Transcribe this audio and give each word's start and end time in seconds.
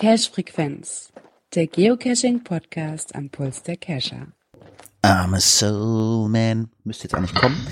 Cache-Frequenz, 0.00 1.12
der 1.54 1.66
Geocaching-Podcast 1.66 3.14
am 3.14 3.30
Puls 3.30 3.62
der 3.62 3.76
Cacher. 3.76 4.28
I'm 5.04 5.34
a 5.34 5.40
Soul 5.40 6.28
Man. 6.28 6.70
Müsste 6.84 7.04
jetzt 7.04 7.14
eigentlich 7.14 7.34
kommen. 7.34 7.66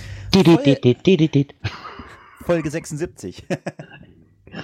Folge 2.44 2.70
76. 2.70 3.44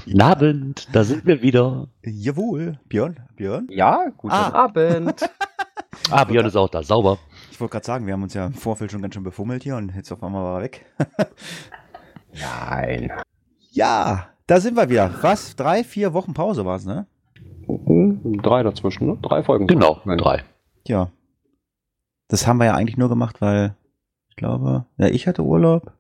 Guten 0.05 0.21
Abend, 0.21 0.89
da 0.93 1.05
sind 1.05 1.27
wir 1.27 1.43
wieder. 1.43 1.89
Jawohl. 2.05 2.79
Björn? 2.89 3.17
Björn? 3.37 3.67
Ja, 3.71 4.07
guten 4.17 4.33
Ah. 4.35 4.53
Abend. 4.65 5.29
Ah, 6.11 6.25
Björn 6.25 6.45
ist 6.47 6.57
auch 6.57 6.69
da, 6.69 6.83
sauber. 6.83 7.19
Ich 7.51 7.59
wollte 7.61 7.73
gerade 7.73 7.87
sagen, 7.87 8.07
wir 8.07 8.13
haben 8.13 8.23
uns 8.25 8.35
ja 8.35 8.47
im 8.47 8.53
Vorfeld 8.53 8.91
schon 8.91 9.01
ganz 9.01 9.15
schön 9.15 9.23
befummelt 9.23 9.63
hier 9.63 9.77
und 9.77 9.95
jetzt 9.95 10.11
auf 10.13 10.23
einmal 10.25 10.43
war 10.43 10.59
er 10.59 10.65
weg. 10.65 10.85
Nein. 12.33 13.13
ja, 13.71 14.27
da 14.47 14.61
sind 14.61 14.77
wir 14.77 14.89
wieder. 14.91 15.11
Was? 15.23 15.55
Drei, 15.57 15.85
vier 15.85 16.13
Wochen 16.13 16.35
Pause 16.35 16.65
war 16.67 16.77
es, 16.77 16.85
ne? 16.85 17.07
Mhm, 17.69 18.43
Drei 18.43 18.63
dazwischen, 18.65 19.07
ne? 19.07 19.19
Drei 19.23 19.43
Folgen. 19.45 19.67
Genau, 19.69 20.01
Nein. 20.05 20.19
drei. 20.19 20.43
Ja. 20.87 21.11
Das 22.29 22.47
haben 22.47 22.59
wir 22.59 22.67
ja 22.67 22.75
eigentlich 22.75 22.97
nur 22.99 23.09
gemacht, 23.09 23.41
weil 23.41 23.75
ich 24.29 24.37
glaube, 24.37 24.87
ja, 24.99 25.07
ich 25.07 25.27
hatte 25.29 25.43
Urlaub. 25.43 25.93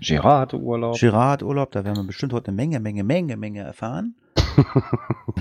Gerard 0.00 0.52
hatte 0.52 0.58
Urlaub. 0.58 0.98
Gerard 0.98 1.40
hat 1.40 1.42
Urlaub, 1.42 1.70
da 1.72 1.84
werden 1.84 1.96
wir 1.96 2.04
bestimmt 2.04 2.32
heute 2.32 2.48
eine 2.48 2.56
Menge, 2.56 2.80
Menge, 2.80 3.02
Menge, 3.02 3.36
Menge 3.36 3.60
erfahren. 3.60 4.14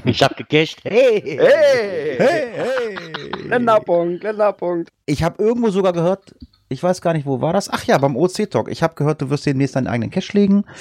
Ich 0.03 0.21
hab 0.21 0.35
gecached. 0.35 0.83
Hey! 0.83 1.21
Hey! 1.21 2.17
Hey, 2.17 2.47
hey! 2.53 3.47
Länderpunkt, 3.47 4.23
Länderpunkt. 4.23 4.89
Ich 5.05 5.23
habe 5.23 5.41
irgendwo 5.41 5.69
sogar 5.69 5.93
gehört, 5.93 6.35
ich 6.67 6.83
weiß 6.83 7.01
gar 7.01 7.13
nicht, 7.13 7.25
wo 7.25 7.41
war 7.41 7.53
das? 7.53 7.69
Ach 7.69 7.83
ja, 7.85 7.97
beim 7.97 8.17
OC-Talk. 8.17 8.69
Ich 8.69 8.83
habe 8.83 8.93
gehört, 8.95 9.21
du 9.21 9.29
wirst 9.29 9.45
demnächst 9.45 9.75
deinen 9.77 9.87
eigenen 9.87 10.11
Cash 10.11 10.33
legen. 10.33 10.65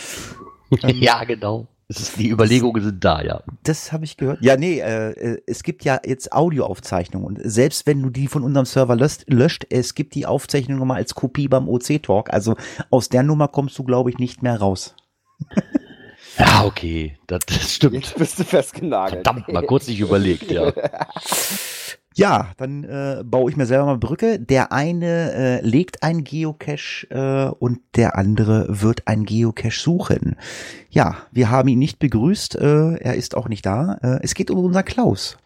Ja, 0.82 1.22
genau. 1.22 1.68
Ist, 1.88 2.18
die 2.18 2.30
Überlegungen 2.30 2.82
sind 2.82 3.04
da, 3.04 3.22
ja. 3.22 3.42
Das 3.62 3.92
habe 3.92 4.04
ich 4.04 4.16
gehört. 4.16 4.40
Ja, 4.40 4.56
nee, 4.56 4.80
äh, 4.80 5.10
äh, 5.10 5.42
es 5.46 5.62
gibt 5.62 5.84
ja 5.84 6.00
jetzt 6.04 6.32
Audioaufzeichnungen. 6.32 7.26
Und 7.26 7.40
selbst 7.44 7.86
wenn 7.86 8.02
du 8.02 8.08
die 8.08 8.26
von 8.26 8.42
unserem 8.42 8.64
Server 8.64 8.96
löscht, 8.96 9.24
löscht 9.28 9.66
es 9.68 9.94
gibt 9.94 10.14
die 10.14 10.24
Aufzeichnung 10.24 10.78
nochmal 10.78 10.98
als 10.98 11.14
Kopie 11.14 11.48
beim 11.48 11.68
OC-Talk. 11.68 12.32
Also 12.32 12.56
aus 12.90 13.10
der 13.10 13.22
Nummer 13.22 13.48
kommst 13.48 13.78
du, 13.78 13.84
glaube 13.84 14.10
ich, 14.10 14.18
nicht 14.18 14.42
mehr 14.42 14.58
raus. 14.58 14.94
Ja, 16.38 16.64
okay, 16.64 17.16
das, 17.26 17.40
das 17.46 17.74
stimmt. 17.74 17.94
Jetzt 17.94 18.16
bist 18.16 18.38
du 18.38 18.44
festgenagelt. 18.44 19.24
Verdammt, 19.24 19.48
mal 19.52 19.64
kurz 19.66 19.86
nicht 19.86 20.00
überlegt, 20.00 20.50
ja. 20.50 20.72
Ja, 22.16 22.52
dann 22.58 22.84
äh, 22.84 23.24
baue 23.24 23.50
ich 23.50 23.56
mir 23.56 23.66
selber 23.66 23.86
mal 23.86 23.98
Brücke. 23.98 24.38
Der 24.38 24.70
eine 24.70 25.32
äh, 25.32 25.60
legt 25.66 26.04
ein 26.04 26.22
Geocache 26.22 27.08
äh, 27.10 27.52
und 27.58 27.80
der 27.96 28.16
andere 28.16 28.66
wird 28.68 29.08
ein 29.08 29.24
Geocache 29.24 29.80
suchen. 29.80 30.36
Ja, 30.90 31.16
wir 31.32 31.50
haben 31.50 31.68
ihn 31.68 31.80
nicht 31.80 31.98
begrüßt. 31.98 32.54
Äh, 32.54 32.94
er 32.98 33.14
ist 33.16 33.36
auch 33.36 33.48
nicht 33.48 33.66
da. 33.66 33.98
Äh, 34.00 34.20
es 34.22 34.34
geht 34.34 34.52
um 34.52 34.64
unser 34.64 34.84
Klaus. 34.84 35.38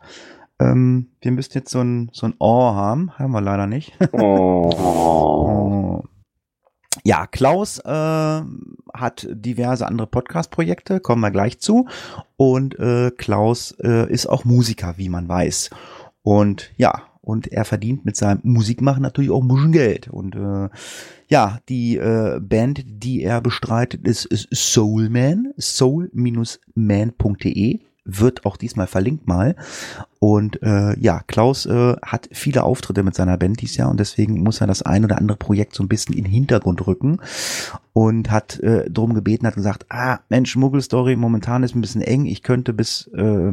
Ähm, 0.60 1.08
wir 1.22 1.30
müssten 1.30 1.56
jetzt 1.56 1.70
so 1.70 1.80
ein, 1.80 2.10
so 2.12 2.26
ein 2.26 2.34
Ohr 2.38 2.74
haben. 2.74 3.12
Haben 3.18 3.32
wir 3.32 3.40
leider 3.40 3.66
nicht. 3.66 3.92
Oh. 4.12 4.70
Oh. 4.70 6.02
Ja, 7.04 7.26
Klaus 7.26 7.78
äh, 7.78 8.42
hat 8.92 9.26
diverse 9.30 9.86
andere 9.86 10.06
Podcast-Projekte, 10.06 11.00
kommen 11.00 11.22
wir 11.22 11.30
gleich 11.30 11.58
zu. 11.60 11.86
Und 12.36 12.78
äh, 12.78 13.10
Klaus 13.10 13.72
äh, 13.82 14.10
ist 14.12 14.26
auch 14.26 14.44
Musiker, 14.44 14.94
wie 14.96 15.08
man 15.08 15.28
weiß. 15.28 15.70
Und 16.22 16.70
ja, 16.76 17.02
und 17.20 17.46
er 17.48 17.64
verdient 17.64 18.04
mit 18.06 18.16
seinem 18.16 18.40
Musikmachen 18.42 19.02
natürlich 19.02 19.30
auch 19.30 19.42
ein 19.42 19.48
bisschen 19.48 19.72
Geld. 19.72 20.08
Und 20.08 20.34
äh, 20.34 20.68
ja, 21.28 21.58
die 21.68 21.98
äh, 21.98 22.40
Band, 22.40 22.82
die 22.86 23.22
er 23.22 23.42
bestreitet, 23.42 24.06
ist, 24.08 24.24
ist 24.24 24.48
Soulman, 24.50 25.52
soul-man.de 25.58 26.28
wird 28.08 28.44
auch 28.46 28.56
diesmal 28.56 28.86
verlinkt 28.86 29.28
mal. 29.28 29.54
Und 30.18 30.62
äh, 30.62 30.98
ja, 30.98 31.20
Klaus 31.26 31.66
äh, 31.66 31.94
hat 32.02 32.28
viele 32.32 32.64
Auftritte 32.64 33.02
mit 33.02 33.14
seiner 33.14 33.36
Band 33.36 33.60
dieses 33.60 33.76
Jahr 33.76 33.90
und 33.90 34.00
deswegen 34.00 34.42
muss 34.42 34.60
er 34.60 34.66
das 34.66 34.82
ein 34.82 35.04
oder 35.04 35.18
andere 35.18 35.36
Projekt 35.36 35.74
so 35.74 35.84
ein 35.84 35.88
bisschen 35.88 36.14
in 36.14 36.24
den 36.24 36.32
Hintergrund 36.32 36.86
rücken 36.86 37.20
und 37.92 38.30
hat 38.30 38.58
äh, 38.60 38.90
drum 38.90 39.14
gebeten, 39.14 39.46
hat 39.46 39.54
gesagt, 39.54 39.86
ah, 39.90 40.18
Mensch, 40.28 40.56
Muggelstory, 40.56 41.14
momentan 41.14 41.62
ist 41.62 41.76
ein 41.76 41.80
bisschen 41.80 42.02
eng, 42.02 42.24
ich 42.24 42.42
könnte 42.42 42.72
bis 42.72 43.08
äh, 43.14 43.52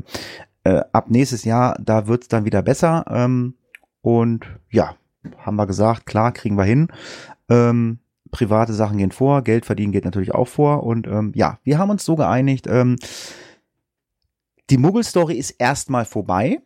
äh, 0.64 0.82
ab 0.92 1.10
nächstes 1.10 1.44
Jahr, 1.44 1.78
da 1.80 2.08
wird's 2.08 2.28
dann 2.28 2.46
wieder 2.46 2.62
besser. 2.62 3.06
Ähm, 3.10 3.56
und 4.02 4.46
ja, 4.72 4.96
haben 5.40 5.56
wir 5.56 5.68
gesagt, 5.68 6.06
klar, 6.06 6.32
kriegen 6.32 6.58
wir 6.58 6.64
hin. 6.64 6.88
Ähm, 7.50 8.00
private 8.32 8.74
Sachen 8.74 8.98
gehen 8.98 9.12
vor, 9.12 9.44
Geld 9.44 9.66
verdienen 9.66 9.92
geht 9.92 10.06
natürlich 10.06 10.34
auch 10.34 10.48
vor. 10.48 10.84
Und 10.84 11.08
ähm, 11.08 11.32
ja, 11.36 11.60
wir 11.64 11.78
haben 11.78 11.90
uns 11.90 12.04
so 12.04 12.16
geeinigt, 12.16 12.68
ähm, 12.68 12.98
die 14.70 14.78
Muggel-Story 14.78 15.36
ist 15.36 15.52
erstmal 15.52 16.06
vorbei. 16.06 16.62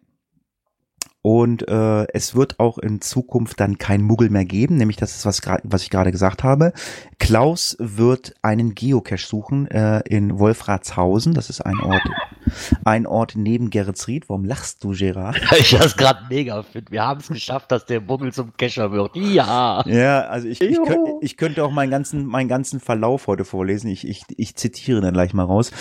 Und 1.21 1.67
äh, 1.67 2.07
es 2.13 2.33
wird 2.33 2.59
auch 2.59 2.77
in 2.77 3.01
Zukunft 3.01 3.59
dann 3.59 3.77
kein 3.77 4.01
Muggel 4.01 4.29
mehr 4.29 4.45
geben, 4.45 4.75
nämlich 4.77 4.95
das 4.95 5.17
ist 5.17 5.25
was, 5.25 5.41
was 5.63 5.83
ich 5.83 5.89
gerade 5.89 6.11
gesagt 6.11 6.43
habe. 6.43 6.71
Klaus 7.19 7.75
wird 7.79 8.33
einen 8.41 8.73
Geocache 8.73 9.25
suchen 9.25 9.67
äh, 9.69 9.99
in 10.07 10.39
Wolfratshausen. 10.39 11.33
Das 11.33 11.49
ist 11.49 11.59
ein 11.61 11.77
Ort, 11.81 12.03
ein 12.85 13.05
Ort 13.05 13.33
neben 13.35 13.69
Geretsried. 13.69 14.29
Warum 14.29 14.45
lachst 14.45 14.83
du, 14.83 14.91
Gerard? 14.91 15.39
Ich 15.59 15.71
das 15.71 15.97
gerade 15.97 16.21
mega 16.29 16.63
finde. 16.63 16.91
Wir 16.91 17.03
haben 17.05 17.19
es 17.19 17.27
geschafft, 17.27 17.71
dass 17.71 17.85
der 17.85 17.99
Bummel 17.99 18.31
zum 18.31 18.53
Cacher 18.55 18.91
wird. 18.93 19.15
Ja. 19.15 19.83
Ja, 19.85 20.21
also 20.21 20.47
ich, 20.47 20.61
ich, 20.61 20.77
Jo. 20.77 20.83
könnte, 20.83 21.11
ich 21.21 21.35
könnte 21.35 21.65
auch 21.65 21.71
meinen 21.71 21.89
ganzen, 21.91 22.25
meinen 22.25 22.47
ganzen 22.47 22.79
Verlauf 22.79 23.27
heute 23.27 23.43
vorlesen. 23.43 23.89
Ich, 23.89 24.07
ich, 24.07 24.23
ich 24.37 24.55
zitiere 24.55 25.01
dann 25.01 25.13
gleich 25.13 25.33
mal 25.33 25.43
raus. 25.43 25.71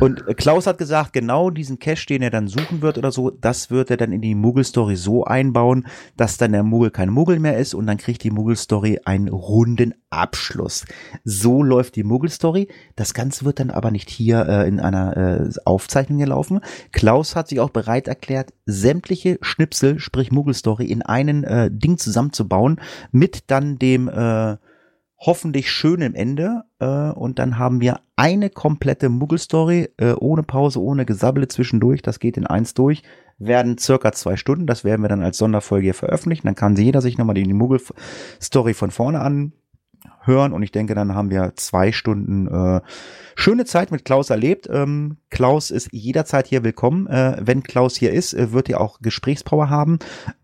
Und 0.00 0.24
Klaus 0.36 0.66
hat 0.66 0.78
gesagt, 0.78 1.12
genau 1.12 1.50
diesen 1.50 1.78
Cache, 1.78 2.06
den 2.06 2.22
er 2.22 2.30
dann 2.30 2.48
suchen 2.48 2.82
wird 2.82 2.98
oder 2.98 3.12
so, 3.12 3.30
das 3.30 3.70
wird 3.70 3.90
er 3.90 3.96
dann 3.96 4.10
in 4.12 4.20
die 4.20 4.34
Muggel-Story 4.80 4.96
so 4.96 5.24
einbauen, 5.24 5.86
dass 6.16 6.38
dann 6.38 6.52
der 6.52 6.62
Muggel 6.62 6.90
kein 6.90 7.10
Muggel 7.10 7.38
mehr 7.38 7.58
ist 7.58 7.74
und 7.74 7.86
dann 7.86 7.98
kriegt 7.98 8.22
die 8.24 8.30
Muggel-Story 8.30 9.00
einen 9.04 9.28
runden 9.28 9.94
Abschluss. 10.10 10.84
So 11.24 11.62
läuft 11.62 11.96
die 11.96 12.04
Muggel-Story. 12.04 12.68
Das 12.96 13.14
Ganze 13.14 13.44
wird 13.44 13.60
dann 13.60 13.70
aber 13.70 13.90
nicht 13.90 14.08
hier 14.10 14.46
äh, 14.48 14.68
in 14.68 14.80
einer 14.80 15.16
äh, 15.16 15.50
Aufzeichnung 15.64 16.18
gelaufen. 16.18 16.60
Klaus 16.92 17.36
hat 17.36 17.48
sich 17.48 17.60
auch 17.60 17.70
bereit 17.70 18.08
erklärt, 18.08 18.52
sämtliche 18.66 19.38
Schnipsel, 19.42 19.98
sprich 19.98 20.32
Muggel-Story, 20.32 20.86
in 20.86 21.02
einen 21.02 21.44
äh, 21.44 21.70
Ding 21.70 21.98
zusammenzubauen, 21.98 22.80
mit 23.12 23.44
dann 23.48 23.78
dem 23.78 24.08
äh, 24.08 24.56
hoffentlich 25.20 25.70
schönen 25.70 26.14
Ende. 26.14 26.64
Äh, 26.78 27.10
und 27.10 27.38
dann 27.38 27.58
haben 27.58 27.80
wir 27.80 28.00
eine 28.16 28.50
komplette 28.50 29.08
Muggel-Story, 29.08 29.90
äh, 29.98 30.12
ohne 30.12 30.42
Pause, 30.42 30.80
ohne 30.80 31.04
Gesabbele 31.04 31.48
zwischendurch. 31.48 32.02
Das 32.02 32.18
geht 32.18 32.36
in 32.36 32.46
eins 32.46 32.74
durch. 32.74 33.02
Werden 33.38 33.78
circa 33.78 34.12
zwei 34.12 34.36
Stunden. 34.36 34.66
Das 34.66 34.82
werden 34.84 35.02
wir 35.02 35.08
dann 35.08 35.22
als 35.22 35.38
Sonderfolge 35.38 35.84
hier 35.84 35.94
veröffentlichen. 35.94 36.46
Dann 36.46 36.54
kann 36.54 36.76
jeder 36.76 37.02
sich 37.02 37.18
nochmal 37.18 37.34
die 37.34 37.52
Muggel-Story 37.52 38.74
von 38.74 38.90
vorne 38.90 39.20
anhören. 39.20 40.52
Und 40.52 40.62
ich 40.62 40.72
denke, 40.72 40.94
dann 40.94 41.14
haben 41.14 41.30
wir 41.30 41.52
zwei 41.56 41.92
Stunden 41.92 42.46
äh, 42.46 42.80
schöne 43.36 43.66
Zeit 43.66 43.90
mit 43.90 44.04
Klaus 44.06 44.30
erlebt. 44.30 44.68
Ähm, 44.72 45.18
Klaus 45.28 45.70
ist 45.70 45.90
jederzeit 45.92 46.46
hier 46.46 46.64
willkommen. 46.64 47.06
Äh, 47.06 47.36
wenn 47.40 47.62
Klaus 47.62 47.96
hier 47.96 48.12
ist, 48.12 48.32
äh, 48.32 48.52
wird 48.52 48.70
er 48.70 48.80
auch 48.80 49.00
Gesprächspower 49.00 49.68
haben. 49.68 49.98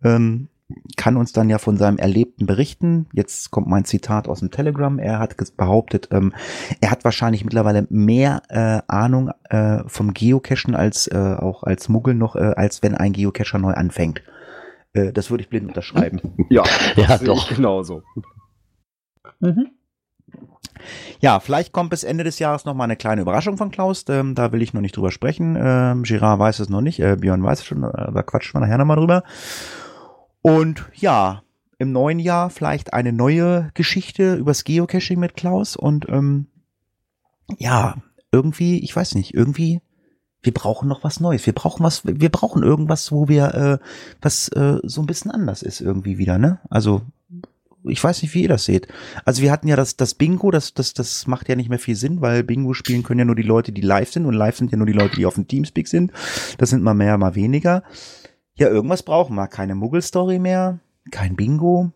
Ähm, 0.05 0.49
kann 0.97 1.17
uns 1.17 1.33
dann 1.33 1.49
ja 1.49 1.59
von 1.59 1.77
seinem 1.77 1.99
Erlebten 1.99 2.47
berichten. 2.47 3.07
Jetzt 3.13 3.51
kommt 3.53 3.69
mein 3.69 3.85
Zitat 3.85 4.27
aus 4.29 4.41
dem 4.41 4.51
Telegram. 4.51 4.99
Er 4.99 5.21
hat 5.21 5.37
behauptet, 5.57 6.09
ähm, 6.11 6.33
er 6.81 6.91
hat 6.91 7.05
wahrscheinlich 7.05 7.45
mittlerweile 7.45 7.87
mehr 7.89 8.43
äh, 8.49 8.83
Ahnung 8.89 9.31
äh, 9.49 9.85
vom 9.87 10.13
Geocachen 10.13 10.75
als 10.75 11.07
äh, 11.07 11.37
auch 11.39 11.63
als 11.63 11.89
Muggel 11.89 12.15
noch, 12.15 12.35
äh, 12.35 12.53
als 12.57 12.83
wenn 12.83 12.97
ein 12.97 13.13
Geocacher 13.13 13.59
neu 13.59 13.75
anfängt. 13.75 14.23
Äh, 14.93 15.13
das 15.13 15.31
würde 15.31 15.43
ich 15.43 15.49
blind 15.51 15.69
unterschreiben. 15.69 16.21
Ja, 16.51 16.65
Ja, 16.97 17.19
sehe 17.19 17.27
doch. 17.29 17.51
ich 17.51 17.57
Genauso. 17.57 18.03
Ja, 21.21 21.41
vielleicht 21.41 21.73
kommt 21.73 21.91
bis 21.91 22.05
Ende 22.05 22.25
des 22.25 22.39
Jahres 22.39 22.65
noch 22.65 22.75
mal 22.75 22.85
eine 22.85 22.97
kleine 22.97 23.23
Überraschung 23.23 23.57
von 23.57 23.71
Klaus. 23.71 24.05
Ähm, 24.09 24.35
da 24.35 24.53
will 24.53 24.63
ich 24.63 24.75
noch 24.75 24.81
nicht 24.81 24.97
drüber 24.97 25.11
sprechen. 25.11 25.57
Ähm, 25.59 26.03
Girard 26.03 26.39
weiß 26.39 26.59
es 26.61 26.69
noch 26.69 26.81
nicht. 26.81 27.01
Äh, 27.01 27.17
Björn 27.17 27.43
weiß 27.43 27.61
es 27.61 27.67
schon. 27.67 27.85
Äh, 27.85 28.13
da 28.13 28.23
quatschen 28.23 28.55
wir 28.55 28.61
nachher 28.61 28.79
noch 28.79 28.85
mal 28.85 28.97
drüber. 28.97 29.23
Und 30.47 30.85
ja, 30.95 31.43
im 31.77 31.91
neuen 31.91 32.21
Jahr 32.21 32.51
vielleicht 32.51 32.93
eine 32.93 33.13
neue 33.13 33.73
Geschichte 33.75 34.37
übers 34.37 34.63
Geocaching 34.63 35.19
mit 35.19 35.35
Klaus. 35.35 35.75
Und 35.75 36.09
ähm, 36.09 36.47
ja, 37.59 37.97
irgendwie, 38.31 38.79
ich 38.79 38.95
weiß 38.95 39.17
nicht, 39.17 39.35
irgendwie, 39.35 39.81
wir 40.43 40.55
brauchen 40.55 40.89
noch 40.89 41.03
was 41.03 41.19
Neues. 41.19 41.47
Wir 41.47 41.53
brauchen 41.53 41.83
was, 41.83 42.07
wir 42.07 42.29
brauchen 42.29 42.63
irgendwas, 42.63 43.11
wo 43.11 43.27
wir, 43.27 43.55
äh, 43.55 43.79
was 44.23 44.47
äh, 44.51 44.79
so 44.85 45.01
ein 45.01 45.07
bisschen 45.07 45.33
anders 45.33 45.63
ist 45.65 45.81
irgendwie 45.81 46.17
wieder, 46.17 46.39
ne? 46.39 46.61
Also 46.71 47.03
ich 47.83 48.03
weiß 48.05 48.23
nicht, 48.23 48.33
wie 48.35 48.43
ihr 48.43 48.49
das 48.49 48.67
seht. 48.67 48.87
Also 49.25 49.43
wir 49.43 49.51
hatten 49.51 49.67
ja 49.67 49.75
das, 49.75 49.97
das 49.97 50.15
Bingo, 50.15 50.53
das, 50.53 50.75
das, 50.75 50.95
das 50.95 51.27
macht 51.27 51.49
ja 51.49 51.57
nicht 51.57 51.71
mehr 51.71 51.81
viel 51.81 51.97
Sinn, 51.97 52.21
weil 52.21 52.45
Bingo 52.45 52.73
spielen 52.73 53.03
können 53.03 53.19
ja 53.19 53.25
nur 53.25 53.35
die 53.35 53.43
Leute, 53.43 53.73
die 53.73 53.81
live 53.81 54.13
sind 54.13 54.27
und 54.27 54.35
live 54.35 54.57
sind 54.57 54.71
ja 54.71 54.79
nur 54.79 54.87
die 54.87 54.93
Leute, 54.93 55.17
die 55.17 55.27
auf 55.27 55.35
dem 55.35 55.49
Teamspeak 55.49 55.89
sind. 55.89 56.13
Das 56.59 56.71
sind 56.71 56.85
mal 56.85 56.95
mehr, 56.95 57.19
mal 57.19 57.35
weniger. 57.35 57.83
Ja, 58.57 58.69
irgendwas 58.69 59.03
brauchen 59.03 59.37
wir. 59.37 59.47
Keine 59.49 59.75
Muggelstory 59.75 60.39
mehr, 60.39 60.79
kein 61.11 61.37
Bingo. 61.37 61.91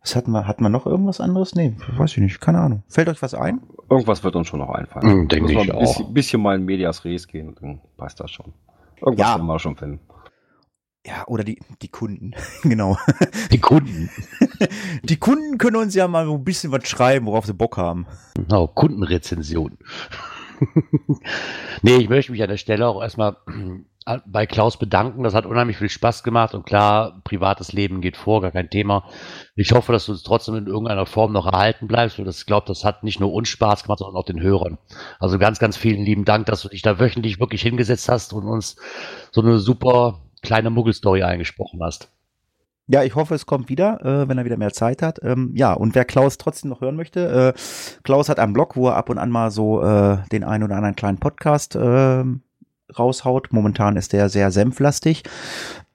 Was 0.00 0.16
hatten 0.16 0.32
wir? 0.32 0.46
Hatten 0.46 0.62
wir 0.62 0.68
noch 0.68 0.84
irgendwas 0.86 1.20
anderes? 1.20 1.54
Nee, 1.54 1.74
weiß 1.96 2.10
ich 2.12 2.18
nicht. 2.18 2.40
Keine 2.40 2.58
Ahnung. 2.60 2.82
Fällt 2.88 3.08
euch 3.08 3.22
was 3.22 3.32
ein? 3.32 3.62
Irgendwas 3.88 4.22
wird 4.22 4.36
uns 4.36 4.48
schon 4.48 4.60
noch 4.60 4.68
einfallen. 4.68 5.10
Hm, 5.10 5.28
denke 5.28 5.50
ich 5.50 5.56
mal 5.56 5.70
ein 5.70 5.78
bisschen, 5.78 6.12
bisschen 6.12 6.42
mal 6.42 6.56
in 6.56 6.64
Medias 6.64 7.04
Res 7.06 7.26
gehen 7.26 7.48
und 7.48 7.62
dann 7.62 7.80
passt 7.96 8.20
das 8.20 8.30
schon. 8.30 8.52
Irgendwas 9.00 9.26
Ja. 9.26 9.34
werden 9.36 9.46
wir 9.46 9.58
schon 9.58 9.76
finden. 9.76 10.00
Ja, 11.06 11.24
oder 11.26 11.44
die, 11.44 11.58
die 11.80 11.88
Kunden. 11.88 12.32
genau. 12.62 12.98
Die 13.52 13.60
Kunden. 13.60 14.10
Die 15.02 15.16
Kunden 15.16 15.58
können 15.58 15.76
uns 15.76 15.94
ja 15.94 16.08
mal 16.08 16.24
so 16.24 16.34
ein 16.34 16.44
bisschen 16.44 16.72
was 16.72 16.86
schreiben, 16.88 17.26
worauf 17.26 17.44
sie 17.44 17.52
Bock 17.52 17.76
haben. 17.76 18.06
Genau, 18.34 18.66
Kundenrezension. 18.66 19.76
nee, 21.82 21.96
ich 21.96 22.08
möchte 22.08 22.32
mich 22.32 22.42
an 22.42 22.48
der 22.48 22.56
Stelle 22.56 22.86
auch 22.88 23.02
erstmal 23.02 23.36
bei 24.26 24.46
Klaus 24.46 24.78
bedanken. 24.78 25.22
Das 25.22 25.34
hat 25.34 25.46
unheimlich 25.46 25.78
viel 25.78 25.88
Spaß 25.88 26.22
gemacht 26.22 26.54
und 26.54 26.66
klar, 26.66 27.20
privates 27.24 27.72
Leben 27.72 28.00
geht 28.00 28.16
vor, 28.16 28.42
gar 28.42 28.50
kein 28.50 28.68
Thema. 28.68 29.04
Ich 29.56 29.72
hoffe, 29.72 29.92
dass 29.92 30.06
du 30.06 30.12
uns 30.12 30.22
trotzdem 30.22 30.56
in 30.56 30.66
irgendeiner 30.66 31.06
Form 31.06 31.32
noch 31.32 31.46
erhalten 31.46 31.88
bleibst, 31.88 32.18
das, 32.18 32.40
ich 32.40 32.46
glaube, 32.46 32.66
das 32.66 32.84
hat 32.84 33.02
nicht 33.02 33.20
nur 33.20 33.32
uns 33.32 33.48
Spaß 33.48 33.84
gemacht, 33.84 34.00
sondern 34.00 34.16
auch 34.16 34.26
den 34.26 34.42
Hörern. 34.42 34.78
Also 35.18 35.38
ganz, 35.38 35.58
ganz 35.58 35.76
vielen 35.76 36.04
lieben 36.04 36.24
Dank, 36.24 36.46
dass 36.46 36.62
du 36.62 36.68
dich 36.68 36.82
da 36.82 36.98
wöchentlich 36.98 37.40
wirklich 37.40 37.62
hingesetzt 37.62 38.08
hast 38.08 38.32
und 38.32 38.46
uns 38.46 38.76
so 39.30 39.40
eine 39.40 39.58
super 39.58 40.20
kleine 40.42 40.70
Muggelstory 40.70 41.22
eingesprochen 41.22 41.80
hast. 41.82 42.10
Ja, 42.86 43.02
ich 43.02 43.14
hoffe, 43.14 43.34
es 43.34 43.46
kommt 43.46 43.70
wieder, 43.70 44.04
äh, 44.04 44.28
wenn 44.28 44.36
er 44.36 44.44
wieder 44.44 44.58
mehr 44.58 44.72
Zeit 44.72 45.00
hat. 45.00 45.18
Ähm, 45.22 45.52
ja, 45.54 45.72
und 45.72 45.94
wer 45.94 46.04
Klaus 46.04 46.36
trotzdem 46.36 46.68
noch 46.68 46.82
hören 46.82 46.96
möchte, 46.96 47.54
äh, 47.56 48.00
Klaus 48.02 48.28
hat 48.28 48.38
einen 48.38 48.52
Blog, 48.52 48.76
wo 48.76 48.88
er 48.88 48.96
ab 48.96 49.08
und 49.08 49.16
an 49.16 49.30
mal 49.30 49.50
so 49.50 49.82
äh, 49.82 50.18
den 50.30 50.44
einen 50.44 50.64
oder 50.64 50.76
anderen 50.76 50.94
kleinen 50.94 51.18
Podcast 51.18 51.76
äh, 51.76 52.24
raushaut. 52.98 53.52
Momentan 53.52 53.96
ist 53.96 54.12
der 54.12 54.28
sehr 54.28 54.50
senflastig. 54.50 55.22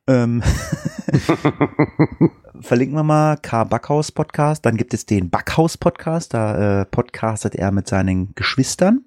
Ähm, 0.08 0.42
verlinken 2.62 2.96
wir 2.96 3.04
mal 3.04 3.38
K. 3.38 3.64
Backhaus 3.64 4.12
Podcast. 4.12 4.66
Dann 4.66 4.78
gibt 4.78 4.94
es 4.94 5.06
den 5.06 5.30
Backhaus 5.30 5.78
Podcast. 5.78 6.34
Da 6.34 6.82
äh, 6.82 6.86
podcastet 6.86 7.56
er 7.56 7.72
mit 7.72 7.88
seinen 7.88 8.34
Geschwistern. 8.36 9.06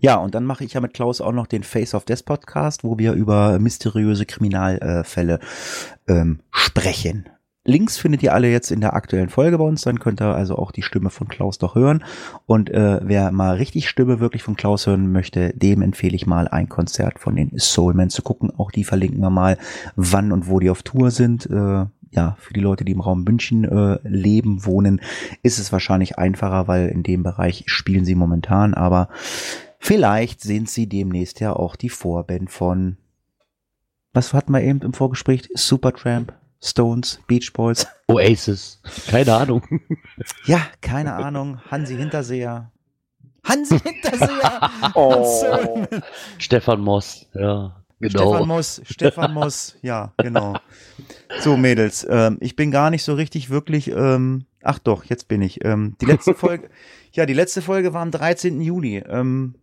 Ja, 0.00 0.16
und 0.16 0.34
dann 0.34 0.44
mache 0.44 0.64
ich 0.64 0.72
ja 0.72 0.80
mit 0.80 0.94
Klaus 0.94 1.20
auch 1.20 1.30
noch 1.30 1.46
den 1.46 1.62
Face 1.62 1.94
of 1.94 2.04
Death 2.04 2.24
Podcast, 2.24 2.82
wo 2.82 2.98
wir 2.98 3.12
über 3.12 3.60
mysteriöse 3.60 4.26
Kriminalfälle 4.26 5.38
ähm, 6.08 6.40
sprechen. 6.50 7.28
Links 7.64 7.96
findet 7.96 8.24
ihr 8.24 8.34
alle 8.34 8.50
jetzt 8.50 8.72
in 8.72 8.80
der 8.80 8.94
aktuellen 8.94 9.28
Folge 9.28 9.56
bei 9.56 9.64
uns, 9.64 9.82
dann 9.82 10.00
könnt 10.00 10.20
ihr 10.20 10.34
also 10.34 10.56
auch 10.56 10.72
die 10.72 10.82
Stimme 10.82 11.10
von 11.10 11.28
Klaus 11.28 11.58
doch 11.58 11.76
hören. 11.76 12.02
Und 12.46 12.70
äh, 12.70 13.00
wer 13.04 13.30
mal 13.30 13.54
richtig 13.54 13.88
Stimme 13.88 14.18
wirklich 14.18 14.42
von 14.42 14.56
Klaus 14.56 14.88
hören 14.88 15.12
möchte, 15.12 15.52
dem 15.54 15.80
empfehle 15.80 16.16
ich 16.16 16.26
mal 16.26 16.48
ein 16.48 16.68
Konzert 16.68 17.20
von 17.20 17.36
den 17.36 17.52
Soulmen 17.56 18.10
zu 18.10 18.22
gucken. 18.22 18.50
Auch 18.50 18.72
die 18.72 18.82
verlinken 18.82 19.20
wir 19.20 19.30
mal, 19.30 19.58
wann 19.94 20.32
und 20.32 20.48
wo 20.48 20.58
die 20.58 20.70
auf 20.70 20.82
Tour 20.82 21.12
sind. 21.12 21.46
Äh, 21.46 21.86
ja, 22.10 22.36
für 22.38 22.52
die 22.52 22.60
Leute, 22.60 22.84
die 22.84 22.92
im 22.92 23.00
Raum 23.00 23.22
München 23.22 23.64
äh, 23.64 23.98
leben, 24.02 24.66
wohnen, 24.66 25.00
ist 25.44 25.60
es 25.60 25.70
wahrscheinlich 25.70 26.18
einfacher, 26.18 26.66
weil 26.66 26.88
in 26.88 27.04
dem 27.04 27.22
Bereich 27.22 27.64
spielen 27.66 28.04
sie 28.04 28.16
momentan, 28.16 28.74
aber 28.74 29.08
vielleicht 29.78 30.42
sind 30.42 30.68
sie 30.68 30.88
demnächst 30.88 31.40
ja 31.40 31.54
auch 31.54 31.74
die 31.76 31.88
Vorband 31.88 32.50
von 32.50 32.96
was 34.14 34.34
hatten 34.34 34.52
wir 34.52 34.60
eben 34.60 34.82
im 34.82 34.92
Vorgespräch? 34.92 35.48
Supertramp, 35.54 36.34
Stones, 36.62 37.20
Beach 37.26 37.52
Boys. 37.52 37.86
Oasis. 38.08 38.80
Keine 39.08 39.34
Ahnung. 39.34 39.62
Ja, 40.44 40.62
keine 40.80 41.14
Ahnung. 41.14 41.60
Hansi 41.70 41.96
Hinterseher. 41.96 42.70
Hansi 43.44 43.78
Hinterseher! 43.78 44.70
Oh. 44.94 45.86
Stefan 46.38 46.80
Moss. 46.80 47.26
Ja, 47.34 47.82
Stefan 47.98 48.32
genau. 48.32 48.46
Moss, 48.46 48.82
Stefan 48.84 49.34
Moss, 49.34 49.76
ja, 49.82 50.12
genau. 50.18 50.54
So, 51.40 51.56
Mädels, 51.56 52.06
ähm, 52.08 52.38
ich 52.40 52.56
bin 52.56 52.70
gar 52.70 52.90
nicht 52.90 53.04
so 53.04 53.14
richtig 53.14 53.50
wirklich, 53.50 53.90
ähm, 53.90 54.46
ach 54.62 54.78
doch, 54.78 55.04
jetzt 55.04 55.28
bin 55.28 55.42
ich. 55.42 55.64
Ähm, 55.64 55.96
die 56.00 56.06
letzte 56.06 56.34
Folge, 56.36 56.68
ja, 57.12 57.26
die 57.26 57.34
letzte 57.34 57.62
Folge 57.62 57.92
war 57.92 58.02
am 58.02 58.10
13. 58.10 58.60
Juli. 58.60 58.98
Ähm, 58.98 59.54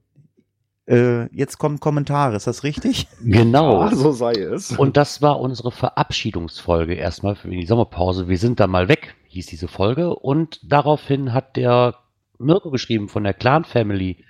äh, 0.89 1.25
jetzt 1.35 1.59
kommen 1.59 1.79
Kommentare, 1.79 2.35
ist 2.35 2.47
das 2.47 2.63
richtig? 2.63 3.07
Genau. 3.21 3.81
Ah, 3.81 3.93
so 3.93 4.11
sei 4.11 4.31
es. 4.31 4.71
Und 4.71 4.97
das 4.97 5.21
war 5.21 5.39
unsere 5.39 5.71
Verabschiedungsfolge 5.71 6.95
erstmal 6.95 7.35
für 7.35 7.49
die 7.49 7.65
Sommerpause. 7.65 8.27
Wir 8.27 8.39
sind 8.39 8.59
da 8.59 8.65
mal 8.67 8.87
weg, 8.87 9.15
hieß 9.27 9.45
diese 9.45 9.67
Folge. 9.67 10.15
Und 10.15 10.59
daraufhin 10.63 11.31
hat 11.31 11.55
der 11.57 11.95
Mirko 12.39 12.71
geschrieben 12.71 13.07
von 13.07 13.23
der 13.23 13.35
Clan 13.35 13.65
Family, 13.65 14.25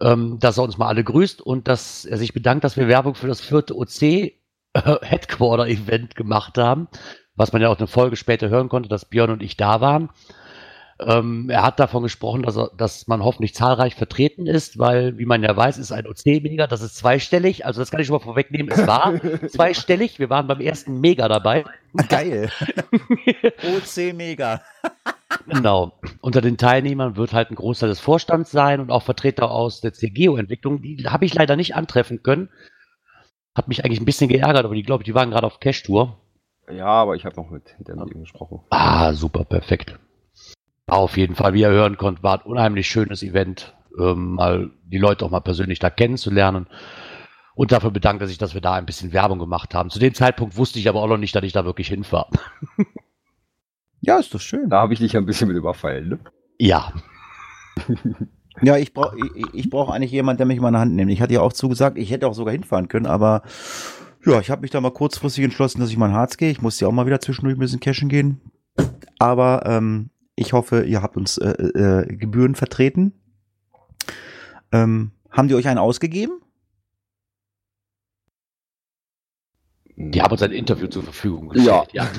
ähm, 0.00 0.38
dass 0.38 0.58
er 0.58 0.64
uns 0.64 0.76
mal 0.76 0.88
alle 0.88 1.04
grüßt 1.04 1.40
und 1.40 1.68
dass 1.68 2.04
er 2.04 2.18
sich 2.18 2.34
bedankt, 2.34 2.64
dass 2.64 2.76
wir 2.76 2.88
Werbung 2.88 3.14
für 3.14 3.28
das 3.28 3.40
vierte 3.40 3.74
OC 3.74 4.02
äh, 4.02 4.32
Headquarter 4.74 5.66
Event 5.66 6.16
gemacht 6.16 6.58
haben, 6.58 6.88
was 7.34 7.52
man 7.52 7.62
ja 7.62 7.68
auch 7.68 7.78
eine 7.78 7.86
Folge 7.86 8.16
später 8.16 8.50
hören 8.50 8.68
konnte, 8.68 8.90
dass 8.90 9.06
Björn 9.06 9.30
und 9.30 9.42
ich 9.42 9.56
da 9.56 9.80
waren. 9.80 10.10
Ähm, 11.00 11.48
er 11.48 11.62
hat 11.62 11.78
davon 11.78 12.02
gesprochen, 12.02 12.42
dass, 12.42 12.56
er, 12.56 12.72
dass 12.76 13.06
man 13.06 13.22
hoffentlich 13.22 13.54
zahlreich 13.54 13.94
vertreten 13.94 14.46
ist, 14.46 14.78
weil, 14.78 15.16
wie 15.16 15.26
man 15.26 15.44
ja 15.44 15.56
weiß, 15.56 15.78
ist 15.78 15.92
ein 15.92 16.08
OC-Mega, 16.08 16.66
das 16.66 16.82
ist 16.82 16.96
zweistellig. 16.96 17.64
Also 17.66 17.80
das 17.80 17.90
kann 17.90 18.00
ich 18.00 18.08
schon 18.08 18.16
mal 18.16 18.22
vorwegnehmen. 18.22 18.68
Es 18.72 18.84
war 18.86 19.14
zweistellig. 19.48 20.18
Wir 20.18 20.28
waren 20.28 20.48
beim 20.48 20.60
ersten 20.60 21.00
Mega 21.00 21.28
dabei. 21.28 21.64
Geil. 22.08 22.50
OC 23.62 24.12
Mega. 24.14 24.60
Genau. 25.46 25.92
Unter 26.20 26.40
den 26.40 26.56
Teilnehmern 26.56 27.16
wird 27.16 27.32
halt 27.32 27.50
ein 27.50 27.54
Großteil 27.54 27.90
des 27.90 28.00
Vorstands 28.00 28.50
sein 28.50 28.80
und 28.80 28.90
auch 28.90 29.04
Vertreter 29.04 29.52
aus 29.52 29.80
der 29.80 29.92
CGO-Entwicklung. 29.92 30.82
Die 30.82 31.04
habe 31.06 31.24
ich 31.24 31.34
leider 31.34 31.54
nicht 31.54 31.76
antreffen 31.76 32.24
können. 32.24 32.48
Hat 33.54 33.68
mich 33.68 33.84
eigentlich 33.84 34.00
ein 34.00 34.04
bisschen 34.04 34.28
geärgert, 34.28 34.64
aber 34.64 34.74
die 34.74 34.82
glaube 34.82 35.02
ich, 35.02 35.06
die 35.06 35.14
waren 35.14 35.30
gerade 35.30 35.46
auf 35.46 35.60
Cash-Tour. 35.60 36.16
Ja, 36.70 36.86
aber 36.86 37.14
ich 37.14 37.24
habe 37.24 37.36
noch 37.36 37.50
mit 37.50 37.76
hinter 37.76 37.94
ihm 37.94 38.20
gesprochen. 38.20 38.60
Ah, 38.70 39.12
super, 39.12 39.44
perfekt. 39.44 39.96
Auf 40.88 41.16
jeden 41.16 41.34
Fall, 41.34 41.54
wie 41.54 41.60
ihr 41.60 41.70
hören 41.70 41.96
konnt, 41.96 42.22
war 42.22 42.40
ein 42.40 42.46
unheimlich 42.50 42.88
schönes 42.88 43.22
Event, 43.22 43.74
ähm, 43.98 44.34
mal 44.34 44.70
die 44.84 44.98
Leute 44.98 45.24
auch 45.24 45.30
mal 45.30 45.40
persönlich 45.40 45.78
da 45.78 45.90
kennenzulernen. 45.90 46.66
Und 47.54 47.72
dafür 47.72 47.90
bedankt 47.90 48.22
er 48.22 48.28
sich, 48.28 48.38
dass 48.38 48.54
wir 48.54 48.60
da 48.60 48.74
ein 48.74 48.86
bisschen 48.86 49.12
Werbung 49.12 49.38
gemacht 49.38 49.74
haben. 49.74 49.90
Zu 49.90 49.98
dem 49.98 50.14
Zeitpunkt 50.14 50.56
wusste 50.56 50.78
ich 50.78 50.88
aber 50.88 51.02
auch 51.02 51.08
noch 51.08 51.16
nicht, 51.16 51.34
dass 51.34 51.42
ich 51.42 51.52
da 51.52 51.64
wirklich 51.64 51.88
hinfahre. 51.88 52.30
Ja, 54.00 54.16
ist 54.18 54.32
doch 54.32 54.40
schön. 54.40 54.70
Da 54.70 54.82
habe 54.82 54.92
ich 54.92 55.00
dich 55.00 55.16
ein 55.16 55.26
bisschen 55.26 55.48
mit 55.48 55.56
überfallen, 55.56 56.08
ne? 56.08 56.18
Ja, 56.56 56.92
Ja, 58.62 58.76
ich 58.76 58.92
brauche 58.92 59.16
ich, 59.16 59.54
ich 59.54 59.70
brauch 59.70 59.90
eigentlich 59.90 60.10
jemanden, 60.10 60.38
der 60.38 60.46
mich 60.46 60.60
mal 60.60 60.68
in 60.68 60.74
die 60.74 60.80
Hand 60.80 60.94
nimmt. 60.94 61.12
Ich 61.12 61.20
hatte 61.20 61.34
ja 61.34 61.40
auch 61.40 61.52
zugesagt, 61.52 61.98
ich 61.98 62.10
hätte 62.10 62.26
auch 62.26 62.34
sogar 62.34 62.52
hinfahren 62.52 62.88
können, 62.88 63.06
aber 63.06 63.42
ja, 64.24 64.40
ich 64.40 64.50
habe 64.50 64.62
mich 64.62 64.70
da 64.70 64.80
mal 64.80 64.90
kurzfristig 64.90 65.44
entschlossen, 65.44 65.80
dass 65.80 65.90
ich 65.90 65.96
mal 65.96 66.08
in 66.08 66.14
Harz 66.14 66.36
gehe. 66.36 66.50
Ich 66.50 66.60
musste 66.60 66.84
ja 66.84 66.88
auch 66.88 66.92
mal 66.92 67.06
wieder 67.06 67.20
zwischendurch 67.20 67.56
ein 67.56 67.60
bisschen 67.60 67.80
cashen 67.80 68.08
gehen. 68.08 68.40
Aber 69.18 69.62
ähm, 69.64 70.10
ich 70.38 70.52
hoffe, 70.52 70.84
ihr 70.84 71.02
habt 71.02 71.16
uns 71.16 71.38
äh, 71.38 71.50
äh, 71.50 72.16
Gebühren 72.16 72.54
vertreten. 72.54 73.12
Ähm, 74.72 75.12
haben 75.30 75.48
die 75.48 75.54
euch 75.54 75.68
einen 75.68 75.78
ausgegeben? 75.78 76.40
die 79.98 80.22
haben 80.22 80.30
uns 80.30 80.42
ein 80.42 80.52
Interview 80.52 80.86
zur 80.86 81.02
Verfügung 81.02 81.48
gestellt. 81.48 81.88
Ja. 81.92 82.08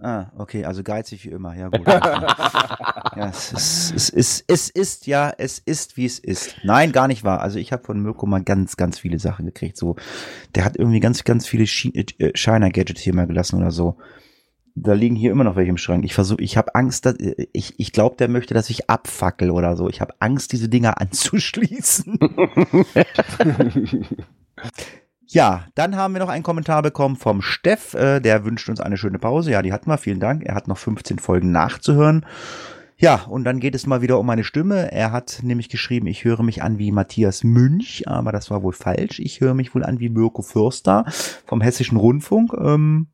Ah, 0.00 0.30
okay, 0.38 0.64
also 0.64 0.84
geizig 0.84 1.24
wie 1.24 1.30
immer. 1.30 1.56
Ja, 1.56 1.70
gut. 1.70 1.84
ja, 1.88 3.30
es 3.30 3.52
ist, 3.52 3.92
es 3.96 4.08
ist, 4.10 4.44
es 4.46 4.70
ist, 4.70 5.06
ja, 5.08 5.34
es 5.36 5.58
ist, 5.58 5.96
wie 5.96 6.04
es 6.04 6.20
ist. 6.20 6.54
Nein, 6.62 6.92
gar 6.92 7.08
nicht 7.08 7.24
wahr. 7.24 7.40
Also 7.40 7.58
ich 7.58 7.72
habe 7.72 7.82
von 7.82 8.00
Mirko 8.00 8.24
mal 8.24 8.44
ganz, 8.44 8.76
ganz 8.76 9.00
viele 9.00 9.18
Sachen 9.18 9.46
gekriegt. 9.46 9.76
So, 9.76 9.96
der 10.54 10.64
hat 10.64 10.76
irgendwie 10.76 11.00
ganz, 11.00 11.24
ganz 11.24 11.48
viele 11.48 11.64
äh, 11.64 12.30
Shiner-Gadgets 12.32 13.00
hier 13.00 13.12
mal 13.12 13.26
gelassen 13.26 13.56
oder 13.56 13.72
so. 13.72 13.96
Da 14.82 14.92
liegen 14.92 15.16
hier 15.16 15.32
immer 15.32 15.44
noch 15.44 15.56
welche 15.56 15.70
im 15.70 15.76
Schrank. 15.76 16.04
Ich 16.04 16.14
versuche, 16.14 16.42
ich 16.42 16.56
habe 16.56 16.74
Angst, 16.74 17.06
dass, 17.06 17.16
ich, 17.52 17.78
ich 17.78 17.92
glaube, 17.92 18.16
der 18.16 18.28
möchte, 18.28 18.54
dass 18.54 18.70
ich 18.70 18.88
abfackel 18.88 19.50
oder 19.50 19.76
so. 19.76 19.88
Ich 19.88 20.00
habe 20.00 20.14
Angst, 20.20 20.52
diese 20.52 20.68
Dinger 20.68 21.00
anzuschließen. 21.00 22.18
Ja, 25.30 25.66
dann 25.74 25.94
haben 25.94 26.14
wir 26.14 26.20
noch 26.20 26.30
einen 26.30 26.42
Kommentar 26.42 26.80
bekommen 26.80 27.16
vom 27.16 27.42
Steff, 27.42 27.92
äh, 27.92 28.18
der 28.18 28.46
wünscht 28.46 28.70
uns 28.70 28.80
eine 28.80 28.96
schöne 28.96 29.18
Pause. 29.18 29.50
Ja, 29.50 29.60
die 29.60 29.74
hatten 29.74 29.90
wir, 29.90 29.98
vielen 29.98 30.20
Dank. 30.20 30.42
Er 30.42 30.54
hat 30.54 30.68
noch 30.68 30.78
15 30.78 31.18
Folgen 31.18 31.52
nachzuhören. 31.52 32.24
Ja, 32.96 33.26
und 33.28 33.44
dann 33.44 33.60
geht 33.60 33.74
es 33.74 33.86
mal 33.86 34.00
wieder 34.00 34.18
um 34.18 34.26
meine 34.26 34.42
Stimme. 34.42 34.90
Er 34.90 35.12
hat 35.12 35.40
nämlich 35.42 35.68
geschrieben, 35.68 36.06
ich 36.06 36.24
höre 36.24 36.42
mich 36.42 36.62
an 36.62 36.78
wie 36.78 36.92
Matthias 36.92 37.44
Münch, 37.44 38.08
aber 38.08 38.32
das 38.32 38.50
war 38.50 38.62
wohl 38.62 38.72
falsch. 38.72 39.20
Ich 39.20 39.40
höre 39.40 39.52
mich 39.52 39.74
wohl 39.74 39.84
an 39.84 40.00
wie 40.00 40.08
Mirko 40.08 40.40
Fürster 40.40 41.04
vom 41.44 41.60
Hessischen 41.60 41.98
Rundfunk. 41.98 42.54
Ähm, 42.54 43.08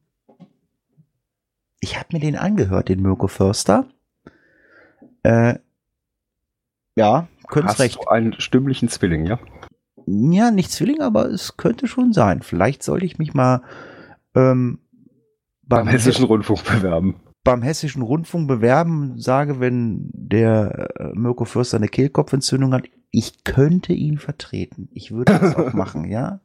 ich 1.85 1.99
habe 1.99 2.09
mir 2.13 2.21
den 2.21 2.37
angehört, 2.37 2.89
den 2.89 3.03
Mirko 3.03 3.27
Förster. 3.29 3.87
Äh, 5.23 5.57
ja, 6.97 7.29
könnt's 7.49 7.73
Hast 7.73 7.81
recht. 7.81 7.97
du 7.97 8.09
einen 8.09 8.33
stimmlichen 8.41 8.89
Zwilling, 8.89 9.27
ja? 9.27 9.39
Ja, 10.07 10.51
nicht 10.51 10.71
Zwilling, 10.71 11.01
aber 11.03 11.27
es 11.27 11.57
könnte 11.59 11.87
schon 11.87 12.13
sein. 12.15 12.41
Vielleicht 12.43 12.83
sollte 12.83 13.05
ich 13.07 13.19
mich 13.19 13.35
mal 13.35 13.63
ähm, 14.35 14.79
beim, 15.63 15.85
Beim 15.85 15.89
Hessischen 15.89 16.25
Rundfunk 16.25 16.65
bewerben. 16.65 17.17
beim 17.43 17.61
Hessischen 17.63 18.03
Rundfunk 18.03 18.49
bewerben, 18.49 19.19
sage, 19.21 19.61
wenn 19.61 20.09
der 20.15 20.89
äh, 20.99 21.13
Mirko 21.15 21.45
Fürster 21.45 21.77
eine 21.77 21.89
Kehlkopfentzündung 21.89 22.73
hat, 22.73 22.85
ich 23.11 23.45
könnte 23.45 23.93
ihn 23.93 24.19
vertreten. 24.19 24.89
Ich 24.93 25.11
würde 25.13 25.39
das 25.39 25.55
auch 25.55 25.73
machen, 25.75 26.07
ja? 26.11 26.41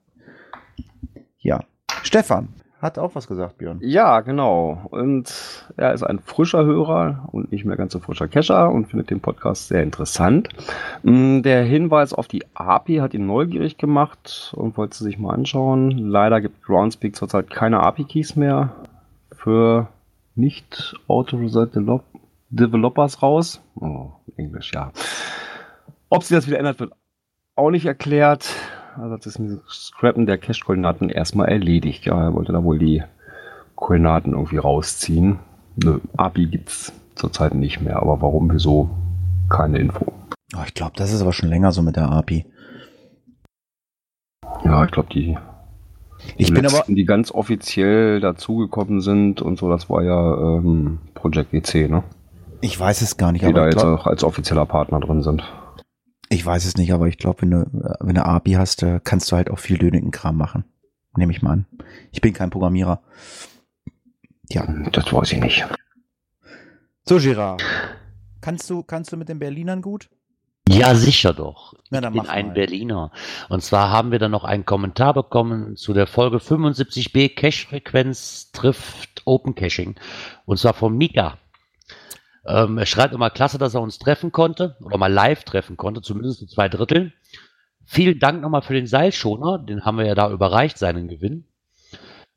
Ja. 1.39 1.63
Stefan 2.03 2.50
hat 2.81 2.98
auch 2.98 3.13
was 3.15 3.27
gesagt, 3.27 3.57
Björn. 3.57 3.79
Ja, 3.81 4.21
genau. 4.21 4.81
Und 4.89 5.65
er 5.77 5.93
ist 5.93 6.03
ein 6.03 6.19
frischer 6.19 6.63
Hörer 6.63 7.27
und 7.31 7.51
nicht 7.51 7.65
mehr 7.65 7.75
ganz 7.75 7.91
so 7.93 8.00
frischer 8.00 8.27
Kescher 8.27 8.71
und 8.71 8.86
findet 8.88 9.09
den 9.09 9.19
Podcast 9.19 9.67
sehr 9.67 9.83
interessant. 9.83 10.50
Mm, 11.03 11.41
Der 11.41 11.63
Hinweis 11.63 12.13
auf 12.13 12.27
die 12.27 12.43
API 12.53 12.98
hat 12.98 13.13
ihn 13.13 13.25
neugierig 13.25 13.77
gemacht 13.77 14.53
und 14.55 14.77
wollte 14.77 14.98
sie 14.98 15.03
sich 15.03 15.19
mal 15.19 15.33
anschauen. 15.33 15.91
Leider 15.91 16.39
gibt 16.41 16.63
Groundspeak 16.63 17.15
zurzeit 17.15 17.50
keine 17.50 17.81
API-Keys 17.81 18.36
mehr 18.38 18.69
für 19.31 19.88
nicht 20.36 20.95
Authorized 21.07 21.75
Develop- 21.75 22.03
Developers 22.50 23.21
raus. 23.21 23.62
Oh, 23.75 24.12
Englisch, 24.38 24.71
ja. 24.74 24.91
Ob 26.09 26.24
sie 26.24 26.33
das 26.33 26.48
wieder 26.48 26.57
ändert, 26.59 26.79
wird 26.79 26.93
auch 27.55 27.69
nicht 27.71 27.86
erklärt. 27.86 28.50
Also 28.99 29.15
das 29.15 29.25
ist 29.25 29.39
mit 29.39 29.61
Scrappen 29.69 30.25
der 30.25 30.37
Cache-Koordinaten 30.37 31.09
erstmal 31.09 31.47
erledigt. 31.47 32.05
Ja, 32.05 32.21
er 32.21 32.33
wollte 32.33 32.51
da 32.51 32.63
wohl 32.63 32.79
die 32.79 33.01
Koordinaten 33.75 34.33
irgendwie 34.33 34.57
rausziehen. 34.57 35.39
Eine 35.81 36.01
API 36.17 36.47
gibt's 36.47 36.91
zurzeit 37.15 37.53
nicht 37.53 37.79
mehr, 37.79 37.97
aber 37.97 38.21
warum, 38.21 38.51
wieso, 38.51 38.89
keine 39.49 39.77
Info. 39.77 40.11
Oh, 40.53 40.63
ich 40.65 40.73
glaube, 40.73 40.93
das 40.97 41.13
ist 41.13 41.21
aber 41.21 41.31
schon 41.31 41.49
länger 41.49 41.71
so 41.71 41.81
mit 41.81 41.95
der 41.95 42.11
API. 42.11 42.45
Ja, 44.65 44.83
ich 44.83 44.91
glaube, 44.91 45.09
die 45.13 45.37
Ich 46.35 46.53
bin 46.53 46.65
aber, 46.65 46.83
die 46.87 47.05
ganz 47.05 47.31
offiziell 47.31 48.19
dazugekommen 48.19 48.99
sind 48.99 49.41
und 49.41 49.57
so, 49.57 49.69
das 49.69 49.89
war 49.89 50.03
ja 50.03 50.57
ähm, 50.57 50.99
Project 51.13 51.53
WC, 51.53 51.87
ne? 51.87 52.03
ich 52.61 52.79
weiß 52.79 53.01
es 53.01 53.17
gar 53.17 53.31
nicht, 53.31 53.45
Die 53.45 53.53
da 53.53 53.61
aber 53.61 53.69
ich, 53.69 53.75
jetzt 53.75 53.83
glaub, 53.83 53.99
auch 53.99 54.07
als 54.07 54.23
offizieller 54.23 54.65
Partner 54.65 54.99
drin 54.99 55.21
sind. 55.21 55.43
Ich 56.29 56.45
weiß 56.45 56.65
es 56.65 56.77
nicht, 56.77 56.93
aber 56.93 57.07
ich 57.07 57.17
glaube, 57.17 57.41
wenn 57.41 57.51
du, 57.51 57.69
wenn 58.00 58.15
du 58.15 58.24
eine 58.24 58.25
API 58.25 58.53
hast, 58.53 58.83
äh, 58.83 59.00
kannst 59.03 59.31
du 59.31 59.36
halt 59.36 59.50
auch 59.50 59.59
viel 59.59 59.77
dönigen 59.77 60.12
Kram 60.12 60.38
machen. 60.38 60.63
Nehme 61.17 61.31
ich 61.31 61.41
mal 61.41 61.51
an. 61.51 61.65
Ich 62.12 62.21
bin 62.21 62.33
kein 62.33 62.51
Programmierer. 62.51 63.01
Ja. 64.50 64.65
Das 64.91 65.12
weiß 65.12 65.33
ich 65.33 65.39
nicht. 65.39 65.67
So, 67.03 67.17
Girard. 67.17 67.63
Kannst 68.41 68.69
du, 68.69 68.83
kannst 68.83 69.12
du 69.12 69.17
mit 69.17 69.27
den 69.27 69.39
Berlinern 69.39 69.81
gut? 69.81 70.09
Ja, 70.67 70.93
sicher 70.93 71.33
doch. 71.33 71.74
Na, 71.89 72.00
dann 72.00 72.13
ich 72.13 72.19
bin 72.21 72.27
mach 72.27 72.33
ein 72.33 72.48
mal. 72.48 72.53
Berliner. 72.53 73.12
Und 73.50 73.63
zwar 73.63 73.89
haben 73.89 74.12
wir 74.12 74.19
dann 74.19 74.29
noch 74.29 74.43
einen 74.43 74.65
Kommentar 74.65 75.15
bekommen 75.15 75.75
zu 75.75 75.93
der 75.93 76.05
Folge 76.05 76.38
75b 76.38 77.36
Cache-Frequenz 77.36 78.51
trifft 78.51 79.24
Open 79.25 79.55
Caching. 79.55 79.95
Und 80.45 80.59
zwar 80.59 80.75
von 80.75 80.95
Mika. 80.95 81.39
Ähm, 82.49 82.79
er 82.79 82.85
schreibt 82.87 83.13
immer 83.13 83.29
klasse, 83.29 83.59
dass 83.59 83.75
er 83.75 83.81
uns 83.81 83.99
treffen 83.99 84.31
konnte 84.31 84.75
oder 84.81 84.97
mal 84.97 85.11
live 85.11 85.43
treffen 85.43 85.77
konnte, 85.77 86.01
zumindest 86.01 86.41
in 86.41 86.47
zwei 86.47 86.67
Dritteln. 86.67 87.13
Vielen 87.85 88.19
Dank 88.19 88.41
nochmal 88.41 88.63
für 88.63 88.73
den 88.73 88.87
Seilschoner, 88.87 89.59
den 89.59 89.85
haben 89.85 89.97
wir 89.97 90.05
ja 90.05 90.15
da 90.15 90.31
überreicht, 90.31 90.77
seinen 90.77 91.07
Gewinn. 91.07 91.45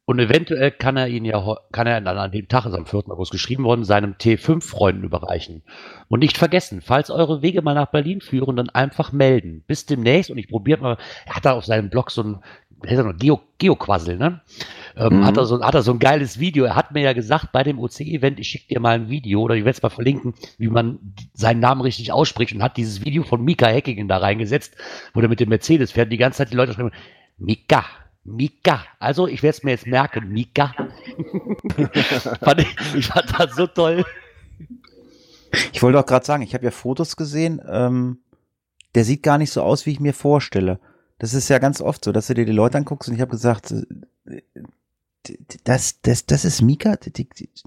Und 0.04 0.18
eventuell 0.18 0.72
kann 0.72 0.96
er 0.96 1.08
ihn 1.08 1.24
ja, 1.24 1.56
kann 1.70 1.86
er 1.86 2.00
dann 2.00 2.18
an 2.18 2.32
dem 2.32 2.48
Tag, 2.48 2.66
ist 2.66 2.74
am 2.74 2.86
4. 2.86 3.04
August 3.08 3.30
geschrieben 3.30 3.64
worden, 3.64 3.84
seinem 3.84 4.14
T5-Freunden 4.14 5.04
überreichen. 5.04 5.62
Und 6.08 6.20
nicht 6.20 6.36
vergessen, 6.36 6.80
falls 6.82 7.08
eure 7.10 7.40
Wege 7.40 7.62
mal 7.62 7.74
nach 7.74 7.90
Berlin 7.90 8.20
führen, 8.20 8.56
dann 8.56 8.68
einfach 8.68 9.12
melden. 9.12 9.62
Bis 9.66 9.86
demnächst. 9.86 10.30
Und 10.30 10.38
ich 10.38 10.48
probiere 10.48 10.80
mal, 10.80 10.98
er 11.24 11.36
hat 11.36 11.44
da 11.44 11.52
auf 11.52 11.64
seinem 11.64 11.88
Blog 11.88 12.10
so 12.10 12.22
ein, 12.22 12.40
noch, 12.84 13.16
Geo, 13.16 13.40
Geoquassel, 13.58 14.16
ne? 14.16 14.40
Ähm, 14.96 15.18
Mhm. 15.20 15.24
hat, 15.24 15.36
er 15.36 15.46
so, 15.46 15.62
hat 15.62 15.74
er 15.74 15.82
so 15.82 15.92
ein 15.92 15.98
geiles 15.98 16.38
Video. 16.38 16.64
Er 16.64 16.76
hat 16.76 16.92
mir 16.92 17.02
ja 17.02 17.12
gesagt, 17.12 17.52
bei 17.52 17.62
dem 17.62 17.78
OC-Event, 17.78 18.38
ich 18.40 18.48
schicke 18.48 18.68
dir 18.68 18.80
mal 18.80 18.94
ein 18.94 19.08
Video 19.08 19.40
oder 19.42 19.54
ich 19.54 19.64
werde 19.64 19.76
es 19.76 19.82
mal 19.82 19.88
verlinken, 19.90 20.34
wie 20.58 20.68
man 20.68 20.98
seinen 21.34 21.60
Namen 21.60 21.80
richtig 21.80 22.12
ausspricht 22.12 22.54
und 22.54 22.62
hat 22.62 22.76
dieses 22.76 23.04
Video 23.04 23.22
von 23.22 23.42
Mika 23.42 23.66
Häkkinen 23.66 24.08
da 24.08 24.18
reingesetzt, 24.18 24.74
wo 25.14 25.20
der 25.20 25.28
mit 25.30 25.40
dem 25.40 25.48
Mercedes 25.48 25.92
fährt. 25.92 26.12
Die 26.12 26.16
ganze 26.18 26.38
Zeit 26.38 26.50
die 26.52 26.56
Leute 26.56 26.72
schreiben, 26.74 26.92
Mika, 27.38 27.84
Mika. 28.24 28.84
Also, 28.98 29.26
ich 29.26 29.42
werde 29.42 29.56
es 29.56 29.62
mir 29.62 29.70
jetzt 29.72 29.86
merken, 29.86 30.28
Mika. 30.28 30.74
fand 32.42 32.60
ich, 32.60 32.76
ich 32.94 33.06
fand 33.06 33.32
das 33.38 33.56
so 33.56 33.66
toll. 33.66 34.04
Ich 35.72 35.82
wollte 35.82 35.98
auch 35.98 36.06
gerade 36.06 36.24
sagen, 36.24 36.42
ich 36.42 36.54
habe 36.54 36.64
ja 36.64 36.70
Fotos 36.70 37.16
gesehen. 37.16 37.60
Ähm, 37.68 38.18
der 38.94 39.04
sieht 39.04 39.22
gar 39.22 39.38
nicht 39.38 39.50
so 39.50 39.62
aus, 39.62 39.86
wie 39.86 39.90
ich 39.90 40.00
mir 40.00 40.14
vorstelle. 40.14 40.78
Das 41.18 41.34
ist 41.34 41.48
ja 41.48 41.58
ganz 41.58 41.80
oft 41.80 42.04
so, 42.04 42.12
dass 42.12 42.26
du 42.26 42.34
dir 42.34 42.44
die 42.46 42.52
Leute 42.52 42.78
anguckst 42.78 43.08
und 43.08 43.14
ich 43.14 43.20
habe 43.20 43.30
gesagt, 43.30 43.70
äh, 44.26 44.40
das, 45.64 46.00
das, 46.02 46.26
das 46.26 46.44
ist 46.44 46.62
Mika? 46.62 46.96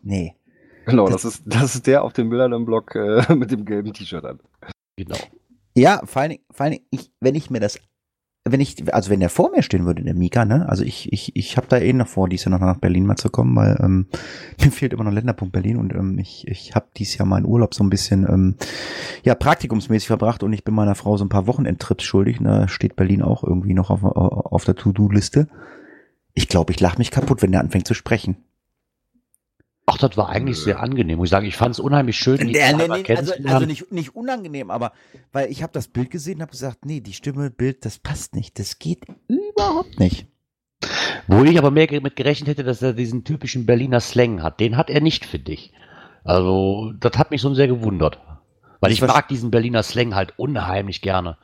Nee. 0.03 0.35
Genau, 0.85 1.07
Das- 1.07 1.23
das, 1.23 1.35
ist, 1.35 1.43
das 1.45 1.75
ist 1.75 1.87
der 1.87 2.03
auf 2.03 2.13
den 2.13 2.29
Bildern 2.29 2.53
im 2.53 2.65
Blog 2.65 2.95
äh, 2.95 3.23
mit 3.35 3.51
dem 3.51 3.65
gelben 3.65 3.93
T-Shirt 3.93 4.23
an. 4.25 4.39
Genau. 4.97 5.17
Ja, 5.75 6.01
vor 6.05 6.21
allen 6.21 6.31
Dingen, 6.31 6.43
vor 6.51 6.63
allen 6.65 6.73
dingen 6.73 6.85
ich, 6.91 7.11
wenn 7.19 7.35
ich 7.35 7.49
mir 7.49 7.59
das, 7.59 7.79
wenn 8.47 8.61
ich, 8.61 8.93
also 8.93 9.09
wenn 9.09 9.19
der 9.19 9.29
vor 9.31 9.49
mir 9.51 9.63
stehen 9.63 9.85
würde, 9.87 10.03
der 10.03 10.13
Mika, 10.13 10.45
ne? 10.45 10.69
Also 10.69 10.83
ich, 10.83 11.11
ich, 11.11 11.35
ich 11.35 11.57
habe 11.57 11.65
da 11.67 11.77
eh 11.79 11.91
noch 11.91 12.07
vor, 12.07 12.29
dieses 12.29 12.45
Jahr 12.45 12.51
noch 12.57 12.63
nach 12.65 12.77
Berlin 12.77 13.05
mal 13.07 13.15
zu 13.17 13.29
kommen, 13.29 13.55
weil 13.55 13.75
ähm, 13.81 14.05
mir 14.63 14.71
fehlt 14.71 14.93
immer 14.93 15.03
noch 15.03 15.11
Länderpunkt 15.11 15.51
Berlin 15.51 15.77
und 15.77 15.93
ähm, 15.95 16.19
ich, 16.19 16.47
ich 16.47 16.75
habe 16.75 16.85
dieses 16.95 17.17
Jahr 17.17 17.25
meinen 17.27 17.45
Urlaub 17.47 17.73
so 17.73 17.83
ein 17.83 17.89
bisschen 17.89 18.23
ähm, 18.29 18.55
ja 19.23 19.33
praktikumsmäßig 19.35 20.07
verbracht 20.07 20.43
und 20.43 20.53
ich 20.53 20.63
bin 20.63 20.75
meiner 20.75 20.95
Frau 20.95 21.17
so 21.17 21.25
ein 21.25 21.29
paar 21.29 21.47
Wochenendtrips 21.47 22.03
schuldig. 22.03 22.39
Und 22.39 22.45
da 22.45 22.67
steht 22.67 22.95
Berlin 22.95 23.23
auch 23.23 23.43
irgendwie 23.43 23.73
noch 23.73 23.89
auf, 23.89 24.03
auf 24.03 24.63
der 24.63 24.75
To-Do-Liste. 24.75 25.47
Ich 26.35 26.47
glaube, 26.47 26.73
ich 26.73 26.79
lach 26.79 26.97
mich 26.97 27.11
kaputt, 27.11 27.41
wenn 27.41 27.51
der 27.51 27.61
anfängt 27.61 27.87
zu 27.87 27.93
sprechen. 27.93 28.37
Ach, 29.87 29.97
das 29.97 30.17
war 30.17 30.29
eigentlich 30.29 30.57
sehr 30.57 30.79
angenehm. 30.79 31.17
Muss 31.17 31.27
ich 31.27 31.31
sagen, 31.31 31.45
ich 31.45 31.55
fand 31.55 31.75
es 31.75 31.79
unheimlich 31.79 32.17
schön, 32.17 32.37
die 32.37 32.53
Ja, 32.53 32.69
zwei 32.71 32.77
nee, 32.77 32.87
mal 32.87 33.01
nee, 33.01 33.15
also, 33.15 33.33
also 33.45 33.65
nicht, 33.65 33.91
nicht 33.91 34.15
unangenehm, 34.15 34.71
aber 34.71 34.91
weil 35.31 35.49
ich 35.51 35.61
habe 35.61 35.73
das 35.73 35.87
Bild 35.87 36.09
gesehen 36.09 36.35
und 36.35 36.41
habe 36.41 36.51
gesagt, 36.51 36.85
nee, 36.85 37.01
die 37.01 37.13
Stimme, 37.13 37.51
Bild, 37.51 37.85
das 37.85 37.99
passt 37.99 38.35
nicht. 38.35 38.57
Das 38.59 38.79
geht 38.79 39.05
überhaupt 39.27 39.99
nicht. 39.99 40.27
Wo 41.27 41.43
ich 41.43 41.57
aber 41.57 41.71
mehr 41.71 41.87
mit 42.01 42.15
gerechnet 42.15 42.49
hätte, 42.49 42.63
dass 42.63 42.81
er 42.81 42.93
diesen 42.93 43.23
typischen 43.23 43.65
Berliner 43.65 43.99
Slang 43.99 44.43
hat. 44.43 44.59
Den 44.59 44.75
hat 44.75 44.89
er 44.89 45.01
nicht 45.01 45.25
für 45.25 45.39
dich. 45.39 45.71
Also, 46.23 46.91
das 46.99 47.17
hat 47.17 47.31
mich 47.31 47.41
schon 47.41 47.55
sehr 47.55 47.67
gewundert. 47.67 48.19
Weil 48.81 48.91
ich 48.91 49.01
mag 49.01 49.27
diesen 49.27 49.51
Berliner 49.51 49.83
Slang 49.83 50.15
halt 50.15 50.33
unheimlich 50.37 51.01
gerne. 51.01 51.37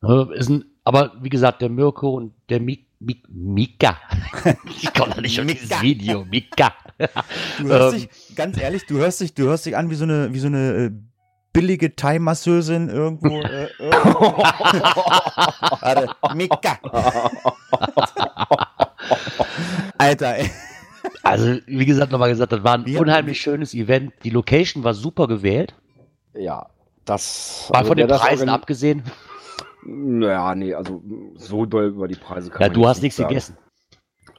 Ne, 0.00 0.28
Ist 0.34 0.48
ein, 0.48 0.64
aber 0.84 1.12
wie 1.20 1.28
gesagt, 1.28 1.62
der 1.62 1.68
Mirko 1.68 2.10
und 2.10 2.32
der 2.48 2.60
Mik, 2.60 2.85
Mika. 2.98 3.96
ich 4.80 4.92
komme 4.94 5.20
nicht 5.20 5.38
auf 5.40 5.46
dieses. 5.46 5.82
Video. 5.82 6.24
Mika. 6.24 6.72
Du 7.58 7.68
hörst 7.68 7.94
Ähm. 7.94 8.00
dich, 8.00 8.36
ganz 8.36 8.58
ehrlich, 8.58 8.86
du 8.86 8.98
hörst 8.98 9.20
dich, 9.20 9.34
du 9.34 9.44
hörst 9.44 9.66
dich 9.66 9.76
an 9.76 9.90
wie 9.90 9.94
so 9.94 10.04
eine, 10.04 10.32
wie 10.32 10.38
so 10.38 10.46
eine 10.46 10.72
äh, 10.86 10.90
billige 11.52 11.94
Thai-Masseusin 11.94 12.88
irgendwo. 12.88 13.40
Äh, 13.42 13.68
irgendwo. 13.78 14.38
Warte, 15.80 16.08
Mika. 16.34 16.78
Alter, 19.98 20.36
ey. 20.36 20.50
Also, 21.22 21.58
wie 21.66 21.86
gesagt, 21.86 22.12
nochmal 22.12 22.30
gesagt, 22.30 22.52
das 22.52 22.62
war 22.64 22.74
ein 22.74 22.86
Wie- 22.86 22.96
unheimlich 22.96 23.40
schönes 23.40 23.74
Event. 23.74 24.12
Die 24.24 24.30
Location 24.30 24.84
war 24.84 24.94
super 24.94 25.26
gewählt. 25.28 25.74
Ja, 26.34 26.66
das. 27.04 27.68
Mal 27.72 27.78
also 27.78 27.88
von 27.88 27.96
den 27.96 28.08
Preisen 28.08 28.48
abgesehen. 28.48 29.02
Naja, 29.86 30.54
nee, 30.54 30.74
also 30.74 31.02
so 31.36 31.64
doll 31.66 31.86
über 31.86 32.08
die 32.08 32.16
Preise 32.16 32.50
kann 32.50 32.60
Ja, 32.62 32.68
du 32.68 32.86
hast 32.86 32.98
nicht 32.98 33.04
nichts 33.04 33.16
sagen. 33.18 33.28
gegessen. 33.28 33.56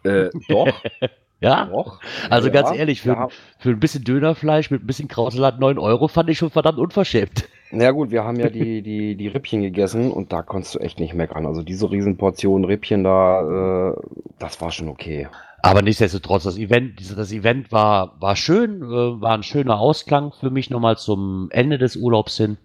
Äh, 0.03 0.29
doch, 0.49 0.67
Ja? 1.39 1.65
doch. 1.65 1.99
Also 2.29 2.47
Ja, 2.47 2.53
ganz 2.53 2.77
ehrlich, 2.77 3.01
für, 3.01 3.09
ja. 3.09 3.27
für 3.59 3.69
ein 3.69 3.79
bisschen 3.79 4.03
Dönerfleisch 4.03 4.71
mit 4.71 4.83
ein 4.83 4.87
bisschen 4.87 5.07
Krautsalat 5.07 5.59
9 5.59 5.77
Euro 5.77 6.07
fand 6.07 6.29
ich 6.29 6.37
schon 6.37 6.49
verdammt 6.49 6.79
unverschämt. 6.79 7.47
Na 7.71 7.91
gut, 7.91 8.11
wir 8.11 8.23
haben 8.23 8.39
ja 8.39 8.49
die, 8.49 8.81
die, 8.81 9.15
die 9.15 9.27
Rippchen 9.27 9.61
gegessen 9.61 10.11
und 10.11 10.33
da 10.33 10.41
konntest 10.41 10.75
du 10.75 10.79
echt 10.79 10.99
nicht 10.99 11.13
meckern. 11.13 11.45
Also 11.45 11.61
diese 11.63 11.89
Riesenportion 11.91 12.65
Rippchen 12.65 13.03
da, 13.03 13.91
äh, 13.91 13.95
das 14.39 14.59
war 14.61 14.71
schon 14.71 14.89
okay. 14.89 15.27
Aber 15.61 15.81
nichtsdestotrotz, 15.81 16.43
das 16.43 16.57
Event, 16.57 16.99
das 17.17 17.31
Event 17.31 17.71
war, 17.71 18.15
war 18.21 18.35
schön, 18.35 18.81
äh, 18.83 19.21
war 19.21 19.33
ein 19.33 19.43
schöner 19.43 19.79
Ausklang 19.79 20.31
für 20.31 20.49
mich 20.49 20.69
nochmal 20.69 20.97
zum 20.97 21.49
Ende 21.51 21.77
des 21.77 21.95
Urlaubs 21.97 22.37
hin. 22.37 22.57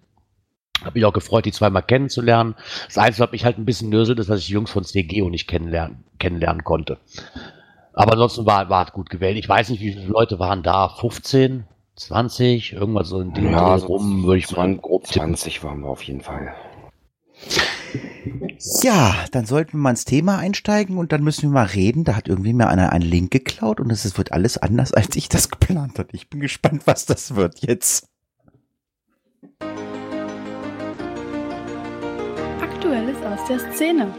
Hab 0.83 0.95
mich 0.95 1.05
auch 1.05 1.13
gefreut, 1.13 1.45
die 1.45 1.51
zweimal 1.51 1.83
kennenzulernen. 1.83 2.55
Das 2.87 2.97
Einzige, 2.97 3.25
was 3.25 3.31
mich 3.31 3.45
halt 3.45 3.57
ein 3.57 3.65
bisschen 3.65 3.89
nöselt, 3.89 4.19
ist, 4.19 4.29
dass 4.29 4.39
ich 4.39 4.47
die 4.47 4.53
Jungs 4.53 4.71
von 4.71 4.83
CGO 4.83 5.29
nicht 5.29 5.47
kennenlernen, 5.47 6.03
kennenlernen 6.19 6.63
konnte. 6.63 6.97
Aber 7.93 8.13
ansonsten 8.13 8.45
war, 8.45 8.69
war 8.69 8.87
es 8.87 8.93
gut 8.93 9.09
gewählt. 9.09 9.37
Ich 9.37 9.47
weiß 9.47 9.69
nicht, 9.69 9.81
wie 9.81 9.93
viele 9.93 10.07
Leute 10.07 10.39
waren 10.39 10.63
da. 10.63 10.89
15, 10.89 11.65
20, 11.95 12.73
irgendwas 12.73 13.09
so 13.09 13.21
in 13.21 13.33
dem 13.33 13.51
Dreh 13.51 13.77
so 13.77 13.85
rum, 13.85 14.23
würde 14.23 14.39
ich 14.39 14.49
mal 14.51 14.65
20, 14.65 14.81
grob 14.81 15.07
20 15.07 15.63
waren 15.63 15.81
wir 15.81 15.89
auf 15.89 16.03
jeden 16.03 16.21
Fall. 16.21 16.53
Ja, 18.81 19.15
dann 19.31 19.45
sollten 19.45 19.73
wir 19.73 19.79
mal 19.79 19.89
ins 19.91 20.05
Thema 20.05 20.37
einsteigen 20.37 20.97
und 20.97 21.11
dann 21.11 21.23
müssen 21.23 21.43
wir 21.43 21.49
mal 21.49 21.65
reden. 21.65 22.03
Da 22.03 22.15
hat 22.15 22.27
irgendwie 22.27 22.53
mir 22.53 22.67
einer 22.67 22.91
einen 22.91 23.05
Link 23.05 23.31
geklaut 23.31 23.79
und 23.79 23.91
es 23.91 24.17
wird 24.17 24.31
alles 24.31 24.57
anders, 24.57 24.93
als 24.93 25.15
ich 25.15 25.29
das 25.29 25.49
geplant 25.49 25.99
hatte. 25.99 26.15
Ich 26.15 26.29
bin 26.29 26.39
gespannt, 26.39 26.83
was 26.85 27.05
das 27.05 27.35
wird 27.35 27.59
jetzt. 27.59 28.07
Aktuelles 32.93 33.25
aus 33.25 33.47
der 33.47 33.59
Szene. 33.73 34.13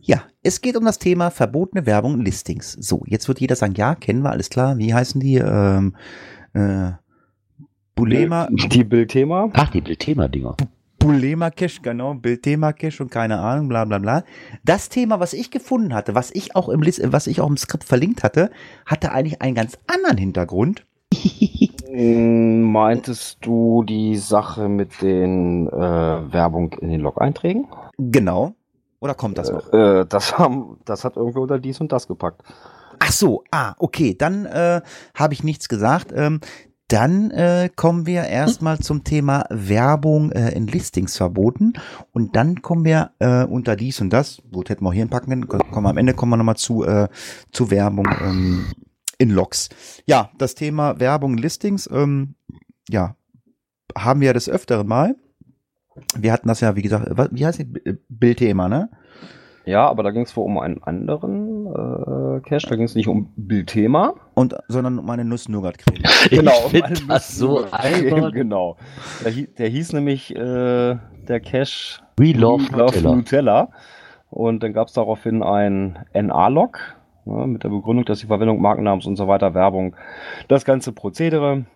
Ja, 0.00 0.22
es 0.42 0.62
geht 0.62 0.78
um 0.78 0.84
das 0.86 0.98
Thema 0.98 1.30
verbotene 1.30 1.84
Werbung 1.84 2.14
und 2.14 2.24
Listings. 2.24 2.72
So, 2.72 3.02
jetzt 3.04 3.28
wird 3.28 3.38
jeder 3.38 3.54
sagen, 3.54 3.74
ja, 3.76 3.94
kennen 3.94 4.22
wir, 4.22 4.30
alles 4.30 4.48
klar. 4.48 4.78
Wie 4.78 4.94
heißen 4.94 5.20
die? 5.20 5.36
Ähm, 5.36 5.94
äh, 6.54 6.92
Bulema, 7.94 8.48
Die 8.50 8.84
Bildthema? 8.84 9.50
Ach, 9.52 9.70
die 9.70 9.82
Thema-Dinger. 9.82 10.56
Bulema 11.00 11.50
Cache, 11.50 11.82
genau, 11.82 12.14
Bildthema 12.14 12.72
Cache 12.72 13.02
und 13.02 13.10
keine 13.10 13.40
Ahnung, 13.40 13.68
bla 13.68 13.84
bla 13.84 13.98
bla. 13.98 14.24
Das 14.64 14.88
Thema, 14.88 15.20
was 15.20 15.34
ich 15.34 15.50
gefunden 15.50 15.92
hatte, 15.92 16.14
was 16.14 16.30
ich 16.30 16.56
auch 16.56 16.70
im, 16.70 16.80
was 16.80 17.26
ich 17.26 17.42
auch 17.42 17.50
im 17.50 17.58
Skript 17.58 17.84
verlinkt 17.84 18.22
hatte, 18.22 18.50
hatte 18.86 19.12
eigentlich 19.12 19.42
einen 19.42 19.54
ganz 19.54 19.78
anderen 19.86 20.16
Hintergrund. 20.16 20.86
Mm, 21.94 22.62
Meintest 22.62 23.38
du 23.42 23.82
die 23.82 24.16
Sache 24.16 24.68
mit 24.68 25.02
den 25.02 25.68
äh, 25.68 26.32
Werbung 26.32 26.72
in 26.80 26.88
den 26.88 27.00
Log-Einträgen? 27.00 27.66
Genau. 27.98 28.54
Oder 29.00 29.14
kommt 29.14 29.36
das 29.36 29.50
noch? 29.50 29.70
Äh, 29.72 30.06
das, 30.08 30.38
haben, 30.38 30.78
das 30.86 31.04
hat 31.04 31.16
irgendwo 31.16 31.42
unter 31.42 31.58
dies 31.58 31.80
und 31.80 31.92
das 31.92 32.08
gepackt. 32.08 32.42
Ach 32.98 33.12
so, 33.12 33.44
ah, 33.50 33.74
okay, 33.78 34.14
dann 34.16 34.46
äh, 34.46 34.80
habe 35.14 35.34
ich 35.34 35.44
nichts 35.44 35.68
gesagt. 35.68 36.12
Ähm, 36.14 36.40
dann 36.92 37.30
äh, 37.30 37.70
kommen 37.74 38.06
wir 38.06 38.24
erstmal 38.24 38.78
zum 38.78 39.02
Thema 39.02 39.46
Werbung 39.48 40.30
äh, 40.30 40.50
in 40.50 40.66
Listings 40.66 41.16
verboten 41.16 41.72
und 42.12 42.36
dann 42.36 42.60
kommen 42.60 42.84
wir 42.84 43.12
äh, 43.18 43.44
unter 43.44 43.76
dies 43.76 44.00
und 44.02 44.10
das, 44.10 44.42
gut, 44.52 44.68
hätten 44.68 44.84
wir 44.84 44.90
auch 44.90 44.92
hier 44.92 45.00
hinpacken 45.02 45.48
können, 45.48 45.70
kommen 45.70 45.86
wir 45.86 45.90
am 45.90 45.96
Ende 45.96 46.12
kommen 46.12 46.32
wir 46.32 46.36
nochmal 46.36 46.56
zu, 46.56 46.84
äh, 46.84 47.08
zu 47.50 47.70
Werbung 47.70 48.06
ähm, 48.20 48.66
in 49.22 49.30
Logs. 49.30 49.68
Ja, 50.06 50.30
das 50.38 50.54
Thema 50.54 50.98
Werbung 51.00 51.32
in 51.34 51.38
Listings, 51.38 51.88
ähm, 51.92 52.34
ja, 52.88 53.14
haben 53.96 54.20
wir 54.20 54.32
des 54.34 54.48
Öfteren 54.48 54.86
mal. 54.88 55.14
Wir 56.16 56.32
hatten 56.32 56.48
das 56.48 56.60
ja, 56.60 56.74
wie 56.76 56.82
gesagt, 56.82 57.06
was- 57.10 57.28
wie 57.32 57.44
heißt 57.46 57.58
die? 57.60 57.64
B- 57.64 57.94
Bildthema, 58.08 58.68
ne? 58.68 58.90
Ja, 59.64 59.88
aber 59.88 60.02
da 60.02 60.10
ging 60.10 60.22
es 60.22 60.36
wohl 60.36 60.44
um 60.46 60.58
einen 60.58 60.82
anderen 60.82 61.66
äh, 61.66 62.40
Cache. 62.40 62.66
Da 62.68 62.74
ging 62.74 62.86
es 62.86 62.96
nicht 62.96 63.06
um 63.06 63.32
Bildthema. 63.36 64.14
Und, 64.34 64.56
sondern 64.66 64.98
um 64.98 65.08
eine 65.08 65.24
Nuss-Nougat-Creme. 65.24 66.02
ich 66.30 66.38
um 66.40 66.70
finde 66.70 66.86
eine 66.86 66.94
das 67.06 67.36
so 67.36 67.64
albern. 67.70 68.32
Genau. 68.34 68.76
Der, 69.24 69.30
der 69.32 69.68
hieß 69.68 69.92
nämlich 69.92 70.34
äh, 70.34 70.36
der 71.28 71.40
Cache 71.40 72.00
We 72.16 72.32
love 72.32 72.64
We 72.72 72.76
Love 72.76 72.96
Nutella. 73.02 73.14
Nutella. 73.14 73.68
Und 74.30 74.62
dann 74.64 74.72
gab 74.72 74.88
es 74.88 74.94
daraufhin 74.94 75.42
ein 75.44 75.98
NA-Log 76.14 76.78
ja, 77.24 77.46
mit 77.46 77.64
der 77.64 77.68
Begründung, 77.68 78.04
dass 78.04 78.20
die 78.20 78.26
Verwendung 78.26 78.60
Markennamens 78.60 79.06
und 79.06 79.16
so 79.16 79.28
weiter, 79.28 79.54
Werbung, 79.54 79.96
das 80.48 80.64
ganze 80.64 80.92
Prozedere. 80.92 81.66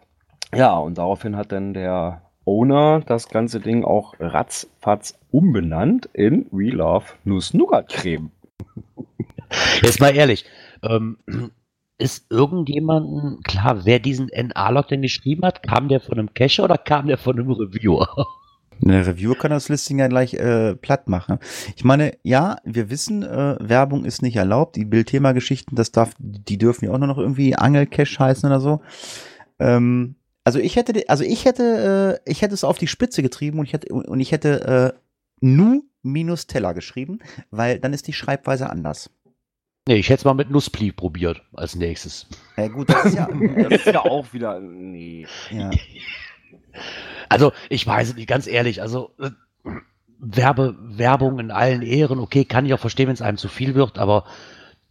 Ja, 0.54 0.76
und 0.78 0.98
daraufhin 0.98 1.36
hat 1.36 1.52
dann 1.52 1.74
der 1.74 2.22
Owner 2.44 3.00
das 3.00 3.28
ganze 3.28 3.60
Ding 3.60 3.84
auch 3.84 4.14
ratzfatz 4.20 5.18
umbenannt 5.30 6.06
in 6.12 6.46
We 6.52 6.70
Love 6.70 7.06
Nuss-Nougat-Creme. 7.24 8.30
Jetzt 9.82 10.00
mal 10.00 10.14
ehrlich, 10.14 10.44
ähm, 10.82 11.18
ist 11.98 12.30
irgendjemanden 12.30 13.42
klar, 13.42 13.84
wer 13.84 13.98
diesen 13.98 14.28
NA-Log 14.28 14.88
denn 14.88 15.02
geschrieben 15.02 15.44
hat? 15.44 15.62
Kam 15.62 15.88
der 15.88 16.00
von 16.00 16.18
einem 16.18 16.34
Cacher 16.34 16.64
oder 16.64 16.78
kam 16.78 17.06
der 17.06 17.18
von 17.18 17.38
einem 17.38 17.50
Reviewer? 17.50 18.08
Eine 18.82 19.06
Reviewer 19.06 19.36
kann 19.36 19.50
das 19.50 19.68
Listing 19.68 19.98
ja 19.98 20.08
gleich 20.08 20.34
äh, 20.34 20.74
platt 20.74 21.08
machen. 21.08 21.38
Ich 21.76 21.84
meine, 21.84 22.16
ja, 22.22 22.56
wir 22.64 22.90
wissen, 22.90 23.22
äh, 23.22 23.56
Werbung 23.60 24.04
ist 24.04 24.22
nicht 24.22 24.36
erlaubt. 24.36 24.76
Die 24.76 24.84
Bildthema-Geschichten, 24.84 25.76
das 25.76 25.92
darf, 25.92 26.12
die 26.18 26.58
dürfen 26.58 26.86
ja 26.86 26.92
auch 26.92 26.98
nur 26.98 27.08
noch 27.08 27.18
irgendwie 27.18 27.56
Angelcash 27.56 28.18
heißen 28.18 28.46
oder 28.48 28.60
so. 28.60 28.80
Ähm, 29.58 30.16
also 30.44 30.58
ich 30.58 30.76
hätte, 30.76 31.08
also 31.08 31.24
ich 31.24 31.44
hätte, 31.44 32.20
äh, 32.24 32.30
ich 32.30 32.42
hätte 32.42 32.54
es 32.54 32.64
auf 32.64 32.78
die 32.78 32.86
Spitze 32.86 33.22
getrieben 33.22 33.58
und 33.58 33.64
ich 33.64 33.72
hätte, 33.72 33.92
und 33.92 34.20
ich 34.20 34.30
hätte 34.32 34.94
äh, 34.94 34.98
nu 35.40 35.82
minus 36.02 36.46
Teller 36.46 36.72
geschrieben, 36.72 37.18
weil 37.50 37.80
dann 37.80 37.92
ist 37.92 38.06
die 38.06 38.12
Schreibweise 38.12 38.70
anders. 38.70 39.10
Nee, 39.88 39.96
ich 39.96 40.08
hätte 40.08 40.20
es 40.20 40.24
mal 40.24 40.34
mit 40.34 40.50
Nusspli 40.50 40.90
probiert 40.90 41.42
als 41.52 41.76
nächstes. 41.76 42.26
Ja, 42.56 42.68
gut, 42.68 42.90
das 42.90 43.06
ist 43.06 43.14
ja, 43.14 43.28
Das 43.68 43.72
ist 43.72 43.86
ja 43.86 44.04
auch 44.04 44.32
wieder. 44.32 44.58
Nee. 44.60 45.26
ja. 45.50 45.70
Also, 47.28 47.52
ich 47.68 47.86
weiß 47.86 48.10
es 48.10 48.14
nicht, 48.14 48.28
ganz 48.28 48.46
ehrlich, 48.46 48.82
also 48.82 49.10
äh, 49.18 49.30
Werbe, 50.18 50.76
Werbung 50.80 51.38
in 51.38 51.50
allen 51.50 51.82
Ehren, 51.82 52.18
okay, 52.18 52.44
kann 52.44 52.66
ich 52.66 52.74
auch 52.74 52.80
verstehen, 52.80 53.08
wenn 53.08 53.14
es 53.14 53.22
einem 53.22 53.38
zu 53.38 53.48
viel 53.48 53.74
wird, 53.74 53.98
aber 53.98 54.24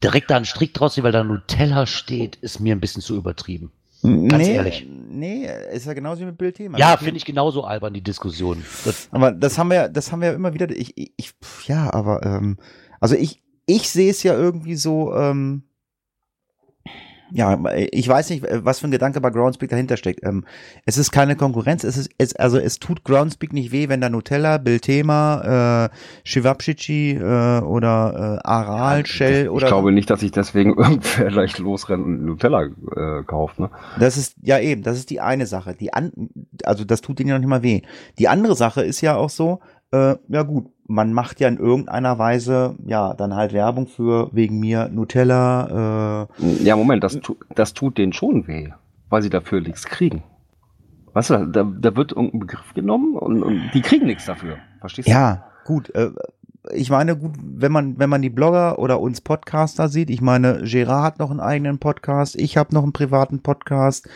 direkt 0.04 0.30
da 0.30 0.36
einen 0.36 0.46
Strick 0.46 0.74
draus, 0.74 1.02
weil 1.02 1.12
da 1.12 1.24
Nutella 1.24 1.86
steht, 1.86 2.36
ist 2.38 2.60
mir 2.60 2.76
ein 2.76 2.80
bisschen 2.80 3.02
zu 3.02 3.16
übertrieben. 3.16 3.72
nee, 4.04 4.54
ehrlich. 4.54 4.86
Nee, 4.88 5.50
ist 5.72 5.88
ja 5.88 5.94
genauso 5.94 6.22
wie 6.22 6.26
mit 6.26 6.38
Bildthema. 6.38 6.78
Ja, 6.78 6.98
finde 6.98 7.18
ich 7.18 7.26
genauso 7.26 7.64
albern, 7.64 7.94
die 7.94 8.04
Diskussion. 8.04 8.64
Das, 8.84 9.08
Aber 9.12 9.32
das 9.32 9.58
haben 9.58 9.72
wir, 9.72 9.90
das 9.90 10.12
haben 10.12 10.22
wir 10.22 10.30
ja 10.30 10.34
immer 10.36 10.54
wieder. 10.54 10.70
Ich, 10.70 10.94
ich, 10.96 11.34
ja, 11.66 11.92
aber 11.92 12.24
ähm, 12.24 12.58
also 13.00 13.16
ich, 13.16 13.42
ich 13.66 13.90
sehe 13.90 14.12
es 14.12 14.22
ja 14.24 14.34
irgendwie 14.34 14.76
so. 14.76 15.16
Ähm, 15.16 15.64
ja, 17.36 17.60
ich 17.92 18.08
weiß 18.08 18.30
nicht, 18.30 18.46
was 18.50 18.80
für 18.80 18.88
ein 18.88 18.92
Gedanke 18.92 19.20
bei 19.20 19.30
Groundspeak 19.30 19.70
dahinter 19.70 19.98
steckt. 19.98 20.24
Ähm, 20.24 20.46
es 20.86 20.98
ist 20.98 21.12
keine 21.12 21.36
Konkurrenz. 21.36 21.84
Es 21.84 21.98
ist, 21.98 22.10
es, 22.18 22.34
also 22.38 22.58
es 22.58 22.80
tut 22.80 23.04
Groundspeak 23.04 23.52
nicht 23.52 23.74
weh, 23.74 23.90
wenn 23.90 24.00
da 24.00 24.08
Nutella, 24.08 24.58
Biltema, 24.58 25.90
äh, 25.92 25.96
Shivapchichi 26.24 27.12
äh, 27.12 27.60
oder 27.60 28.40
äh, 28.42 28.48
Aral, 28.48 29.06
Shell 29.06 29.50
oder 29.50 29.66
Ich 29.66 29.68
glaube 29.68 29.92
nicht, 29.92 30.10
dass 30.10 30.22
sich 30.22 30.32
deswegen 30.32 30.74
irgendwer 30.78 31.28
gleich 31.28 31.58
losrennt 31.58 32.06
und 32.06 32.24
Nutella 32.24 32.64
äh, 32.64 33.24
kauft. 33.26 33.60
Ne? 33.60 33.70
Das 34.00 34.16
ist, 34.16 34.38
ja 34.42 34.58
eben, 34.60 34.82
das 34.82 34.98
ist 34.98 35.10
die 35.10 35.20
eine 35.20 35.46
Sache. 35.46 35.76
Die 35.76 35.92
an, 35.92 36.14
also 36.64 36.86
das 36.86 37.02
tut 37.02 37.20
denen 37.20 37.28
ja 37.28 37.36
noch 37.36 37.42
nicht 37.42 37.50
mal 37.50 37.64
weh. 37.64 37.82
Die 38.18 38.30
andere 38.30 38.56
Sache 38.56 38.82
ist 38.82 39.02
ja 39.02 39.18
auch 39.18 39.30
so, 39.30 39.60
äh, 39.92 40.16
ja 40.28 40.44
gut, 40.44 40.68
man 40.88 41.14
macht 41.14 41.40
ja 41.40 41.48
in 41.48 41.58
irgendeiner 41.58 42.18
Weise, 42.20 42.76
ja, 42.86 43.14
dann 43.14 43.36
halt 43.36 43.54
Werbung 43.54 43.88
für 43.88 44.30
wegen 44.34 44.60
mir 44.60 44.90
Nutella, 44.90 46.28
äh, 46.40 46.64
Ja, 46.64 46.76
Moment, 46.76 47.04
das, 47.04 47.20
tu, 47.20 47.38
das 47.56 47.74
tut 47.74 47.98
denen 47.98 48.14
schon 48.14 48.48
weh, 48.48 48.70
weil 49.10 49.22
sie 49.22 49.30
dafür 49.30 49.62
nichts 49.62 49.86
kriegen. 49.86 50.24
Weißt 51.14 51.30
du, 51.30 51.46
da, 51.48 51.64
da 51.64 51.96
wird 51.96 52.12
irgendein 52.12 52.42
Begriff 52.42 52.74
genommen 52.74 53.16
und, 53.16 53.42
und 53.42 53.72
die 53.74 53.82
kriegen 53.82 54.06
nichts 54.06 54.26
dafür. 54.26 54.58
Verstehst 54.80 55.08
du? 55.08 55.12
ja, 55.12 55.46
gut, 55.64 55.90
äh, 55.96 56.12
ich 56.72 56.90
meine, 56.90 57.18
gut, 57.18 57.34
wenn 57.42 57.72
man, 57.72 58.00
wenn 58.00 58.10
man 58.10 58.22
die 58.22 58.30
Blogger 58.30 58.80
oder 58.80 59.00
uns 59.00 59.22
Podcaster 59.22 59.90
sieht, 59.90 60.10
ich 60.10 60.22
meine, 60.22 60.62
Gerard 60.64 61.04
hat 61.04 61.20
noch 61.20 61.32
einen 61.32 61.40
eigenen 61.40 61.80
Podcast, 61.80 62.36
ich 62.36 62.58
habe 62.58 62.74
noch 62.74 62.84
einen 62.84 62.94
privaten 62.94 63.42
Podcast 63.42 64.08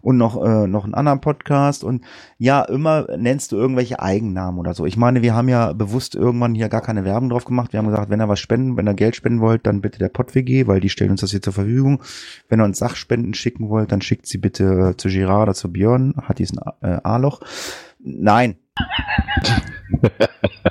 und 0.00 0.16
noch, 0.16 0.42
äh, 0.42 0.66
noch 0.66 0.84
einen 0.84 0.94
anderen 0.94 1.20
Podcast 1.20 1.84
und 1.84 2.04
ja, 2.38 2.62
immer 2.62 3.06
nennst 3.16 3.52
du 3.52 3.56
irgendwelche 3.56 4.00
Eigennamen 4.00 4.58
oder 4.58 4.74
so. 4.74 4.86
Ich 4.86 4.96
meine, 4.96 5.22
wir 5.22 5.34
haben 5.34 5.48
ja 5.48 5.72
bewusst 5.72 6.14
irgendwann 6.14 6.54
hier 6.54 6.68
gar 6.68 6.82
keine 6.82 7.04
Werbung 7.04 7.28
drauf 7.28 7.44
gemacht. 7.44 7.72
Wir 7.72 7.78
haben 7.78 7.88
gesagt, 7.88 8.10
wenn 8.10 8.20
ihr 8.20 8.28
was 8.28 8.40
spenden, 8.40 8.76
wenn 8.76 8.88
ihr 8.88 8.94
Geld 8.94 9.16
spenden 9.16 9.40
wollt, 9.40 9.66
dann 9.66 9.80
bitte 9.80 9.98
der 9.98 10.08
PodWG, 10.08 10.66
weil 10.66 10.80
die 10.80 10.88
stellen 10.88 11.12
uns 11.12 11.20
das 11.20 11.30
hier 11.30 11.42
zur 11.42 11.52
Verfügung. 11.52 12.02
Wenn 12.48 12.60
ihr 12.60 12.64
uns 12.64 12.78
Sachspenden 12.78 13.34
schicken 13.34 13.68
wollt, 13.68 13.92
dann 13.92 14.02
schickt 14.02 14.26
sie 14.26 14.38
bitte 14.38 14.94
zu 14.96 15.08
Gerard 15.08 15.42
oder 15.42 15.54
zu 15.54 15.72
Björn, 15.72 16.14
hat 16.22 16.38
diesen 16.38 16.58
äh, 16.80 16.98
A-Loch. 17.02 17.40
Nein. 17.98 18.56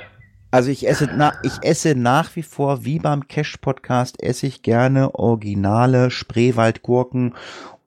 Also 0.50 0.70
ich 0.70 0.86
esse, 0.88 1.08
na, 1.16 1.32
ich 1.42 1.52
esse 1.62 1.94
nach 1.94 2.34
wie 2.36 2.42
vor, 2.42 2.84
wie 2.84 2.98
beim 2.98 3.28
Cash-Podcast, 3.28 4.22
esse 4.22 4.46
ich 4.46 4.62
gerne 4.62 5.14
originale 5.14 6.10
Spreewaldgurken 6.10 7.34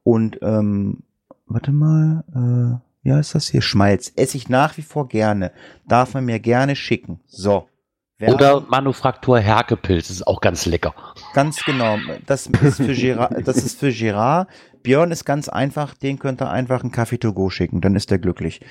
und, 0.03 0.39
ähm, 0.41 1.03
warte 1.45 1.71
mal, 1.71 2.23
äh, 2.33 3.09
ja, 3.09 3.19
ist 3.19 3.35
das 3.35 3.49
hier? 3.49 3.61
Schmalz. 3.61 4.13
Esse 4.15 4.37
ich 4.37 4.47
nach 4.47 4.77
wie 4.77 4.81
vor 4.81 5.09
gerne. 5.09 5.51
Darf 5.87 6.13
man 6.13 6.23
mir 6.23 6.39
gerne 6.39 6.75
schicken. 6.75 7.19
So. 7.27 7.67
Werbung. 8.19 8.35
oder 8.35 8.61
Manufaktur 8.61 9.39
Herkepilz, 9.39 10.09
ist 10.09 10.25
auch 10.27 10.39
ganz 10.39 10.65
lecker. 10.65 10.93
Ganz 11.33 11.63
genau. 11.65 11.97
Das 12.25 12.47
ist 12.47 12.77
für 12.77 12.93
Gerard, 12.93 13.47
das 13.47 13.57
ist 13.57 13.79
für 13.79 13.91
Gerard. 13.91 14.47
Björn 14.83 15.11
ist 15.11 15.25
ganz 15.25 15.49
einfach, 15.49 15.93
den 15.93 16.19
könnt 16.19 16.41
ihr 16.41 16.49
einfach 16.49 16.83
einen 16.83 16.91
Kaffee 16.91 17.17
to 17.17 17.33
go 17.33 17.49
schicken, 17.49 17.81
dann 17.81 17.95
ist 17.95 18.11
er 18.11 18.19
glücklich. 18.19 18.61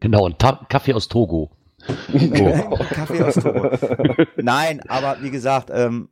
Genau, 0.00 0.24
und 0.24 0.38
Ta 0.38 0.66
Kaffee 0.68 0.94
aus 0.94 1.08
Togo. 1.08 1.50
Kaffee 2.90 3.22
aus 3.22 3.34
Togo. 3.34 3.70
Nein, 4.36 4.80
aber 4.88 5.18
wie 5.22 5.30
gesagt, 5.30 5.70
ähm, 5.72 6.08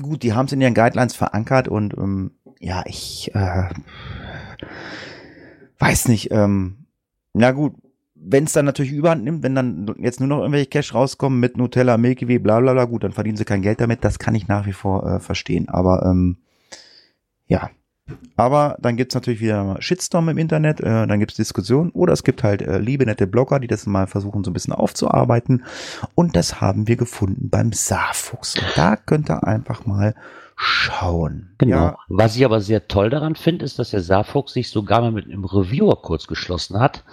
gut, 0.00 0.22
die 0.22 0.32
haben 0.32 0.46
es 0.46 0.52
in 0.52 0.60
ihren 0.60 0.74
Guidelines 0.74 1.14
verankert 1.14 1.68
und 1.68 1.94
ähm, 1.96 2.32
ja, 2.60 2.82
ich 2.86 3.34
äh, 3.34 3.70
weiß 5.78 6.08
nicht, 6.08 6.30
ähm, 6.30 6.86
na 7.32 7.52
gut, 7.52 7.74
wenn 8.14 8.44
es 8.44 8.52
dann 8.52 8.64
natürlich 8.64 8.92
überhand 8.92 9.24
nimmt, 9.24 9.42
wenn 9.42 9.54
dann 9.54 9.94
jetzt 9.98 10.20
nur 10.20 10.28
noch 10.28 10.38
irgendwelche 10.38 10.68
Cash 10.68 10.94
rauskommen 10.94 11.40
mit 11.40 11.56
Nutella, 11.58 11.98
Milky 11.98 12.28
Way, 12.28 12.38
bla 12.38 12.60
bla 12.60 12.72
bla, 12.72 12.84
gut, 12.86 13.04
dann 13.04 13.12
verdienen 13.12 13.36
sie 13.36 13.44
kein 13.44 13.62
Geld 13.62 13.80
damit, 13.80 14.04
das 14.04 14.18
kann 14.18 14.34
ich 14.34 14.48
nach 14.48 14.66
wie 14.66 14.72
vor 14.72 15.06
äh, 15.06 15.20
verstehen, 15.20 15.68
aber 15.68 16.04
ähm, 16.06 16.38
ja. 17.46 17.70
Aber 18.36 18.76
dann 18.80 18.96
gibt's 18.96 19.14
natürlich 19.14 19.40
wieder 19.40 19.76
Shitstorm 19.78 20.28
im 20.28 20.38
Internet, 20.38 20.80
äh, 20.80 21.06
dann 21.06 21.20
gibt's 21.20 21.36
Diskussionen 21.36 21.90
oder 21.90 22.12
es 22.12 22.24
gibt 22.24 22.42
halt 22.42 22.60
äh, 22.62 22.78
liebe, 22.78 23.06
nette 23.06 23.26
Blogger, 23.26 23.60
die 23.60 23.66
das 23.66 23.86
mal 23.86 24.06
versuchen 24.06 24.44
so 24.44 24.50
ein 24.50 24.54
bisschen 24.54 24.74
aufzuarbeiten. 24.74 25.64
Und 26.14 26.36
das 26.36 26.60
haben 26.60 26.86
wir 26.86 26.96
gefunden 26.96 27.48
beim 27.48 27.72
Saarfuchs. 27.72 28.56
Und 28.56 28.66
da 28.76 28.96
könnt 28.96 29.30
ihr 29.30 29.44
einfach 29.44 29.86
mal 29.86 30.14
schauen. 30.56 31.50
Genau. 31.58 31.76
Ja, 31.76 31.96
Was 32.08 32.36
ich 32.36 32.44
aber 32.44 32.60
sehr 32.60 32.88
toll 32.88 33.10
daran 33.10 33.36
finde, 33.36 33.64
ist, 33.64 33.78
dass 33.78 33.90
der 33.90 34.02
Saarfuchs 34.02 34.52
sich 34.52 34.70
sogar 34.70 35.00
mal 35.00 35.12
mit 35.12 35.26
einem 35.26 35.44
Reviewer 35.44 36.00
kurz 36.00 36.26
geschlossen 36.26 36.78
hat, 36.78 37.04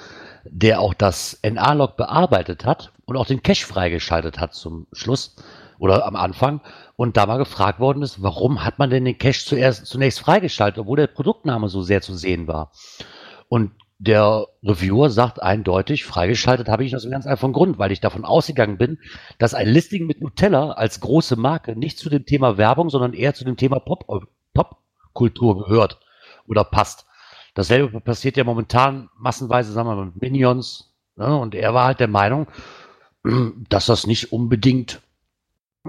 der 0.45 0.81
auch 0.81 0.93
das 0.93 1.39
NA-Log 1.43 1.97
bearbeitet 1.97 2.65
hat 2.65 2.91
und 3.05 3.17
auch 3.17 3.25
den 3.25 3.43
Cache 3.43 3.65
freigeschaltet 3.65 4.39
hat 4.39 4.53
zum 4.53 4.87
Schluss 4.91 5.35
oder 5.81 6.05
am 6.05 6.15
Anfang 6.15 6.61
und 6.95 7.17
da 7.17 7.25
mal 7.25 7.39
gefragt 7.39 7.79
worden 7.79 8.03
ist, 8.03 8.21
warum 8.21 8.63
hat 8.63 8.77
man 8.77 8.91
denn 8.91 9.03
den 9.03 9.17
Cache 9.17 9.43
zuerst, 9.43 9.87
zunächst 9.87 10.19
freigeschaltet, 10.19 10.77
obwohl 10.77 10.97
der 10.97 11.07
Produktname 11.07 11.69
so 11.69 11.81
sehr 11.81 12.03
zu 12.03 12.13
sehen 12.13 12.47
war. 12.47 12.71
Und 13.49 13.71
der 13.97 14.45
Reviewer 14.63 15.09
sagt 15.09 15.41
eindeutig, 15.41 16.05
freigeschaltet 16.05 16.69
habe 16.69 16.85
ich 16.85 16.95
aus 16.95 17.03
einem 17.03 17.13
ganz 17.13 17.25
einfachen 17.25 17.51
Grund, 17.51 17.79
weil 17.79 17.91
ich 17.91 17.99
davon 17.99 18.25
ausgegangen 18.25 18.77
bin, 18.77 18.99
dass 19.39 19.55
ein 19.55 19.67
Listing 19.67 20.05
mit 20.05 20.21
Nutella 20.21 20.73
als 20.73 20.99
große 20.99 21.35
Marke 21.35 21.75
nicht 21.75 21.97
zu 21.97 22.11
dem 22.11 22.27
Thema 22.27 22.59
Werbung, 22.59 22.91
sondern 22.91 23.13
eher 23.13 23.33
zu 23.33 23.43
dem 23.43 23.57
Thema 23.57 23.79
Pop, 23.79 24.05
Popkultur 24.53 25.65
gehört 25.65 25.99
oder 26.45 26.63
passt. 26.63 27.07
Dasselbe 27.55 28.01
passiert 28.01 28.37
ja 28.37 28.43
momentan 28.43 29.09
massenweise, 29.17 29.71
sagen 29.71 29.89
wir 29.89 29.95
mal, 29.95 30.05
mit 30.05 30.21
Minions. 30.21 30.93
Ne? 31.15 31.35
Und 31.35 31.55
er 31.55 31.73
war 31.73 31.85
halt 31.85 31.99
der 31.99 32.07
Meinung, 32.07 32.45
dass 33.69 33.87
das 33.87 34.05
nicht 34.05 34.31
unbedingt 34.31 35.01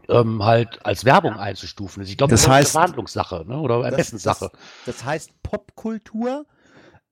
ähm, 0.09 0.43
halt 0.45 0.85
als 0.85 1.05
Werbung 1.05 1.35
einzustufen 1.35 2.03
ist. 2.03 2.09
Ich 2.11 2.17
glaube, 2.17 2.31
Das 2.33 2.43
das, 2.43 2.47
ist 2.49 2.53
heißt- 2.53 2.57
eine 2.57 2.67
Verhandlungssache 2.67 3.45
ne? 3.47 3.59
oder 3.59 3.85
Ermessenssache. 3.85 4.51
Das, 4.53 4.97
das 4.97 5.05
heißt, 5.05 5.43
Popkultur 5.43 6.47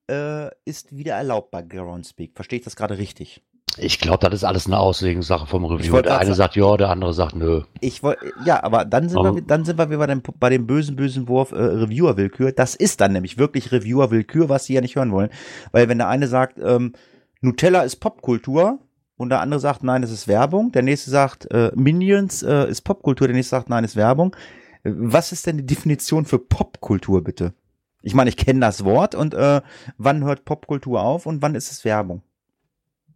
äh, 0.09 0.49
ist 0.65 0.95
wieder 0.95 1.13
erlaubt 1.15 1.51
bei 1.51 1.61
Groundspeak. 1.61 2.31
Verstehe 2.35 2.59
ich 2.59 2.65
das 2.65 2.75
gerade 2.75 2.97
richtig? 2.97 3.43
Ich 3.77 3.99
glaube, 3.99 4.25
das 4.27 4.33
ist 4.33 4.43
alles 4.43 4.65
eine 4.65 4.77
Auslegungssache 4.79 5.45
vom 5.47 5.63
Reviewer. 5.63 5.93
wollte 5.93 6.09
Der 6.09 6.17
eine 6.17 6.31
sa- 6.31 6.35
sagt 6.43 6.57
ja, 6.57 6.75
der 6.75 6.89
andere 6.89 7.13
sagt 7.13 7.35
nö. 7.35 7.61
Ich 7.79 8.03
wollte, 8.03 8.33
ja, 8.43 8.61
aber 8.63 8.83
dann 8.83 9.07
sind 9.07 9.17
Aber- 9.19 9.35
wir, 9.35 9.41
dann 9.43 9.63
sind 9.63 9.77
wir 9.77 9.87
wieder 9.89 9.99
bei 9.99 10.07
dem, 10.07 10.21
bei 10.39 10.49
dem 10.49 10.67
bösen, 10.67 10.97
bösen 10.97 11.29
Wurf 11.29 11.53
äh, 11.53 11.55
Reviewer-Willkür. 11.55 12.51
Das 12.51 12.75
ist 12.75 12.99
dann 12.99 13.13
nämlich 13.13 13.37
wirklich 13.37 13.71
Reviewer-Willkür, 13.71 14.49
was 14.49 14.65
sie 14.65 14.73
ja 14.73 14.81
nicht 14.81 14.97
hören 14.97 15.11
wollen. 15.13 15.29
Weil 15.71 15.87
wenn 15.87 15.99
der 15.99 16.09
eine 16.09 16.27
sagt, 16.27 16.57
ähm, 16.61 16.93
Nutella 17.39 17.83
ist 17.83 17.97
Popkultur 17.97 18.79
und 19.21 19.29
der 19.29 19.39
andere 19.39 19.59
sagt, 19.59 19.83
nein, 19.83 20.01
es 20.01 20.11
ist 20.11 20.27
Werbung, 20.27 20.71
der 20.71 20.81
nächste 20.81 21.11
sagt, 21.11 21.49
äh, 21.51 21.71
Minions 21.75 22.41
äh, 22.41 22.67
ist 22.67 22.81
Popkultur, 22.81 23.27
der 23.27 23.35
nächste 23.35 23.51
sagt, 23.51 23.69
nein, 23.69 23.83
ist 23.83 23.95
Werbung. 23.95 24.35
Was 24.83 25.31
ist 25.31 25.45
denn 25.45 25.57
die 25.57 25.65
Definition 25.65 26.25
für 26.25 26.39
Popkultur, 26.39 27.23
bitte? 27.23 27.53
Ich 28.01 28.15
meine, 28.15 28.31
ich 28.31 28.37
kenne 28.37 28.61
das 28.61 28.83
Wort 28.83 29.13
und 29.13 29.35
äh, 29.35 29.61
wann 29.99 30.23
hört 30.23 30.43
Popkultur 30.43 31.03
auf 31.03 31.27
und 31.27 31.43
wann 31.43 31.53
ist 31.53 31.71
es 31.71 31.85
Werbung? 31.85 32.23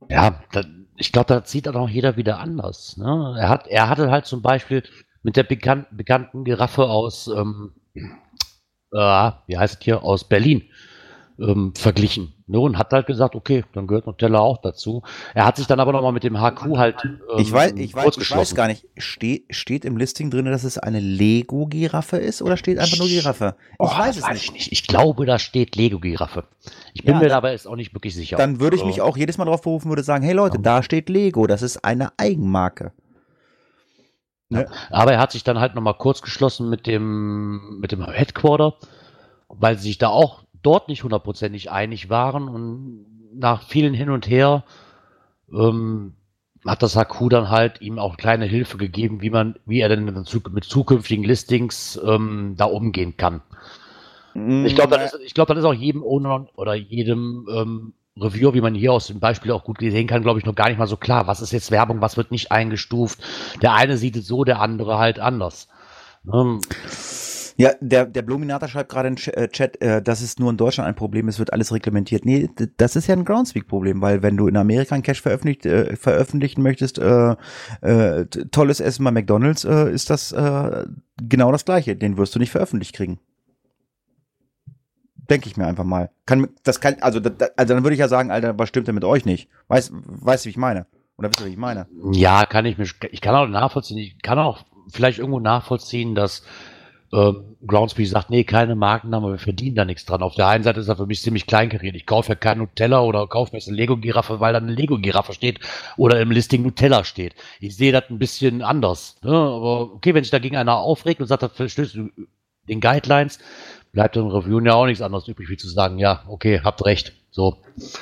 Ja, 0.08 0.44
da, 0.52 0.62
ich 0.96 1.12
glaube, 1.12 1.28
da 1.28 1.42
sieht 1.44 1.66
dann 1.66 1.76
auch 1.76 1.90
jeder 1.90 2.18
wieder 2.18 2.38
anders. 2.38 2.98
Ne? 2.98 3.36
Er, 3.40 3.50
hat, 3.50 3.66
er 3.66 3.90
hatte 3.90 4.12
halt 4.12 4.28
zum 4.28 4.44
Beispiel 4.44 4.84
mit 5.24 5.38
der 5.38 5.44
bekan 5.44 5.88
bekannten 5.90 6.44
Giraffe 6.44 6.84
aus, 6.84 7.28
ähm, 7.28 7.72
äh, 7.96 9.32
wie 9.48 9.58
heißt 9.58 9.80
es 9.80 9.84
hier, 9.84 10.04
aus 10.04 10.30
Berlin 10.30 10.66
ähm, 11.40 11.74
verglichen. 11.76 12.35
Ne? 12.48 12.60
Und 12.60 12.78
hat 12.78 12.94
halt 12.94 13.08
gesagt, 13.08 13.34
okay, 13.34 13.64
dann 13.74 13.88
gehört 13.88 14.06
Nutella 14.06 14.40
auch 14.40 14.60
dazu. 14.60 15.02
Er 15.34 15.46
hat 15.46 15.56
sich 15.56 15.66
dann 15.66 15.80
aber 15.80 15.92
nochmal 15.94 16.12
mit 16.12 16.24
dem 16.24 16.40
HQ 16.40 16.78
halt 16.78 16.96
ähm, 17.04 17.20
ich 17.38 17.52
weiß, 17.52 17.74
ich 17.76 17.96
weiß, 17.96 18.18
ich 18.18 18.30
weiß 18.32 18.54
gar 18.54 18.68
nicht. 18.68 18.86
Ste 18.98 19.42
steht 19.50 19.84
im 19.84 19.98
Listing 19.98 20.30
drin, 20.30 20.46
dass 20.46 20.64
es 20.64 20.78
eine 20.78 21.00
Lego-Giraffe 21.00 22.18
ist 22.18 22.44
oder 22.44 22.56
steht 22.56 22.78
einfach 22.78 23.00
nur 23.00 23.08
Giraffe? 23.08 23.56
Ich 23.72 23.76
Oh, 23.80 23.86
weiß 23.88 24.18
es 24.18 24.24
weiß 24.24 24.34
nicht. 24.34 24.44
ich 24.46 24.52
nicht. 24.54 24.72
Ich 24.72 24.86
glaube, 24.88 25.26
da 25.26 25.40
steht 25.40 25.76
Lego-Giraffe. 25.76 26.44
Ich 26.94 27.04
bin 27.04 27.16
Ja, 27.16 27.20
mir 27.20 27.30
dabei 27.30 27.52
jetzt 27.52 27.68
auch 27.68 27.76
nicht 27.76 27.96
wirklich 27.96 28.14
sicher. 28.14 28.38
Dann 28.38 28.60
würde 28.60 28.78
ich 28.78 28.86
mich 28.86 29.02
auch 29.02 29.18
jedes 29.18 29.40
Mal 29.40 29.46
darauf 29.46 29.64
berufen, 29.64 29.90
würde 29.90 30.04
sagen, 30.04 30.24
hey 30.24 30.34
Leute, 30.34 30.60
da 30.60 30.84
steht 30.84 31.10
Lego, 31.10 31.48
das 31.48 31.64
ist 31.64 31.84
eine 31.84 32.12
Eigenmarke. 32.18 32.92
Aber 34.92 35.14
er 35.14 35.20
hat 35.20 35.32
sich 35.32 35.44
dann 35.44 35.60
halt 35.60 35.74
nochmal 35.74 35.96
kurz 35.96 36.22
geschlossen 36.22 36.70
mit 36.70 36.86
dem, 36.86 37.80
mit 37.80 37.92
dem 37.92 38.06
Headquarter, 38.06 38.76
weil 39.50 39.78
sie 39.78 39.88
sich 39.88 39.98
da 39.98 40.10
auch 40.10 40.45
dort 40.66 40.88
nicht 40.88 41.04
hundertprozentig 41.04 41.72
einig 41.72 42.10
waren 42.10 42.48
und 42.48 43.06
nach 43.34 43.64
vielen 43.64 43.94
Hin 43.94 44.10
und 44.10 44.30
Her 44.30 44.64
ähm, 45.52 46.14
hat 46.66 46.82
das 46.82 46.96
HQ 46.96 47.30
dann 47.30 47.50
halt 47.50 47.82
ihm 47.82 48.00
auch 48.00 48.18
kleine 48.18 48.46
Hilfe 48.46 48.78
gegeben, 48.78 49.22
wie 49.22 49.30
man, 49.30 49.56
wie 49.66 49.82
er 49.82 49.90
denn 49.90 50.06
mit 50.06 50.16
zuk- 50.16 50.52
mit 50.52 50.64
zukünftigen 50.64 51.24
Listings 51.24 52.00
ähm, 52.04 52.56
da 52.58 52.66
umgehen 52.66 53.18
kann. 53.18 53.42
Ich 54.66 54.76
glaube, 54.76 54.98
das, 54.98 55.18
glaub, 55.34 55.48
das 55.48 55.60
ist 55.60 55.64
auch 55.66 55.74
jedem 55.74 56.04
Owner 56.04 56.48
oder 56.56 56.74
jedem 56.74 57.48
ähm, 57.50 57.94
Reviewer, 58.20 58.54
wie 58.54 58.62
man 58.62 58.76
hier 58.76 58.92
aus 58.92 59.08
dem 59.08 59.20
Beispiel 59.20 59.52
auch 59.52 59.64
gut 59.64 59.80
sehen 59.80 60.08
kann, 60.08 60.24
glaube 60.24 60.40
ich, 60.40 60.46
noch 60.46 60.56
gar 60.56 60.68
nicht 60.70 60.78
mal 60.78 60.88
so 60.88 60.98
klar. 60.98 61.28
Was 61.28 61.42
ist 61.42 61.52
jetzt 61.52 61.72
Werbung, 61.72 62.02
was 62.02 62.18
wird 62.18 62.32
nicht 62.32 62.52
eingestuft? 62.52 63.20
Der 63.62 63.74
eine 63.74 63.98
sieht 63.98 64.16
es 64.16 64.28
so, 64.28 64.44
der 64.44 64.60
andere 64.60 64.98
halt 64.98 65.20
anders. 65.20 65.68
Ähm, 66.34 66.60
Ja, 67.58 67.72
der, 67.80 68.06
der 68.06 68.22
Bluminator 68.22 68.68
schreibt 68.68 68.92
gerade 68.92 69.16
Ch 69.16 69.30
äh, 69.30 69.48
Chat, 69.48 69.82
äh, 69.82 70.02
dass 70.02 70.22
es 70.22 70.40
nur 70.40 70.50
in 70.52 70.58
Deutschland 70.58 70.90
ein 70.90 70.96
Problem 70.96 71.30
ist, 71.30 71.40
wird 71.40 71.54
alles 71.54 71.72
reglementiert. 71.72 72.26
Nee, 72.26 72.50
das 72.76 72.98
ist 72.98 73.08
ja 73.08 73.16
ein 73.16 73.24
Groundspeak-Problem, 73.24 74.02
weil 74.02 74.22
wenn 74.24 74.36
du 74.36 74.48
in 74.48 74.58
Amerika 74.58 74.94
einen 74.94 75.04
Cache 75.04 75.22
veröffentlicht, 75.22 75.66
äh, 75.66 75.96
veröffentlichen 75.96 76.62
möchtest, 76.62 77.00
äh, 77.00 77.36
äh, 77.82 78.26
tolles 78.52 78.82
Essen 78.82 79.06
bei 79.06 79.12
McDonalds, 79.12 79.64
äh, 79.64 79.90
ist 79.90 80.10
das 80.10 80.34
äh, 80.34 80.86
genau 81.22 81.52
das 81.54 81.64
gleiche. 81.64 81.96
Den 81.96 82.18
wirst 82.18 82.36
du 82.36 82.40
nicht 82.40 82.52
veröffentlicht 82.52 82.94
kriegen. 82.94 83.20
Denke 85.30 85.48
ich 85.50 85.58
mir 85.58 85.66
einfach 85.66 85.86
mal. 85.86 86.12
Kann, 86.26 86.50
das 86.64 86.82
kann, 86.82 86.98
also, 87.02 87.20
da, 87.20 87.30
da- 87.30 87.48
also 87.56 87.74
dann 87.74 87.84
würde 87.84 87.94
ich 87.96 88.00
ja 88.00 88.08
sagen, 88.08 88.32
Alter, 88.32 88.60
was 88.60 88.70
stimmt 88.70 88.88
denn 88.88 88.96
mit 88.96 89.06
euch 89.06 89.26
nicht? 89.26 89.50
Weißt, 89.70 89.92
weißt 89.94 90.46
du, 90.46 90.48
wie 90.48 90.52
ich 90.52 90.58
meine? 90.58 90.86
Oder 91.18 91.30
wisst 91.30 91.40
ihr, 91.40 91.48
wie 91.48 91.52
ich 91.52 91.58
meine? 91.58 91.88
ja, 92.12 92.46
kann 92.46 92.66
ich 92.66 92.78
mich, 92.78 92.94
ich 93.12 93.22
kann 93.22 93.34
auch 93.34 93.48
nachvollziehen, 93.48 93.98
ich 93.98 94.22
kann 94.22 94.38
auch 94.38 94.66
vielleicht 94.92 95.18
irgendwo 95.20 95.40
nachvollziehen, 95.40 96.14
dass 96.14 96.44
ähm, 97.16 97.56
Groundspeak 97.66 98.08
sagt, 98.08 98.30
nee, 98.30 98.44
keine 98.44 98.76
Markennamen, 98.76 99.32
wir 99.32 99.40
verdienen 99.40 99.76
da 99.76 99.86
nichts 99.86 100.06
dran. 100.06 100.22
Auf 100.22 100.36
der 100.36 100.48
einen 100.48 100.64
Seite 100.64 100.82
ist 100.82 100.88
er 100.88 100.98
für 100.98 101.06
mich 101.06 101.22
ziemlich 101.22 101.48
kleinkariert. 101.48 101.96
Ich 101.96 102.06
kaufe 102.06 102.30
ja 102.30 102.36
kein 102.36 102.58
Nutella 102.58 103.02
oder 103.02 103.26
kaufe 103.28 103.54
mir 103.54 103.60
jetzt 103.60 103.68
eine 103.68 103.78
Lego-Giraffe, 103.78 104.40
weil 104.40 104.54
da 104.54 104.60
eine 104.60 104.74
Lego-Giraffe 104.74 105.34
steht 105.34 105.60
oder 105.98 106.20
im 106.20 106.32
Listing 106.32 106.62
Nutella 106.62 107.04
steht. 107.04 107.34
Ich 107.60 107.76
sehe 107.76 107.92
das 107.92 108.04
ein 108.10 108.20
bisschen 108.20 108.62
anders. 108.62 109.16
Ne? 109.24 109.32
Aber 109.32 109.94
okay, 109.94 110.14
wenn 110.14 110.24
sich 110.24 110.32
dagegen 110.32 110.58
einer 110.58 110.78
aufregt 110.78 111.22
und 111.22 111.28
sagt, 111.28 111.44
das 111.44 111.54
verstößt 111.54 111.98
den 112.68 112.82
Guidelines, 112.82 113.40
bleibt 113.96 114.18
im 114.18 114.28
Review 114.28 114.60
ja 114.60 114.74
auch 114.76 114.86
nichts 114.86 115.02
anderes 115.02 115.28
übrig, 115.28 115.50
wie 115.50 115.56
zu 115.58 115.70
sagen, 115.70 115.98
ja, 115.98 116.22
okay, 116.28 116.60
habt 116.64 116.86
recht. 116.86 117.14
So. 117.32 117.58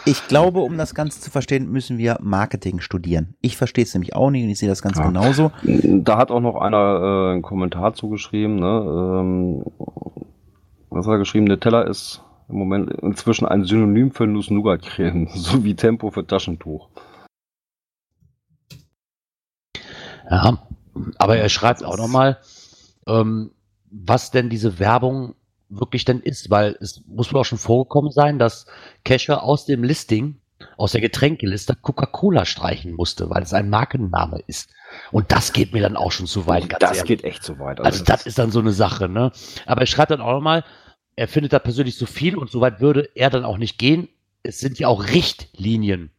Ich 0.06 0.28
glaube, 0.28 0.60
um 0.60 0.76
das 0.78 0.94
Ganze 0.96 1.22
zu 1.22 1.30
verstehen, 1.32 1.72
müssen 1.72 1.98
wir 2.00 2.18
Marketing 2.22 2.82
studieren. 2.82 3.36
Ich 3.42 3.58
verstehe 3.58 3.84
es 3.84 3.94
nämlich 3.94 4.16
auch 4.16 4.30
nicht 4.32 4.44
und 4.44 4.50
ich 4.50 4.60
sehe 4.60 4.70
das 4.70 4.82
ganz 4.82 4.98
Ja. 4.98 5.06
genauso. 5.08 5.52
Da 5.64 6.18
hat 6.18 6.32
auch 6.32 6.40
noch 6.40 6.56
einer 6.56 6.78
äh, 7.30 7.32
einen 7.34 7.42
Kommentar 7.44 7.94
zugeschrieben. 7.94 8.56
Ne? 8.58 8.66
Ähm, 8.66 9.66
was 10.90 11.06
hat 11.06 11.14
er 11.14 11.18
geschrieben? 11.20 11.46
Nutella 11.46 11.84
ist 11.84 12.22
im 12.50 12.56
Moment 12.58 12.92
inzwischen 13.02 13.46
ein 13.48 13.64
Synonym 13.64 14.12
für 14.12 14.26
Nuss-Nougat-Creme, 14.28 15.28
sowie 15.36 15.76
Tempo 15.76 16.10
für 16.12 16.26
Taschentuch. 16.26 16.90
Ja, 20.30 20.58
aber 21.18 21.38
er 21.38 21.50
schreibt 21.50 21.84
auch 21.84 21.98
nochmal, 21.98 22.40
ähm, 23.08 23.52
was 23.92 24.32
denn 24.32 24.50
diese 24.50 24.80
Werbung 24.80 25.36
wirklich 25.80 26.06
denn 26.06 26.20
ist, 26.20 26.50
weil 26.50 26.78
es 26.80 27.02
muss 27.08 27.32
wohl 27.34 27.42
auch 27.42 27.46
schon 27.46 27.58
vorgekommen 27.58 28.12
sein, 28.12 28.40
dass 28.40 28.66
Kescher 29.04 29.44
aus 29.44 29.66
dem 29.66 29.84
Listing, 29.84 30.40
aus 30.78 30.94
der 30.94 31.02
Getränkeliste 31.02 31.76
Coca-Cola 31.76 32.46
streichen 32.46 32.94
musste, 32.94 33.30
weil 33.30 33.44
es 33.44 33.54
ein 33.54 33.70
Markenname 33.70 34.40
ist. 34.48 34.70
Und 35.12 35.32
das 35.32 35.54
geht 35.54 35.74
mir 35.74 35.82
dann 35.82 35.98
auch 35.98 36.12
schon 36.12 36.28
zu 36.28 36.48
weit, 36.48 36.76
das 36.80 36.98
ehrlich. 36.98 37.06
geht 37.06 37.24
echt 37.24 37.44
zu 37.44 37.60
weit. 37.60 37.82
Also 37.82 38.04
das 38.04 38.26
ist 38.26 38.38
dann 38.38 38.52
so 38.52 38.60
eine 38.60 38.72
Sache, 38.72 39.10
ne? 39.10 39.32
Aber 39.66 39.82
er 39.82 39.88
schreibt 39.88 40.12
dann 40.12 40.22
auch 40.22 40.34
nochmal, 40.34 40.64
er 41.16 41.28
findet 41.28 41.54
da 41.54 41.60
persönlich 41.60 41.98
zu 41.98 42.06
viel 42.06 42.38
und 42.38 42.50
so 42.50 42.62
weit 42.62 42.80
würde 42.80 43.10
er 43.16 43.30
dann 43.30 43.46
auch 43.46 43.58
nicht 43.58 43.78
gehen. 43.78 44.10
Es 44.42 44.60
sind 44.60 44.80
ja 44.80 44.88
auch 44.88 45.08
Richtlinien. 45.08 46.12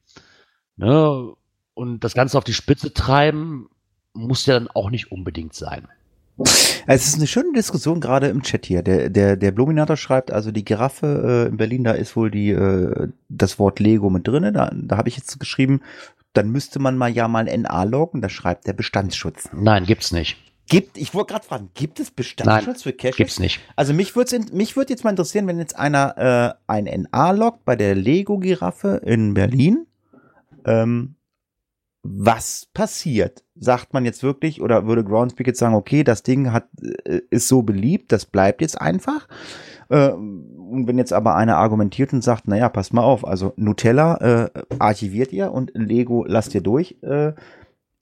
Ne? 0.76 1.32
Und 1.74 2.04
das 2.04 2.14
Ganze 2.14 2.38
auf 2.38 2.44
die 2.44 2.54
Spitze 2.54 2.92
treiben 2.92 3.68
muss 4.12 4.46
ja 4.46 4.54
dann 4.54 4.68
auch 4.68 4.90
nicht 4.90 5.10
unbedingt 5.10 5.54
sein. 5.54 5.88
Es 6.86 7.06
ist 7.06 7.16
eine 7.16 7.26
schöne 7.26 7.52
Diskussion 7.54 8.00
gerade 8.00 8.28
im 8.28 8.42
Chat 8.42 8.66
hier. 8.66 8.82
Der, 8.82 9.08
der, 9.08 9.36
der 9.36 9.52
Bluminator 9.52 9.96
schreibt, 9.96 10.32
also 10.32 10.50
die 10.50 10.64
Giraffe 10.64 11.46
äh, 11.46 11.48
in 11.48 11.56
Berlin, 11.56 11.84
da 11.84 11.92
ist 11.92 12.16
wohl 12.16 12.30
die, 12.30 12.50
äh, 12.50 13.08
das 13.28 13.58
Wort 13.58 13.80
Lego 13.80 14.10
mit 14.10 14.26
drinne. 14.26 14.52
Da, 14.52 14.70
da 14.74 14.96
habe 14.96 15.08
ich 15.08 15.16
jetzt 15.16 15.38
geschrieben, 15.38 15.80
dann 16.32 16.50
müsste 16.50 16.80
man 16.80 16.98
mal 16.98 17.10
ja 17.10 17.28
mal 17.28 17.44
NA 17.44 17.84
loggen. 17.84 18.20
Da 18.20 18.28
schreibt 18.28 18.66
der 18.66 18.72
Bestandsschutz. 18.72 19.48
Nein, 19.52 19.86
gibt's 19.86 20.12
nicht. 20.12 20.36
Gibt, 20.66 20.96
ich 20.96 21.12
wollte 21.12 21.34
gerade 21.34 21.46
fragen, 21.46 21.70
gibt 21.74 22.00
es 22.00 22.10
Bestandsschutz 22.10 22.82
für 22.82 22.92
Caches? 22.92 23.16
Gibt's 23.16 23.38
nicht. 23.38 23.60
Also 23.76 23.92
mich 23.92 24.16
würde 24.16 24.40
mich 24.52 24.76
würd 24.76 24.88
jetzt 24.88 25.04
mal 25.04 25.10
interessieren, 25.10 25.46
wenn 25.46 25.58
jetzt 25.58 25.78
einer 25.78 26.56
äh, 26.66 26.72
ein 26.72 27.06
NA 27.12 27.30
loggt 27.32 27.64
bei 27.64 27.76
der 27.76 27.94
Lego-Giraffe 27.94 29.02
in 29.04 29.34
Berlin, 29.34 29.86
ähm, 30.64 31.16
was 32.04 32.68
passiert? 32.74 33.42
Sagt 33.56 33.94
man 33.94 34.04
jetzt 34.04 34.22
wirklich 34.22 34.60
oder 34.60 34.86
würde 34.86 35.02
Groundspeak 35.02 35.46
jetzt 35.46 35.58
sagen, 35.58 35.74
okay, 35.74 36.04
das 36.04 36.22
Ding 36.22 36.52
hat 36.52 36.68
äh, 36.82 37.20
ist 37.30 37.48
so 37.48 37.62
beliebt, 37.62 38.12
das 38.12 38.26
bleibt 38.26 38.60
jetzt 38.60 38.80
einfach? 38.80 39.26
Äh, 39.88 40.10
und 40.10 40.86
wenn 40.86 40.98
jetzt 40.98 41.12
aber 41.12 41.34
einer 41.34 41.56
argumentiert 41.56 42.12
und 42.12 42.22
sagt, 42.22 42.46
naja, 42.46 42.68
passt 42.68 42.92
mal 42.92 43.02
auf, 43.02 43.26
also 43.26 43.54
Nutella 43.56 44.16
äh, 44.16 44.50
archiviert 44.78 45.32
ihr 45.32 45.50
und 45.50 45.72
Lego 45.74 46.24
lasst 46.28 46.54
ihr 46.54 46.60
durch. 46.60 46.96
Äh, 47.02 47.32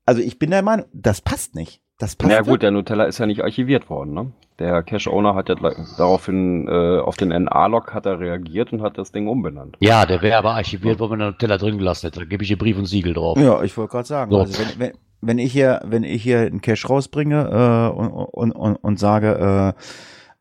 also 0.04 0.20
ich 0.20 0.38
bin 0.38 0.50
der 0.50 0.62
Meinung, 0.62 0.86
das 0.92 1.20
passt 1.20 1.54
nicht. 1.54 1.80
Das 2.02 2.16
passt 2.16 2.32
Ja 2.32 2.38
wirklich. 2.38 2.50
gut, 2.54 2.62
der 2.64 2.72
Nutella 2.72 3.04
ist 3.04 3.18
ja 3.18 3.26
nicht 3.26 3.44
archiviert 3.44 3.88
worden. 3.88 4.12
Ne? 4.12 4.32
Der 4.58 4.82
Cache-Owner 4.82 5.36
hat 5.36 5.48
ja 5.48 5.54
daraufhin 5.54 6.66
äh, 6.66 6.98
auf 6.98 7.16
den 7.16 7.28
NA-Log 7.28 7.94
hat 7.94 8.06
er 8.06 8.18
reagiert 8.18 8.72
und 8.72 8.82
hat 8.82 8.98
das 8.98 9.12
Ding 9.12 9.28
umbenannt. 9.28 9.76
Ja, 9.78 10.04
der 10.04 10.20
wäre 10.20 10.36
aber 10.36 10.54
archiviert, 10.54 10.98
wo 10.98 11.06
man 11.06 11.20
den 11.20 11.38
Teller 11.38 11.58
drin 11.58 11.78
gelassen 11.78 12.06
hätte. 12.08 12.18
Da 12.18 12.26
gebe 12.26 12.42
ich 12.42 12.48
hier 12.48 12.58
Brief 12.58 12.76
und 12.76 12.86
Siegel 12.86 13.14
drauf. 13.14 13.38
Ja, 13.38 13.62
ich 13.62 13.76
wollte 13.76 13.92
gerade 13.92 14.08
sagen, 14.08 14.32
So. 14.32 14.40
also 14.40 14.58
wenn, 14.58 14.80
wenn, 14.80 14.92
wenn 15.20 15.38
ich 15.38 15.52
hier, 15.52 15.80
wenn 15.84 16.02
ich 16.02 16.24
hier 16.24 16.40
einen 16.40 16.60
Cash 16.60 16.90
rausbringe 16.90 17.92
äh, 17.92 17.96
und, 17.96 18.08
und, 18.10 18.50
und, 18.50 18.74
und 18.74 18.98
sage, 18.98 19.74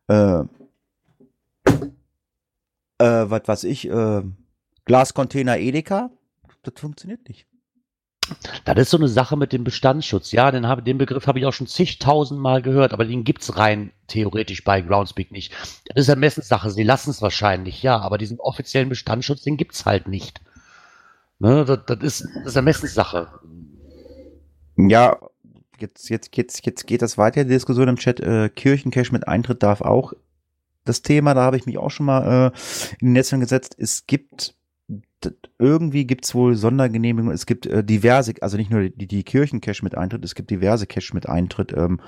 äh, 0.10 0.12
äh, 0.12 0.39
äh, 2.97 3.30
was 3.30 3.41
weiß 3.45 3.63
ich, 3.65 3.88
äh, 3.88 4.24
Glascontainer 4.86 5.60
Edeka, 5.60 6.10
das 6.63 6.74
funktioniert 6.78 7.30
nicht. 7.30 7.45
Das 8.65 8.77
ist 8.77 8.91
so 8.91 8.97
eine 8.97 9.07
Sache 9.07 9.36
mit 9.36 9.51
dem 9.51 9.63
Bestandsschutz. 9.63 10.31
Ja, 10.31 10.51
den, 10.51 10.67
hab, 10.67 10.86
den 10.86 10.97
Begriff 10.97 11.27
habe 11.27 11.39
ich 11.39 11.45
auch 11.45 11.53
schon 11.53 11.67
zigtausendmal 11.67 12.62
gehört, 12.62 12.93
aber 12.93 13.05
den 13.05 13.23
gibt 13.23 13.41
es 13.41 13.57
rein 13.57 13.91
theoretisch 14.07 14.63
bei 14.63 14.81
Groundspeak 14.81 15.31
nicht. 15.31 15.53
Das 15.86 16.03
ist 16.03 16.10
Ermessenssache. 16.10 16.69
Sie 16.69 16.84
lassen 16.84 17.10
es 17.10 17.21
wahrscheinlich, 17.21 17.84
ja, 17.84 17.99
aber 17.99 18.17
diesen 18.17 18.39
offiziellen 18.39 18.89
Bestandsschutz, 18.89 19.41
den 19.41 19.57
gibt 19.57 19.73
es 19.73 19.86
halt 19.86 20.07
nicht. 20.07 20.41
Ne, 21.39 21.65
das, 21.65 21.79
das, 21.88 21.99
ist, 22.01 22.27
das 22.36 22.45
ist 22.45 22.55
Ermessenssache. 22.55 23.27
Ja, 24.77 25.17
jetzt, 25.79 26.10
jetzt, 26.10 26.36
jetzt, 26.38 26.65
jetzt 26.65 26.88
geht 26.88 27.01
das 27.01 27.17
weiter, 27.17 27.43
die 27.43 27.49
Diskussion 27.49 27.88
im 27.88 27.97
Chat. 27.97 28.19
Äh, 28.19 28.49
Kirchencash 28.49 29.12
mit 29.12 29.27
Eintritt 29.27 29.63
darf 29.63 29.81
auch 29.81 30.13
das 30.86 31.01
Thema, 31.01 31.34
da 31.34 31.41
habe 31.41 31.57
ich 31.57 31.65
mich 31.65 31.77
auch 31.77 31.91
schon 31.91 32.05
mal 32.05 32.51
äh, 32.53 32.95
in 32.99 33.07
die 33.07 33.13
Netzwerke 33.13 33.45
gesetzt. 33.45 33.75
Es 33.77 34.07
gibt 34.07 34.55
irgendwie 35.60 36.05
gibt 36.05 36.25
es 36.25 36.36
wohl 36.36 36.55
Sondergenehmigungen. 36.55 37.34
Es 37.34 37.45
gibt 37.45 37.65
äh, 37.65 37.84
diverse, 37.84 38.34
also 38.41 38.57
nicht 38.57 38.71
nur 38.71 38.89
die, 38.89 39.07
die 39.07 39.23
Kirchencash 39.23 39.84
mit 39.84 39.95
Eintritt, 39.97 40.23
es 40.25 40.36
gibt 40.36 40.49
diverse 40.49 40.88
Cash 40.88 41.13
mit 41.13 41.27
Eintritt. 41.27 41.73
Ähm, 41.75 41.99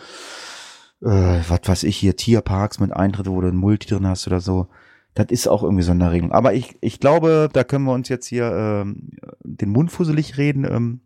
äh, 1.01 1.41
was 1.47 1.61
weiß 1.65 1.83
ich 1.83 1.97
hier, 1.97 2.15
Tierparks 2.15 2.79
mit 2.79 2.93
Eintritt, 2.93 3.27
wo 3.27 3.41
du 3.41 3.47
ein 3.47 3.55
Multi 3.55 3.87
drin 3.87 4.07
hast 4.07 4.27
oder 4.27 4.39
so. 4.39 4.67
Das 5.13 5.27
ist 5.29 5.47
auch 5.47 5.63
irgendwie 5.63 5.83
Sonderregelung. 5.83 6.31
Aber 6.31 6.53
ich, 6.53 6.75
ich 6.81 6.99
glaube, 6.99 7.49
da 7.51 7.63
können 7.63 7.85
wir 7.85 7.93
uns 7.93 8.09
jetzt 8.09 8.25
hier 8.25 8.51
ähm, 8.51 9.11
den 9.43 9.69
Mund 9.69 9.91
fusselig 9.91 10.37
reden. 10.37 10.65
Ähm, 10.65 11.01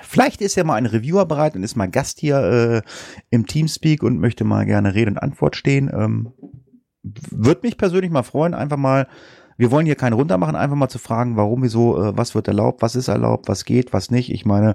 Vielleicht 0.00 0.40
ist 0.40 0.54
ja 0.54 0.64
mal 0.64 0.76
ein 0.76 0.86
Reviewer 0.86 1.26
bereit 1.26 1.54
und 1.54 1.62
ist 1.62 1.76
mal 1.76 1.88
Gast 1.88 2.18
hier 2.18 2.38
äh, 2.38 2.82
im 3.28 3.46
Teamspeak 3.46 4.02
und 4.02 4.18
möchte 4.18 4.44
mal 4.44 4.64
gerne 4.64 4.94
Rede 4.94 5.10
und 5.10 5.18
Antwort 5.18 5.54
stehen. 5.54 5.90
Ähm, 5.92 6.32
Würde 7.02 7.60
mich 7.62 7.76
persönlich 7.76 8.10
mal 8.10 8.22
freuen, 8.22 8.54
einfach 8.54 8.78
mal 8.78 9.06
wir 9.56 9.70
wollen 9.70 9.86
hier 9.86 9.94
keinen 9.94 10.14
runtermachen, 10.14 10.56
einfach 10.56 10.76
mal 10.76 10.88
zu 10.88 10.98
fragen, 10.98 11.36
warum, 11.36 11.62
wieso, 11.62 12.02
äh, 12.02 12.16
was 12.16 12.34
wird 12.34 12.48
erlaubt, 12.48 12.82
was 12.82 12.96
ist 12.96 13.08
erlaubt, 13.08 13.48
was 13.48 13.64
geht, 13.64 13.92
was 13.92 14.10
nicht. 14.10 14.32
Ich 14.32 14.44
meine, 14.44 14.74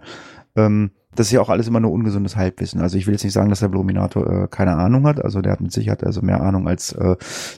ähm, 0.56 0.92
das 1.16 1.28
ist 1.28 1.34
ja 1.34 1.42
auch 1.42 1.50
alles 1.50 1.68
immer 1.68 1.80
nur 1.80 1.92
ungesundes 1.92 2.36
Halbwissen. 2.36 2.80
Also 2.80 2.98
ich 2.98 3.08
will 3.08 3.14
jetzt 3.14 3.24
nicht 3.24 3.34
sagen, 3.34 3.50
dass 3.50 3.62
der 3.62 3.70
Bluminator 3.70 4.44
äh, 4.44 4.48
keine 4.48 4.76
Ahnung 4.76 5.06
hat. 5.08 5.24
Also 5.24 5.42
der 5.42 5.54
hat 5.54 5.62
mit 5.62 5.72
Sicherheit 5.72 6.04
also 6.04 6.22
mehr 6.22 6.42
Ahnung 6.42 6.68
als 6.68 6.92
äh, 6.94 7.16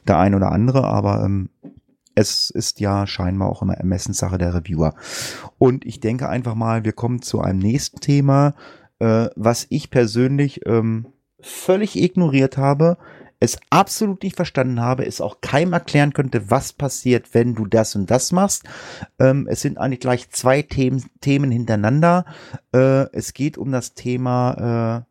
der 0.08 0.18
ein 0.18 0.34
oder 0.34 0.52
andere, 0.52 0.86
aber 0.86 1.24
ähm, 1.26 1.50
es 2.16 2.50
ist 2.50 2.80
ja 2.80 3.08
scheinbar 3.08 3.50
auch 3.50 3.62
immer 3.62 3.76
Ermessenssache 3.76 4.38
der 4.38 4.54
Reviewer. 4.54 4.94
Und 5.58 5.86
ich 5.86 6.00
denke 6.00 6.28
einfach 6.28 6.56
mal, 6.56 6.84
wir 6.84 6.94
kommen 6.94 7.22
zu 7.22 7.42
einem 7.42 7.60
nächsten 7.60 8.00
Thema, 8.00 8.56
äh, 9.00 9.28
was 9.36 9.68
ich 9.70 9.90
persönlich 9.90 10.62
ähm, 10.66 11.08
völlig 11.42 11.98
ignoriert 12.02 12.58
habe, 12.58 12.98
es 13.40 13.58
absolut 13.70 14.24
nicht 14.24 14.36
verstanden 14.36 14.82
habe, 14.82 15.06
es 15.06 15.22
auch 15.22 15.42
keinem 15.42 15.74
erklären 15.74 16.14
könnte, 16.14 16.52
was 16.52 16.74
passiert, 16.74 17.34
wenn 17.34 17.56
du 17.56 17.66
das 17.66 17.96
und 17.96 18.12
das 18.12 18.32
machst. 18.32 18.64
Ähm, 19.18 19.48
es 19.50 19.62
sind 19.62 19.78
eigentlich 19.78 20.02
gleich 20.02 20.30
zwei 20.30 20.62
Themen, 20.62 21.06
Themen 21.22 21.52
hintereinander. 21.52 22.26
Äh, 22.74 23.06
es 23.14 23.34
geht 23.34 23.58
um 23.58 23.72
das 23.72 23.94
Thema 23.94 25.06
äh, 25.06 25.09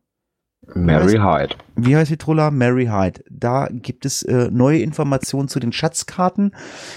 Mary 0.75 1.17
Hyde. 1.17 1.57
Wie 1.77 1.97
heißt 1.97 2.11
die 2.11 2.17
Troller? 2.17 2.51
Mary 2.51 2.87
Hyde. 2.87 3.23
Da 3.31 3.69
gibt 3.71 4.05
es 4.05 4.23
äh, 4.23 4.49
neue 4.51 4.81
Informationen 4.81 5.49
zu 5.49 5.61
den 5.61 5.73
Schatzkarten. 5.73 6.55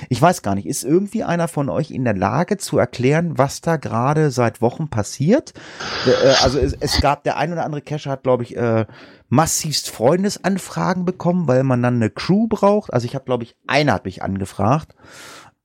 Ich 0.10 0.21
weiß 0.21 0.41
gar 0.41 0.55
nicht, 0.55 0.67
ist 0.67 0.84
irgendwie 0.84 1.23
einer 1.23 1.47
von 1.47 1.69
euch 1.69 1.91
in 1.91 2.03
der 2.03 2.15
Lage 2.15 2.57
zu 2.57 2.77
erklären, 2.77 3.38
was 3.38 3.62
da 3.62 3.77
gerade 3.77 4.31
seit 4.31 4.62
Wochen 4.62 4.89
passiert? 4.89 5.53
Äh, 6.05 6.43
also 6.43 6.60
es, 6.60 6.73
es, 6.73 7.01
gab 7.01 7.23
der 7.23 7.38
ein 7.38 7.51
oder 7.51 7.65
andere 7.65 7.81
Cacher 7.81 8.12
hat, 8.12 8.23
glaube 8.23 8.43
ich, 8.43 8.57
äh, 8.57 8.86
massivst 9.29 9.89
Freundesanfragen 9.89 11.05
bekommen, 11.05 11.47
weil 11.47 11.63
man 11.63 11.81
dann 11.81 11.95
eine 11.95 12.10
Crew 12.10 12.47
braucht. 12.47 12.93
Also 12.93 13.05
ich 13.05 13.15
habe, 13.15 13.25
glaube 13.25 13.43
ich, 13.43 13.55
einer 13.67 13.93
hat 13.93 14.05
mich 14.05 14.21
angefragt. 14.21 14.95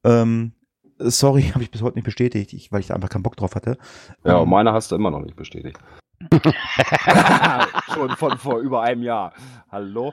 Ähm, 0.05 0.53
sorry, 0.99 1.43
habe 1.55 1.65
ich 1.65 1.71
bis 1.71 1.83
heute 1.83 1.97
nicht 1.97 2.05
bestätigt, 2.05 2.53
ich, 2.53 2.71
weil 2.71 2.81
ich 2.81 2.87
da 2.87 2.95
einfach 2.95 3.09
keinen 3.09 3.25
Bock 3.25 3.37
drauf 3.37 3.55
hatte. 3.55 3.79
Ja, 4.25 4.43
ähm, 4.43 4.49
meine 4.49 4.73
hast 4.73 4.93
du 4.93 4.95
immer 4.95 5.11
noch 5.11 5.23
nicht 5.23 5.37
bestätigt. 5.37 5.79
Schon 7.95 8.11
von 8.17 8.39
vor 8.39 8.59
über 8.59 8.83
einem 8.83 9.03
Jahr. 9.03 9.33
Hallo? 9.71 10.13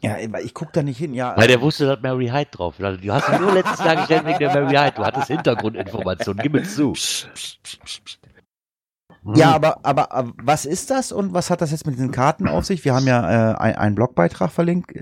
Ja, 0.00 0.16
ich 0.18 0.54
guck 0.54 0.72
da 0.72 0.82
nicht 0.82 0.98
hin, 0.98 1.14
ja. 1.14 1.36
Weil 1.36 1.48
der 1.48 1.60
wusste, 1.60 1.86
dass 1.86 2.00
Mary 2.00 2.28
Hyde 2.28 2.50
drauf 2.50 2.80
war. 2.80 2.96
Du 2.96 3.12
hast 3.12 3.28
ihn 3.28 3.40
nur 3.40 3.52
letztes 3.52 3.84
Jahr 3.84 3.96
gestellt 3.96 4.24
wegen 4.24 4.38
der 4.38 4.54
Mary 4.54 4.74
Hyde. 4.74 4.96
Du 4.96 5.04
hattest 5.04 5.28
Hintergrundinformationen. 5.28 6.42
Gib 6.42 6.52
mir 6.52 6.62
zu. 6.62 6.92
Psst, 6.92 7.28
psst, 7.34 7.84
psst, 7.84 8.18
ja, 9.34 9.54
aber, 9.54 9.78
aber, 9.84 10.12
aber, 10.12 10.32
was 10.42 10.66
ist 10.66 10.90
das 10.90 11.10
und 11.10 11.32
was 11.32 11.48
hat 11.48 11.62
das 11.62 11.70
jetzt 11.70 11.86
mit 11.86 11.96
diesen 11.96 12.10
Karten 12.10 12.46
auf 12.46 12.64
sich? 12.66 12.84
Wir 12.84 12.94
haben 12.94 13.06
ja 13.06 13.52
äh, 13.52 13.54
ein, 13.56 13.74
einen 13.76 13.94
Blogbeitrag 13.94 14.50
verlinkt. 14.50 14.92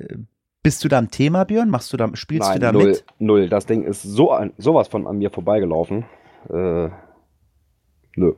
Bist 0.63 0.85
du 0.85 0.89
da 0.89 0.99
am 0.99 1.11
Thema, 1.11 1.45
Björn? 1.45 1.71
Machst 1.71 1.93
du 1.93 1.97
da, 1.97 2.09
spielst 2.15 2.49
Nein, 2.49 2.61
du 2.61 2.67
da 2.67 2.73
null, 2.73 2.85
mit? 2.85 3.05
Null. 3.19 3.49
Das 3.49 3.67
Ding 3.67 3.83
ist 3.83 4.03
so 4.03 4.31
an, 4.31 4.53
sowas 4.59 4.87
von 4.87 5.09
an 5.09 5.19
mir 5.19 5.31
vorbeigelaufen. 5.31 6.05
Äh, 6.49 6.89
nö. 8.15 8.35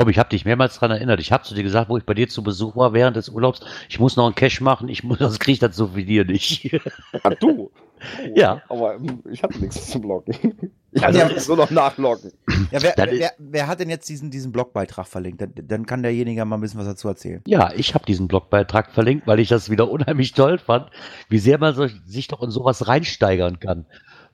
Komm, 0.00 0.08
ich 0.08 0.18
habe 0.18 0.30
dich 0.30 0.46
mehrmals 0.46 0.76
daran 0.76 0.92
erinnert. 0.92 1.20
Ich 1.20 1.30
habe 1.30 1.44
zu 1.44 1.54
dir 1.54 1.62
gesagt, 1.62 1.90
wo 1.90 1.98
ich 1.98 2.04
bei 2.04 2.14
dir 2.14 2.26
zu 2.26 2.42
Besuch 2.42 2.74
war 2.74 2.94
während 2.94 3.18
des 3.18 3.28
Urlaubs, 3.28 3.60
ich 3.90 4.00
muss 4.00 4.16
noch 4.16 4.24
einen 4.24 4.34
Cash 4.34 4.62
machen, 4.62 4.88
ich 4.88 5.04
muss, 5.04 5.18
das 5.18 5.38
kriege 5.38 5.52
ich 5.52 5.58
das 5.58 5.76
so 5.76 5.94
wie 5.94 6.06
dir 6.06 6.24
nicht. 6.24 6.74
Ach, 7.22 7.34
du? 7.38 7.70
ja. 8.34 8.62
Aber 8.70 8.96
ich 9.30 9.42
hatte 9.42 9.58
nichts 9.58 9.90
zu 9.90 10.00
blocken. 10.00 10.34
Ich 10.92 11.02
kann 11.02 11.14
ja 11.14 11.38
so 11.38 11.54
noch 11.54 11.70
nachloggen. 11.70 12.32
Ja, 12.72 12.82
wer, 12.82 12.94
wer, 12.96 13.32
wer, 13.38 13.68
hat 13.68 13.78
denn 13.78 13.90
jetzt 13.90 14.08
diesen, 14.08 14.32
diesen 14.32 14.50
Blogbeitrag 14.50 15.06
verlinkt? 15.06 15.40
Dann, 15.40 15.52
dann 15.54 15.86
kann 15.86 16.02
derjenige 16.02 16.44
mal 16.44 16.56
ein 16.56 16.60
bisschen 16.60 16.80
was 16.80 16.88
dazu 16.88 17.06
erzählen. 17.06 17.42
Ja, 17.46 17.72
ich 17.76 17.94
habe 17.94 18.04
diesen 18.06 18.26
Blogbeitrag 18.26 18.90
verlinkt, 18.90 19.28
weil 19.28 19.38
ich 19.38 19.48
das 19.48 19.70
wieder 19.70 19.88
unheimlich 19.88 20.32
toll 20.32 20.58
fand, 20.58 20.90
wie 21.28 21.38
sehr 21.38 21.58
man 21.58 21.76
sich 22.06 22.26
doch 22.26 22.42
in 22.42 22.50
sowas 22.50 22.88
reinsteigern 22.88 23.60
kann. 23.60 23.86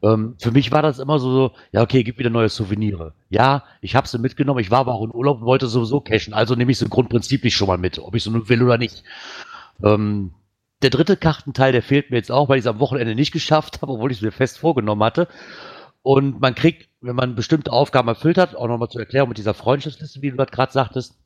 Ähm, 0.06 0.36
für 0.38 0.52
mich 0.52 0.70
war 0.72 0.82
das 0.82 0.98
immer 0.98 1.18
so, 1.18 1.30
so, 1.30 1.52
ja, 1.72 1.82
okay, 1.82 2.04
gib 2.04 2.18
wieder 2.18 2.30
neue 2.30 2.48
Souvenire. 2.48 3.14
Ja, 3.28 3.64
ich 3.80 3.96
habe 3.96 4.06
sie 4.06 4.18
mitgenommen, 4.18 4.60
ich 4.60 4.70
war 4.70 4.80
aber 4.80 4.94
auch 4.94 5.04
in 5.04 5.14
Urlaub 5.14 5.40
und 5.40 5.46
wollte 5.46 5.66
sowieso 5.66 6.00
cashen, 6.00 6.34
also 6.34 6.54
nehme 6.54 6.70
ich 6.70 6.78
sie 6.78 6.88
grundprinziplich 6.88 7.56
schon 7.56 7.68
mal 7.68 7.78
mit, 7.78 7.98
ob 7.98 8.14
ich 8.14 8.22
so 8.22 8.30
nun 8.30 8.48
will 8.48 8.62
oder 8.62 8.78
nicht. 8.78 9.02
Ähm, 9.82 10.32
der 10.82 10.90
dritte 10.90 11.16
Kartenteil, 11.16 11.72
der 11.72 11.82
fehlt 11.82 12.10
mir 12.10 12.18
jetzt 12.18 12.30
auch, 12.30 12.48
weil 12.48 12.58
ich 12.58 12.64
es 12.64 12.68
am 12.68 12.78
Wochenende 12.80 13.14
nicht 13.14 13.32
geschafft 13.32 13.82
habe, 13.82 13.92
obwohl 13.92 14.12
ich 14.12 14.18
es 14.18 14.22
mir 14.22 14.32
fest 14.32 14.58
vorgenommen 14.58 15.02
hatte. 15.02 15.28
Und 16.02 16.40
man 16.40 16.54
kriegt, 16.54 16.88
wenn 17.00 17.16
man 17.16 17.34
bestimmte 17.34 17.72
Aufgaben 17.72 18.08
erfüllt 18.08 18.38
hat, 18.38 18.54
auch 18.54 18.68
nochmal 18.68 18.88
zur 18.88 19.00
Erklärung 19.00 19.30
mit 19.30 19.38
dieser 19.38 19.54
Freundschaftsliste, 19.54 20.22
wie 20.22 20.30
du 20.30 20.36
gerade 20.36 20.72
sagtest, 20.72 21.18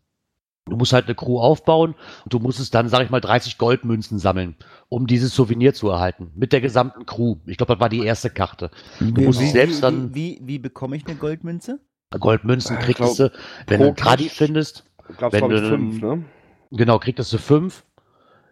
du 0.66 0.76
musst 0.76 0.92
halt 0.92 1.06
eine 1.06 1.14
Crew 1.14 1.38
aufbauen 1.38 1.94
und 2.24 2.32
du 2.32 2.38
musst 2.38 2.60
es 2.60 2.70
dann, 2.70 2.88
sag 2.88 3.02
ich 3.02 3.10
mal, 3.10 3.20
30 3.20 3.58
Goldmünzen 3.58 4.18
sammeln, 4.18 4.56
um 4.88 5.06
dieses 5.06 5.34
Souvenir 5.34 5.74
zu 5.74 5.88
erhalten. 5.88 6.30
Mit 6.34 6.52
der 6.52 6.60
gesamten 6.60 7.06
Crew. 7.06 7.36
Ich 7.46 7.56
glaube, 7.56 7.74
das 7.74 7.80
war 7.80 7.88
die 7.88 8.04
erste 8.04 8.30
Karte. 8.30 8.70
Du 8.98 9.16
wie, 9.16 9.26
musst 9.26 9.40
wie, 9.40 9.48
selbst 9.48 9.82
dann. 9.82 10.14
Wie, 10.14 10.38
wie, 10.42 10.48
wie 10.48 10.58
bekomme 10.58 10.96
ich 10.96 11.06
eine 11.06 11.16
Goldmünze? 11.16 11.80
Goldmünzen 12.18 12.78
kriegst 12.78 13.18
du, 13.18 13.30
wenn 13.66 13.80
du 13.80 13.86
einen 13.86 13.96
Tradi 13.96 14.28
findest. 14.28 14.84
Glaub, 15.16 15.32
wenn 15.32 15.48
du 15.48 15.68
fünf, 15.68 16.02
ne? 16.02 16.24
Genau, 16.72 16.98
kriegst 16.98 17.32
du 17.32 17.38
fünf. 17.38 17.84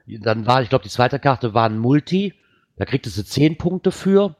Dann 0.07 0.47
war, 0.47 0.63
ich 0.63 0.69
glaube, 0.69 0.85
die 0.85 0.91
zweite 0.91 1.19
Karte 1.19 1.55
war 1.55 1.69
ein 1.69 1.79
Multi. 1.79 2.35
Da 2.77 2.85
kriegst 2.85 3.17
du 3.17 3.25
zehn 3.25 3.59
Punkte 3.59 3.91
für. 3.91 4.37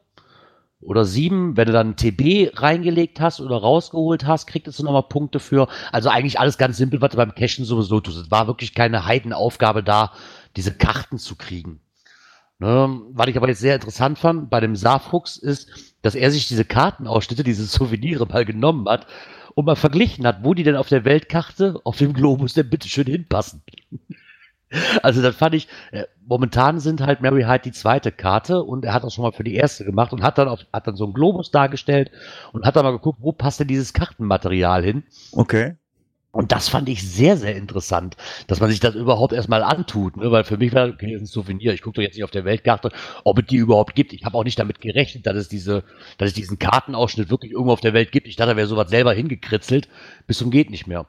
Oder 0.81 1.05
sieben. 1.05 1.57
Wenn 1.57 1.67
du 1.67 1.73
dann 1.73 1.95
TB 1.95 2.51
reingelegt 2.53 3.19
hast 3.19 3.41
oder 3.41 3.57
rausgeholt 3.57 4.25
hast, 4.25 4.47
kriegst 4.47 4.79
du 4.79 4.83
nochmal 4.83 5.03
Punkte 5.03 5.39
für. 5.39 5.67
Also 5.91 6.09
eigentlich 6.09 6.39
alles 6.39 6.57
ganz 6.57 6.77
simpel, 6.77 7.01
was 7.01 7.11
du 7.11 7.17
beim 7.17 7.35
Cashen 7.35 7.65
sowieso 7.65 7.99
tust. 7.99 8.17
Es 8.17 8.31
war 8.31 8.47
wirklich 8.47 8.73
keine 8.73 9.05
Heidenaufgabe 9.05 9.83
da, 9.83 10.13
diese 10.55 10.73
Karten 10.73 11.17
zu 11.17 11.35
kriegen. 11.35 11.81
Ne, 12.61 13.01
was 13.13 13.27
ich 13.27 13.37
aber 13.37 13.47
jetzt 13.47 13.61
sehr 13.61 13.75
interessant 13.75 14.19
fand 14.19 14.49
bei 14.49 14.59
dem 14.59 14.75
Saarfuchs 14.75 15.37
ist, 15.37 15.95
dass 16.01 16.13
er 16.13 16.29
sich 16.29 16.49
diese 16.49 16.65
Kartenausschnitte, 16.65 17.43
diese 17.43 17.63
Souvenire 17.65 18.25
mal 18.25 18.43
genommen 18.43 18.87
hat 18.89 19.07
und 19.55 19.63
mal 19.63 19.77
verglichen 19.77 20.27
hat, 20.27 20.43
wo 20.43 20.53
die 20.53 20.63
denn 20.63 20.75
auf 20.75 20.89
der 20.89 21.05
Weltkarte, 21.05 21.79
auf 21.85 21.97
dem 21.97 22.11
Globus 22.11 22.53
denn 22.53 22.69
bitteschön 22.69 23.07
hinpassen. 23.07 23.63
Also 25.03 25.21
das 25.21 25.35
fand 25.35 25.55
ich, 25.55 25.67
äh, 25.91 26.03
momentan 26.25 26.79
sind 26.79 27.01
halt 27.01 27.21
Mary 27.21 27.43
Hyde 27.43 27.63
die 27.65 27.71
zweite 27.71 28.11
Karte 28.11 28.63
und 28.63 28.85
er 28.85 28.93
hat 28.93 29.03
das 29.03 29.13
schon 29.13 29.23
mal 29.23 29.31
für 29.31 29.43
die 29.43 29.55
erste 29.55 29.85
gemacht 29.85 30.13
und 30.13 30.21
hat 30.21 30.37
dann, 30.37 30.47
auf, 30.47 30.59
hat 30.71 30.87
dann 30.87 30.95
so 30.95 31.05
einen 31.05 31.13
Globus 31.13 31.51
dargestellt 31.51 32.11
und 32.53 32.65
hat 32.65 32.75
dann 32.75 32.85
mal 32.85 32.91
geguckt, 32.91 33.19
wo 33.21 33.31
passt 33.31 33.59
denn 33.59 33.67
dieses 33.67 33.93
Kartenmaterial 33.93 34.83
hin. 34.83 35.03
Okay. 35.31 35.75
Und 36.31 36.51
das 36.51 36.69
fand 36.69 36.87
ich 36.89 37.01
sehr, 37.09 37.37
sehr 37.37 37.55
interessant, 37.55 38.15
dass 38.45 38.59
man 38.59 38.69
sich 38.69 38.79
das 38.79 38.93
überhaupt 38.93 39.33
erstmal 39.33 39.63
antut, 39.63 40.15
ne? 40.15 40.31
weil 40.31 40.43
für 40.43 40.57
mich 40.57 40.71
war 40.73 40.87
okay, 40.87 41.13
das 41.13 41.23
ein 41.23 41.25
Souvenir. 41.25 41.73
Ich 41.73 41.81
gucke 41.81 41.95
doch 41.95 42.03
jetzt 42.03 42.13
nicht 42.15 42.23
auf 42.23 42.29
der 42.29 42.45
Weltkarte, 42.45 42.91
ob 43.23 43.39
es 43.39 43.47
die 43.47 43.55
überhaupt 43.55 43.95
gibt. 43.95 44.13
Ich 44.13 44.25
habe 44.25 44.37
auch 44.37 44.43
nicht 44.43 44.59
damit 44.59 44.79
gerechnet, 44.79 45.25
dass 45.25 45.35
es 45.35 45.49
diese, 45.49 45.83
dass 46.19 46.29
es 46.29 46.33
diesen 46.35 46.59
Kartenausschnitt 46.59 47.31
wirklich 47.31 47.53
irgendwo 47.53 47.71
auf 47.71 47.81
der 47.81 47.93
Welt 47.93 48.11
gibt. 48.11 48.27
Ich 48.27 48.35
dachte, 48.35 48.51
da 48.51 48.57
wäre 48.57 48.67
sowas 48.67 48.91
selber 48.91 49.11
hingekritzelt, 49.13 49.89
bis 50.27 50.37
zum 50.37 50.51
geht 50.51 50.69
nicht 50.69 50.85
mehr. 50.85 51.07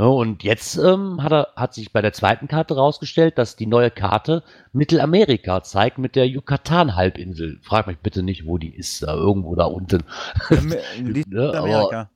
Ja, 0.00 0.06
und 0.06 0.44
jetzt 0.44 0.78
ähm, 0.78 1.22
hat, 1.22 1.30
er, 1.30 1.48
hat 1.56 1.74
sich 1.74 1.92
bei 1.92 2.00
der 2.00 2.14
zweiten 2.14 2.48
Karte 2.48 2.74
rausgestellt, 2.74 3.36
dass 3.36 3.56
die 3.56 3.66
neue 3.66 3.90
Karte 3.90 4.42
Mittelamerika 4.72 5.62
zeigt 5.62 5.98
mit 5.98 6.16
der 6.16 6.26
Yucatan-Halbinsel. 6.26 7.58
Frag 7.60 7.86
mich 7.86 7.98
bitte 7.98 8.22
nicht, 8.22 8.46
wo 8.46 8.56
die 8.56 8.74
ist, 8.74 9.02
da 9.02 9.12
irgendwo 9.12 9.54
da 9.56 9.66
unten. 9.66 10.02
Mittelamerika. 11.02 12.08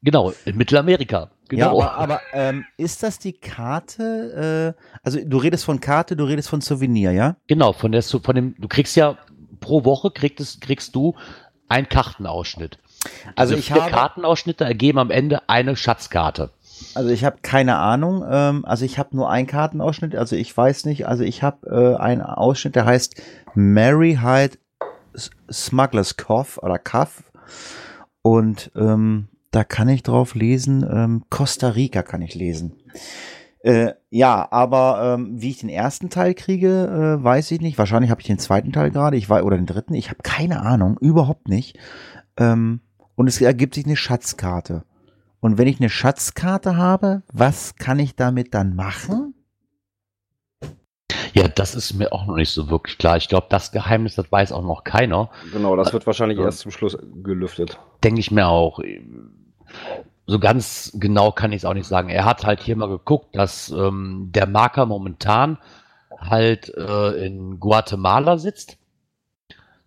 genau, 0.00 0.32
in 0.46 0.56
Mittelamerika. 0.56 1.28
Genau. 1.50 1.80
Ja, 1.80 1.90
aber, 1.90 1.98
aber 1.98 2.20
ähm, 2.32 2.64
ist 2.78 3.02
das 3.02 3.18
die 3.18 3.34
Karte? 3.34 4.74
Äh, 4.74 4.82
also 5.02 5.18
du 5.22 5.36
redest 5.36 5.66
von 5.66 5.80
Karte, 5.80 6.16
du 6.16 6.24
redest 6.24 6.48
von 6.48 6.62
Souvenir, 6.62 7.12
ja? 7.12 7.36
Genau, 7.46 7.74
von 7.74 7.92
der 7.92 8.02
von 8.02 8.34
dem. 8.34 8.54
Du 8.58 8.68
kriegst 8.68 8.96
ja 8.96 9.18
pro 9.60 9.84
Woche 9.84 10.12
kriegst, 10.12 10.62
kriegst 10.62 10.94
du 10.94 11.14
ein 11.68 11.90
Kartenausschnitt. 11.90 12.78
Also 13.36 13.54
Diese 13.54 13.66
ich 13.66 13.72
habe- 13.72 13.90
Kartenausschnitte 13.90 14.64
ergeben 14.64 14.98
am 14.98 15.10
Ende 15.10 15.46
eine 15.50 15.76
Schatzkarte. 15.76 16.50
Also 16.94 17.10
ich 17.10 17.24
habe 17.24 17.38
keine 17.42 17.76
Ahnung. 17.76 18.24
Ähm, 18.28 18.64
also 18.64 18.84
ich 18.84 18.98
habe 18.98 19.16
nur 19.16 19.30
einen 19.30 19.46
Kartenausschnitt. 19.46 20.14
Also 20.16 20.36
ich 20.36 20.56
weiß 20.56 20.84
nicht. 20.84 21.06
Also 21.06 21.24
ich 21.24 21.42
habe 21.42 21.66
äh, 21.68 22.00
einen 22.00 22.22
Ausschnitt, 22.22 22.76
der 22.76 22.84
heißt 22.84 23.20
Mary 23.54 24.18
Hyde 24.22 24.58
Smuggler's 25.50 26.16
Cove 26.16 26.58
oder 26.62 26.78
Cuff. 26.78 27.24
Und 28.22 28.70
ähm, 28.76 29.28
da 29.50 29.64
kann 29.64 29.88
ich 29.88 30.02
drauf 30.02 30.34
lesen. 30.34 30.86
Ähm, 30.90 31.24
Costa 31.28 31.68
Rica 31.68 32.02
kann 32.02 32.22
ich 32.22 32.34
lesen. 32.34 32.74
Äh, 33.60 33.92
ja, 34.10 34.48
aber 34.50 35.14
ähm, 35.14 35.40
wie 35.40 35.50
ich 35.50 35.58
den 35.58 35.68
ersten 35.68 36.10
Teil 36.10 36.34
kriege, 36.34 37.18
äh, 37.20 37.22
weiß 37.22 37.50
ich 37.52 37.60
nicht. 37.60 37.78
Wahrscheinlich 37.78 38.10
habe 38.10 38.20
ich 38.20 38.26
den 38.26 38.38
zweiten 38.38 38.72
Teil 38.72 38.90
gerade. 38.90 39.16
Ich 39.16 39.28
weiß 39.28 39.44
oder 39.44 39.56
den 39.56 39.66
dritten. 39.66 39.94
Ich 39.94 40.08
habe 40.10 40.22
keine 40.22 40.62
Ahnung, 40.62 40.96
überhaupt 41.00 41.48
nicht. 41.48 41.78
Ähm, 42.36 42.80
und 43.14 43.28
es 43.28 43.40
ergibt 43.40 43.74
sich 43.74 43.84
eine 43.84 43.96
Schatzkarte. 43.96 44.84
Und 45.42 45.58
wenn 45.58 45.66
ich 45.66 45.80
eine 45.80 45.90
Schatzkarte 45.90 46.76
habe, 46.76 47.24
was 47.32 47.74
kann 47.74 47.98
ich 47.98 48.14
damit 48.14 48.54
dann 48.54 48.76
machen? 48.76 49.34
Ja, 51.34 51.48
das 51.48 51.74
ist 51.74 51.94
mir 51.94 52.12
auch 52.12 52.26
noch 52.26 52.36
nicht 52.36 52.50
so 52.52 52.70
wirklich 52.70 52.96
klar. 52.96 53.16
Ich 53.16 53.28
glaube, 53.28 53.48
das 53.50 53.72
Geheimnis, 53.72 54.14
das 54.14 54.30
weiß 54.30 54.52
auch 54.52 54.62
noch 54.62 54.84
keiner. 54.84 55.30
Genau, 55.52 55.74
das 55.74 55.92
wird 55.92 56.06
wahrscheinlich 56.06 56.38
Ja. 56.38 56.44
erst 56.44 56.60
zum 56.60 56.70
Schluss 56.70 56.96
gelüftet. 57.24 57.80
Denke 58.04 58.20
ich 58.20 58.30
mir 58.30 58.46
auch. 58.46 58.78
So 60.26 60.38
ganz 60.38 60.92
genau 60.94 61.32
kann 61.32 61.50
ich 61.50 61.58
es 61.58 61.64
auch 61.64 61.74
nicht 61.74 61.88
sagen. 61.88 62.08
Er 62.08 62.24
hat 62.24 62.46
halt 62.46 62.60
hier 62.60 62.76
mal 62.76 62.88
geguckt, 62.88 63.34
dass 63.34 63.68
ähm, 63.70 64.28
der 64.32 64.46
Marker 64.46 64.86
momentan 64.86 65.58
halt 66.20 66.72
äh, 66.76 67.26
in 67.26 67.58
Guatemala 67.58 68.38
sitzt. 68.38 68.78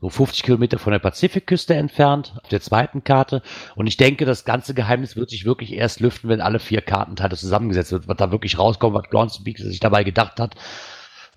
So 0.06 0.10
50 0.12 0.44
Kilometer 0.44 0.78
von 0.78 0.92
der 0.92 1.00
Pazifikküste 1.00 1.74
entfernt, 1.74 2.36
auf 2.44 2.50
der 2.50 2.62
zweiten 2.62 3.04
Karte. 3.04 3.42
Und 3.74 3.88
ich 3.88 3.98
denke, 3.98 4.26
das 4.26 4.46
ganze 4.46 4.76
Geheimnis 4.76 5.16
wird 5.16 5.32
sich 5.32 5.46
wirklich 5.46 5.74
erst 5.74 6.00
lüften, 6.00 6.30
wenn 6.30 6.42
alle 6.42 6.60
vier 6.60 6.82
Kartenteile 6.82 7.36
zusammengesetzt 7.36 7.92
wird. 7.92 8.08
Was 8.08 8.18
da 8.18 8.30
wirklich 8.32 8.60
rauskommt, 8.60 8.94
was 8.94 9.10
Groundspeak 9.10 9.58
sich 9.58 9.80
dabei 9.80 10.04
gedacht 10.04 10.40
hat, 10.40 10.54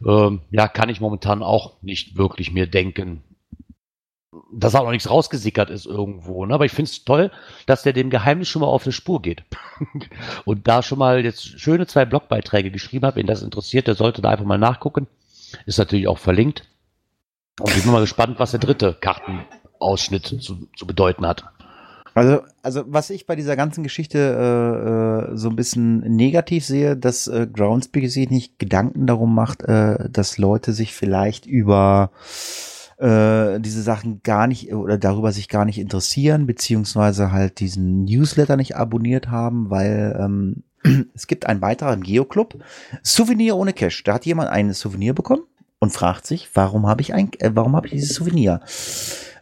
ähm, 0.07 0.43
ja, 0.51 0.69
kann 0.69 0.91
ich 0.91 1.01
momentan 1.01 1.43
auch 1.43 1.81
nicht 1.81 2.19
wirklich 2.19 2.53
mir 2.53 2.67
denken. 2.67 3.23
Dass 4.53 4.75
auch 4.75 4.85
noch 4.85 4.91
nichts 4.91 5.09
rausgesickert 5.09 5.71
ist 5.71 5.87
irgendwo. 5.87 6.45
Ne? 6.45 6.53
Aber 6.53 6.67
ich 6.67 6.73
finde 6.73 6.91
es 6.91 7.05
toll, 7.07 7.31
dass 7.65 7.85
der 7.85 7.95
dem 7.95 8.11
Geheimnis 8.11 8.49
schon 8.49 8.61
mal 8.61 8.69
auf 8.69 8.85
die 8.85 8.93
Spur 8.93 9.23
geht. 9.23 9.45
Und 10.45 10.69
da 10.69 10.83
schon 10.83 10.99
mal 10.99 11.25
jetzt 11.25 11.59
schöne 11.59 11.87
zwei 11.87 12.05
Blogbeiträge 12.05 12.71
geschrieben 12.71 13.07
hat. 13.07 13.17
Wen 13.17 13.27
das 13.27 13.41
interessiert, 13.41 13.87
der 13.87 13.95
sollte 13.95 14.21
da 14.21 14.29
einfach 14.29 14.45
mal 14.45 14.59
nachgucken. 14.59 15.07
Ist 15.65 15.79
natürlich 15.79 16.07
auch 16.07 16.19
verlinkt. 16.19 16.69
Und 17.61 17.77
ich 17.77 17.83
bin 17.83 17.93
mal 17.93 18.01
gespannt, 18.01 18.39
was 18.39 18.53
der 18.53 18.61
dritte 18.61 18.97
Kartenausschnitt 19.01 20.27
zu, 20.27 20.69
zu 20.77 20.87
bedeuten 20.87 21.27
hat. 21.27 21.45
Also, 22.15 22.43
also 22.63 22.85
was 22.87 23.11
ich 23.11 23.27
bei 23.27 23.37
dieser 23.37 23.55
ganzen 23.55 23.85
Geschichte 23.85 24.19
äh, 24.19 25.33
äh, 25.33 25.37
so 25.37 25.49
ein 25.49 25.57
bisschen 25.57 26.01
negativ 26.01 26.65
sehe, 26.65 26.97
dass 26.97 27.29
äh, 27.29 27.47
Groundspeak 27.47 28.11
sich 28.11 28.29
nicht 28.31 28.59
Gedanken 28.59 29.07
darum 29.07 29.35
macht, 29.35 29.63
äh, 29.63 30.09
dass 30.11 30.37
Leute 30.37 30.73
sich 30.73 30.95
vielleicht 30.95 31.47
über 31.47 32.11
äh, 32.99 33.61
diese 33.61 33.83
Sachen 33.83 34.21
gar 34.25 34.49
nicht 34.49 34.73
oder 34.73 34.99
darüber 34.99 35.31
sich 35.31 35.49
gar 35.49 35.65
nicht 35.65 35.79
interessieren, 35.79 36.47
beziehungsweise 36.47 37.31
halt 37.31 37.61
diesen 37.61 38.05
Newsletter 38.05 38.57
nicht 38.57 38.75
abonniert 38.75 39.31
haben, 39.31 39.71
weil 39.71 40.19
ähm, 40.21 40.65
es 41.15 41.29
gibt 41.29 41.47
einen 41.47 41.63
weiteren 41.63 42.03
Geoclub, 42.03 42.59
Souvenir 43.03 43.57
ohne 43.57 43.73
Cash. 43.73 44.03
Da 44.03 44.15
hat 44.15 44.27
jemand 44.27 44.51
ein 44.51 44.73
Souvenir 44.73 45.15
bekommen 45.15 45.43
und 45.81 45.91
fragt 45.91 46.27
sich, 46.27 46.51
warum 46.55 46.87
habe 46.87 47.03
ich 47.03 47.15
ein, 47.15 47.31
äh, 47.39 47.51
warum 47.55 47.77
habe 47.77 47.87
ich 47.87 47.93
dieses 47.93 48.15
Souvenir? 48.15 48.61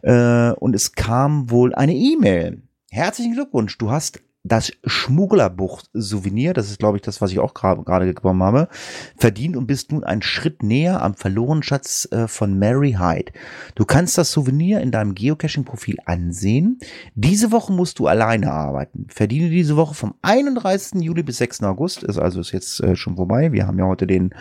Äh, 0.01 0.51
und 0.51 0.75
es 0.75 0.93
kam 0.93 1.49
wohl 1.49 1.73
eine 1.73 1.95
E-Mail. 1.95 2.61
Herzlichen 2.89 3.33
Glückwunsch, 3.33 3.77
du 3.77 3.91
hast 3.91 4.21
das 4.47 4.71
Schmugglerbuch-Souvenir, 4.85 6.53
das 6.53 6.69
ist, 6.69 6.79
glaube 6.79 6.97
ich, 6.97 7.03
das, 7.03 7.21
was 7.21 7.31
ich 7.31 7.39
auch 7.39 7.53
gerade 7.53 8.13
bekommen 8.13 8.43
habe, 8.43 8.69
verdient 9.17 9.57
und 9.57 9.67
bist 9.67 9.91
nun 9.91 10.03
einen 10.03 10.21
Schritt 10.21 10.63
näher 10.63 11.01
am 11.01 11.15
verlorenen 11.15 11.63
Schatz 11.63 12.07
äh, 12.11 12.27
von 12.27 12.57
Mary 12.57 12.93
Hyde. 12.93 13.33
Du 13.75 13.85
kannst 13.85 14.17
das 14.17 14.31
Souvenir 14.31 14.81
in 14.81 14.91
deinem 14.91 15.15
Geocaching-Profil 15.15 15.97
ansehen. 16.05 16.79
Diese 17.15 17.51
Woche 17.51 17.73
musst 17.73 17.99
du 17.99 18.07
alleine 18.07 18.51
arbeiten. 18.51 19.07
Verdiene 19.09 19.49
diese 19.49 19.75
Woche 19.75 19.95
vom 19.95 20.15
31. 20.21 21.01
Juli 21.01 21.23
bis 21.23 21.37
6. 21.37 21.63
August, 21.63 22.03
ist 22.03 22.17
also 22.17 22.39
ist 22.39 22.51
jetzt 22.51 22.79
äh, 22.79 22.95
schon 22.95 23.15
vorbei. 23.17 23.51
Wir 23.51 23.67
haben 23.67 23.79
ja 23.79 23.85
heute 23.85 24.07
den 24.07 24.33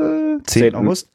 äh, 0.00 0.42
10. 0.42 0.44
Zehnten. 0.44 0.76
August. 0.76 1.10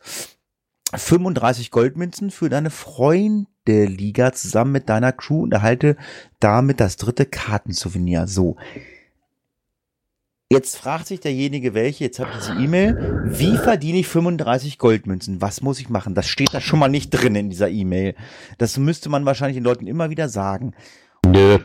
35 0.93 1.71
Goldmünzen 1.71 2.31
für 2.31 2.49
deine 2.49 2.69
Freunde-Liga 2.69 4.31
zusammen 4.33 4.71
mit 4.71 4.89
deiner 4.89 5.11
Crew 5.11 5.43
und 5.43 5.53
erhalte 5.53 5.97
damit 6.39 6.79
das 6.79 6.97
dritte 6.97 7.25
Kartensouvenir. 7.25 8.27
So. 8.27 8.55
Jetzt 10.51 10.77
fragt 10.77 11.07
sich 11.07 11.19
derjenige, 11.19 11.73
welche, 11.73 12.03
jetzt 12.03 12.19
habe 12.19 12.29
ich 12.31 12.37
diese 12.37 12.53
E-Mail, 12.53 13.23
wie 13.25 13.57
verdiene 13.57 13.97
ich 13.97 14.07
35 14.07 14.77
Goldmünzen? 14.77 15.41
Was 15.41 15.61
muss 15.61 15.79
ich 15.79 15.89
machen? 15.89 16.13
Das 16.13 16.27
steht 16.27 16.53
da 16.53 16.61
schon 16.61 16.79
mal 16.79 16.87
nicht 16.87 17.09
drin 17.09 17.35
in 17.35 17.49
dieser 17.49 17.69
E-Mail. 17.69 18.15
Das 18.59 18.77
müsste 18.77 19.09
man 19.09 19.25
wahrscheinlich 19.25 19.57
den 19.57 19.63
Leuten 19.63 19.87
immer 19.87 20.11
wieder 20.11 20.29
sagen. 20.29 20.73
Nö. 21.25 21.57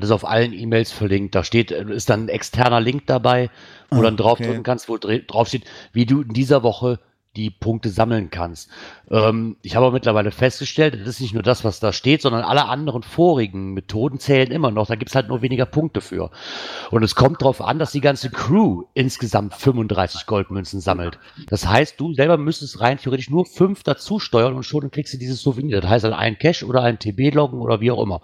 Das 0.00 0.10
ist 0.10 0.14
auf 0.14 0.26
allen 0.26 0.52
E-Mails 0.52 0.92
verlinkt. 0.92 1.34
Da 1.34 1.44
steht, 1.44 1.70
äh, 1.70 1.84
ist 1.90 2.10
dann 2.10 2.24
ein 2.24 2.28
externer 2.28 2.80
Link 2.80 3.06
dabei, 3.06 3.50
wo 3.90 4.00
Ah, 4.00 4.02
dann 4.02 4.16
drauf 4.16 4.38
okay. 4.40 4.46
drücken 4.48 4.62
kannst, 4.62 4.88
wo 4.88 4.98
drauf 4.98 5.48
steht, 5.48 5.64
wie 5.92 6.06
du 6.06 6.22
in 6.22 6.32
dieser 6.32 6.62
Woche 6.62 6.98
die 7.36 7.50
Punkte 7.50 7.90
sammeln 7.90 8.30
kannst. 8.30 8.70
Ähm, 9.10 9.56
ich 9.62 9.76
habe 9.76 9.86
aber 9.86 9.92
mittlerweile 9.92 10.30
festgestellt, 10.30 10.94
das 10.94 11.06
ist 11.06 11.20
nicht 11.20 11.34
nur 11.34 11.42
das, 11.42 11.64
was 11.64 11.80
da 11.80 11.92
steht, 11.92 12.22
sondern 12.22 12.42
alle 12.42 12.66
anderen 12.66 13.02
vorigen 13.02 13.74
Methoden 13.74 14.18
zählen 14.18 14.50
immer 14.50 14.70
noch. 14.70 14.86
Da 14.86 14.94
gibt 14.94 15.10
es 15.10 15.14
halt 15.14 15.28
nur 15.28 15.42
weniger 15.42 15.66
Punkte 15.66 16.00
für. 16.00 16.30
Und 16.90 17.02
es 17.02 17.14
kommt 17.14 17.42
darauf 17.42 17.60
an, 17.60 17.78
dass 17.78 17.92
die 17.92 18.00
ganze 18.00 18.30
Crew 18.30 18.84
insgesamt 18.94 19.54
35 19.54 20.26
Goldmünzen 20.26 20.80
sammelt. 20.80 21.18
Das 21.48 21.66
heißt, 21.68 22.00
du 22.00 22.14
selber 22.14 22.38
müsstest 22.38 22.80
rein 22.80 22.98
theoretisch 22.98 23.30
nur 23.30 23.44
fünf 23.44 23.82
dazu 23.82 24.18
steuern 24.18 24.54
und 24.54 24.64
schon 24.64 24.90
kriegst 24.90 25.12
du 25.12 25.18
dieses 25.18 25.42
Souvenir. 25.42 25.80
Das 25.80 25.90
heißt 25.90 26.04
halt 26.04 26.14
ein 26.14 26.38
Cash 26.38 26.62
oder 26.62 26.82
ein 26.82 26.98
TB-Loggen 26.98 27.60
oder 27.60 27.80
wie 27.80 27.90
auch 27.90 28.02
immer. 28.02 28.22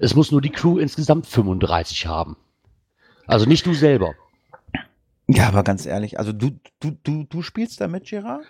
Es 0.00 0.14
muss 0.14 0.32
nur 0.32 0.40
die 0.40 0.50
Crew 0.50 0.78
insgesamt 0.78 1.26
35 1.26 2.06
haben. 2.06 2.36
Also 3.26 3.46
nicht 3.46 3.66
du 3.66 3.74
selber. 3.74 4.14
Ja, 5.28 5.46
aber 5.46 5.62
ganz 5.62 5.86
ehrlich, 5.86 6.18
also 6.18 6.32
du, 6.32 6.58
du, 6.80 6.96
du, 7.04 7.24
du 7.24 7.42
spielst 7.42 7.80
damit, 7.80 8.08
Gerard? 8.08 8.42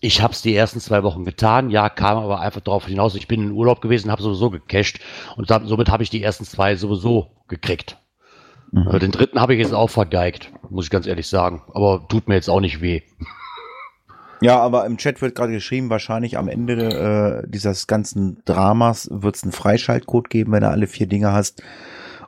Ich 0.00 0.22
habe 0.22 0.32
es 0.32 0.42
die 0.42 0.54
ersten 0.54 0.78
zwei 0.78 1.02
Wochen 1.02 1.24
getan, 1.24 1.70
ja, 1.70 1.88
kam 1.88 2.18
aber 2.18 2.40
einfach 2.40 2.60
darauf 2.60 2.86
hinaus. 2.86 3.16
Ich 3.16 3.26
bin 3.26 3.42
in 3.42 3.50
Urlaub 3.50 3.80
gewesen, 3.80 4.12
habe 4.12 4.22
sowieso 4.22 4.50
gecached 4.50 5.00
und 5.36 5.50
dann, 5.50 5.66
somit 5.66 5.88
habe 5.88 6.04
ich 6.04 6.10
die 6.10 6.22
ersten 6.22 6.44
zwei 6.44 6.76
sowieso 6.76 7.32
gekriegt. 7.48 7.96
Äh, 8.72 8.98
Den 9.00 9.10
dritten 9.10 9.40
habe 9.40 9.54
ich 9.54 9.60
jetzt 9.60 9.74
auch 9.74 9.90
vergeigt, 9.90 10.52
muss 10.70 10.84
ich 10.84 10.90
ganz 10.90 11.06
ehrlich 11.06 11.26
sagen. 11.26 11.62
Aber 11.74 12.06
tut 12.08 12.28
mir 12.28 12.34
jetzt 12.34 12.50
auch 12.50 12.60
nicht 12.60 12.80
weh. 12.82 13.02
Ja, 14.40 14.58
aber 14.60 14.86
im 14.86 14.98
Chat 14.98 15.20
wird 15.20 15.34
gerade 15.34 15.52
geschrieben, 15.52 15.90
wahrscheinlich 15.90 16.38
am 16.38 16.48
Ende 16.48 17.42
äh, 17.44 17.48
dieses 17.48 17.86
ganzen 17.86 18.42
Dramas 18.44 19.08
wird 19.10 19.36
es 19.36 19.42
einen 19.42 19.52
Freischaltcode 19.52 20.30
geben, 20.30 20.52
wenn 20.52 20.62
du 20.62 20.70
alle 20.70 20.86
vier 20.86 21.06
Dinge 21.06 21.32
hast. 21.32 21.62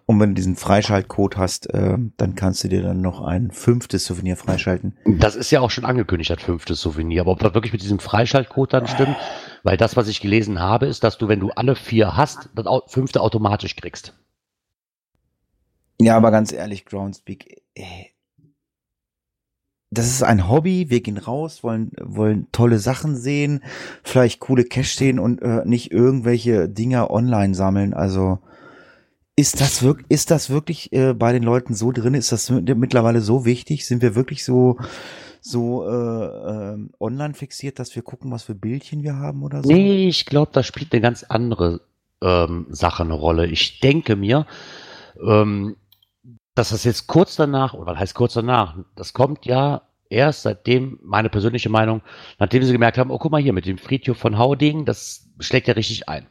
Und 0.07 0.19
wenn 0.19 0.31
du 0.31 0.35
diesen 0.35 0.57
Freischaltcode 0.57 1.37
hast, 1.37 1.73
äh, 1.73 1.97
dann 2.17 2.35
kannst 2.35 2.65
du 2.65 2.69
dir 2.69 2.83
dann 2.83 3.01
noch 3.01 3.21
ein 3.21 3.53
fünftes 3.53 4.05
Souvenir 4.05 4.37
freischalten. 4.37 4.97
Das 5.05 5.37
ist 5.37 5.53
ja 5.53 5.61
auch 5.61 5.71
schon 5.71 5.85
angekündigt, 5.85 6.31
das 6.31 6.43
fünfte 6.43 6.75
Souvenir. 6.75 7.21
Aber 7.21 7.31
ob 7.31 7.39
das 7.39 7.55
wirklich 7.55 7.73
mit 7.73 7.83
diesem 7.83 8.01
Freischaltcode 8.01 8.73
dann 8.73 8.89
stimmt, 8.89 9.15
weil 9.63 9.77
das, 9.77 9.97
was 9.97 10.09
ich 10.09 10.21
gelesen 10.21 10.59
habe, 10.59 10.87
ist, 10.87 11.05
dass 11.05 11.17
du, 11.17 11.29
wenn 11.29 11.39
du 11.39 11.51
alle 11.51 11.77
vier 11.77 12.17
hast, 12.17 12.49
das 12.57 12.67
fünfte 12.89 13.21
automatisch 13.21 13.77
kriegst. 13.77 14.15
Ja, 16.01 16.17
aber 16.17 16.33
ganz 16.33 16.51
ehrlich, 16.51 16.87
Groundspeak, 16.87 17.63
äh, 17.75 18.07
das 19.91 20.07
ist 20.07 20.23
ein 20.23 20.49
Hobby. 20.49 20.89
Wir 20.89 21.01
gehen 21.01 21.19
raus, 21.19 21.63
wollen, 21.63 21.93
wollen 22.01 22.47
tolle 22.53 22.79
Sachen 22.79 23.17
sehen, 23.17 23.63
vielleicht 24.03 24.41
coole 24.41 24.65
Cash 24.65 24.95
sehen 24.95 25.19
und 25.19 25.43
äh, 25.43 25.63
nicht 25.65 25.91
irgendwelche 25.93 26.69
Dinger 26.69 27.11
online 27.11 27.55
sammeln. 27.55 27.93
Also 27.95 28.39
ist 29.37 29.61
das 29.61 29.83
wirklich, 29.83 30.07
ist 30.11 30.31
das 30.31 30.51
wirklich 30.51 30.93
äh, 30.93 31.15
bei 31.15 31.33
den 31.33 31.43
Leuten 31.43 31.75
so 31.75 31.93
drin? 31.93 32.15
Ist 32.15 32.31
das 32.31 32.51
mi- 32.51 32.75
mittlerweile 32.75 33.21
so 33.21 33.45
wichtig? 33.45 33.87
Sind 33.87 34.03
wir 34.03 34.15
wirklich 34.15 34.45
so 34.45 34.77
so 35.43 35.89
äh, 35.89 35.93
ähm, 35.93 36.91
online 37.01 37.33
fixiert, 37.33 37.79
dass 37.79 37.95
wir 37.97 38.03
gucken, 38.03 38.31
was 38.31 38.43
für 38.43 38.55
Bildchen 38.55 39.03
wir 39.03 39.17
haben 39.17 39.43
oder 39.43 39.63
so? 39.63 39.71
Nee, 39.71 40.07
ich 40.07 40.27
glaube, 40.27 40.51
da 40.53 40.63
spielt 40.63 40.93
eine 40.93 41.01
ganz 41.01 41.25
andere 41.25 41.81
ähm, 42.23 42.67
Sache 42.69 43.03
eine 43.03 43.15
Rolle. 43.15 43.47
Ich 43.47 43.81
denke 43.81 44.17
mir, 44.17 44.47
ähm, 45.27 45.77
dass 46.55 46.71
das 46.71 46.85
jetzt 46.85 47.07
kurz 47.07 47.37
danach, 47.37 47.75
oder 47.75 47.93
was 47.93 47.99
heißt 47.99 48.15
kurz 48.15 48.35
danach, 48.35 48.77
das 48.97 49.13
kommt 49.13 49.47
ja 49.47 49.83
erst 50.09 50.43
seitdem, 50.43 50.99
meine 51.03 51.31
persönliche 51.31 51.71
Meinung, 51.71 52.03
nachdem 52.39 52.63
sie 52.63 52.73
gemerkt 52.73 52.99
haben, 52.99 53.11
oh, 53.11 53.19
guck 53.19 53.33
mal 53.33 53.41
hier, 53.41 53.53
mit 53.53 53.67
dem 53.67 53.79
Friedhof 53.79 54.19
von 54.19 54.39
Hauding, 54.39 54.85
das 54.85 55.29
schlägt 55.39 55.69
ja 55.69 55.75
richtig 55.75 56.09
ein. 56.09 56.27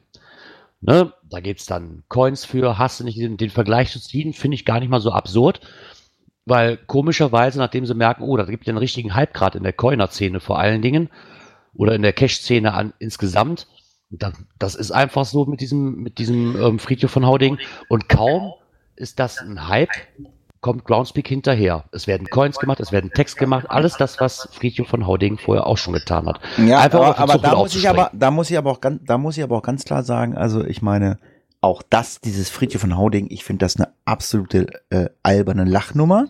Ne? 0.82 1.14
Da 1.30 1.40
gibt's 1.40 1.66
dann 1.66 2.04
Coins 2.10 2.46
für, 2.46 2.78
hast 2.78 3.00
du 3.00 3.04
nicht 3.04 3.18
den, 3.18 3.38
den 3.38 3.50
Vergleich 3.50 3.92
zu 3.92 4.00
ziehen, 4.00 4.34
finde 4.34 4.56
ich 4.56 4.66
gar 4.66 4.80
nicht 4.80 4.90
mal 4.90 5.02
so 5.02 5.12
absurd. 5.12 5.62
Weil 6.46 6.78
komischerweise, 6.78 7.60
nachdem 7.60 7.86
sie 7.86 7.94
merken, 7.94 8.24
oh, 8.24 8.36
da 8.36 8.46
gibt 8.46 8.66
ja 8.66 8.72
einen 8.72 8.80
richtigen 8.80 9.14
Hype 9.14 9.34
gerade 9.34 9.58
in 9.58 9.64
der 9.64 9.74
Coiner-Szene 9.74 10.40
vor 10.40 10.58
allen 10.58 10.82
Dingen 10.82 11.10
oder 11.74 11.94
in 11.94 12.02
der 12.02 12.14
Cash-Szene 12.14 12.94
insgesamt, 13.00 13.68
Das, 14.10 14.34
das 14.58 14.76
ist 14.76 14.92
einfach 14.92 15.26
so 15.26 15.46
mit 15.46 15.62
diesem, 15.62 16.02
mit 16.02 16.18
diesem 16.18 16.56
ähm, 16.60 16.80
Friedhof 16.80 17.12
von 17.12 17.26
Hauding. 17.26 17.60
Und 17.88 18.10
kaum 18.10 18.54
ist 19.00 19.20
das 19.20 19.40
ein 19.40 19.68
Hype, 19.68 19.90
kommt 20.62 20.84
Groundspeak 20.86 21.28
hinterher. 21.28 21.86
Es 21.92 22.06
werden 22.06 22.28
Coins 22.30 22.60
gemacht, 22.60 22.80
es 22.80 22.92
werden 22.92 23.12
Text 23.12 23.38
gemacht, 23.38 23.66
alles 23.70 23.96
das, 23.96 24.20
was 24.20 24.50
Friedhof 24.52 24.88
von 24.88 25.08
Hauding 25.08 25.38
vorher 25.38 25.66
auch 25.66 25.78
schon 25.78 25.94
getan 25.94 26.28
hat. 26.28 26.40
Ja, 26.58 26.80
Einfach 26.80 27.18
aber, 27.18 27.34
aber 27.34 27.38
da 27.40 27.56
muss 27.56 27.76
ich 27.76 27.88
aber, 27.88 28.12
da 28.14 28.32
muss 28.32 28.52
ich 28.52 28.58
aber 28.58 28.72
auch 28.72 28.82
ganz, 28.82 29.02
da 29.06 29.18
muss 29.18 29.38
ich 29.38 29.44
aber 29.44 29.58
auch 29.58 29.64
ganz 29.64 29.86
klar 29.86 30.04
sagen, 30.04 30.36
also 30.36 30.66
ich 30.66 30.82
meine, 30.82 31.18
auch 31.62 31.82
das, 31.90 32.20
dieses 32.22 32.50
Friedhof 32.50 32.82
von 32.82 32.98
Hauding, 32.98 33.28
ich 33.30 33.44
finde 33.44 33.66
das 33.66 33.78
eine 33.78 33.90
absolute 34.06 34.68
äh, 34.90 35.10
alberne 35.24 35.66
Lachnummer. 35.66 36.28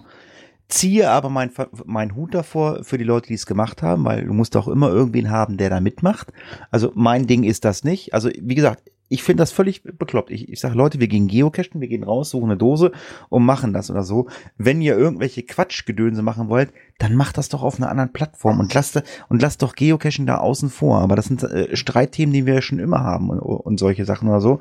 Ziehe 0.67 1.09
aber 1.09 1.29
mein, 1.29 1.51
mein 1.85 2.15
Hut 2.15 2.35
davor 2.35 2.83
für 2.83 2.99
die 2.99 3.03
Leute, 3.03 3.29
die 3.29 3.33
es 3.33 3.47
gemacht 3.47 3.81
haben, 3.81 4.05
weil 4.05 4.25
du 4.25 4.33
musst 4.33 4.55
auch 4.55 4.67
immer 4.67 4.89
irgendwen 4.89 5.31
haben, 5.31 5.57
der 5.57 5.71
da 5.71 5.79
mitmacht. 5.79 6.31
Also 6.69 6.91
mein 6.93 7.25
Ding 7.25 7.43
ist 7.43 7.65
das 7.65 7.83
nicht. 7.83 8.13
Also 8.13 8.29
wie 8.39 8.53
gesagt, 8.53 8.83
ich 9.09 9.23
finde 9.23 9.41
das 9.41 9.51
völlig 9.51 9.83
bekloppt. 9.83 10.29
Ich, 10.29 10.49
ich 10.49 10.59
sage, 10.59 10.75
Leute, 10.75 10.99
wir 10.99 11.07
gehen 11.07 11.27
geocachen, 11.27 11.81
wir 11.81 11.87
gehen 11.87 12.03
raus, 12.03 12.29
suchen 12.29 12.51
eine 12.51 12.57
Dose 12.57 12.91
und 13.29 13.43
machen 13.43 13.73
das 13.73 13.89
oder 13.89 14.03
so. 14.03 14.27
Wenn 14.57 14.81
ihr 14.81 14.95
irgendwelche 14.95 15.43
Quatschgedönse 15.43 16.21
machen 16.21 16.47
wollt, 16.47 16.71
dann 16.99 17.15
macht 17.15 17.37
das 17.37 17.49
doch 17.49 17.63
auf 17.63 17.77
einer 17.77 17.89
anderen 17.89 18.13
Plattform 18.13 18.59
und 18.59 18.73
lasst, 18.73 19.01
und 19.27 19.41
lasst 19.41 19.63
doch 19.63 19.75
Geocachen 19.75 20.27
da 20.27 20.37
außen 20.37 20.69
vor. 20.69 20.99
Aber 20.99 21.15
das 21.15 21.25
sind 21.25 21.43
äh, 21.43 21.75
Streitthemen, 21.75 22.33
die 22.33 22.45
wir 22.45 22.61
schon 22.61 22.79
immer 22.79 22.99
haben 22.99 23.29
und, 23.29 23.39
und 23.39 23.79
solche 23.79 24.05
Sachen 24.05 24.29
oder 24.29 24.41
so. 24.41 24.59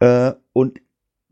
Äh, 0.00 0.32
und 0.52 0.80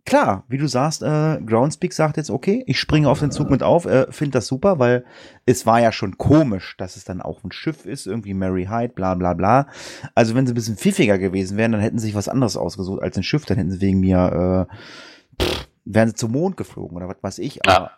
klar, 0.06 0.44
wie 0.48 0.56
du 0.56 0.66
sagst, 0.66 1.02
äh, 1.02 1.38
Groundspeak 1.44 1.92
sagt 1.92 2.16
jetzt, 2.16 2.30
okay, 2.30 2.64
ich 2.66 2.80
springe 2.80 3.08
auf 3.08 3.20
den 3.20 3.30
Zug 3.30 3.50
mit 3.50 3.62
auf, 3.62 3.84
äh, 3.84 4.10
finde 4.10 4.38
das 4.38 4.46
super, 4.46 4.78
weil 4.78 5.04
es 5.44 5.66
war 5.66 5.80
ja 5.80 5.92
schon 5.92 6.16
komisch, 6.16 6.76
dass 6.78 6.96
es 6.96 7.04
dann 7.04 7.20
auch 7.20 7.44
ein 7.44 7.52
Schiff 7.52 7.84
ist, 7.84 8.06
irgendwie 8.06 8.32
Mary 8.32 8.66
Hyde, 8.70 8.94
bla 8.94 9.14
bla 9.14 9.34
bla. 9.34 9.66
Also 10.14 10.34
wenn 10.34 10.46
sie 10.46 10.52
ein 10.52 10.54
bisschen 10.54 10.76
pfiffiger 10.76 11.18
gewesen 11.18 11.58
wären, 11.58 11.72
dann 11.72 11.80
hätten 11.80 11.98
sie 11.98 12.06
sich 12.06 12.14
was 12.14 12.28
anderes 12.28 12.56
ausgesucht 12.56 13.02
als 13.02 13.16
ein 13.16 13.22
Schiff, 13.22 13.44
dann 13.44 13.58
hätten 13.58 13.70
sie 13.70 13.80
wegen 13.80 14.00
mir, 14.00 14.68
äh, 14.70 15.42
pff, 15.42 15.68
wären 15.84 16.08
sie 16.08 16.14
zum 16.14 16.32
Mond 16.32 16.56
geflogen 16.56 16.96
oder 16.96 17.08
was 17.08 17.22
weiß 17.22 17.38
ich. 17.40 17.66
Aber 17.68 17.92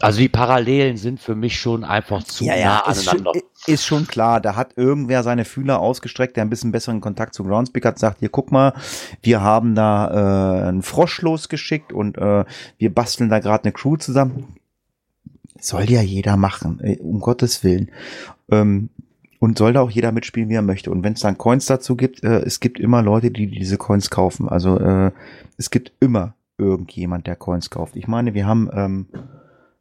Also 0.00 0.18
die 0.18 0.28
Parallelen 0.28 0.96
sind 0.96 1.20
für 1.20 1.34
mich 1.34 1.60
schon 1.60 1.84
einfach 1.84 2.24
zu 2.24 2.44
nah 2.46 2.80
ist 2.90 3.04
schon, 3.04 3.20
aneinander. 3.20 3.40
ist 3.66 3.84
schon 3.84 4.06
klar. 4.06 4.40
Da 4.40 4.56
hat 4.56 4.76
irgendwer 4.76 5.22
seine 5.22 5.44
Fühler 5.44 5.80
ausgestreckt, 5.80 6.36
der 6.36 6.44
ein 6.44 6.50
bisschen 6.50 6.72
besseren 6.72 7.00
Kontakt 7.00 7.34
zu 7.34 7.44
Groundspeak 7.44 7.84
hat, 7.84 7.98
sagt, 7.98 8.20
hier 8.20 8.30
guck 8.30 8.50
mal, 8.50 8.72
wir 9.22 9.42
haben 9.42 9.74
da 9.74 10.62
äh, 10.62 10.68
einen 10.68 10.82
Frosch 10.82 11.20
losgeschickt 11.22 11.92
und 11.92 12.16
äh, 12.18 12.44
wir 12.78 12.94
basteln 12.94 13.28
da 13.28 13.38
gerade 13.40 13.64
eine 13.64 13.72
Crew 13.72 13.96
zusammen. 13.96 14.56
Soll 15.60 15.90
ja 15.90 16.00
jeder 16.00 16.36
machen, 16.36 16.80
äh, 16.82 16.98
um 16.98 17.20
Gottes 17.20 17.62
Willen. 17.62 17.90
Ähm, 18.50 18.88
und 19.38 19.56
soll 19.56 19.72
da 19.72 19.80
auch 19.80 19.90
jeder 19.90 20.12
mitspielen, 20.12 20.48
wie 20.50 20.54
er 20.54 20.62
möchte. 20.62 20.90
Und 20.90 21.02
wenn 21.02 21.14
es 21.14 21.20
dann 21.20 21.38
Coins 21.38 21.66
dazu 21.66 21.96
gibt, 21.96 22.22
äh, 22.22 22.40
es 22.40 22.60
gibt 22.60 22.78
immer 22.78 23.02
Leute, 23.02 23.30
die 23.30 23.46
diese 23.46 23.78
Coins 23.78 24.10
kaufen. 24.10 24.48
Also 24.48 24.78
äh, 24.78 25.12
es 25.56 25.70
gibt 25.70 25.92
immer 26.00 26.34
irgendjemand, 26.58 27.26
der 27.26 27.36
Coins 27.36 27.70
kauft. 27.70 27.96
Ich 27.96 28.06
meine, 28.06 28.34
wir 28.34 28.46
haben 28.46 28.70
ähm, 28.72 29.06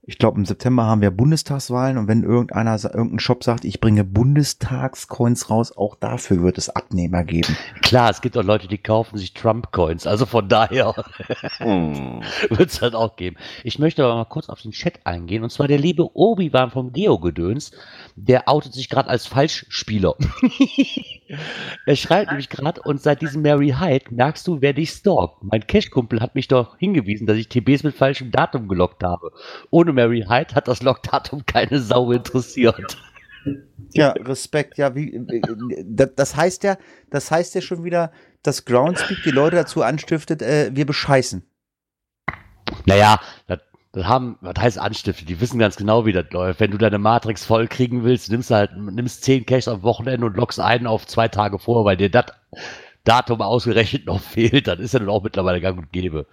ich 0.10 0.18
glaube, 0.18 0.39
im 0.39 0.45
September 0.45 0.88
haben 0.88 1.01
wir 1.01 1.12
Bundestagswahlen 1.12 1.99
und 1.99 2.07
wenn 2.07 2.24
irgendeiner, 2.24 2.84
irgendein 2.84 3.20
Shop 3.20 3.43
sagt, 3.43 3.64
ich 3.64 3.80
bringe 3.80 4.03
Bundestagscoins 4.03 5.51
raus, 5.51 5.72
auch 5.78 5.95
dafür 5.95 6.41
wird 6.41 6.57
es 6.57 6.68
Abnehmer 6.68 7.24
geben. 7.24 7.55
Klar, 7.84 8.10
es 8.10 8.20
gibt 8.22 8.36
auch 8.36 8.43
Leute, 8.43 8.68
die 8.68 8.80
kaufen 8.80 9.20
sich 9.20 9.36
Trump-Coins. 9.36 10.07
Also 10.07 10.26
von 10.26 10.49
daher 10.49 10.95
Hm. 11.57 12.22
wird 12.49 12.72
es 12.72 12.82
halt 12.82 12.95
auch 12.95 13.18
geben. 13.18 13.36
Ich 13.64 13.78
möchte 13.78 14.03
aber 14.03 14.16
mal 14.16 14.26
kurz 14.26 14.49
auf 14.49 14.64
den 14.64 14.72
Chat 14.72 15.05
eingehen. 15.05 15.43
Und 15.43 15.51
zwar 15.51 15.68
der 15.68 15.78
liebe 15.78 16.10
Obi-Wan 16.16 16.72
vom 16.72 16.91
Geo-Gedöns. 16.91 17.72
Der 18.16 18.49
outet 18.49 18.74
sich 18.74 18.89
gerade 18.89 19.10
als 19.10 19.28
Falschspieler. 19.28 20.16
er 21.86 21.95
schreibt 21.95 22.32
nämlich 22.32 22.49
gerade, 22.49 22.82
und 22.82 22.99
seit 23.01 23.22
diesem 23.22 23.43
Mary 23.43 23.76
Hyde 23.80 24.05
merkst 24.10 24.47
du, 24.47 24.62
wer 24.62 24.74
dich 24.74 24.89
stalkt. 24.89 25.43
Mein 25.43 25.68
Cash-Kumpel 25.68 26.20
hat 26.20 26.34
mich 26.34 26.47
doch 26.47 26.78
hingewiesen, 26.78 27.28
dass 27.28 27.38
ich 27.38 27.47
TBs 27.47 27.84
mit 27.84 27.95
falschem 27.95 28.32
Datum 28.32 28.68
gelockt 28.68 29.03
habe. 29.03 29.32
Ohne 29.70 29.99
Mary 30.00 30.26
Hyde 30.30 30.56
hat 30.56 30.70
das 30.70 30.82
Logdatum 30.82 31.45
keine 31.45 31.82
Sau 31.82 32.12
interessiert. 32.14 32.97
Ja, 33.91 34.12
Respekt, 34.12 34.78
ja, 34.78 34.95
wie, 34.95 35.14
äh, 35.14 35.41
das, 35.84 36.12
das 36.16 36.36
heißt 36.38 36.64
ja, 36.64 36.78
das 37.10 37.32
heißt 37.32 37.54
ja 37.56 37.62
schon 37.62 37.84
wieder, 37.84 38.12
dass 38.41 38.64
Groundspeak 38.64 39.24
die 39.26 39.32
Leute 39.32 39.58
dazu 39.58 39.82
anstiftet, 39.84 40.41
äh, 40.41 40.72
wir 40.74 40.86
bescheißen. 40.86 41.43
Naja, 42.86 43.20
das, 43.47 43.60
das 43.91 44.06
haben, 44.06 44.38
was 44.39 44.56
heißt 44.58 44.80
Anstifte? 44.80 45.26
Die 45.26 45.41
wissen 45.41 45.60
ganz 45.60 45.76
genau, 45.76 46.06
wie 46.06 46.14
das 46.14 46.30
läuft. 46.32 46.62
Wenn 46.62 46.72
du 46.72 46.78
deine 46.78 47.00
Matrix 47.00 47.43
voll 47.43 47.68
kriegen 47.68 48.04
willst, 48.06 48.32
nimmst 48.32 48.52
du 48.52 48.56
halt, 48.56 48.78
nimmst 48.78 49.24
10 49.24 49.45
Caches 49.45 49.68
am 49.68 49.84
Wochenende 49.84 50.28
und 50.28 50.38
lockst 50.38 50.62
einen 50.62 50.88
auf 50.88 51.08
zwei 51.08 51.28
Tage 51.28 51.60
vor, 51.60 51.84
weil 51.84 51.97
dir 51.97 52.10
das 52.10 52.28
Datum 53.04 53.41
ausgerechnet 53.41 54.06
noch 54.06 54.22
fehlt, 54.22 54.68
dann 54.68 54.80
ist 54.80 54.93
ja 54.93 55.00
nun 55.00 55.10
auch 55.10 55.24
mittlerweile 55.24 55.60
gang 55.60 55.78
und 55.78 55.91
gäbe. 55.91 56.26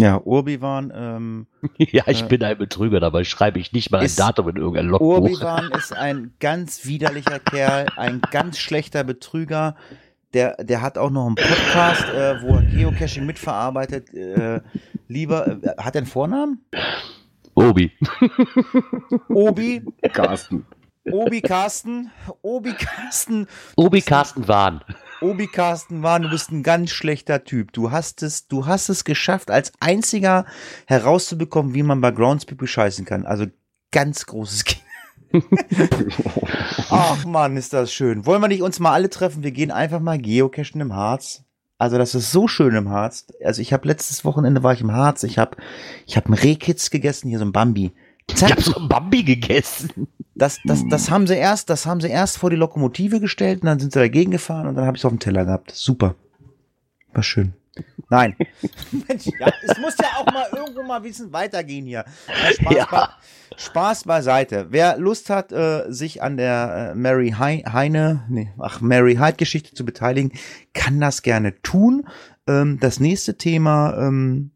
Ja, 0.00 0.20
Urbiwan, 0.24 0.92
ähm, 0.94 1.46
ja, 1.78 2.04
ich 2.06 2.22
Äh, 2.22 2.26
bin 2.28 2.42
ein 2.44 2.56
Betrüger, 2.56 3.00
dabei 3.00 3.24
schreibe 3.24 3.58
ich 3.58 3.72
nicht 3.72 3.90
mal 3.90 3.98
ein 3.98 4.06
ist- 4.06 4.18
Datum 4.18 4.48
in 4.50 4.56
irgendein 4.56 4.86
Logbuch. 4.86 5.18
Urbiwan 5.22 5.70
ist 5.72 5.92
ein 5.92 6.32
ganz 6.40 6.84
widerlicher 6.86 7.38
Kerl, 7.44 7.86
ein 7.96 8.20
ganz 8.30 8.58
schlechter 8.58 9.02
Betrüger. 9.04 9.74
Der, 10.34 10.56
der 10.62 10.82
hat 10.82 10.98
auch 10.98 11.10
noch 11.10 11.26
einen 11.26 11.34
Podcast, 11.36 12.04
äh, 12.10 12.40
wo 12.42 12.56
er 12.56 12.62
Geocaching 12.62 13.24
mitverarbeitet. 13.26 14.12
Äh, 14.14 14.60
lieber, 15.08 15.48
äh, 15.62 15.74
hat 15.82 15.94
er 15.96 16.02
einen 16.02 16.06
Vornamen? 16.06 16.60
Obi. 17.54 17.90
Obi, 19.28 19.82
Carsten. 20.12 20.64
Obi 21.10 21.40
Carsten, 21.40 22.10
Obi 22.42 22.72
Carsten, 22.74 23.46
Obi 23.76 24.02
Carsten 24.02 24.46
Wahn. 24.46 24.82
Obi 25.20 25.46
Carsten 25.46 26.02
war, 26.02 26.20
du 26.20 26.30
bist 26.30 26.50
ein 26.50 26.62
ganz 26.62 26.90
schlechter 26.90 27.44
Typ. 27.44 27.72
Du 27.72 27.90
hast 27.90 28.22
es, 28.22 28.46
du 28.46 28.66
hast 28.66 28.88
es 28.88 29.04
geschafft, 29.04 29.50
als 29.50 29.72
einziger 29.80 30.46
herauszubekommen, 30.86 31.74
wie 31.74 31.82
man 31.82 32.00
bei 32.00 32.10
Groundspeak 32.10 32.58
bescheißen 32.58 33.04
kann. 33.04 33.26
Also 33.26 33.46
ganz 33.90 34.26
großes 34.26 34.64
Kind. 34.64 34.82
Ach 36.90 37.24
man, 37.26 37.56
ist 37.56 37.72
das 37.72 37.92
schön. 37.92 38.24
Wollen 38.26 38.40
wir 38.40 38.48
nicht 38.48 38.62
uns 38.62 38.80
mal 38.80 38.92
alle 38.92 39.10
treffen? 39.10 39.42
Wir 39.42 39.50
gehen 39.50 39.70
einfach 39.70 40.00
mal 40.00 40.18
geocachen 40.18 40.80
im 40.80 40.94
Harz. 40.94 41.44
Also 41.78 41.96
das 41.98 42.14
ist 42.14 42.32
so 42.32 42.48
schön 42.48 42.74
im 42.74 42.88
Harz. 42.88 43.26
Also 43.44 43.62
ich 43.62 43.72
habe 43.72 43.86
letztes 43.86 44.24
Wochenende 44.24 44.62
war 44.62 44.72
ich 44.72 44.80
im 44.80 44.92
Harz. 44.92 45.22
Ich 45.22 45.38
habe 45.38 45.56
ich 46.06 46.16
habe 46.16 46.26
einen 46.26 46.34
Rehkitz 46.34 46.90
gegessen, 46.90 47.28
hier 47.28 47.38
so 47.38 47.44
ein 47.44 47.52
Bambi. 47.52 47.92
Ich 48.28 48.36
Zack, 48.36 48.50
hab 48.52 48.60
so 48.62 48.74
einen 48.76 48.88
Bambi 48.88 49.22
gegessen. 49.22 50.08
das, 50.34 50.58
das, 50.64 50.84
das 50.88 51.10
haben 51.10 51.26
sie 51.26 51.34
erst, 51.36 51.70
das 51.70 51.86
haben 51.86 52.00
sie 52.00 52.08
erst 52.08 52.38
vor 52.38 52.50
die 52.50 52.56
Lokomotive 52.56 53.20
gestellt 53.20 53.62
und 53.62 53.66
dann 53.66 53.78
sind 53.80 53.92
sie 53.92 53.98
dagegen 53.98 54.30
gefahren 54.30 54.66
und 54.68 54.74
dann 54.76 54.86
habe 54.86 54.96
ich 54.96 55.00
es 55.00 55.04
auf 55.04 55.12
dem 55.12 55.18
Teller 55.18 55.44
gehabt. 55.44 55.72
Super. 55.74 56.14
War 57.12 57.22
schön. 57.22 57.54
Nein. 58.10 58.34
Mensch, 59.08 59.26
ja, 59.38 59.52
es 59.62 59.78
muss 59.78 59.94
ja 59.98 60.06
auch 60.18 60.26
mal 60.32 60.46
irgendwo 60.54 60.82
mal 60.82 60.96
ein 60.96 61.02
bisschen 61.02 61.32
weitergehen 61.32 61.86
hier. 61.86 62.04
Ja, 62.28 62.52
Spaß, 62.52 62.74
Ja. 62.76 62.84
Be 62.90 63.08
Spaß 63.56 64.04
beiseite. 64.04 64.66
Wer 64.70 64.98
Lust 64.98 65.30
hat, 65.30 65.52
äh, 65.52 65.84
sich 65.88 66.22
an 66.22 66.36
der 66.36 66.92
äh, 66.92 66.94
Mary 66.94 67.34
Hei- 67.38 67.64
Heine, 67.70 68.24
nee, 68.28 68.52
ach, 68.58 68.80
Mary 68.80 69.16
Hyde 69.16 69.36
Geschichte 69.36 69.74
zu 69.74 69.84
beteiligen, 69.84 70.32
kann 70.74 71.00
das 71.00 71.22
gerne 71.22 71.60
tun. 71.62 72.06
Ähm, 72.46 72.78
das 72.80 73.00
nächste 73.00 73.36
Thema, 73.36 73.96
ähm, 73.98 74.50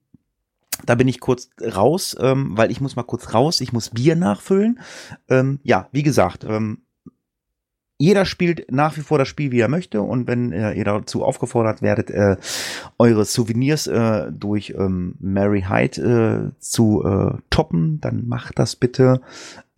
da 0.86 0.94
bin 0.94 1.08
ich 1.08 1.20
kurz 1.20 1.50
raus, 1.60 2.16
ähm, 2.20 2.56
weil 2.56 2.70
ich 2.70 2.80
muss 2.80 2.96
mal 2.96 3.02
kurz 3.02 3.34
raus, 3.34 3.60
ich 3.60 3.72
muss 3.72 3.90
Bier 3.90 4.16
nachfüllen. 4.16 4.80
Ähm, 5.28 5.60
ja, 5.62 5.88
wie 5.92 6.02
gesagt, 6.02 6.44
ähm, 6.44 6.82
jeder 8.02 8.24
spielt 8.24 8.72
nach 8.72 8.96
wie 8.96 9.02
vor 9.02 9.18
das 9.18 9.28
Spiel, 9.28 9.52
wie 9.52 9.60
er 9.60 9.68
möchte. 9.68 10.02
Und 10.02 10.26
wenn 10.26 10.50
äh, 10.50 10.72
ihr 10.72 10.84
dazu 10.84 11.22
aufgefordert 11.22 11.82
werdet, 11.82 12.10
äh, 12.10 12.36
eure 12.98 13.24
Souvenirs 13.24 13.86
äh, 13.86 14.32
durch 14.32 14.74
ähm, 14.76 15.14
Mary 15.20 15.66
Hyde 15.68 16.50
äh, 16.50 16.60
zu 16.60 17.04
äh, 17.04 17.38
toppen, 17.48 18.00
dann 18.00 18.26
macht 18.26 18.58
das 18.58 18.74
bitte. 18.74 19.20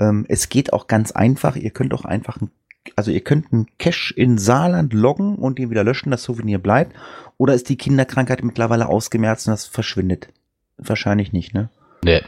Ähm, 0.00 0.24
es 0.26 0.48
geht 0.48 0.72
auch 0.72 0.86
ganz 0.86 1.12
einfach. 1.12 1.54
Ihr 1.56 1.68
könnt 1.68 1.92
auch 1.92 2.06
einfach, 2.06 2.40
ein, 2.40 2.50
also 2.96 3.10
ihr 3.10 3.20
könnt 3.20 3.52
einen 3.52 3.66
Cache 3.78 4.14
in 4.14 4.38
Saarland 4.38 4.94
loggen 4.94 5.36
und 5.36 5.58
ihn 5.58 5.68
wieder 5.68 5.84
löschen, 5.84 6.10
das 6.10 6.22
Souvenir 6.22 6.58
bleibt. 6.58 6.96
Oder 7.36 7.52
ist 7.52 7.68
die 7.68 7.76
Kinderkrankheit 7.76 8.42
mittlerweile 8.42 8.88
ausgemerzt 8.88 9.48
und 9.48 9.50
das 9.50 9.66
verschwindet? 9.66 10.28
Wahrscheinlich 10.76 11.32
nicht, 11.32 11.54
ne? 11.54 11.70
Nee. 12.04 12.22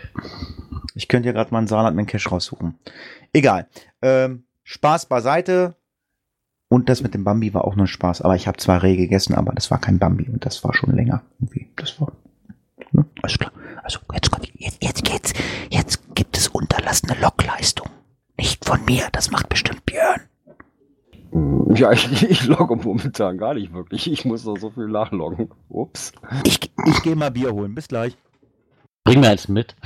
Ich 0.95 1.09
könnte 1.09 1.27
ja 1.29 1.33
gerade 1.33 1.53
mal 1.53 1.61
in 1.61 1.67
Saarland 1.67 1.99
einen 1.99 2.07
Cache 2.07 2.29
raussuchen. 2.31 2.79
Egal. 3.33 3.69
Ähm, 4.03 4.45
Spaß 4.63 5.07
beiseite. 5.07 5.77
Und 6.69 6.89
das 6.89 7.03
mit 7.03 7.15
dem 7.15 7.23
Bambi 7.25 7.55
war 7.55 7.65
auch 7.65 7.77
nur 7.77 7.85
ein 7.85 7.89
Spaß. 7.89 8.23
Aber 8.23 8.35
ich 8.35 8.49
habe 8.49 8.57
zwei 8.59 8.79
Rehe 8.79 8.97
gegessen, 8.97 9.35
aber 9.35 9.53
das 9.53 9.71
war 9.71 9.79
kein 9.81 9.99
Bambi 9.99 10.29
und 10.29 10.45
das 10.47 10.65
war 10.65 10.75
schon 10.75 10.95
länger. 10.95 11.23
Irgendwie. 11.39 11.69
Das 11.77 12.01
war. 12.01 12.13
Ne? 12.93 13.05
Alles 13.23 13.39
klar. 13.39 13.53
Also 13.83 14.01
jetzt 14.13 14.31
kommt 14.31 14.51
jetzt, 14.59 14.83
jetzt 14.83 15.05
geht's. 15.05 15.33
Jetzt 15.71 16.15
gibt 16.15 16.37
es 16.37 16.49
unterlassene 16.49 17.15
Lokleistung. 17.21 17.89
Nicht 18.39 18.65
von 18.65 18.85
mir, 18.85 19.09
das 19.13 19.31
macht 19.31 19.49
bestimmt 19.49 19.85
Björn. 19.87 20.23
Hm, 21.31 21.75
Ja, 21.77 21.93
ich, 21.93 22.23
ich 22.29 22.47
logge 22.47 22.77
momentan 22.77 23.39
gar 23.39 23.55
nicht 23.55 23.73
wirklich. 23.73 24.11
Ich 24.11 24.25
muss 24.25 24.45
noch 24.45 24.57
so 24.57 24.71
viel 24.71 24.89
nachloggen. 24.89 25.51
Ups. 25.69 26.13
Ich, 26.45 26.59
ich 26.87 27.03
gehe 27.03 27.17
mal 27.17 27.31
Bier 27.31 27.53
holen. 27.53 27.75
Bis 27.75 27.89
gleich. 27.89 28.17
Bring 29.07 29.21
mir 29.21 29.31
eins 29.31 29.47
mit. 29.47 29.77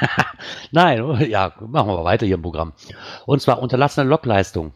Nein, 0.70 1.28
ja, 1.30 1.54
machen 1.60 1.88
wir 1.88 2.04
weiter 2.04 2.26
hier 2.26 2.34
im 2.34 2.42
Programm. 2.42 2.74
Und 3.24 3.40
zwar 3.40 3.62
unterlassene 3.62 4.08
Lokleistung. 4.08 4.74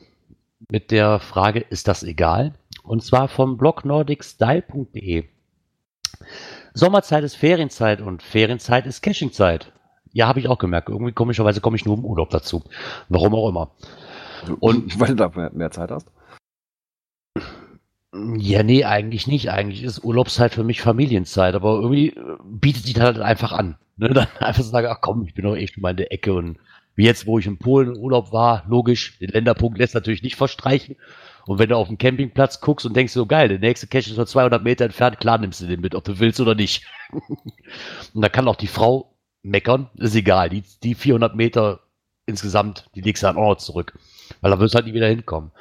mit 0.71 0.91
der 0.91 1.21
Frage, 1.21 1.61
ist 1.61 1.87
das 1.87 2.03
egal? 2.03 2.55
Und 2.83 3.05
zwar 3.05 3.29
vom 3.29 3.59
Blog 3.59 3.85
nordicstyle.de. 3.85 5.25
Sommerzeit 6.73 7.25
ist 7.25 7.37
Ferienzeit 7.37 8.01
und 8.01 8.23
Ferienzeit 8.23 8.87
ist 8.87 9.03
Cachingzeit. 9.03 9.73
Ja, 10.13 10.29
habe 10.29 10.41
ich 10.41 10.49
auch 10.49 10.59
gemerkt. 10.59 10.89
Irgendwie 10.89 11.13
komischerweise 11.13 11.61
komme 11.61 11.77
ich 11.77 11.85
nur 11.85 11.99
im 11.99 12.05
Urlaub 12.05 12.31
dazu. 12.31 12.65
Warum 13.11 13.35
auch 13.35 13.49
immer. 13.49 13.71
Und 14.61 14.99
weil 14.99 15.09
du 15.09 15.15
da 15.17 15.51
mehr 15.53 15.71
Zeit 15.71 15.91
hast? 15.91 16.11
Ja, 18.13 18.63
nee, 18.65 18.85
eigentlich 18.85 19.27
nicht. 19.27 19.51
Eigentlich 19.51 19.85
ist 19.85 20.03
Urlaubszeit 20.03 20.53
für 20.53 20.65
mich 20.65 20.81
Familienzeit, 20.83 21.55
aber 21.55 21.75
irgendwie 21.75 22.09
äh, 22.09 22.37
bietet 22.45 22.85
sich 22.85 22.95
das 22.95 23.05
halt 23.05 23.21
einfach 23.21 23.53
an. 23.53 23.79
Ne? 23.97 24.09
Dann 24.15 24.27
einfach 24.41 24.65
sagen, 24.65 24.89
ach 24.91 25.01
komm, 25.01 25.25
ich 25.27 25.35
bin 25.35 25.45
doch 25.45 25.57
echt 25.57 25.79
mal 25.79 25.91
in 25.91 25.97
der 25.97 26.13
Ecke 26.13 26.33
und 26.35 26.59
wie 26.97 27.05
jetzt, 27.05 27.27
wo 27.27 27.39
ich 27.39 27.47
in 27.47 27.59
Polen 27.59 27.97
Urlaub 27.97 28.33
war, 28.33 28.65
logisch, 28.69 29.19
den 29.21 29.31
Länderpunkt 29.31 29.79
lässt 29.79 29.95
natürlich 29.95 30.23
nicht 30.23 30.37
verstreichen. 30.37 30.97
Und 31.47 31.59
wenn 31.59 31.69
du 31.69 31.77
auf 31.77 31.89
dem 31.89 31.99
Campingplatz 31.99 32.61
guckst 32.61 32.85
und 32.85 32.95
denkst 32.95 33.13
so, 33.13 33.27
geil, 33.27 33.49
der 33.49 33.59
nächste 33.59 33.87
Cache 33.87 34.11
ist 34.11 34.17
nur 34.17 34.27
200 34.27 34.63
Meter 34.63 34.85
entfernt, 34.85 35.21
klar 35.21 35.39
nimmst 35.39 35.61
du 35.61 35.67
den 35.67 35.81
mit, 35.81 35.95
ob 35.95 36.05
du 36.05 36.19
willst 36.19 36.41
oder 36.41 36.55
nicht. 36.55 36.85
und 37.13 38.23
da 38.23 38.29
kann 38.29 38.49
auch 38.49 38.57
die 38.57 38.67
Frau 38.67 39.15
meckern, 39.43 39.89
ist 39.97 40.15
egal, 40.15 40.51
die, 40.51 40.65
die 40.83 40.95
400 40.95 41.35
Meter 41.37 41.81
insgesamt, 42.27 42.91
die 42.95 43.01
legst 43.01 43.23
du 43.23 43.29
dann 43.29 43.37
auch 43.37 43.51
noch 43.51 43.57
zurück. 43.57 43.99
Weil 44.41 44.51
da 44.51 44.61
wirst 44.61 44.75
du 44.75 44.77
halt 44.77 44.87
nie 44.87 44.95
wieder 44.95 45.09
hinkommen. 45.09 45.53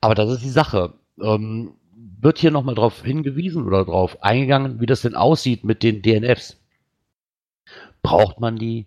Aber 0.00 0.14
das 0.14 0.30
ist 0.30 0.42
die 0.42 0.50
Sache. 0.50 0.94
Ähm, 1.22 1.74
wird 2.20 2.38
hier 2.38 2.50
nochmal 2.50 2.74
drauf 2.74 3.02
hingewiesen 3.02 3.64
oder 3.66 3.84
drauf 3.84 4.22
eingegangen, 4.22 4.80
wie 4.80 4.86
das 4.86 5.02
denn 5.02 5.14
aussieht 5.14 5.64
mit 5.64 5.82
den 5.82 6.02
DNFs? 6.02 6.60
Braucht 8.02 8.40
man 8.40 8.56
die? 8.56 8.86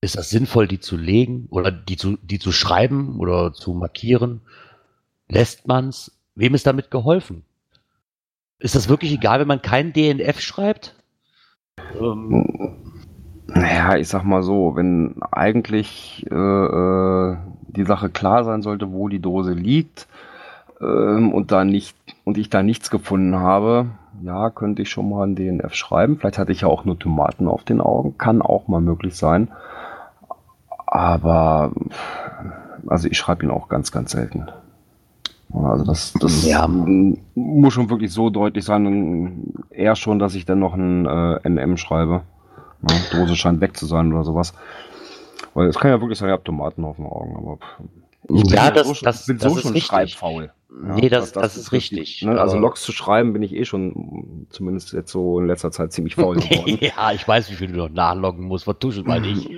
Ist 0.00 0.16
das 0.16 0.30
sinnvoll, 0.30 0.68
die 0.68 0.78
zu 0.78 0.96
legen 0.96 1.48
oder 1.50 1.72
die 1.72 1.96
zu, 1.96 2.16
die 2.22 2.38
zu 2.38 2.52
schreiben 2.52 3.18
oder 3.18 3.52
zu 3.52 3.74
markieren? 3.74 4.42
Lässt 5.28 5.66
man's? 5.66 6.16
Wem 6.36 6.54
ist 6.54 6.66
damit 6.66 6.90
geholfen? 6.90 7.44
Ist 8.60 8.74
das 8.76 8.88
wirklich 8.88 9.12
egal, 9.12 9.40
wenn 9.40 9.48
man 9.48 9.62
keinen 9.62 9.92
DNF 9.92 10.40
schreibt? 10.40 10.94
Ähm. 12.00 12.76
Naja, 13.48 13.96
ich 13.96 14.08
sag 14.08 14.24
mal 14.24 14.42
so, 14.42 14.76
wenn 14.76 15.22
eigentlich 15.30 16.26
äh, 16.30 16.34
äh, 16.34 17.36
die 17.68 17.84
Sache 17.84 18.10
klar 18.10 18.44
sein 18.44 18.60
sollte, 18.62 18.92
wo 18.92 19.08
die 19.08 19.20
Dose 19.20 19.52
liegt 19.52 20.06
ähm, 20.80 21.32
und 21.32 21.52
da 21.52 21.64
nicht 21.64 21.96
und 22.24 22.38
ich 22.38 22.50
da 22.50 22.62
nichts 22.62 22.90
gefunden 22.90 23.36
habe, 23.36 23.86
ja, 24.22 24.50
könnte 24.50 24.82
ich 24.82 24.90
schon 24.90 25.08
mal 25.08 25.26
ein 25.26 25.36
DNF 25.36 25.74
schreiben. 25.74 26.18
Vielleicht 26.18 26.38
hatte 26.38 26.52
ich 26.52 26.62
ja 26.62 26.68
auch 26.68 26.84
nur 26.84 26.98
Tomaten 26.98 27.48
auf 27.48 27.64
den 27.64 27.80
Augen, 27.80 28.18
kann 28.18 28.42
auch 28.42 28.68
mal 28.68 28.80
möglich 28.80 29.16
sein. 29.16 29.48
Aber 30.86 31.72
also 32.86 33.08
ich 33.08 33.18
schreibe 33.18 33.44
ihn 33.44 33.50
auch 33.50 33.68
ganz, 33.68 33.92
ganz 33.92 34.12
selten. 34.12 34.48
Also 35.52 35.84
das, 35.84 36.12
das 36.20 36.44
ja. 36.44 36.66
muss 36.68 37.72
schon 37.72 37.90
wirklich 37.90 38.12
so 38.12 38.30
deutlich 38.30 38.64
sein. 38.64 39.54
Eher 39.70 39.96
schon, 39.96 40.18
dass 40.18 40.34
ich 40.34 40.44
dann 40.44 40.58
noch 40.58 40.74
ein 40.74 41.06
äh, 41.06 41.48
NM 41.48 41.76
schreibe. 41.76 42.22
Ja, 42.88 42.96
Dose 43.12 43.34
scheint 43.34 43.60
weg 43.60 43.76
zu 43.76 43.86
sein 43.86 44.12
oder 44.12 44.24
sowas. 44.24 44.52
Weil 45.54 45.68
es 45.68 45.78
kann 45.78 45.90
ja 45.90 46.00
wirklich 46.00 46.18
sein, 46.18 46.28
ihr 46.28 46.34
habt 46.34 46.44
Tomaten 46.44 46.84
auf 46.84 46.96
den 46.96 47.06
Augen, 47.06 47.36
aber 47.36 47.58
ich 48.28 48.50
ja, 48.50 48.70
das, 48.70 48.86
so, 48.86 48.94
das, 49.02 49.26
bin 49.26 49.38
das 49.38 49.52
so 49.52 49.60
schon 49.60 49.76
schreibfaul. 49.76 50.50
Ja, 50.70 50.94
nee, 50.94 51.08
das, 51.08 51.32
das, 51.32 51.54
das 51.54 51.56
ist 51.56 51.72
richtig. 51.72 52.20
Ne? 52.22 52.38
Also 52.38 52.58
Logs 52.58 52.82
zu 52.82 52.92
schreiben 52.92 53.32
bin 53.32 53.42
ich 53.42 53.54
eh 53.54 53.64
schon, 53.64 54.46
zumindest 54.50 54.92
jetzt 54.92 55.10
so 55.10 55.40
in 55.40 55.46
letzter 55.46 55.70
Zeit, 55.72 55.92
ziemlich 55.92 56.14
faul 56.14 56.36
geworden. 56.40 56.78
ja, 56.80 57.12
ich 57.12 57.26
weiß, 57.26 57.50
wie 57.50 57.54
viel 57.54 57.68
du 57.68 57.78
noch 57.78 57.88
nachloggen 57.88 58.44
musst, 58.44 58.64
vertuschen 58.64 59.06
mal 59.06 59.20
nicht. 59.20 59.48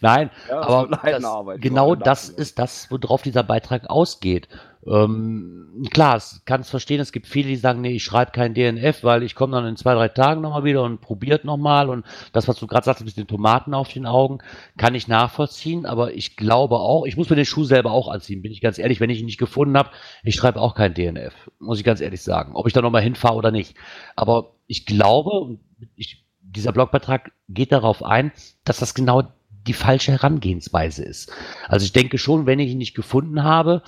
Nein, 0.00 0.30
ja, 0.48 0.60
aber 0.60 0.88
das, 0.88 1.60
genau 1.60 1.94
das 1.94 2.28
ist 2.28 2.58
das, 2.58 2.90
worauf 2.90 3.22
dieser 3.22 3.44
Beitrag 3.44 3.88
ausgeht. 3.88 4.48
Ähm, 4.86 5.84
klar, 5.90 6.16
ich 6.16 6.44
kann 6.44 6.60
es 6.60 6.70
verstehen, 6.70 7.00
es 7.00 7.12
gibt 7.12 7.26
viele, 7.26 7.48
die 7.48 7.56
sagen, 7.56 7.80
nee, 7.80 7.92
ich 7.96 8.04
schreibe 8.04 8.30
kein 8.30 8.54
DNF, 8.54 9.02
weil 9.02 9.22
ich 9.22 9.34
komme 9.34 9.56
dann 9.56 9.66
in 9.66 9.76
zwei, 9.76 9.94
drei 9.94 10.08
Tagen 10.08 10.40
nochmal 10.40 10.64
wieder 10.64 10.82
und 10.82 11.00
probiert 11.00 11.44
nochmal 11.44 11.88
und 11.88 12.06
das, 12.32 12.46
was 12.46 12.58
du 12.58 12.66
gerade 12.66 12.84
sagst, 12.84 13.04
mit 13.04 13.16
den 13.16 13.26
Tomaten 13.26 13.74
auf 13.74 13.92
den 13.92 14.06
Augen, 14.06 14.38
kann 14.76 14.94
ich 14.94 15.08
nachvollziehen, 15.08 15.86
aber 15.86 16.14
ich 16.14 16.36
glaube 16.36 16.76
auch, 16.76 17.04
ich 17.04 17.16
muss 17.16 17.28
mir 17.28 17.36
den 17.36 17.44
Schuh 17.44 17.64
selber 17.64 17.90
auch 17.90 18.08
anziehen, 18.08 18.42
bin 18.42 18.52
ich 18.52 18.60
ganz 18.60 18.78
ehrlich, 18.78 19.00
wenn 19.00 19.10
ich 19.10 19.20
ihn 19.20 19.26
nicht 19.26 19.38
gefunden 19.38 19.76
habe, 19.76 19.90
ich 20.22 20.36
schreibe 20.36 20.60
auch 20.60 20.74
kein 20.74 20.94
DNF, 20.94 21.34
muss 21.58 21.78
ich 21.78 21.84
ganz 21.84 22.00
ehrlich 22.00 22.22
sagen, 22.22 22.54
ob 22.54 22.66
ich 22.66 22.72
da 22.72 22.80
nochmal 22.80 23.02
hinfahre 23.02 23.36
oder 23.36 23.50
nicht. 23.50 23.74
Aber 24.14 24.54
ich 24.66 24.86
glaube, 24.86 25.58
ich, 25.96 26.24
dieser 26.40 26.72
Blogbeitrag 26.72 27.32
geht 27.48 27.72
darauf 27.72 28.04
ein, 28.04 28.32
dass 28.64 28.78
das 28.78 28.94
genau 28.94 29.24
die 29.66 29.72
falsche 29.72 30.12
Herangehensweise 30.12 31.04
ist. 31.04 31.32
Also 31.68 31.84
ich 31.84 31.92
denke 31.92 32.18
schon, 32.18 32.46
wenn 32.46 32.60
ich 32.60 32.70
ihn 32.70 32.78
nicht 32.78 32.94
gefunden 32.94 33.42
habe, 33.42 33.82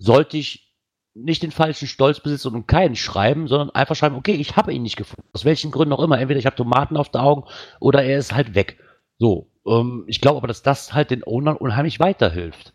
sollte 0.00 0.38
ich 0.38 0.72
nicht 1.14 1.42
den 1.42 1.50
falschen 1.50 1.86
Stolz 1.86 2.20
besitzen 2.20 2.54
und 2.54 2.66
keinen 2.66 2.96
schreiben, 2.96 3.48
sondern 3.48 3.70
einfach 3.70 3.94
schreiben, 3.94 4.16
okay, 4.16 4.32
ich 4.32 4.56
habe 4.56 4.72
ihn 4.72 4.82
nicht 4.82 4.96
gefunden. 4.96 5.28
Aus 5.32 5.44
welchen 5.44 5.70
Gründen 5.70 5.92
auch 5.92 6.02
immer. 6.02 6.18
Entweder 6.18 6.38
ich 6.38 6.46
habe 6.46 6.56
Tomaten 6.56 6.96
auf 6.96 7.10
den 7.10 7.20
Augen 7.20 7.44
oder 7.80 8.02
er 8.02 8.18
ist 8.18 8.34
halt 8.34 8.54
weg. 8.54 8.78
So. 9.18 9.50
Ähm, 9.66 10.04
ich 10.06 10.20
glaube 10.20 10.38
aber, 10.38 10.46
dass 10.46 10.62
das 10.62 10.94
halt 10.94 11.10
den 11.10 11.24
Ownern 11.24 11.56
unheimlich 11.56 12.00
weiterhilft. 12.00 12.72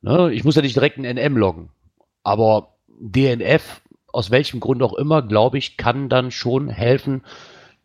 Ne? 0.00 0.32
Ich 0.32 0.42
muss 0.44 0.56
ja 0.56 0.62
nicht 0.62 0.74
direkt 0.74 0.98
ein 0.98 1.04
NM 1.04 1.36
loggen. 1.36 1.70
Aber 2.24 2.74
DNF, 2.88 3.82
aus 4.12 4.30
welchem 4.30 4.58
Grund 4.58 4.82
auch 4.82 4.94
immer, 4.94 5.22
glaube 5.22 5.58
ich, 5.58 5.76
kann 5.76 6.08
dann 6.08 6.30
schon 6.30 6.68
helfen, 6.68 7.22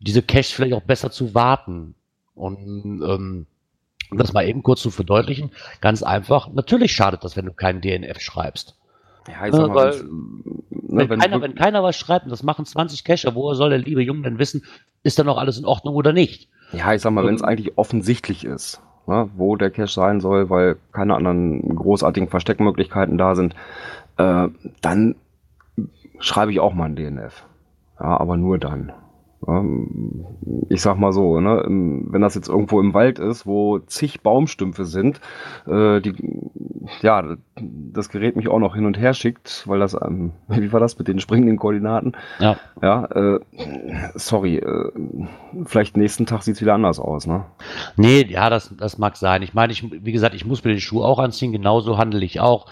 diese 0.00 0.22
Cache 0.22 0.54
vielleicht 0.54 0.74
auch 0.74 0.82
besser 0.82 1.10
zu 1.10 1.34
warten. 1.34 1.94
Und 2.34 3.02
ähm, 3.02 3.46
um 4.10 4.18
das 4.18 4.32
mal 4.32 4.46
eben 4.46 4.62
kurz 4.62 4.82
zu 4.82 4.90
verdeutlichen, 4.90 5.50
ganz 5.80 6.02
einfach, 6.02 6.48
natürlich 6.52 6.92
schadet 6.92 7.24
das, 7.24 7.36
wenn 7.36 7.46
du 7.46 7.52
keinen 7.52 7.80
DNF 7.80 8.20
schreibst. 8.20 8.76
Ja, 9.28 9.46
ich 9.46 9.54
sag 9.54 9.68
mal, 9.68 9.74
weil, 9.74 10.04
ne, 10.70 11.08
wenn, 11.10 11.18
keiner, 11.20 11.40
wenn 11.42 11.54
keiner 11.54 11.82
was 11.82 11.96
schreibt, 11.96 12.26
und 12.26 12.30
das 12.30 12.42
machen 12.42 12.64
20 12.64 13.04
Cacher, 13.04 13.34
woher 13.34 13.56
soll 13.56 13.70
der 13.70 13.78
liebe 13.78 14.02
Junge 14.02 14.22
denn 14.22 14.38
wissen, 14.38 14.64
ist 15.02 15.18
da 15.18 15.24
noch 15.24 15.38
alles 15.38 15.58
in 15.58 15.64
Ordnung 15.64 15.94
oder 15.94 16.12
nicht? 16.12 16.48
Ja, 16.72 16.92
ich 16.92 17.02
sag 17.02 17.12
mal, 17.12 17.24
wenn 17.24 17.34
es 17.34 17.42
eigentlich 17.42 17.76
offensichtlich 17.76 18.44
ist, 18.44 18.80
ne, 19.06 19.28
wo 19.36 19.56
der 19.56 19.70
Cache 19.70 19.92
sein 19.92 20.20
soll, 20.20 20.50
weil 20.50 20.76
keine 20.92 21.14
anderen 21.14 21.76
großartigen 21.76 22.28
Versteckmöglichkeiten 22.28 23.18
da 23.18 23.34
sind, 23.34 23.54
äh, 24.16 24.48
dann 24.80 25.16
schreibe 26.20 26.52
ich 26.52 26.60
auch 26.60 26.74
mal 26.74 26.86
ein 26.86 26.96
DNF. 26.96 27.44
Ja, 27.98 28.20
aber 28.20 28.36
nur 28.36 28.58
dann. 28.58 28.92
Ich 30.68 30.82
sag 30.82 30.98
mal 30.98 31.12
so, 31.12 31.40
ne, 31.40 31.62
wenn 31.66 32.20
das 32.20 32.34
jetzt 32.34 32.48
irgendwo 32.48 32.80
im 32.80 32.94
Wald 32.94 33.18
ist, 33.18 33.46
wo 33.46 33.78
zig 33.78 34.22
Baumstümpfe 34.22 34.84
sind, 34.84 35.20
äh, 35.66 36.00
die, 36.00 36.14
ja, 37.02 37.36
das 37.60 38.08
Gerät 38.08 38.36
mich 38.36 38.48
auch 38.48 38.58
noch 38.58 38.74
hin 38.74 38.86
und 38.86 38.98
her 38.98 39.14
schickt, 39.14 39.64
weil 39.66 39.78
das, 39.78 39.94
ähm, 39.94 40.32
wie 40.48 40.72
war 40.72 40.80
das 40.80 40.98
mit 40.98 41.08
den 41.08 41.20
springenden 41.20 41.58
Koordinaten? 41.58 42.12
Ja. 42.38 42.56
Ja, 42.82 43.04
äh, 43.06 43.40
sorry, 44.14 44.56
äh, 44.56 44.90
vielleicht 45.64 45.96
nächsten 45.96 46.26
Tag 46.26 46.42
sieht's 46.42 46.60
wieder 46.60 46.74
anders 46.74 46.98
aus, 46.98 47.26
ne? 47.26 47.44
Nee, 47.96 48.26
ja, 48.28 48.50
das, 48.50 48.74
das 48.76 48.98
mag 48.98 49.16
sein. 49.16 49.42
Ich 49.42 49.54
meine, 49.54 49.72
ich, 49.72 49.84
wie 49.90 50.12
gesagt, 50.12 50.34
ich 50.34 50.46
muss 50.46 50.64
mir 50.64 50.70
den 50.70 50.80
Schuh 50.80 51.02
auch 51.02 51.18
anziehen, 51.18 51.52
genauso 51.52 51.98
handle 51.98 52.24
ich 52.24 52.40
auch. 52.40 52.66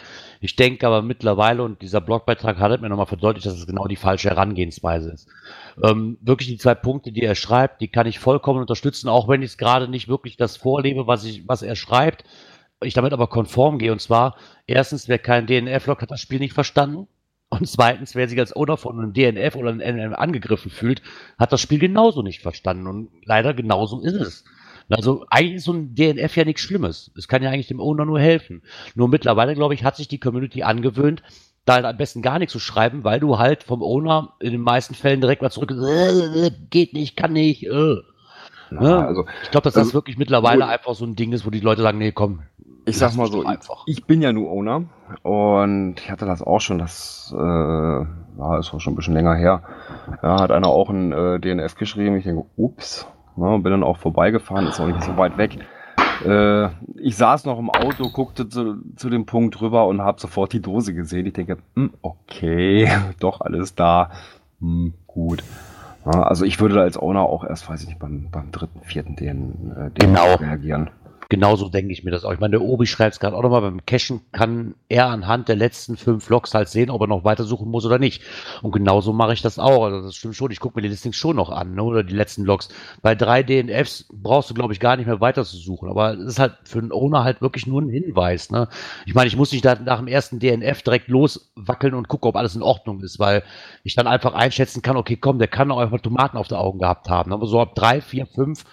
Ich 0.44 0.56
denke 0.56 0.86
aber 0.86 1.00
mittlerweile, 1.00 1.62
und 1.62 1.80
dieser 1.80 2.02
Blogbeitrag 2.02 2.58
hat 2.58 2.82
mir 2.82 2.90
nochmal 2.90 3.06
verdeutlicht, 3.06 3.46
dass 3.46 3.54
es 3.54 3.66
genau 3.66 3.86
die 3.86 3.96
falsche 3.96 4.28
Herangehensweise 4.28 5.10
ist. 5.10 5.26
Ähm, 5.82 6.18
wirklich 6.20 6.50
die 6.50 6.58
zwei 6.58 6.74
Punkte, 6.74 7.12
die 7.12 7.22
er 7.22 7.34
schreibt, 7.34 7.80
die 7.80 7.88
kann 7.88 8.06
ich 8.06 8.18
vollkommen 8.18 8.60
unterstützen, 8.60 9.08
auch 9.08 9.26
wenn 9.26 9.40
ich 9.40 9.52
es 9.52 9.56
gerade 9.56 9.88
nicht 9.88 10.06
wirklich 10.06 10.36
das 10.36 10.58
vorlebe, 10.58 11.06
was, 11.06 11.24
ich, 11.24 11.48
was 11.48 11.62
er 11.62 11.76
schreibt. 11.76 12.24
Ich 12.82 12.92
damit 12.92 13.14
aber 13.14 13.28
konform 13.28 13.78
gehe. 13.78 13.90
Und 13.90 14.02
zwar, 14.02 14.36
erstens, 14.66 15.08
wer 15.08 15.18
keinen 15.18 15.46
DNF-Log 15.46 16.02
hat 16.02 16.10
das 16.10 16.20
Spiel 16.20 16.40
nicht 16.40 16.52
verstanden. 16.52 17.08
Und 17.48 17.66
zweitens, 17.66 18.14
wer 18.14 18.28
sich 18.28 18.38
als 18.38 18.54
Owner 18.54 18.76
von 18.76 18.98
einem 18.98 19.14
DNF 19.14 19.56
oder 19.56 19.70
einem 19.70 19.96
NM 19.96 20.12
angegriffen 20.12 20.70
fühlt, 20.70 21.00
hat 21.38 21.52
das 21.54 21.62
Spiel 21.62 21.78
genauso 21.78 22.20
nicht 22.20 22.42
verstanden. 22.42 22.86
Und 22.86 23.08
leider 23.24 23.54
genauso 23.54 24.02
ist 24.02 24.20
es. 24.20 24.44
Also 24.90 25.24
eigentlich 25.30 25.56
ist 25.56 25.64
so 25.64 25.72
ein 25.72 25.94
DNF 25.94 26.36
ja 26.36 26.44
nichts 26.44 26.62
Schlimmes. 26.62 27.10
Es 27.16 27.28
kann 27.28 27.42
ja 27.42 27.50
eigentlich 27.50 27.68
dem 27.68 27.80
Owner 27.80 28.04
nur 28.04 28.20
helfen. 28.20 28.62
Nur 28.94 29.08
mittlerweile, 29.08 29.54
glaube 29.54 29.74
ich, 29.74 29.84
hat 29.84 29.96
sich 29.96 30.08
die 30.08 30.20
Community 30.20 30.62
angewöhnt, 30.62 31.22
da 31.64 31.74
halt 31.74 31.86
am 31.86 31.96
besten 31.96 32.22
gar 32.22 32.38
nichts 32.38 32.52
zu 32.52 32.58
schreiben, 32.58 33.04
weil 33.04 33.20
du 33.20 33.38
halt 33.38 33.62
vom 33.62 33.82
Owner 33.82 34.34
in 34.40 34.52
den 34.52 34.60
meisten 34.60 34.94
Fällen 34.94 35.20
direkt 35.20 35.42
mal 35.42 35.50
zurück, 35.50 35.70
äh, 35.70 36.50
geht 36.70 36.92
nicht, 36.92 37.16
kann 37.16 37.32
nicht. 37.32 37.64
Äh. 37.64 37.96
Na, 38.70 38.80
ne? 38.80 39.06
also, 39.06 39.24
ich 39.42 39.50
glaube, 39.50 39.64
dass 39.64 39.74
das 39.74 39.84
also, 39.84 39.94
wirklich 39.94 40.18
mittlerweile 40.18 40.66
einfach 40.66 40.94
so 40.94 41.04
ein 41.04 41.16
Ding 41.16 41.32
ist, 41.32 41.46
wo 41.46 41.50
die 41.50 41.60
Leute 41.60 41.82
sagen, 41.82 41.98
nee, 41.98 42.12
komm. 42.12 42.42
Ich 42.86 42.98
sag 42.98 43.14
mal 43.14 43.28
so, 43.28 43.44
einfach. 43.44 43.84
ich 43.86 44.04
bin 44.04 44.20
ja 44.20 44.32
nur 44.32 44.50
Owner 44.50 44.84
und 45.22 45.94
ich 45.98 46.10
hatte 46.10 46.26
das 46.26 46.42
auch 46.42 46.60
schon, 46.60 46.78
das 46.78 47.34
äh, 47.34 47.40
ja, 47.40 48.58
ist 48.58 48.74
auch 48.74 48.80
schon 48.80 48.92
ein 48.92 48.96
bisschen 48.96 49.14
länger 49.14 49.34
her. 49.34 49.62
Ja, 50.22 50.40
hat 50.40 50.50
einer 50.50 50.68
auch 50.68 50.90
ein 50.90 51.12
äh, 51.12 51.40
DNF 51.40 51.76
geschrieben. 51.76 52.16
Ich 52.16 52.24
denke, 52.24 52.44
ups, 52.56 53.06
Ne, 53.36 53.58
bin 53.58 53.72
dann 53.72 53.82
auch 53.82 53.96
vorbeigefahren, 53.96 54.66
ist 54.66 54.80
auch 54.80 54.86
nicht 54.86 55.02
so 55.02 55.16
weit 55.16 55.36
weg. 55.38 55.58
Äh, 56.24 56.68
ich 56.96 57.16
saß 57.16 57.44
noch 57.44 57.58
im 57.58 57.70
Auto, 57.70 58.08
guckte 58.10 58.48
zu, 58.48 58.76
zu 58.96 59.10
dem 59.10 59.26
Punkt 59.26 59.60
rüber 59.60 59.86
und 59.86 60.00
habe 60.00 60.20
sofort 60.20 60.52
die 60.52 60.62
Dose 60.62 60.94
gesehen. 60.94 61.26
Ich 61.26 61.32
denke, 61.32 61.58
hm, 61.74 61.92
okay, 62.02 62.88
doch 63.18 63.40
alles 63.40 63.74
da. 63.74 64.10
Hm, 64.60 64.94
gut. 65.06 65.42
Ja, 66.04 66.22
also 66.22 66.44
ich 66.44 66.60
würde 66.60 66.74
da 66.76 66.82
als 66.82 67.00
Owner 67.00 67.22
auch 67.22 67.44
erst, 67.44 67.68
weiß 67.68 67.82
ich 67.82 67.88
nicht, 67.88 67.98
beim, 67.98 68.28
beim 68.30 68.52
dritten, 68.52 68.80
vierten 68.82 69.16
den, 69.16 69.72
äh, 69.72 69.90
den 69.90 70.14
genau. 70.14 70.34
reagieren. 70.34 70.90
Genauso 71.28 71.68
denke 71.68 71.92
ich 71.92 72.04
mir 72.04 72.10
das 72.10 72.24
auch. 72.24 72.32
Ich 72.32 72.40
meine, 72.40 72.52
der 72.52 72.62
Obi 72.62 72.86
schreibt 72.86 73.14
es 73.14 73.20
gerade 73.20 73.36
auch 73.36 73.42
nochmal, 73.42 73.62
beim 73.62 73.84
Cachen 73.86 74.20
kann 74.32 74.74
er 74.88 75.08
anhand 75.08 75.48
der 75.48 75.56
letzten 75.56 75.96
fünf 75.96 76.28
Logs 76.28 76.54
halt 76.54 76.68
sehen, 76.68 76.90
ob 76.90 77.00
er 77.00 77.06
noch 77.06 77.24
weitersuchen 77.24 77.70
muss 77.70 77.86
oder 77.86 77.98
nicht. 77.98 78.22
Und 78.62 78.72
genauso 78.72 79.12
mache 79.12 79.32
ich 79.32 79.42
das 79.42 79.58
auch. 79.58 79.84
Also 79.84 80.02
das 80.02 80.14
stimmt 80.14 80.36
schon. 80.36 80.50
Ich 80.50 80.60
gucke 80.60 80.76
mir 80.76 80.82
die 80.82 80.88
Listings 80.88 81.16
schon 81.16 81.36
noch 81.36 81.50
an, 81.50 81.74
ne? 81.74 81.82
oder 81.82 82.02
die 82.02 82.14
letzten 82.14 82.44
Logs. 82.44 82.68
Bei 83.02 83.14
drei 83.14 83.42
DNFs 83.42 84.06
brauchst 84.12 84.50
du, 84.50 84.54
glaube 84.54 84.72
ich, 84.72 84.80
gar 84.80 84.96
nicht 84.96 85.06
mehr 85.06 85.20
weiter 85.20 85.44
zu 85.44 85.56
suchen. 85.56 85.88
Aber 85.88 86.14
es 86.14 86.24
ist 86.24 86.38
halt 86.38 86.54
für 86.64 86.78
einen 86.78 86.92
Owner 86.92 87.24
halt 87.24 87.40
wirklich 87.40 87.66
nur 87.66 87.82
ein 87.82 87.88
Hinweis. 87.88 88.50
Ne? 88.50 88.68
Ich 89.06 89.14
meine, 89.14 89.28
ich 89.28 89.36
muss 89.36 89.52
nicht 89.52 89.64
da 89.64 89.74
nach 89.74 89.98
dem 89.98 90.08
ersten 90.08 90.38
DNF 90.38 90.82
direkt 90.82 91.08
loswackeln 91.08 91.94
und 91.94 92.08
gucken, 92.08 92.28
ob 92.28 92.36
alles 92.36 92.56
in 92.56 92.62
Ordnung 92.62 93.00
ist, 93.00 93.18
weil 93.18 93.42
ich 93.82 93.94
dann 93.94 94.06
einfach 94.06 94.34
einschätzen 94.34 94.82
kann, 94.82 94.96
okay, 94.96 95.16
komm, 95.16 95.38
der 95.38 95.48
kann 95.48 95.70
auch 95.70 95.78
einfach 95.78 96.00
Tomaten 96.00 96.36
auf 96.36 96.48
der 96.48 96.60
Augen 96.60 96.78
gehabt 96.78 97.08
haben. 97.08 97.32
Aber 97.32 97.46
so 97.46 97.60
ab 97.60 97.74
drei, 97.74 98.00
vier, 98.00 98.26
fünf 98.26 98.64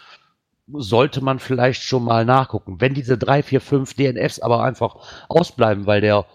sollte 0.74 1.24
man 1.24 1.40
vielleicht 1.40 1.84
schon 1.84 2.04
mal 2.04 2.26
nachgucken. 2.26 2.80
Wenn 2.80 2.94
diese 2.94 3.18
drei, 3.18 3.44
vier, 3.44 3.62
fünf 3.62 3.94
DNFs 3.94 4.40
aber 4.40 4.64
einfach 4.64 4.96
ausbleiben, 5.30 5.86
weil 5.86 6.02
der 6.02 6.26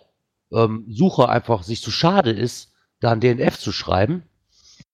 ähm, 0.53 0.85
Sucher 0.89 1.29
einfach 1.29 1.63
sich 1.63 1.83
zu 1.83 1.91
schade 1.91 2.31
ist, 2.31 2.73
da 3.01 3.13
ein 3.13 3.21
DNF 3.21 3.59
zu 3.59 3.73
schreiben, 3.73 4.23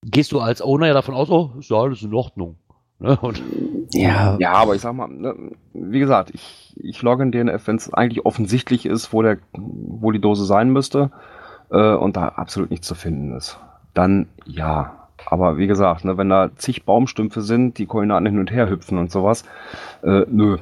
gehst 0.03 0.33
du 0.33 0.41
als 0.41 0.63
Owner 0.63 0.89
ja 0.89 0.95
davon 0.95 1.15
aus, 1.15 1.31
oh, 1.31 1.53
ist 1.59 1.71
ja 1.71 1.77
alles 1.77 2.03
in 2.03 2.15
Ordnung. 2.15 2.59
Ne? 2.99 3.17
Und 3.21 3.43
ja. 3.93 4.37
ja, 4.39 4.53
aber 4.53 4.75
ich 4.75 4.81
sag 4.81 4.95
mal, 4.95 5.09
ne, 5.09 5.53
wie 5.73 5.99
gesagt, 5.99 6.31
ich, 6.33 6.75
ich 6.77 7.03
logge 7.03 7.25
ein 7.25 7.33
DNF, 7.33 7.67
wenn 7.67 7.77
es 7.77 7.93
eigentlich 7.93 8.25
offensichtlich 8.25 8.87
ist, 8.87 9.13
wo, 9.13 9.23
der, 9.23 9.39
wo 9.53 10.13
die 10.13 10.21
Dose 10.21 10.45
sein 10.45 10.71
müsste 10.71 11.11
äh, 11.71 11.95
und 11.95 12.17
da 12.17 12.29
absolut 12.29 12.71
nichts 12.71 12.87
zu 12.87 12.95
finden 12.95 13.37
ist. 13.37 13.59
Dann 13.93 14.29
ja, 14.47 15.02
aber 15.27 15.57
wie 15.59 15.67
gesagt, 15.67 16.05
ne, 16.05 16.17
wenn 16.17 16.29
da 16.29 16.51
zig 16.57 16.85
Baumstümpfe 16.85 17.43
sind, 17.43 17.79
die 17.79 17.87
Koordinaten 17.87 18.27
hin 18.27 18.39
und 18.39 18.51
her 18.51 18.69
hüpfen 18.69 18.99
und 18.99 19.11
sowas, 19.11 19.45
äh, 20.03 20.25
nö. 20.29 20.59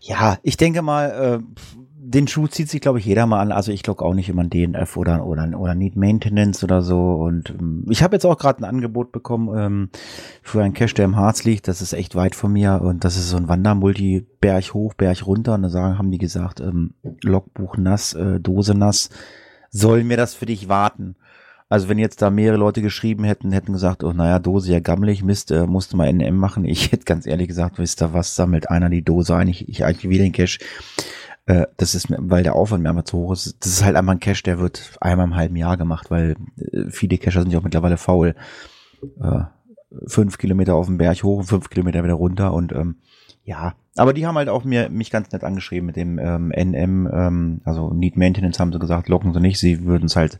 Ja, 0.00 0.38
ich 0.42 0.56
denke 0.56 0.82
mal, 0.82 1.40
äh, 1.40 1.62
den 2.04 2.26
Schuh 2.26 2.48
zieht 2.48 2.68
sich, 2.68 2.80
glaube 2.80 2.98
ich, 2.98 3.04
jeder 3.04 3.26
mal 3.26 3.40
an. 3.40 3.52
Also 3.52 3.70
ich 3.70 3.86
logge 3.86 4.04
auch 4.04 4.12
nicht 4.12 4.28
immer 4.28 4.42
ein 4.42 4.50
DNF 4.50 4.96
oder, 4.96 5.24
oder, 5.24 5.48
oder 5.58 5.74
Need 5.74 5.96
Maintenance 5.96 6.64
oder 6.64 6.82
so. 6.82 7.12
Und 7.14 7.50
ähm, 7.50 7.86
ich 7.88 8.02
habe 8.02 8.16
jetzt 8.16 8.26
auch 8.26 8.36
gerade 8.36 8.60
ein 8.60 8.64
Angebot 8.64 9.12
bekommen 9.12 9.56
ähm, 9.56 9.90
für 10.42 10.62
einen 10.62 10.74
Cache, 10.74 10.94
der 10.94 11.04
im 11.06 11.16
Harz 11.16 11.44
liegt. 11.44 11.68
Das 11.68 11.80
ist 11.80 11.92
echt 11.92 12.16
weit 12.16 12.34
von 12.34 12.52
mir. 12.52 12.80
Und 12.82 13.04
das 13.04 13.16
ist 13.16 13.30
so 13.30 13.36
ein 13.36 13.48
Wandermulti, 13.48 14.26
Berg 14.40 14.74
hoch, 14.74 14.94
Berg 14.94 15.26
runter. 15.26 15.54
Und 15.54 15.62
da 15.62 15.68
sagen, 15.68 15.98
haben 15.98 16.10
die 16.10 16.18
gesagt, 16.18 16.60
ähm, 16.60 16.94
Logbuch 17.22 17.76
nass, 17.76 18.14
äh, 18.14 18.40
Dose 18.40 18.74
nass. 18.74 19.08
Soll 19.70 20.04
mir 20.04 20.16
das 20.16 20.34
für 20.34 20.46
dich 20.46 20.68
warten? 20.68 21.16
Also 21.72 21.88
wenn 21.88 21.98
jetzt 21.98 22.20
da 22.20 22.28
mehrere 22.28 22.58
Leute 22.58 22.82
geschrieben 22.82 23.24
hätten, 23.24 23.50
hätten 23.50 23.72
gesagt, 23.72 24.04
oh 24.04 24.12
naja, 24.12 24.38
Dose 24.38 24.70
ja 24.70 24.80
gammelig, 24.80 25.24
Mist, 25.24 25.50
äh, 25.50 25.66
musste 25.66 25.96
mal 25.96 26.12
NM 26.12 26.36
machen. 26.36 26.66
Ich 26.66 26.92
hätte 26.92 27.06
ganz 27.06 27.26
ehrlich 27.26 27.48
gesagt, 27.48 27.78
wisst 27.78 28.02
ihr 28.02 28.12
was, 28.12 28.36
sammelt 28.36 28.68
einer 28.68 28.90
die 28.90 29.00
Dose 29.00 29.34
ein, 29.34 29.48
ich, 29.48 29.70
ich 29.70 29.82
eigentlich 29.82 30.10
wieder 30.10 30.22
den 30.22 30.32
Cash. 30.32 30.58
Äh, 31.46 31.64
das 31.78 31.94
ist, 31.94 32.08
weil 32.10 32.42
der 32.42 32.56
Aufwand 32.56 32.82
mir 32.82 32.90
einfach 32.90 33.04
zu 33.04 33.16
hoch 33.16 33.32
ist. 33.32 33.56
Das 33.60 33.72
ist 33.72 33.82
halt 33.82 33.96
einmal 33.96 34.16
ein 34.16 34.20
Cash, 34.20 34.42
der 34.42 34.58
wird 34.58 34.98
einmal 35.00 35.24
im 35.24 35.34
halben 35.34 35.56
Jahr 35.56 35.78
gemacht, 35.78 36.10
weil 36.10 36.36
äh, 36.58 36.90
viele 36.90 37.16
Cacher 37.16 37.40
sind 37.40 37.52
ja 37.52 37.58
auch 37.58 37.64
mittlerweile 37.64 37.96
faul. 37.96 38.34
Äh, 39.22 39.44
fünf 40.08 40.36
Kilometer 40.36 40.74
auf 40.74 40.88
den 40.88 40.98
Berg 40.98 41.22
hoch, 41.22 41.42
fünf 41.42 41.70
Kilometer 41.70 42.04
wieder 42.04 42.12
runter 42.12 42.52
und 42.52 42.72
ähm, 42.72 42.96
ja, 43.44 43.72
aber 43.96 44.14
die 44.14 44.26
haben 44.26 44.36
halt 44.36 44.48
auch 44.48 44.64
mir 44.64 44.88
mich 44.88 45.10
ganz 45.10 45.32
nett 45.32 45.44
angeschrieben 45.44 45.86
mit 45.86 45.96
dem 45.96 46.18
ähm, 46.18 46.50
NM, 46.50 47.08
ähm, 47.12 47.60
also 47.64 47.92
Need 47.92 48.16
Maintenance 48.16 48.58
haben 48.58 48.72
sie 48.72 48.78
gesagt, 48.78 49.08
locken 49.08 49.34
sie 49.34 49.40
nicht, 49.40 49.58
sie 49.58 49.84
würden 49.84 50.06
es 50.06 50.16
halt 50.16 50.38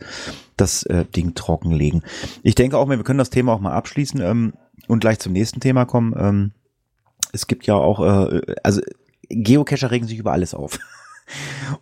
das 0.56 0.84
äh, 0.84 1.04
Ding 1.04 1.34
trockenlegen. 1.34 2.02
Ich 2.42 2.54
denke 2.54 2.78
auch, 2.78 2.88
wir 2.88 3.02
können 3.04 3.18
das 3.18 3.30
Thema 3.30 3.52
auch 3.52 3.60
mal 3.60 3.72
abschließen 3.72 4.20
ähm, 4.22 4.54
und 4.88 5.00
gleich 5.00 5.18
zum 5.18 5.32
nächsten 5.32 5.60
Thema 5.60 5.84
kommen. 5.84 6.14
Ähm, 6.16 6.52
es 7.32 7.46
gibt 7.46 7.66
ja 7.66 7.74
auch, 7.74 8.00
äh, 8.00 8.40
also 8.62 8.80
Geocacher 9.28 9.90
regen 9.90 10.06
sich 10.06 10.18
über 10.18 10.32
alles 10.32 10.54
auf. 10.54 10.78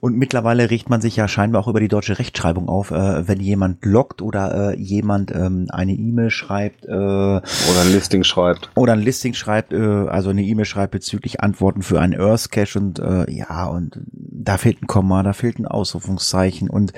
Und 0.00 0.16
mittlerweile 0.16 0.70
riecht 0.70 0.88
man 0.88 1.00
sich 1.00 1.16
ja 1.16 1.28
scheinbar 1.28 1.62
auch 1.62 1.68
über 1.68 1.80
die 1.80 1.88
deutsche 1.88 2.18
Rechtschreibung 2.18 2.68
auf, 2.68 2.90
äh, 2.90 3.26
wenn 3.28 3.40
jemand 3.40 3.84
loggt 3.84 4.22
oder 4.22 4.72
äh, 4.72 4.78
jemand 4.78 5.34
ähm, 5.34 5.66
eine 5.70 5.92
E-Mail 5.92 6.30
schreibt. 6.30 6.84
Äh, 6.84 6.90
oder 6.90 7.80
ein 7.82 7.92
Listing 7.92 8.24
schreibt. 8.24 8.70
Oder 8.76 8.94
ein 8.94 9.00
Listing 9.00 9.34
schreibt, 9.34 9.72
äh, 9.72 9.76
also 9.76 10.30
eine 10.30 10.42
E-Mail 10.42 10.64
schreibt 10.64 10.92
bezüglich 10.92 11.40
Antworten 11.40 11.82
für 11.82 12.00
einen 12.00 12.20
Earth 12.20 12.50
Cache 12.50 12.78
und 12.78 12.98
äh, 12.98 13.30
ja, 13.30 13.66
und 13.66 14.00
da 14.12 14.56
fehlt 14.56 14.82
ein 14.82 14.86
Komma, 14.86 15.22
da 15.22 15.32
fehlt 15.32 15.58
ein 15.58 15.66
Ausrufungszeichen 15.66 16.70
und 16.70 16.92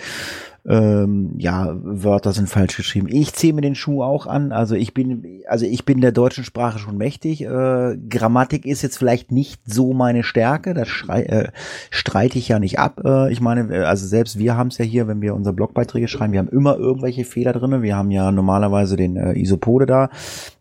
ähm, 0.64 1.34
ja, 1.38 1.76
Wörter 1.82 2.32
sind 2.32 2.48
falsch 2.48 2.76
geschrieben. 2.76 3.08
Ich 3.10 3.32
ziehe 3.32 3.52
mir 3.52 3.62
den 3.62 3.74
Schuh 3.74 4.02
auch 4.02 4.26
an. 4.26 4.52
Also 4.52 4.76
ich 4.76 4.94
bin, 4.94 5.42
also 5.48 5.66
ich 5.66 5.84
bin 5.84 6.00
der 6.00 6.12
deutschen 6.12 6.44
Sprache 6.44 6.78
schon 6.78 6.96
mächtig. 6.96 7.42
Äh, 7.42 7.96
Grammatik 8.08 8.64
ist 8.64 8.82
jetzt 8.82 8.96
vielleicht 8.96 9.32
nicht 9.32 9.60
so 9.66 9.92
meine 9.92 10.22
Stärke. 10.22 10.72
Das 10.72 10.88
schrei, 10.88 11.22
äh, 11.24 11.48
streite 11.90 12.38
ich 12.38 12.48
ja 12.48 12.60
nicht 12.60 12.78
ab. 12.78 13.00
Äh, 13.04 13.32
ich 13.32 13.40
meine, 13.40 13.74
äh, 13.74 13.82
also 13.82 14.06
selbst 14.06 14.38
wir 14.38 14.56
haben 14.56 14.68
es 14.68 14.78
ja 14.78 14.84
hier, 14.84 15.08
wenn 15.08 15.20
wir 15.20 15.34
unsere 15.34 15.54
Blogbeiträge 15.54 16.06
schreiben, 16.06 16.32
wir 16.32 16.38
haben 16.38 16.48
immer 16.48 16.76
irgendwelche 16.76 17.24
Fehler 17.24 17.52
drinne. 17.52 17.82
Wir 17.82 17.96
haben 17.96 18.12
ja 18.12 18.30
normalerweise 18.30 18.96
den 18.96 19.16
äh, 19.16 19.32
Isopode 19.32 19.86
da, 19.86 20.10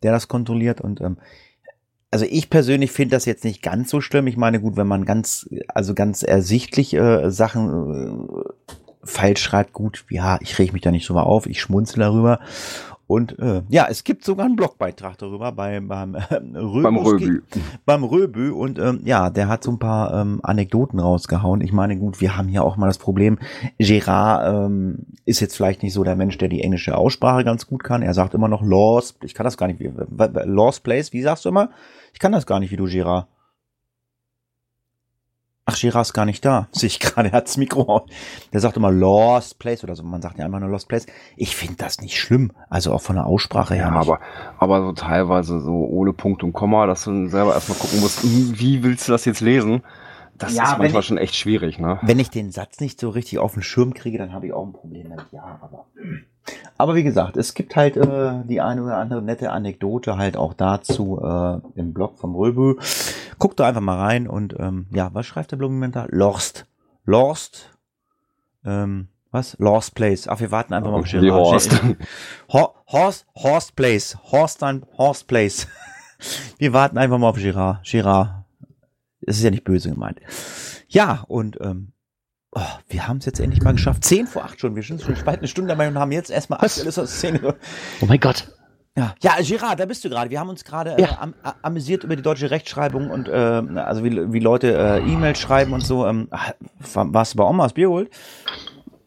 der 0.01 0.11
das 0.11 0.27
kontrolliert 0.27 0.81
und 0.81 0.99
ähm, 1.01 1.17
also 2.13 2.25
ich 2.29 2.49
persönlich 2.49 2.91
finde 2.91 3.15
das 3.15 3.23
jetzt 3.23 3.45
nicht 3.45 3.61
ganz 3.61 3.89
so 3.89 4.01
schlimm. 4.01 4.27
Ich 4.27 4.35
meine, 4.35 4.59
gut, 4.59 4.75
wenn 4.75 4.87
man 4.87 5.05
ganz, 5.05 5.47
also 5.69 5.93
ganz 5.93 6.23
ersichtlich 6.23 6.93
äh, 6.93 7.31
Sachen 7.31 8.27
äh, 8.27 8.73
falsch 9.03 9.41
schreibt, 9.41 9.73
gut, 9.73 10.05
ja, 10.09 10.37
ich 10.41 10.57
reg 10.59 10.73
mich 10.73 10.81
da 10.81 10.91
nicht 10.91 11.07
drüber 11.07 11.25
auf, 11.25 11.47
ich 11.47 11.61
schmunzel 11.61 11.99
darüber. 11.99 12.39
Und 13.11 13.37
äh, 13.39 13.61
ja, 13.67 13.87
es 13.89 14.05
gibt 14.05 14.23
sogar 14.23 14.45
einen 14.45 14.55
Blogbeitrag 14.55 15.17
darüber 15.17 15.51
bei, 15.51 15.81
beim, 15.81 16.15
äh, 16.29 16.35
Röbü, 16.55 16.81
beim 16.81 16.95
Röbü. 16.95 17.41
Beim 17.85 18.03
Röbü. 18.05 18.51
Und 18.51 18.79
ähm, 18.79 19.01
ja, 19.03 19.29
der 19.29 19.49
hat 19.49 19.65
so 19.65 19.71
ein 19.71 19.79
paar 19.79 20.13
ähm, 20.13 20.39
Anekdoten 20.43 20.97
rausgehauen. 20.97 21.59
Ich 21.59 21.73
meine, 21.73 21.97
gut, 21.97 22.21
wir 22.21 22.37
haben 22.37 22.47
hier 22.47 22.63
auch 22.63 22.77
mal 22.77 22.87
das 22.87 22.99
Problem, 22.99 23.37
Gerard 23.77 24.47
ähm, 24.47 25.07
ist 25.25 25.41
jetzt 25.41 25.57
vielleicht 25.57 25.83
nicht 25.83 25.91
so 25.91 26.05
der 26.05 26.15
Mensch, 26.15 26.37
der 26.37 26.47
die 26.47 26.61
englische 26.61 26.95
Aussprache 26.95 27.43
ganz 27.43 27.67
gut 27.67 27.83
kann. 27.83 28.01
Er 28.01 28.13
sagt 28.13 28.33
immer 28.33 28.47
noch 28.47 28.61
Lost, 28.61 29.17
ich 29.25 29.33
kann 29.33 29.43
das 29.43 29.57
gar 29.57 29.67
nicht, 29.67 29.81
wie, 29.81 29.91
Lost 30.45 30.85
Place, 30.85 31.11
wie 31.11 31.21
sagst 31.21 31.43
du 31.43 31.49
immer? 31.49 31.69
Ich 32.13 32.19
kann 32.19 32.31
das 32.31 32.45
gar 32.45 32.61
nicht, 32.61 32.71
wie 32.71 32.77
du, 32.77 32.85
Gerard. 32.85 33.27
Ach, 35.71 35.79
Girard 35.79 36.05
ist 36.05 36.13
gar 36.13 36.25
nicht 36.25 36.43
da. 36.43 36.67
Sehe 36.71 36.87
ich 36.87 36.99
gerade, 36.99 37.29
er 37.29 37.37
hat 37.37 37.47
das 37.47 37.57
Mikro. 37.57 38.05
Der 38.51 38.59
sagt 38.59 38.77
immer 38.77 38.91
Lost 38.91 39.59
Place 39.59 39.83
oder 39.83 39.95
so. 39.95 40.03
Man 40.03 40.21
sagt 40.21 40.37
ja 40.37 40.45
einfach 40.45 40.59
nur 40.59 40.69
Lost 40.69 40.87
Place. 40.87 41.05
Ich 41.37 41.55
finde 41.55 41.75
das 41.77 42.01
nicht 42.01 42.19
schlimm. 42.19 42.51
Also 42.69 42.93
auch 42.93 43.01
von 43.01 43.15
der 43.15 43.25
Aussprache 43.25 43.75
her. 43.75 43.91
Ja, 43.93 43.99
aber, 43.99 44.19
aber 44.57 44.81
so 44.81 44.91
teilweise 44.93 45.59
so 45.61 45.71
ohne 45.71 46.13
Punkt 46.13 46.43
und 46.43 46.53
Komma, 46.53 46.87
dass 46.87 47.03
du 47.05 47.27
selber 47.27 47.53
erstmal 47.53 47.77
gucken 47.77 48.01
musst, 48.01 48.23
hm, 48.23 48.59
wie 48.59 48.83
willst 48.83 49.07
du 49.07 49.11
das 49.13 49.25
jetzt 49.25 49.41
lesen? 49.41 49.83
Das 50.37 50.55
ja, 50.55 50.63
ist 50.63 50.77
manchmal 50.79 51.01
ich, 51.01 51.07
schon 51.07 51.17
echt 51.17 51.35
schwierig, 51.35 51.77
ne? 51.77 51.99
Wenn 52.01 52.17
ich 52.17 52.31
den 52.31 52.51
Satz 52.51 52.79
nicht 52.79 52.99
so 52.99 53.09
richtig 53.09 53.37
auf 53.37 53.53
den 53.53 53.61
Schirm 53.61 53.93
kriege, 53.93 54.17
dann 54.17 54.33
habe 54.33 54.47
ich 54.47 54.53
auch 54.53 54.65
ein 54.65 54.73
Problem 54.73 55.09
damit. 55.09 55.27
Ja, 55.31 55.59
aber. 55.61 55.85
Aber 56.77 56.95
wie 56.95 57.03
gesagt, 57.03 57.37
es 57.37 57.53
gibt 57.53 57.75
halt 57.75 57.95
äh, 57.97 58.43
die 58.45 58.61
eine 58.61 58.83
oder 58.83 58.97
andere 58.97 59.21
nette 59.21 59.51
Anekdote 59.51 60.17
halt 60.17 60.35
auch 60.35 60.53
dazu 60.53 61.21
äh, 61.23 61.59
im 61.79 61.93
Blog 61.93 62.17
vom 62.17 62.35
Röbö. 62.35 62.75
Guckt 63.37 63.59
da 63.59 63.67
einfach 63.67 63.81
mal 63.81 63.99
rein 63.99 64.27
und 64.27 64.55
ähm, 64.59 64.87
ja, 64.91 65.13
was 65.13 65.25
schreibt 65.25 65.51
der 65.51 65.57
Blog 65.57 65.71
da? 65.91 66.07
Lost. 66.09 66.65
Lost. 67.05 67.69
Ähm, 68.65 69.07
was? 69.31 69.55
Lost 69.59 69.95
Place. 69.95 70.27
Ach, 70.27 70.39
wir 70.39 70.51
warten 70.51 70.73
einfach 70.73 70.91
mal 70.91 70.99
auf 70.99 71.09
Gerard. 71.09 71.31
Horst. 71.31 71.81
Horst, 72.87 73.25
Horst 73.35 73.75
Place. 73.75 74.17
Horst 74.31 74.61
dann 74.61 74.85
Horst 74.97 75.27
Place. 75.27 75.67
wir 76.57 76.73
warten 76.73 76.97
einfach 76.97 77.17
mal 77.17 77.29
auf 77.29 77.37
Gerard. 77.37 77.85
Gerard. 77.89 78.43
Es 79.21 79.37
ist 79.37 79.43
ja 79.43 79.51
nicht 79.51 79.63
böse 79.63 79.89
gemeint. 79.89 80.19
Ja, 80.89 81.23
und 81.27 81.59
ähm, 81.61 81.90
oh, 82.53 82.61
wir 82.87 83.07
haben 83.07 83.17
es 83.17 83.25
jetzt 83.25 83.39
endlich 83.39 83.61
mal 83.63 83.73
geschafft. 83.73 84.03
Zehn 84.03 84.27
vor 84.27 84.43
acht 84.43 84.59
schon. 84.59 84.75
Wir 84.75 84.83
sind 84.83 85.01
schon 85.01 85.15
bald 85.25 85.39
eine 85.39 85.47
Stunde 85.47 85.69
dabei 85.69 85.87
und 85.87 85.97
haben 85.97 86.11
jetzt 86.11 86.29
erstmal 86.29 86.59
aktuelles 86.59 86.97
aus 86.99 87.11
Szene. 87.11 87.55
Oh 88.01 88.05
mein 88.05 88.19
Gott. 88.19 88.47
Ja, 88.97 89.15
ja, 89.21 89.35
Gerard, 89.41 89.79
da 89.79 89.85
bist 89.85 90.03
du 90.03 90.09
gerade. 90.09 90.29
Wir 90.29 90.39
haben 90.39 90.49
uns 90.49 90.65
gerade 90.65 90.97
äh, 90.97 91.07
am, 91.17 91.33
amüsiert 91.61 92.03
über 92.03 92.17
die 92.17 92.21
deutsche 92.21 92.51
Rechtschreibung 92.51 93.09
und 93.09 93.29
äh, 93.29 93.31
also 93.31 94.03
wie, 94.03 94.33
wie 94.33 94.39
Leute 94.39 94.75
äh, 94.75 94.99
E-Mails 94.99 95.39
schreiben 95.39 95.71
und 95.71 95.79
so. 95.79 96.05
Ähm, 96.05 96.27
warst 96.93 97.33
du 97.33 97.37
bei 97.37 97.43
Oma 97.45 97.63
das 97.63 97.73
Bier 97.73 97.87
geholt? 97.87 98.11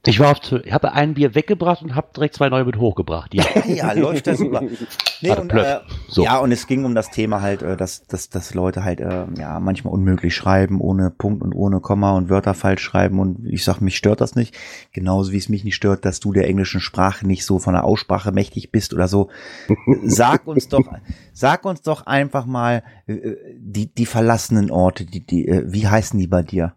Ich 0.07 0.21
war 0.21 0.33
auf, 0.33 0.53
ich 0.53 0.73
habe 0.73 0.93
ein 0.93 1.15
Bier 1.15 1.35
weggebracht 1.35 1.83
und 1.83 1.95
habe 1.95 2.09
direkt 2.15 2.35
zwei 2.35 2.51
neue 2.51 2.65
mit 2.65 2.77
hochgebracht. 2.77 3.33
Ja, 3.33 3.45
ja 3.67 3.93
läuft 3.93 4.27
das 4.27 4.39
super. 4.39 4.63
Nee, 5.21 5.31
und, 5.31 5.53
äh, 5.53 5.81
so. 6.09 6.23
Ja, 6.23 6.39
und 6.39 6.53
es 6.53 6.67
ging 6.67 6.85
um 6.85 6.95
das 6.95 7.11
Thema 7.11 7.41
halt, 7.41 7.63
äh, 7.63 7.79
dass, 7.79 8.07
dass, 8.07 8.29
dass 8.29 8.53
Leute 8.53 8.85
halt 8.85 9.01
äh, 9.01 9.25
ja 9.39 9.59
manchmal 9.59 9.95
unmöglich 9.95 10.35
schreiben, 10.35 10.83
ohne 10.83 11.11
Punkt 11.11 11.43
und 11.43 11.55
ohne 11.55 11.81
Komma 11.81 12.15
und 12.15 12.29
Wörter 12.29 12.53
falsch 12.53 12.83
schreiben. 12.83 13.19
Und 13.19 13.47
ich 13.47 13.65
sag, 13.65 13.81
mich 13.81 13.97
stört 13.97 14.21
das 14.21 14.35
nicht. 14.35 14.55
Genauso 14.93 15.33
wie 15.33 15.39
es 15.39 15.49
mich 15.49 15.65
nicht 15.65 15.77
stört, 15.77 16.05
dass 16.05 16.21
du 16.21 16.35
der 16.35 16.47
englischen 16.47 16.81
Sprache 16.81 17.27
nicht 17.27 17.47
so 17.47 17.59
von 17.59 17.73
der 17.73 17.85
Aussprache 17.85 18.33
mächtig 18.33 18.71
bist 18.71 18.93
oder 18.93 19.09
so. 19.09 19.31
Sag 20.05 20.47
uns 20.47 20.69
doch, 20.69 20.85
sag 21.33 21.65
uns 21.65 21.81
doch 21.81 22.07
einfach 22.07 22.45
mal 22.45 22.83
äh, 23.07 23.37
die, 23.59 23.95
die 23.95 24.07
verlassenen 24.07 24.71
Orte, 24.71 25.07
die, 25.07 25.25
die, 25.25 25.49
äh, 25.49 25.65
wie 25.67 25.89
heißen 25.89 26.19
die 26.19 26.27
bei 26.27 26.43
dir? 26.43 26.75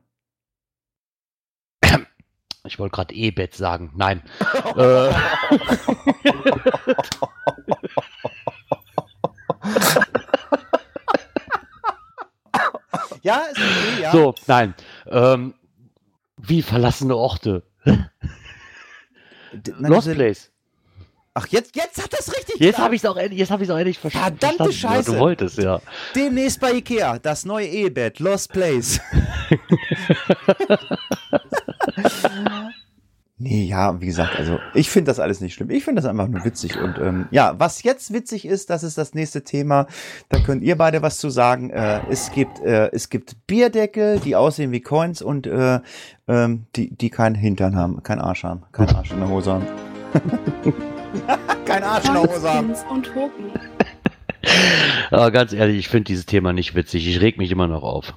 Ich 2.67 2.79
wollte 2.79 2.95
gerade 2.95 3.13
E-Bett 3.13 3.55
sagen. 3.55 3.91
Nein. 3.95 4.21
äh. 4.75 5.11
ja. 13.21 13.43
So, 14.11 14.35
nein. 14.47 14.73
Ähm, 15.07 15.53
wie 16.37 16.61
verlassene 16.61 17.15
Orte. 17.15 17.63
Nein, 17.83 18.09
Lost 19.79 20.11
Place. 20.13 20.51
Ach, 21.39 21.45
jetzt, 21.49 21.75
jetzt 21.75 22.01
hat 22.01 22.11
das 22.11 22.35
richtig 22.35 22.59
Jetzt 22.59 22.79
habe 22.79 22.95
ich 22.95 23.03
es 23.03 23.07
auch, 23.07 23.15
endlich- 23.15 23.39
jetzt 23.39 23.51
hab 23.51 23.61
ich's 23.61 23.69
auch 23.69 23.77
endlich 23.77 23.99
ver 23.99 24.09
Verdammte 24.09 24.63
verstanden. 24.63 24.71
Ja, 24.71 24.95
Scheiße. 25.03 25.11
du 25.11 25.19
wolltest, 25.19 25.57
ja. 25.59 25.79
Demnächst 26.15 26.59
bei 26.59 26.71
Ikea, 26.73 27.19
das 27.19 27.45
neue 27.45 27.67
Ehebett, 27.67 28.17
Lost 28.19 28.51
Place. 28.51 28.99
nee, 33.37 33.65
ja, 33.65 34.01
wie 34.01 34.07
gesagt, 34.07 34.35
also 34.35 34.57
ich 34.73 34.89
finde 34.89 35.11
das 35.11 35.19
alles 35.19 35.39
nicht 35.39 35.53
schlimm. 35.53 35.69
Ich 35.69 35.85
finde 35.85 36.01
das 36.01 36.09
einfach 36.09 36.27
nur 36.27 36.43
witzig. 36.43 36.75
Und 36.75 36.97
ähm, 36.97 37.27
ja, 37.29 37.53
was 37.59 37.83
jetzt 37.83 38.11
witzig 38.13 38.43
ist, 38.45 38.71
das 38.71 38.81
ist 38.81 38.97
das 38.97 39.13
nächste 39.13 39.43
Thema. 39.43 39.85
Da 40.29 40.39
könnt 40.39 40.63
ihr 40.63 40.75
beide 40.75 41.03
was 41.03 41.19
zu 41.19 41.29
sagen. 41.29 41.69
Äh, 41.69 41.99
es 42.09 42.31
gibt 42.31 42.59
äh, 42.61 42.89
es 42.91 43.09
gibt 43.09 43.45
Bierdeckel, 43.45 44.19
die 44.21 44.35
aussehen 44.35 44.71
wie 44.71 44.81
Coins 44.81 45.21
und 45.21 45.45
äh, 45.45 45.81
ähm, 46.27 46.65
die 46.75 46.89
die 46.89 47.11
keinen 47.11 47.35
Hintern 47.35 47.75
haben, 47.75 48.01
keinen 48.01 48.21
Arsch 48.21 48.43
haben, 48.43 48.63
keinen 48.71 48.95
Arsch 48.95 49.11
in 49.11 49.19
der 49.19 49.29
Hose 49.29 49.53
haben. 49.53 49.67
Kein 51.65 51.83
Arsch 51.83 52.05
in 52.05 52.13
der 52.13 52.23
Hose 52.23 52.53
haben. 52.53 52.73
Und. 52.89 53.11
Aber 55.11 55.31
ganz 55.31 55.53
ehrlich, 55.53 55.77
ich 55.77 55.89
finde 55.89 56.05
dieses 56.05 56.25
Thema 56.25 56.53
nicht 56.53 56.75
witzig. 56.75 57.07
Ich 57.07 57.21
reg 57.21 57.37
mich 57.37 57.51
immer 57.51 57.67
noch 57.67 57.83
auf. 57.83 58.13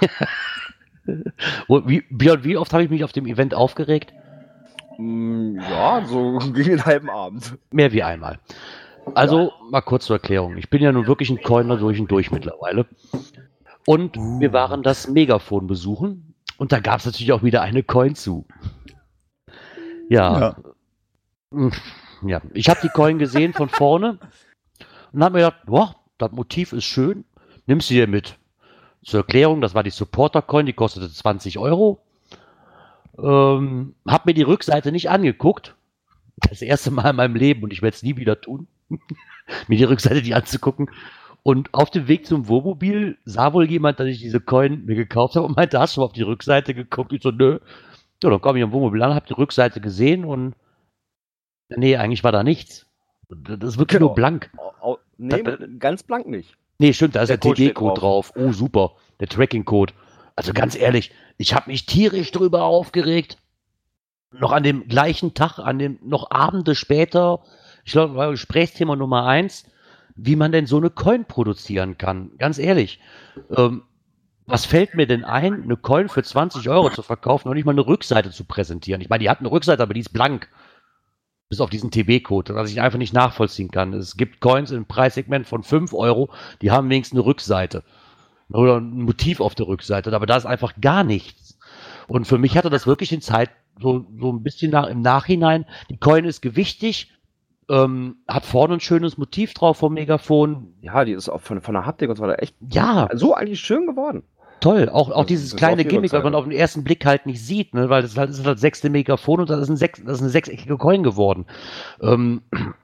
Und 1.68 1.88
wie, 1.88 2.02
Björn, 2.10 2.42
wie 2.44 2.56
oft 2.56 2.72
habe 2.72 2.82
ich 2.84 2.90
mich 2.90 3.04
auf 3.04 3.12
dem 3.12 3.26
Event 3.26 3.54
aufgeregt? 3.54 4.12
Mm, 4.98 5.58
Ja, 5.60 6.04
so 6.06 6.38
gegen 6.52 6.70
den 6.70 6.84
halben 6.84 7.10
Abend. 7.10 7.56
Mehr 7.70 7.92
wie 7.92 8.02
einmal. 8.02 8.38
Also, 9.14 9.52
mal 9.70 9.82
kurz 9.82 10.06
zur 10.06 10.16
Erklärung. 10.16 10.56
Ich 10.56 10.68
bin 10.68 10.82
ja 10.82 10.90
nun 10.90 11.06
wirklich 11.06 11.30
ein 11.30 11.40
Coiner 11.40 11.76
durch 11.76 12.00
und 12.00 12.10
durch 12.10 12.32
mittlerweile. 12.32 12.86
Und 13.86 14.16
Uh. 14.16 14.40
wir 14.40 14.52
waren 14.52 14.82
das 14.82 15.06
Megafon 15.08 15.68
besuchen. 15.68 16.34
Und 16.58 16.72
da 16.72 16.80
gab 16.80 16.98
es 17.00 17.06
natürlich 17.06 17.32
auch 17.32 17.42
wieder 17.44 17.62
eine 17.62 17.82
Coin 17.84 18.14
zu. 18.16 18.46
Ja. 20.08 20.56
Ja. 21.52 21.68
Ja, 22.28 22.40
ich 22.52 22.68
habe 22.68 22.80
die 22.82 22.88
Coin 22.88 23.18
gesehen 23.18 23.52
von 23.52 23.68
vorne 23.68 24.18
und 25.12 25.22
habe 25.22 25.38
mir 25.38 25.44
gedacht, 25.44 25.66
boah, 25.66 25.96
das 26.18 26.32
Motiv 26.32 26.72
ist 26.72 26.84
schön. 26.84 27.24
Nimm 27.66 27.80
sie 27.80 27.94
dir 27.94 28.06
mit. 28.06 28.38
Zur 29.04 29.20
Erklärung, 29.20 29.60
das 29.60 29.74
war 29.74 29.82
die 29.82 29.90
Supporter-Coin, 29.90 30.66
die 30.66 30.72
kostete 30.72 31.10
20 31.10 31.58
Euro. 31.58 32.00
Ähm, 33.18 33.94
hab 34.06 34.26
mir 34.26 34.34
die 34.34 34.42
Rückseite 34.42 34.92
nicht 34.92 35.10
angeguckt. 35.10 35.74
Das 36.50 36.60
erste 36.62 36.90
Mal 36.90 37.10
in 37.10 37.16
meinem 37.16 37.34
Leben 37.34 37.62
und 37.62 37.72
ich 37.72 37.82
werde 37.82 37.94
es 37.94 38.02
nie 38.02 38.16
wieder 38.16 38.40
tun, 38.40 38.66
mir 39.68 39.78
die 39.78 39.84
Rückseite 39.84 40.16
nicht 40.16 40.34
anzugucken. 40.34 40.90
Und 41.42 41.72
auf 41.72 41.90
dem 41.90 42.08
Weg 42.08 42.26
zum 42.26 42.48
Wohnmobil 42.48 43.18
sah 43.24 43.52
wohl 43.52 43.70
jemand, 43.70 44.00
dass 44.00 44.08
ich 44.08 44.18
diese 44.18 44.40
Coin 44.40 44.84
mir 44.84 44.96
gekauft 44.96 45.36
habe 45.36 45.46
und 45.46 45.56
meinte, 45.56 45.78
hast 45.78 45.96
du 45.96 46.00
mal 46.00 46.06
auf 46.06 46.12
die 46.12 46.22
Rückseite 46.22 46.74
geguckt? 46.74 47.12
Ich 47.12 47.22
so, 47.22 47.30
nö. 47.30 47.60
Ja, 48.22 48.30
dann 48.30 48.40
komme 48.40 48.58
ich 48.58 48.64
am 48.64 48.72
Wohnmobil 48.72 49.02
an, 49.02 49.14
habe 49.14 49.26
die 49.26 49.34
Rückseite 49.34 49.80
gesehen 49.80 50.24
und 50.24 50.54
nee, 51.68 51.96
eigentlich 51.96 52.24
war 52.24 52.32
da 52.32 52.42
nichts. 52.42 52.86
Das 53.28 53.70
ist 53.70 53.78
wirklich 53.78 53.98
Genau. 53.98 54.06
nur 54.08 54.14
blank. 54.14 54.50
Au- 54.80 54.98
Nee, 55.18 55.42
Da- 55.42 55.56
ganz 55.78 56.02
blank 56.02 56.26
nicht. 56.26 56.56
Nee, 56.78 56.92
stimmt, 56.92 57.16
da 57.16 57.22
ist 57.22 57.28
der, 57.28 57.38
Der 57.38 57.42
Code 57.42 57.56
steht 57.56 57.68
TD-Code 57.74 58.00
drauf. 58.00 58.32
Oh, 58.36 58.52
super. 58.52 58.92
Der 59.18 59.28
Tracking-Code. 59.28 59.94
Also 60.36 60.52
ganz 60.52 60.76
ehrlich, 60.76 61.10
ich 61.38 61.54
habe 61.54 61.70
mich 61.70 61.86
tierisch 61.86 62.30
drüber 62.32 62.64
aufgeregt. 62.64 63.38
Noch 64.30 64.52
an 64.52 64.62
dem 64.62 64.86
gleichen 64.88 65.32
Tag, 65.32 65.58
an 65.58 65.78
dem 65.78 65.98
noch 66.02 66.30
Abende 66.30 66.74
später, 66.74 67.40
ich 67.84 67.92
glaube, 67.92 68.14
war 68.16 68.30
Gesprächsthema 68.30 68.94
Nummer 68.94 69.24
eins, 69.24 69.64
wie 70.16 70.36
man 70.36 70.52
denn 70.52 70.66
so 70.66 70.76
eine 70.76 70.90
Coin 70.90 71.24
produzieren 71.24 71.96
kann. 71.96 72.32
Ganz 72.36 72.58
ehrlich. 72.58 73.00
Ähm, 73.56 73.82
was 74.46 74.66
fällt 74.66 74.94
mir 74.94 75.06
denn 75.06 75.24
ein, 75.24 75.62
eine 75.62 75.76
Coin 75.78 76.08
für 76.10 76.22
20 76.22 76.68
Euro 76.68 76.90
zu 76.90 77.02
verkaufen 77.02 77.48
und 77.48 77.54
nicht 77.54 77.64
mal 77.64 77.72
eine 77.72 77.86
Rückseite 77.86 78.30
zu 78.30 78.44
präsentieren? 78.44 79.00
Ich 79.00 79.08
meine, 79.08 79.20
die 79.22 79.30
hat 79.30 79.40
eine 79.40 79.50
Rückseite, 79.50 79.82
aber 79.82 79.94
die 79.94 80.00
ist 80.00 80.12
blank. 80.12 80.48
Bis 81.48 81.60
auf 81.60 81.70
diesen 81.70 81.92
TB-Code, 81.92 82.56
was 82.56 82.70
ich 82.72 82.80
einfach 82.80 82.98
nicht 82.98 83.14
nachvollziehen 83.14 83.70
kann. 83.70 83.92
Es 83.92 84.16
gibt 84.16 84.40
Coins 84.40 84.72
im 84.72 84.86
Preissegment 84.86 85.46
von 85.46 85.62
5 85.62 85.94
Euro, 85.94 86.30
die 86.60 86.72
haben 86.72 86.90
wenigstens 86.90 87.18
eine 87.18 87.26
Rückseite. 87.26 87.84
Oder 88.50 88.78
ein 88.78 89.02
Motiv 89.02 89.40
auf 89.40 89.54
der 89.54 89.68
Rückseite, 89.68 90.12
aber 90.12 90.26
da 90.26 90.36
ist 90.36 90.46
einfach 90.46 90.74
gar 90.80 91.04
nichts. 91.04 91.58
Und 92.08 92.26
für 92.26 92.38
mich 92.38 92.56
hatte 92.56 92.70
das 92.70 92.86
wirklich 92.86 93.12
in 93.12 93.20
Zeit 93.20 93.50
so, 93.80 94.06
so 94.18 94.32
ein 94.32 94.42
bisschen 94.42 94.72
nach, 94.72 94.86
im 94.88 95.02
Nachhinein. 95.02 95.66
Die 95.90 95.98
Coin 95.98 96.24
ist 96.24 96.42
gewichtig, 96.42 97.12
ähm, 97.68 98.16
hat 98.26 98.44
vorne 98.44 98.74
ein 98.74 98.80
schönes 98.80 99.18
Motiv 99.18 99.54
drauf 99.54 99.78
vom 99.78 99.94
Megafon. 99.94 100.74
Ja, 100.80 101.04
die 101.04 101.12
ist 101.12 101.28
auch 101.28 101.40
von, 101.40 101.60
von 101.60 101.74
der 101.74 101.86
Haptik 101.86 102.08
und 102.08 102.16
so 102.16 102.22
weiter 102.22 102.42
echt 102.42 102.56
Ja, 102.70 103.08
so 103.14 103.34
eigentlich 103.34 103.60
schön 103.60 103.86
geworden. 103.86 104.22
Toll. 104.60 104.88
Auch, 104.88 105.10
auch 105.10 105.20
Das- 105.20 105.26
dieses 105.26 105.50
das 105.50 105.58
kleine 105.58 105.84
Gimmick, 105.84 106.12
was 106.12 106.22
man 106.24 106.34
auf 106.34 106.44
den 106.44 106.52
ersten 106.52 106.84
Blick 106.84 107.04
halt 107.04 107.26
nicht 107.26 107.44
sieht, 107.44 107.74
ne? 107.74 107.88
weil 107.88 108.02
das 108.02 108.12
ist 108.12 108.18
halt, 108.18 108.30
das 108.30 108.38
ist 108.38 108.46
halt 108.46 108.58
sechste 108.58 108.90
Megafon 108.90 109.40
und 109.40 109.50
das 109.50 109.60
ist, 109.60 109.68
ein 109.68 109.76
sechs, 109.76 110.02
das 110.04 110.14
ist 110.16 110.20
eine 110.22 110.30
sechseckige 110.30 110.76
Coin 110.76 111.02
geworden. 111.02 111.46
Ähm, 112.00 112.42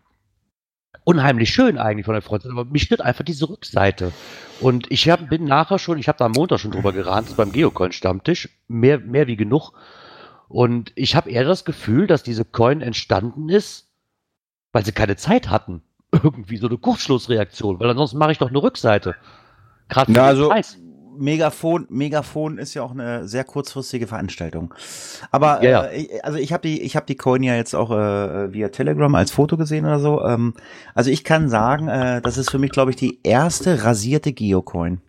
unheimlich 1.05 1.51
schön 1.51 1.79
eigentlich 1.79 2.05
von 2.05 2.14
der 2.14 2.23
Freundin, 2.23 2.53
aber 2.53 2.64
mich 2.64 2.83
stört 2.83 3.01
einfach 3.01 3.25
diese 3.25 3.49
Rückseite. 3.49 4.12
Und 4.61 4.91
ich 4.91 5.09
hab, 5.11 5.29
bin 5.29 5.45
nachher 5.45 5.79
schon, 5.79 5.99
ich 5.99 6.07
habe 6.07 6.18
da 6.18 6.27
am 6.27 6.33
Montag 6.33 6.61
schon 6.61 6.70
drüber 6.70 6.93
gerannt, 6.93 7.37
beim 7.37 7.51
Geocoin-Stammtisch, 7.51 8.49
mehr, 8.68 8.99
mehr 9.01 9.27
wie 9.27 9.37
genug. 9.37 9.73
Und 10.49 10.93
ich 10.95 11.16
habe 11.16 11.31
eher 11.31 11.45
das 11.45 11.64
Gefühl, 11.64 12.07
dass 12.07 12.23
diese 12.23 12.45
Coin 12.45 12.81
entstanden 12.83 13.49
ist, 13.49 13.89
weil 14.73 14.85
sie 14.85 14.93
keine 14.93 15.16
Zeit 15.16 15.51
hatten. 15.51 15.83
Irgendwie 16.23 16.59
so 16.59 16.68
eine 16.68 16.77
Kurzschlussreaktion, 16.79 17.81
weil 17.81 17.91
ansonsten 17.91 18.18
mache 18.18 18.33
ich 18.33 18.39
doch 18.39 18.51
eine 18.51 18.62
Rückseite. 18.62 19.16
Gerade 19.89 20.12
für 20.12 20.16
Ja, 20.16 20.25
den 20.25 20.29
also 20.29 20.49
Preis. 20.51 20.79
Megafon, 21.17 21.87
Megafon 21.89 22.59
ist 22.59 22.75
ja 22.75 22.83
auch 22.83 22.93
eine 22.93 23.27
sehr 23.29 23.45
kurzfristige 23.45 24.07
Veranstaltung. 24.07 24.75
Aber 25.31 25.63
Ja. 25.63 25.85
Äh, 25.85 26.03
ich- 26.03 26.25
also 26.25 26.39
ich 26.39 26.53
habe 26.53 26.67
die, 26.67 26.83
ich 26.83 26.97
habe 26.97 27.07
die 27.07 27.17
Coin 27.17 27.43
ja 27.43 27.55
jetzt 27.55 27.75
auch 27.75 27.91
äh, 27.91 28.53
via 28.53 28.69
Telegram 28.69 29.15
als 29.15 29.31
Foto 29.31 29.57
gesehen 29.57 29.85
oder 29.85 30.01
so. 30.01 30.25
Ähm, 30.25 30.55
also 30.95 31.11
ich 31.11 31.25
kann 31.25 31.49
sagen, 31.49 31.89
äh, 31.89 32.21
das 32.23 32.39
ist 32.39 32.51
für 32.51 32.59
mich, 32.59 32.71
glaube 32.73 32.91
ich, 32.91 32.97
die 32.97 33.21
erste 33.23 33.85
rasierte 33.85 34.33
Geocoin. 34.33 35.01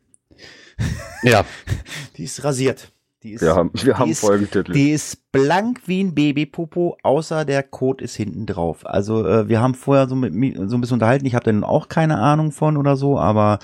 Ja, 1.23 1.45
Die 2.17 2.23
ist 2.23 2.43
rasiert. 2.43 2.91
Die 3.23 3.31
ist, 3.33 3.41
Wir 3.41 3.55
haben, 3.55 3.71
wir 3.73 3.97
haben 3.97 4.11
ist- 4.11 4.19
Folgentitel. 4.19 4.73
die 4.73 4.91
ist 4.91 5.31
blank 5.31 5.81
wie 5.85 6.03
ein 6.03 6.13
Babypopo, 6.13 6.97
außer 7.03 7.45
der 7.45 7.63
Code 7.63 8.03
ist 8.03 8.15
hinten 8.15 8.45
drauf. 8.45 8.85
Also 8.85 9.25
äh, 9.25 9.47
wir 9.47 9.61
haben 9.61 9.75
vorher 9.75 10.07
so, 10.09 10.15
mit, 10.15 10.33
mi- 10.33 10.55
so 10.67 10.75
ein 10.77 10.81
bisschen 10.81 10.95
unterhalten, 10.95 11.25
ich 11.25 11.33
habe 11.35 11.45
dann 11.45 11.63
auch 11.63 11.87
keine 11.87 12.19
Ahnung 12.19 12.51
von 12.51 12.75
oder 12.77 12.95
so, 12.97 13.17
aber 13.17 13.59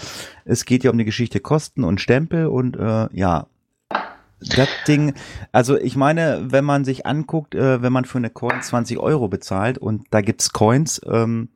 es 0.45 0.63
geht 0.65 0.83
ja 0.83 0.91
um 0.91 0.97
die 0.97 1.05
Geschichte 1.05 1.39
Kosten 1.41 1.83
und 1.83 1.99
Stempel 1.99 2.47
und 2.47 2.77
äh, 2.77 3.07
ja, 3.11 3.47
das 4.39 4.69
Ding, 4.87 5.13
also 5.51 5.77
ich 5.77 5.97
meine, 5.97 6.45
wenn 6.47 6.63
man 6.63 6.85
sich 6.85 7.05
anguckt, 7.05 7.55
äh, 7.55 7.81
wenn 7.81 7.91
man 7.91 8.05
für 8.05 8.17
eine 8.19 8.29
Coin 8.29 8.61
20 8.61 8.97
Euro 8.97 9.27
bezahlt 9.27 9.77
und 9.77 10.05
da 10.11 10.21
gibt's 10.21 10.53
Coins, 10.53 11.01
ähm, 11.05 11.49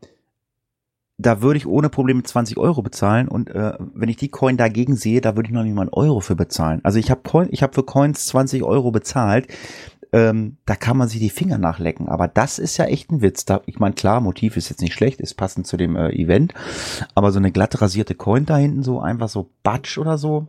da 1.18 1.41
würde 1.41 1.57
ich 1.57 1.68
ohne 1.68 1.89
Probleme 1.89 2.24
20 2.24 2.57
Euro 2.57 2.82
bezahlen 2.82 3.28
und 3.28 3.49
äh, 3.49 3.74
wenn 3.80 4.09
ich 4.09 4.18
die 4.18 4.30
Coin 4.30 4.57
dagegen 4.57 4.95
sehe, 4.95 5.22
da 5.22 5.36
würde 5.36 5.47
ich 5.47 5.53
noch 5.53 5.64
nicht 5.64 5.76
mal 5.76 5.84
einen 5.84 5.93
Euro 5.93 6.20
für 6.20 6.36
bezahlen. 6.36 6.82
Also 6.84 6.99
ich 6.99 7.11
habe 7.11 7.22
Coin, 7.24 7.47
ich 7.51 7.61
habe 7.61 7.74
für 7.74 7.84
Coins 7.84 8.26
20 8.28 8.64
Euro 8.64 8.91
bezahlt. 8.91 9.47
Ähm, 10.11 10.57
da 10.68 10.76
kann 10.76 10.95
man 10.95 11.07
sich 11.07 11.20
die 11.20 11.32
Finger 11.32 11.57
nachlecken, 11.57 12.07
aber 12.07 12.28
das 12.28 12.59
ist 12.59 12.78
ja 12.78 12.86
echt 12.86 13.11
ein 13.11 13.24
Witz. 13.24 13.45
Da, 13.45 13.61
ich 13.66 13.80
meine, 13.80 13.95
klar, 13.95 14.22
Motiv 14.22 14.57
ist 14.57 14.70
jetzt 14.70 14.82
nicht 14.82 14.93
schlecht, 14.93 15.20
ist 15.20 15.34
passend 15.34 15.66
zu 15.66 15.76
dem 15.76 15.95
äh, 15.95 16.09
Event, 16.11 16.53
aber 17.16 17.32
so 17.32 17.39
eine 17.39 17.51
glatt 17.51 17.82
rasierte 17.82 18.14
Coin 18.14 18.45
da 18.45 18.57
hinten, 18.57 18.84
so 18.84 18.99
einfach 18.99 19.28
so 19.28 19.49
Batsch 19.64 19.97
oder 19.97 20.20
so. 20.20 20.47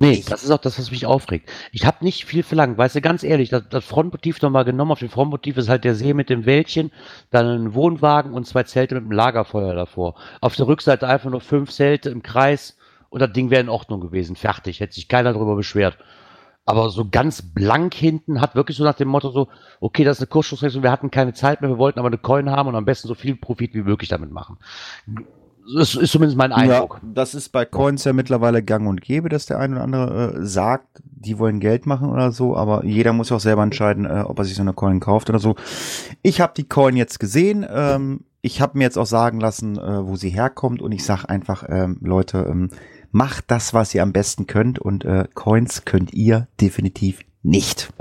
Nee, 0.00 0.24
das 0.28 0.42
ist 0.42 0.50
auch 0.50 0.58
das, 0.58 0.78
was 0.78 0.90
mich 0.90 1.06
aufregt. 1.06 1.48
Ich 1.70 1.86
habe 1.86 2.04
nicht 2.04 2.24
viel 2.24 2.42
verlangt, 2.42 2.78
weißt 2.78 2.96
du, 2.96 3.00
ganz 3.00 3.22
ehrlich, 3.22 3.48
das, 3.48 3.62
das 3.68 3.84
Frontmotiv 3.84 4.42
nochmal 4.42 4.64
genommen. 4.64 4.90
Auf 4.90 4.98
dem 4.98 5.08
Frontmotiv 5.08 5.56
ist 5.56 5.68
halt 5.68 5.84
der 5.84 5.94
See 5.94 6.14
mit 6.14 6.30
dem 6.30 6.46
Wäldchen, 6.46 6.90
dann 7.30 7.46
ein 7.46 7.74
Wohnwagen 7.74 8.32
und 8.32 8.46
zwei 8.46 8.64
Zelte 8.64 8.96
mit 8.96 9.04
einem 9.04 9.12
Lagerfeuer 9.12 9.74
davor. 9.74 10.16
Auf 10.40 10.56
der 10.56 10.66
Rückseite 10.66 11.06
einfach 11.06 11.30
nur 11.30 11.40
fünf 11.40 11.70
Zelte 11.70 12.10
im 12.10 12.22
Kreis 12.22 12.76
und 13.08 13.20
das 13.20 13.32
Ding 13.32 13.50
wäre 13.50 13.60
in 13.60 13.68
Ordnung 13.68 14.00
gewesen. 14.00 14.34
Fertig, 14.34 14.80
hätte 14.80 14.94
sich 14.94 15.08
keiner 15.08 15.32
darüber 15.32 15.54
beschwert. 15.54 15.96
Aber 16.64 16.90
so 16.90 17.08
ganz 17.08 17.40
blank 17.40 17.94
hinten 17.94 18.40
hat 18.40 18.54
wirklich 18.54 18.76
so 18.76 18.84
nach 18.84 18.94
dem 18.94 19.08
Motto 19.08 19.30
so, 19.30 19.48
okay, 19.80 20.04
das 20.04 20.18
ist 20.18 20.22
eine 20.22 20.28
Kursschlussreaktion, 20.28 20.82
wir 20.82 20.90
hatten 20.90 21.10
keine 21.10 21.32
Zeit 21.32 21.62
mehr, 21.62 21.70
wir 21.70 21.78
wollten 21.78 21.98
aber 21.98 22.08
eine 22.08 22.18
Coin 22.18 22.50
haben 22.50 22.68
und 22.68 22.74
am 22.74 22.84
besten 22.84 23.08
so 23.08 23.14
viel 23.14 23.36
Profit 23.36 23.72
wie 23.72 23.82
möglich 23.82 24.10
damit 24.10 24.30
machen. 24.30 24.58
Das 25.76 25.94
ist 25.94 26.12
zumindest 26.12 26.38
mein 26.38 26.52
Eindruck. 26.52 27.00
Ja, 27.02 27.08
das 27.14 27.34
ist 27.34 27.50
bei 27.50 27.64
Coins 27.64 28.04
ja 28.04 28.12
mittlerweile 28.12 28.62
gang 28.62 28.88
und 28.88 29.00
gäbe, 29.00 29.28
dass 29.28 29.46
der 29.46 29.58
eine 29.58 29.76
oder 29.76 29.84
andere 29.84 30.34
äh, 30.34 30.46
sagt, 30.46 31.02
die 31.04 31.38
wollen 31.38 31.60
Geld 31.60 31.84
machen 31.86 32.10
oder 32.10 32.32
so, 32.32 32.56
aber 32.56 32.84
jeder 32.84 33.12
muss 33.12 33.32
auch 33.32 33.40
selber 33.40 33.62
entscheiden, 33.62 34.04
äh, 34.04 34.24
ob 34.24 34.38
er 34.38 34.44
sich 34.44 34.54
so 34.54 34.62
eine 34.62 34.72
Coin 34.72 35.00
kauft 35.00 35.28
oder 35.28 35.38
so. 35.38 35.56
Ich 36.22 36.40
habe 36.40 36.52
die 36.56 36.68
Coin 36.68 36.96
jetzt 36.96 37.20
gesehen, 37.20 37.66
ähm, 37.68 38.20
ich 38.40 38.60
habe 38.60 38.78
mir 38.78 38.84
jetzt 38.84 38.96
auch 38.98 39.06
sagen 39.06 39.40
lassen, 39.40 39.76
äh, 39.76 40.06
wo 40.06 40.16
sie 40.16 40.30
herkommt 40.30 40.80
und 40.80 40.92
ich 40.92 41.04
sag 41.04 41.24
einfach, 41.26 41.64
ähm, 41.68 41.98
Leute, 42.02 42.46
ähm, 42.48 42.70
macht 43.10 43.50
das, 43.50 43.74
was 43.74 43.94
ihr 43.94 44.02
am 44.02 44.12
besten 44.12 44.46
könnt 44.46 44.78
und 44.78 45.04
äh, 45.04 45.26
Coins 45.34 45.84
könnt 45.84 46.14
ihr 46.14 46.48
definitiv 46.60 47.20
nicht. 47.42 47.92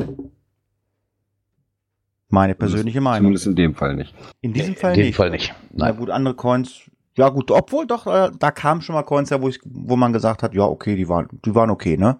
Meine 2.30 2.56
persönliche 2.56 3.00
Meinung. 3.02 3.20
Zumindest 3.36 3.48
in 3.48 3.56
dem 3.56 3.74
Fall 3.74 3.96
nicht. 3.96 4.14
In 4.42 4.54
diesem 4.54 4.76
Fall 4.76 4.92
In 4.94 4.98
dem 5.00 5.06
nicht. 5.08 5.16
Fall 5.16 5.30
nicht. 5.32 5.54
Na 5.72 5.86
Nein. 5.86 5.98
gut, 5.98 6.10
andere 6.10 6.36
Coins. 6.36 6.82
Ja 7.18 7.30
gut, 7.30 7.52
obwohl 7.52 7.86
doch, 7.88 8.08
äh, 8.08 8.32
da 8.40 8.52
kamen 8.52 8.82
schon 8.82 8.94
mal 8.96 9.04
Coins 9.04 9.32
her, 9.32 9.42
wo, 9.42 9.50
ich, 9.50 9.60
wo 9.66 9.96
man 9.96 10.14
gesagt 10.14 10.44
hat, 10.44 10.54
ja 10.54 10.64
okay, 10.64 10.96
die 10.96 11.10
waren, 11.10 11.28
die 11.46 11.54
waren 11.56 11.70
okay, 11.72 11.98
ne? 11.98 12.18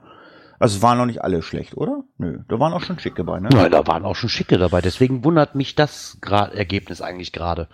Also 0.60 0.82
waren 0.82 0.98
noch 0.98 1.06
nicht 1.06 1.24
alle 1.24 1.44
schlecht, 1.44 1.78
oder? 1.78 2.04
Nö, 2.18 2.40
da 2.48 2.60
waren 2.60 2.74
auch 2.74 2.82
schon 2.82 2.98
schicke 2.98 3.24
bei, 3.24 3.40
ne? 3.40 3.50
Nein, 3.54 3.70
da 3.72 3.86
waren 3.86 4.04
auch 4.06 4.16
schon 4.16 4.30
schicke 4.30 4.58
dabei. 4.58 4.82
Deswegen 4.82 5.24
wundert 5.24 5.54
mich 5.54 5.76
das 5.76 6.18
gra- 6.20 6.50
Ergebnis 6.52 7.00
eigentlich 7.00 7.32
gerade. 7.32 7.68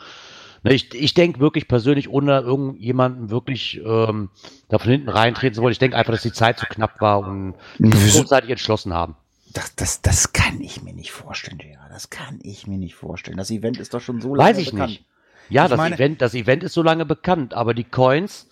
Ne, 0.64 0.74
Ich, 0.74 0.94
ich 0.94 1.14
denke 1.14 1.40
wirklich 1.40 1.70
persönlich, 1.70 2.10
ohne 2.10 2.42
irgendjemanden 2.42 3.30
wirklich 3.30 3.82
ähm, 3.86 4.30
da 4.68 4.80
von 4.80 4.92
hinten 4.92 5.08
reintreten 5.08 5.56
zu 5.56 5.62
wollen, 5.62 5.72
ich 5.72 5.80
denke 5.80 5.96
einfach, 5.96 6.12
dass 6.12 6.24
die 6.24 6.34
Zeit 6.34 6.60
zu 6.60 6.66
knapp 6.66 7.00
war 7.00 7.20
und 7.20 7.54
die 7.80 7.96
sich 7.98 8.16
kurzzeitig 8.18 8.50
entschlossen 8.50 8.94
haben. 8.94 9.16
Das, 9.54 9.76
das, 9.76 10.02
das 10.02 10.34
kann 10.34 10.60
ich 10.60 10.84
mir 10.84 10.94
nicht 10.94 11.12
vorstellen, 11.14 11.60
Gerard. 11.60 11.90
Das 11.92 12.10
kann 12.10 12.40
ich 12.44 12.68
mir 12.68 12.78
nicht 12.78 12.96
vorstellen. 12.96 13.38
Das 13.38 13.50
Event 13.52 13.78
ist 13.80 13.94
doch 13.94 14.02
schon 14.02 14.20
so 14.20 14.36
lange 14.36 14.50
Weiß 14.50 14.58
ich 14.58 14.72
bekannt. 14.72 14.90
nicht. 14.90 15.06
Ja, 15.50 15.66
Ich 15.66 15.70
das, 15.70 15.78
meine- 15.78 15.96
Event, 15.96 16.22
das 16.22 16.34
Event 16.34 16.64
ist 16.64 16.74
so 16.74 16.82
lange 16.84 17.06
bekannt, 17.06 17.54
aber 17.54 17.74
die 17.74 17.84
Coins, 17.84 18.50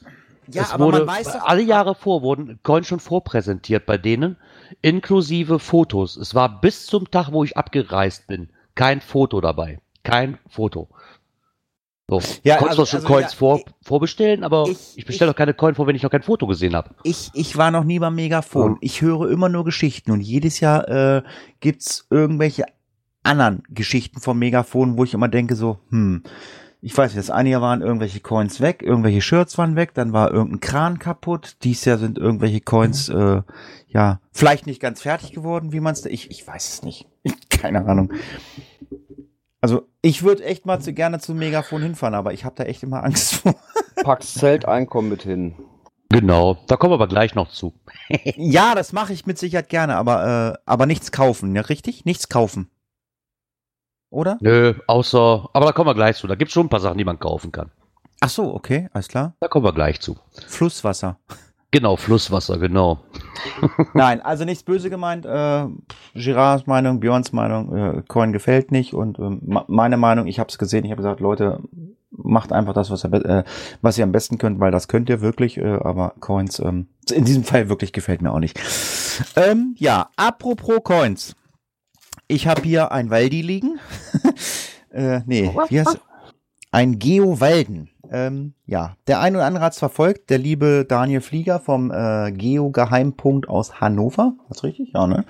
Ja, 0.48 0.64
es 0.64 0.72
aber 0.74 0.86
wurde, 0.86 1.00
man 1.06 1.08
weiß 1.18 1.34
doch, 1.34 1.46
alle 1.46 1.62
Jahre 1.62 1.96
vor 1.96 2.22
wurden 2.22 2.60
Coins 2.64 2.88
schon 2.88 3.00
vorpräsentiert 3.00 3.86
bei 3.86 3.98
denen, 3.98 4.38
inklusive 4.82 5.60
Fotos. 5.60 6.18
Es 6.18 6.36
war 6.36 6.62
bis 6.62 6.86
zum 6.86 7.10
Tag, 7.10 7.32
wo 7.32 7.44
ich 7.44 7.58
abgereist 7.58 8.28
bin, 8.28 8.50
kein 8.76 9.02
Foto 9.02 9.42
dabei. 9.42 9.80
Kein 10.04 10.38
Foto. 10.50 10.89
So, 12.10 12.20
Ja, 12.44 12.58
konntest 12.58 12.80
also- 12.80 12.82
doch 12.82 12.88
schon 12.89 12.98
also 13.02 13.08
Coins 13.14 13.32
ja, 13.32 13.38
vor, 13.38 13.58
ich- 13.60 13.66
vorbestellen, 13.88 14.44
aber 14.44 14.66
ich- 14.68 14.98
ich, 14.98 15.06
bestelle 15.06 15.32
doch 15.32 15.38
keine 15.38 15.54
Coin 15.54 15.76
vor, 15.76 15.88
wenn 15.88 15.96
ich 15.96 16.04
noch 16.04 16.10
kein 16.12 16.24
Foto 16.24 16.46
gesehen 16.46 16.76
habe. 16.76 16.89
ich, 17.04 17.30
ich 17.34 17.56
war 17.56 17.72
noch 17.72 17.86
nie 17.86 18.00
beim 18.00 18.16
Megafon. 18.16 18.78
Ich 18.82 19.02
höre 19.02 19.30
immer 19.30 19.48
nur 19.48 19.64
Geschichten 19.64 20.12
und 20.12 20.20
jedes 20.20 20.60
Jahr 20.60 20.88
äh, 20.89 21.24
gibt's 21.62 22.08
irgendwelche 22.10 22.66
anderen 23.24 23.64
Geschichten 23.70 24.20
vom 24.20 24.39
Megafon, 24.39 24.98
wo 24.98 25.04
ich 25.06 25.14
immer 25.14 25.30
denke 25.30 25.56
so, 25.56 25.80
hm, 25.89 26.24
ich 26.82 26.98
weiß 26.98 27.12
nicht, 27.12 27.20
das 27.20 27.30
eine 27.30 27.50
Jahr 27.50 27.62
waren 27.62 27.82
irgendwelche 27.82 28.20
Coins 28.20 28.60
weg, 28.60 28.82
irgendwelche 28.82 29.22
Shirts 29.22 29.58
waren 29.60 29.76
weg, 29.76 29.94
dann 29.94 30.14
war 30.14 30.32
irgendein 30.32 30.60
Kran 30.62 31.00
kaputt, 31.00 31.58
dies 31.64 31.86
Jahr 31.86 32.00
sind 32.00 32.18
irgendwelche 32.18 32.60
Coins, 32.60 33.08
äh, 33.10 33.44
ja, 33.88 34.20
vielleicht 34.32 34.66
nicht 34.66 34.82
ganz 34.82 35.02
fertig 35.02 35.32
geworden, 35.32 35.74
wie 35.74 35.80
man's, 35.80 36.04
ich, 36.06 36.32
ich 36.32 36.46
weiß 36.46 36.70
es 36.70 36.84
nicht. 36.84 37.08
Keine 37.50 37.86
Ahnung. 37.86 38.12
Also, 39.62 39.88
ich 40.02 40.24
würde 40.24 40.44
echt 40.44 40.66
mal 40.66 40.80
zu, 40.80 40.92
gerne 40.92 41.20
zum 41.20 41.38
Megafon 41.38 41.84
hinfahren, 41.84 42.16
aber 42.16 42.34
ich 42.34 42.46
habe 42.46 42.56
da 42.56 42.64
echt 42.64 42.82
immer 42.82 43.04
Angst 43.04 43.36
vor. 43.36 43.54
Packst 44.04 44.40
Zelteinkommen 44.40 45.12
mit 45.12 45.22
hin. 45.22 45.54
Genau, 46.10 46.58
da 46.68 46.76
kommen 46.76 46.92
wir 46.92 46.96
aber 46.96 47.08
gleich 47.08 47.36
noch 47.36 47.50
zu. 47.50 47.74
Ja, 48.36 48.74
das 48.74 48.92
mache 48.92 49.14
ich 49.14 49.28
mit 49.28 49.38
Sicherheit 49.38 49.70
gerne, 49.70 49.96
aber, 49.96 50.56
äh, 50.56 50.58
aber 50.66 50.88
nichts 50.88 51.12
kaufen, 51.12 51.56
ja, 51.56 51.62
richtig? 51.62 52.06
Nichts 52.06 52.28
kaufen. 52.28 52.72
Oder? 54.12 54.38
Nö, 54.41 54.74
außer, 54.88 55.49
aber 55.53 55.66
da 55.66 55.72
kommen 55.72 55.89
wir 55.89 55.95
gleich 55.95 56.18
zu. 56.18 56.28
Da 56.28 56.36
gibt 56.36 56.49
es 56.49 56.53
schon 56.53 56.68
ein 56.68 56.70
paar 56.70 56.80
Sachen, 56.82 56.97
die 56.99 57.05
man 57.05 57.18
kaufen 57.20 57.51
kann. 57.51 57.72
Ach 58.20 58.30
so, 58.30 58.53
okay, 58.53 58.88
alles 58.93 59.07
klar. 59.07 59.34
Da 59.39 59.47
kommen 59.47 59.66
wir 59.66 59.74
gleich 59.74 59.99
zu. 59.99 60.16
Flusswasser. 60.47 61.18
Genau, 61.72 61.95
Flusswasser, 61.95 62.57
genau. 62.57 62.99
Nein, 63.93 64.22
also 64.22 64.43
nichts 64.45 64.64
böse 64.64 64.89
gemeint. 64.89 65.26
Äh, 65.26 65.66
Girards 66.14 66.68
Meinung, 66.68 66.99
Björns 66.99 67.32
Meinung, 67.32 67.76
äh, 67.76 68.03
Coin 68.07 68.34
gefällt 68.34 68.72
nicht 68.72 68.93
und 68.93 69.18
ma- 69.47 69.66
meine 69.68 69.97
Meinung, 69.97 70.28
ich 70.28 70.39
habe 70.39 70.49
es 70.49 70.57
gesehen, 70.57 70.84
ich 70.84 70.91
habe 70.91 71.01
gesagt, 71.01 71.22
Leute, 71.22 71.59
macht 72.12 72.51
einfach 72.51 72.74
das, 72.74 72.91
was 72.91 73.05
ihr, 73.05 73.14
äh, 73.14 73.43
was 73.82 73.97
ihr 73.97 74.03
am 74.03 74.12
besten 74.12 74.38
könnt, 74.38 74.59
weil 74.59 74.72
das 74.72 74.89
könnt 74.89 75.09
ihr 75.09 75.22
wirklich, 75.22 75.57
äh, 75.57 75.80
aber 75.82 76.14
Coins, 76.20 76.59
ähm, 76.59 76.88
in 77.09 77.24
diesem 77.24 77.45
Fall 77.45 77.70
wirklich 77.70 77.93
gefällt 77.93 78.22
mir 78.22 78.34
auch 78.34 78.39
nicht. 78.39 78.59
Ähm, 79.38 79.76
ja, 79.80 80.09
apropos 80.18 80.84
Coins. 80.84 81.36
Ich 82.32 82.48
habe 82.48 82.62
hier 82.62 82.94
ein 82.94 83.10
Waldi 83.10 83.42
liegen. 83.42 83.78
äh, 84.92 85.20
nee, 85.26 85.52
wie 85.68 85.82
heißt 85.82 86.00
Ein 86.72 86.98
Geo-Walden. 86.98 87.90
Ähm, 88.10 88.54
ja, 88.66 88.96
der 89.08 89.20
ein 89.20 89.36
oder 89.36 89.46
andere 89.46 89.66
hat 89.66 89.74
es 89.74 89.80
verfolgt. 89.80 90.30
Der 90.30 90.38
liebe 90.38 90.86
Daniel 90.88 91.20
Flieger 91.20 91.60
vom 91.60 91.92
äh, 91.92 92.32
Geo-Geheimpunkt 92.32 93.50
aus 93.50 93.82
Hannover. 93.82 94.34
Was 94.48 94.64
richtig? 94.64 94.92
Ja, 94.94 95.08
ne? 95.08 95.26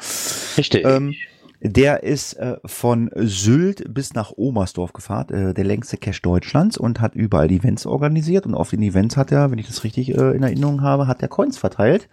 Richtig. 0.57 0.85
Ähm, 0.85 1.15
der 1.59 2.03
ist 2.03 2.33
äh, 2.33 2.57
von 2.65 3.09
Sylt 3.15 3.91
bis 3.91 4.13
nach 4.13 4.31
Oberstdorf 4.31 4.93
gefahren, 4.93 5.29
äh, 5.29 5.53
der 5.55 5.63
längste 5.63 5.97
Cache 5.97 6.21
Deutschlands 6.21 6.77
und 6.77 7.01
hat 7.01 7.15
überall 7.15 7.49
Events 7.49 7.87
organisiert 7.87 8.45
und 8.45 8.53
auf 8.53 8.69
den 8.69 8.83
Events 8.83 9.17
hat 9.17 9.31
er, 9.31 9.49
wenn 9.49 9.57
ich 9.57 9.67
das 9.67 9.83
richtig 9.83 10.09
äh, 10.09 10.35
in 10.35 10.43
Erinnerung 10.43 10.83
habe, 10.83 11.07
hat 11.07 11.23
er 11.23 11.29
Coins 11.29 11.57
verteilt. 11.57 12.09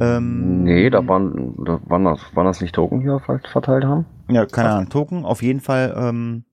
Ähm, 0.00 0.64
Nee, 0.64 0.90
da 0.90 1.06
waren, 1.06 1.54
da 1.64 1.80
waren, 1.84 2.04
das, 2.04 2.20
waren 2.34 2.46
das 2.46 2.60
nicht 2.60 2.74
Token, 2.74 3.00
die 3.00 3.06
wir 3.06 3.20
verteilt 3.20 3.84
haben? 3.84 4.06
Ja, 4.28 4.46
keine 4.46 4.70
Ahnung, 4.70 4.88
Token. 4.88 5.24
Auf 5.24 5.42
jeden 5.42 5.60
Fall, 5.60 5.94
ähm, 5.96 6.44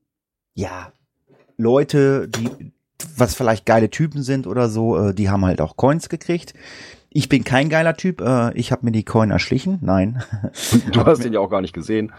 ja, 0.53 0.91
Leute, 1.57 2.27
die, 2.27 2.73
was 3.17 3.35
vielleicht 3.35 3.65
geile 3.65 3.89
Typen 3.89 4.23
sind 4.23 4.47
oder 4.47 4.69
so, 4.69 4.97
äh, 4.97 5.13
die 5.13 5.29
haben 5.29 5.45
halt 5.45 5.61
auch 5.61 5.75
Coins 5.77 6.09
gekriegt. 6.09 6.53
Ich 7.09 7.29
bin 7.29 7.43
kein 7.43 7.69
geiler 7.69 7.95
Typ, 7.95 8.21
äh, 8.21 8.53
ich 8.53 8.71
habe 8.71 8.85
mir 8.85 8.91
die 8.91 9.05
Coin 9.05 9.31
erschlichen, 9.31 9.79
nein. 9.81 10.23
Du 10.91 11.01
hast 11.05 11.23
den 11.23 11.33
ja 11.33 11.39
auch 11.39 11.49
gar 11.49 11.61
nicht 11.61 11.73
gesehen. 11.73 12.11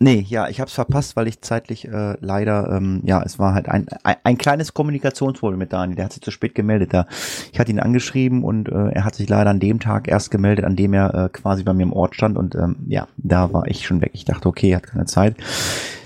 Nee, 0.00 0.24
ja, 0.28 0.48
ich 0.48 0.60
habe 0.60 0.68
es 0.68 0.74
verpasst, 0.74 1.16
weil 1.16 1.26
ich 1.26 1.40
zeitlich 1.40 1.88
äh, 1.88 2.16
leider, 2.20 2.70
ähm, 2.70 3.00
ja, 3.04 3.20
es 3.22 3.40
war 3.40 3.52
halt 3.52 3.68
ein, 3.68 3.86
ein, 4.04 4.16
ein 4.22 4.38
kleines 4.38 4.72
Kommunikationsproblem 4.72 5.58
mit 5.58 5.72
Daniel. 5.72 5.96
Der 5.96 6.04
hat 6.04 6.12
sich 6.12 6.22
zu 6.22 6.30
spät 6.30 6.54
gemeldet. 6.54 6.94
Da. 6.94 7.06
Ich 7.52 7.58
hatte 7.58 7.72
ihn 7.72 7.80
angeschrieben 7.80 8.44
und 8.44 8.68
äh, 8.68 8.90
er 8.90 9.04
hat 9.04 9.16
sich 9.16 9.28
leider 9.28 9.50
an 9.50 9.58
dem 9.58 9.80
Tag 9.80 10.06
erst 10.06 10.30
gemeldet, 10.30 10.64
an 10.64 10.76
dem 10.76 10.94
er 10.94 11.14
äh, 11.14 11.28
quasi 11.30 11.64
bei 11.64 11.72
mir 11.72 11.82
im 11.82 11.92
Ort 11.92 12.14
stand. 12.14 12.36
Und 12.36 12.54
ähm, 12.54 12.76
ja, 12.86 13.08
da 13.16 13.52
war 13.52 13.66
ich 13.66 13.86
schon 13.86 14.00
weg. 14.00 14.12
Ich 14.14 14.24
dachte, 14.24 14.48
okay, 14.48 14.70
er 14.70 14.76
hat 14.76 14.86
keine 14.86 15.06
Zeit. 15.06 15.36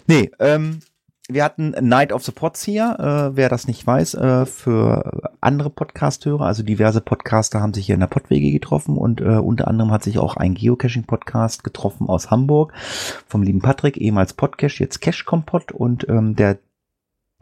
Nee, 0.07 0.31
ähm, 0.41 0.81
wir 1.35 1.45
hatten 1.45 1.75
Night 1.81 2.13
of 2.13 2.25
the 2.25 2.33
Pods 2.33 2.63
hier, 2.63 2.97
äh, 2.99 3.37
wer 3.37 3.49
das 3.49 3.67
nicht 3.67 3.87
weiß, 3.87 4.15
äh, 4.15 4.47
für 4.47 5.31
andere 5.41 5.71
Podcast-Hörer, 5.71 6.45
also 6.45 6.63
diverse 6.63 7.01
Podcaster 7.01 7.61
haben 7.61 7.75
sich 7.75 7.87
hier 7.87 7.95
in 7.95 8.01
der 8.01 8.07
Pottwege 8.07 8.51
getroffen 8.51 8.97
und 8.97 9.21
äh, 9.21 9.39
unter 9.39 9.69
anderem 9.69 9.91
hat 9.91 10.03
sich 10.03 10.19
auch 10.19 10.37
ein 10.37 10.55
Geocaching-Podcast 10.55 11.65
getroffen 11.65 12.09
aus 12.09 12.31
Hamburg 12.31 12.73
vom 13.27 13.43
lieben 13.43 13.61
Patrick, 13.61 13.97
ehemals 13.97 14.35
Podcache, 14.35 14.81
jetzt 14.81 15.01
Cache 15.01 15.25
Kompott 15.25 15.73
und 15.73 16.09
ähm, 16.09 16.37
der 16.37 16.59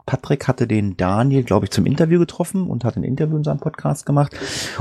Patrick 0.05 0.47
hatte 0.47 0.67
den 0.67 0.97
Daniel, 0.97 1.43
glaube 1.43 1.65
ich, 1.65 1.71
zum 1.71 1.85
Interview 1.85 2.19
getroffen 2.19 2.67
und 2.67 2.83
hat 2.83 2.97
ein 2.97 3.03
Interview 3.03 3.37
in 3.37 3.43
seinem 3.43 3.59
Podcast 3.59 4.05
gemacht 4.05 4.35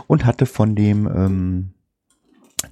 und 0.06 0.24
hatte 0.24 0.46
von 0.46 0.74
dem 0.74 1.06
ähm, 1.06 1.74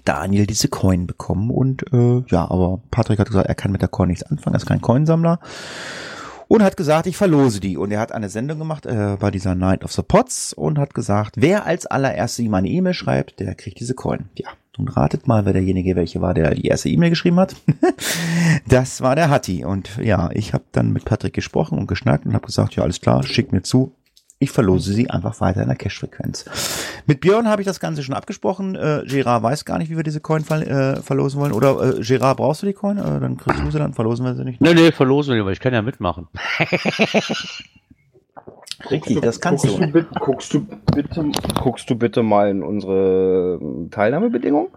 Daniel 0.04 0.46
diese 0.46 0.68
Coin 0.68 1.06
bekommen. 1.06 1.50
Und 1.50 1.92
äh, 1.92 2.22
ja, 2.28 2.50
aber 2.50 2.80
Patrick 2.90 3.18
hat 3.18 3.28
gesagt, 3.28 3.48
er 3.48 3.54
kann 3.54 3.70
mit 3.70 3.82
der 3.82 3.88
Coin 3.88 4.08
nichts 4.08 4.24
anfangen, 4.24 4.54
er 4.54 4.58
ist 4.58 4.66
kein 4.66 4.80
Coinsammler 4.80 5.40
und 6.48 6.62
hat 6.62 6.76
gesagt, 6.76 7.06
ich 7.06 7.16
verlose 7.16 7.60
die. 7.60 7.76
Und 7.76 7.92
er 7.92 8.00
hat 8.00 8.12
eine 8.12 8.28
Sendung 8.28 8.58
gemacht 8.58 8.86
äh, 8.86 9.16
bei 9.20 9.30
dieser 9.30 9.54
Night 9.54 9.84
of 9.84 9.92
the 9.92 10.02
Pots 10.02 10.52
und 10.52 10.78
hat 10.78 10.94
gesagt, 10.94 11.34
wer 11.36 11.66
als 11.66 11.86
allererstes 11.86 12.44
ihm 12.44 12.54
eine 12.54 12.68
E-Mail 12.68 12.94
schreibt, 12.94 13.38
der 13.38 13.54
kriegt 13.54 13.78
diese 13.78 13.94
Coin. 13.94 14.30
Ja, 14.34 14.48
nun 14.76 14.88
ratet 14.88 15.26
mal, 15.26 15.44
wer 15.44 15.52
derjenige 15.52 15.94
welche 15.94 16.20
war, 16.20 16.34
der 16.34 16.54
die 16.54 16.66
erste 16.66 16.88
E-Mail 16.88 17.10
geschrieben 17.10 17.38
hat. 17.38 17.54
das 18.66 19.02
war 19.02 19.14
der 19.14 19.30
Hatti. 19.30 19.64
Und 19.64 19.98
ja, 19.98 20.30
ich 20.32 20.54
habe 20.54 20.64
dann 20.72 20.92
mit 20.92 21.04
Patrick 21.04 21.34
gesprochen 21.34 21.78
und 21.78 21.86
geschnackt 21.86 22.26
und 22.26 22.32
habe 22.32 22.46
gesagt, 22.46 22.74
ja, 22.76 22.82
alles 22.82 23.00
klar, 23.00 23.22
schick 23.22 23.52
mir 23.52 23.62
zu. 23.62 23.92
Ich 24.40 24.52
verlose 24.52 24.92
sie 24.92 25.10
einfach 25.10 25.40
weiter 25.40 25.62
in 25.62 25.68
der 25.68 25.76
Cache-Frequenz. 25.76 26.44
Mit 27.06 27.20
Björn 27.20 27.48
habe 27.48 27.60
ich 27.60 27.66
das 27.66 27.80
Ganze 27.80 28.04
schon 28.04 28.14
abgesprochen. 28.14 28.76
Äh, 28.76 29.02
Gerard 29.04 29.42
weiß 29.42 29.64
gar 29.64 29.78
nicht, 29.78 29.90
wie 29.90 29.96
wir 29.96 30.04
diese 30.04 30.20
Coin 30.20 30.44
ver 30.44 30.60
äh, 30.64 31.02
verlosen 31.02 31.40
wollen. 31.40 31.50
Oder 31.52 31.98
äh, 31.98 32.00
Gerard, 32.00 32.36
brauchst 32.36 32.62
du 32.62 32.66
die 32.66 32.72
Coin? 32.72 32.98
Äh, 32.98 33.18
dann 33.18 33.36
kriegst 33.36 33.60
du 33.64 33.70
sie, 33.72 33.78
dann 33.78 33.94
verlosen 33.94 34.24
wir 34.24 34.36
sie 34.36 34.44
nicht. 34.44 34.60
nee, 34.60 34.74
nee, 34.74 34.92
verlosen 34.92 35.34
wir, 35.34 35.42
aber 35.42 35.50
ich 35.50 35.58
kann 35.58 35.74
ja 35.74 35.82
mitmachen. 35.82 36.28
Richtig, 38.90 39.20
das 39.22 39.40
kannst 39.40 39.64
guckst 39.64 39.80
du. 39.80 39.86
Du 39.86 39.92
bitte, 39.92 40.08
guckst, 40.20 40.54
du 40.54 40.66
bitte, 40.94 41.32
guckst 41.60 41.90
du 41.90 41.96
bitte 41.96 42.22
mal 42.22 42.48
in 42.48 42.62
unsere 42.62 43.58
Teilnahmebedingungen? 43.90 44.68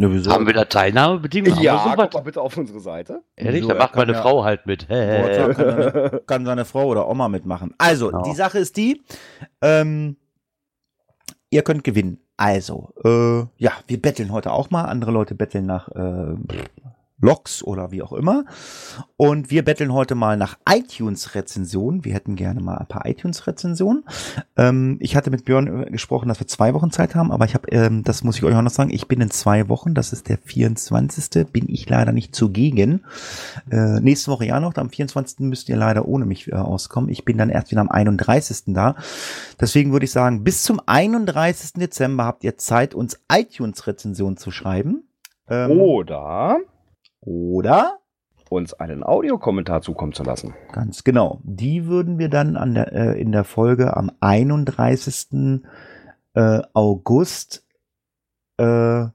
Ja, 0.00 0.10
wieso? 0.10 0.30
Haben 0.32 0.46
wir 0.46 0.54
da 0.54 0.64
Teilnahmebedingungen? 0.64 1.56
Haben 1.68 1.98
wir 1.98 2.04
guck 2.04 2.14
mal 2.14 2.20
bitte 2.22 2.40
auf 2.40 2.56
unsere 2.56 2.80
Seite. 2.80 3.22
Ehrlich, 3.36 3.62
Wieso? 3.62 3.72
da 3.74 3.78
macht 3.78 3.96
meine 3.96 4.12
ja- 4.12 4.22
Frau 4.22 4.44
halt 4.44 4.64
mit. 4.64 4.88
Hä? 4.88 5.36
kann, 5.36 5.54
seine, 5.54 6.20
kann 6.26 6.46
seine 6.46 6.64
Frau 6.64 6.86
oder 6.86 7.06
Oma 7.08 7.28
mitmachen. 7.28 7.74
Also, 7.76 8.06
Genau. 8.08 8.22
die 8.22 8.32
Sache 8.34 8.58
ist 8.58 8.76
die, 8.78 9.02
ähm, 9.60 10.16
ihr 11.50 11.62
könnt 11.62 11.84
gewinnen. 11.84 12.18
Also, 12.38 12.94
äh, 13.04 13.40
ja, 13.62 13.72
wir 13.86 14.00
betteln 14.00 14.32
heute 14.32 14.52
auch 14.52 14.70
mal. 14.70 14.84
Andere 14.86 15.10
Leute 15.10 15.34
betteln 15.34 15.66
nach 15.66 15.88
äh, 15.88 16.34
Logs 17.20 17.62
oder 17.62 17.90
wie 17.90 18.02
auch 18.02 18.12
immer. 18.12 18.44
Und 19.16 19.50
wir 19.50 19.64
betteln 19.64 19.92
heute 19.92 20.14
mal 20.14 20.36
nach 20.36 20.56
iTunes-Rezensionen. 20.68 22.04
Wir 22.04 22.14
hätten 22.14 22.36
gerne 22.36 22.60
mal 22.60 22.78
ein 22.78 22.86
paar 22.86 23.06
iTunes-Rezensionen. 23.06 24.04
Ähm, 24.56 24.96
ich 25.00 25.16
hatte 25.16 25.30
mit 25.30 25.44
Björn 25.44 25.86
gesprochen, 25.92 26.28
dass 26.28 26.40
wir 26.40 26.46
zwei 26.46 26.72
Wochen 26.74 26.90
Zeit 26.90 27.14
haben, 27.14 27.30
aber 27.30 27.44
ich 27.44 27.54
habe, 27.54 27.68
ähm, 27.70 28.02
das 28.04 28.24
muss 28.24 28.36
ich 28.36 28.44
euch 28.44 28.54
auch 28.54 28.62
noch 28.62 28.70
sagen, 28.70 28.90
ich 28.90 29.08
bin 29.08 29.20
in 29.20 29.30
zwei 29.30 29.68
Wochen, 29.68 29.94
das 29.94 30.12
ist 30.12 30.28
der 30.28 30.38
24. 30.38 31.46
bin 31.52 31.68
ich 31.68 31.88
leider 31.88 32.12
nicht 32.12 32.34
zugegen. 32.34 33.04
Äh, 33.70 34.00
nächste 34.00 34.30
Woche 34.30 34.46
ja 34.46 34.58
noch, 34.60 34.74
am 34.76 34.90
24. 34.90 35.40
müsst 35.40 35.68
ihr 35.68 35.76
leider 35.76 36.06
ohne 36.06 36.24
mich 36.24 36.50
äh, 36.50 36.54
auskommen. 36.54 37.10
Ich 37.10 37.24
bin 37.24 37.36
dann 37.36 37.50
erst 37.50 37.70
wieder 37.70 37.82
am 37.82 37.90
31. 37.90 38.74
da. 38.74 38.96
Deswegen 39.60 39.92
würde 39.92 40.04
ich 40.04 40.12
sagen, 40.12 40.44
bis 40.44 40.62
zum 40.62 40.80
31. 40.84 41.74
Dezember 41.74 42.24
habt 42.24 42.44
ihr 42.44 42.56
Zeit, 42.56 42.94
uns 42.94 43.20
iTunes-Rezensionen 43.30 44.38
zu 44.38 44.50
schreiben. 44.50 45.04
Ähm, 45.48 45.72
Oder 45.72 46.60
Oder? 47.20 48.00
uns 48.50 48.74
einen 48.74 49.04
Audiokommentar 49.04 49.80
zukommen 49.80 50.12
zu 50.12 50.24
lassen. 50.24 50.54
Ganz 50.72 51.04
genau. 51.04 51.40
Die 51.44 51.86
würden 51.86 52.18
wir 52.18 52.28
dann 52.28 52.56
an 52.56 52.74
der, 52.74 52.92
äh, 52.92 53.20
in 53.20 53.32
der 53.32 53.44
Folge 53.44 53.96
am 53.96 54.10
31. 54.20 55.62
Äh, 56.34 56.60
August 56.74 57.64
äh, 58.58 59.06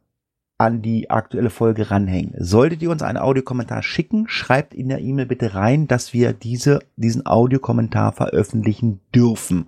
an 0.58 0.82
die 0.82 1.10
aktuelle 1.10 1.50
Folge 1.50 1.92
ranhängen. 1.92 2.34
Solltet 2.38 2.82
ihr 2.82 2.90
uns 2.90 3.04
einen 3.04 3.18
Audiokommentar 3.18 3.84
schicken, 3.84 4.30
schreibt 4.30 4.74
in 4.74 4.88
der 4.88 5.02
E-Mail 5.02 5.26
bitte 5.26 5.54
rein, 5.54 5.88
dass 5.88 6.14
wir 6.14 6.32
diese, 6.32 6.80
diesen 6.96 7.26
Audiokommentar 7.26 8.14
veröffentlichen 8.14 9.02
dürfen. 9.14 9.68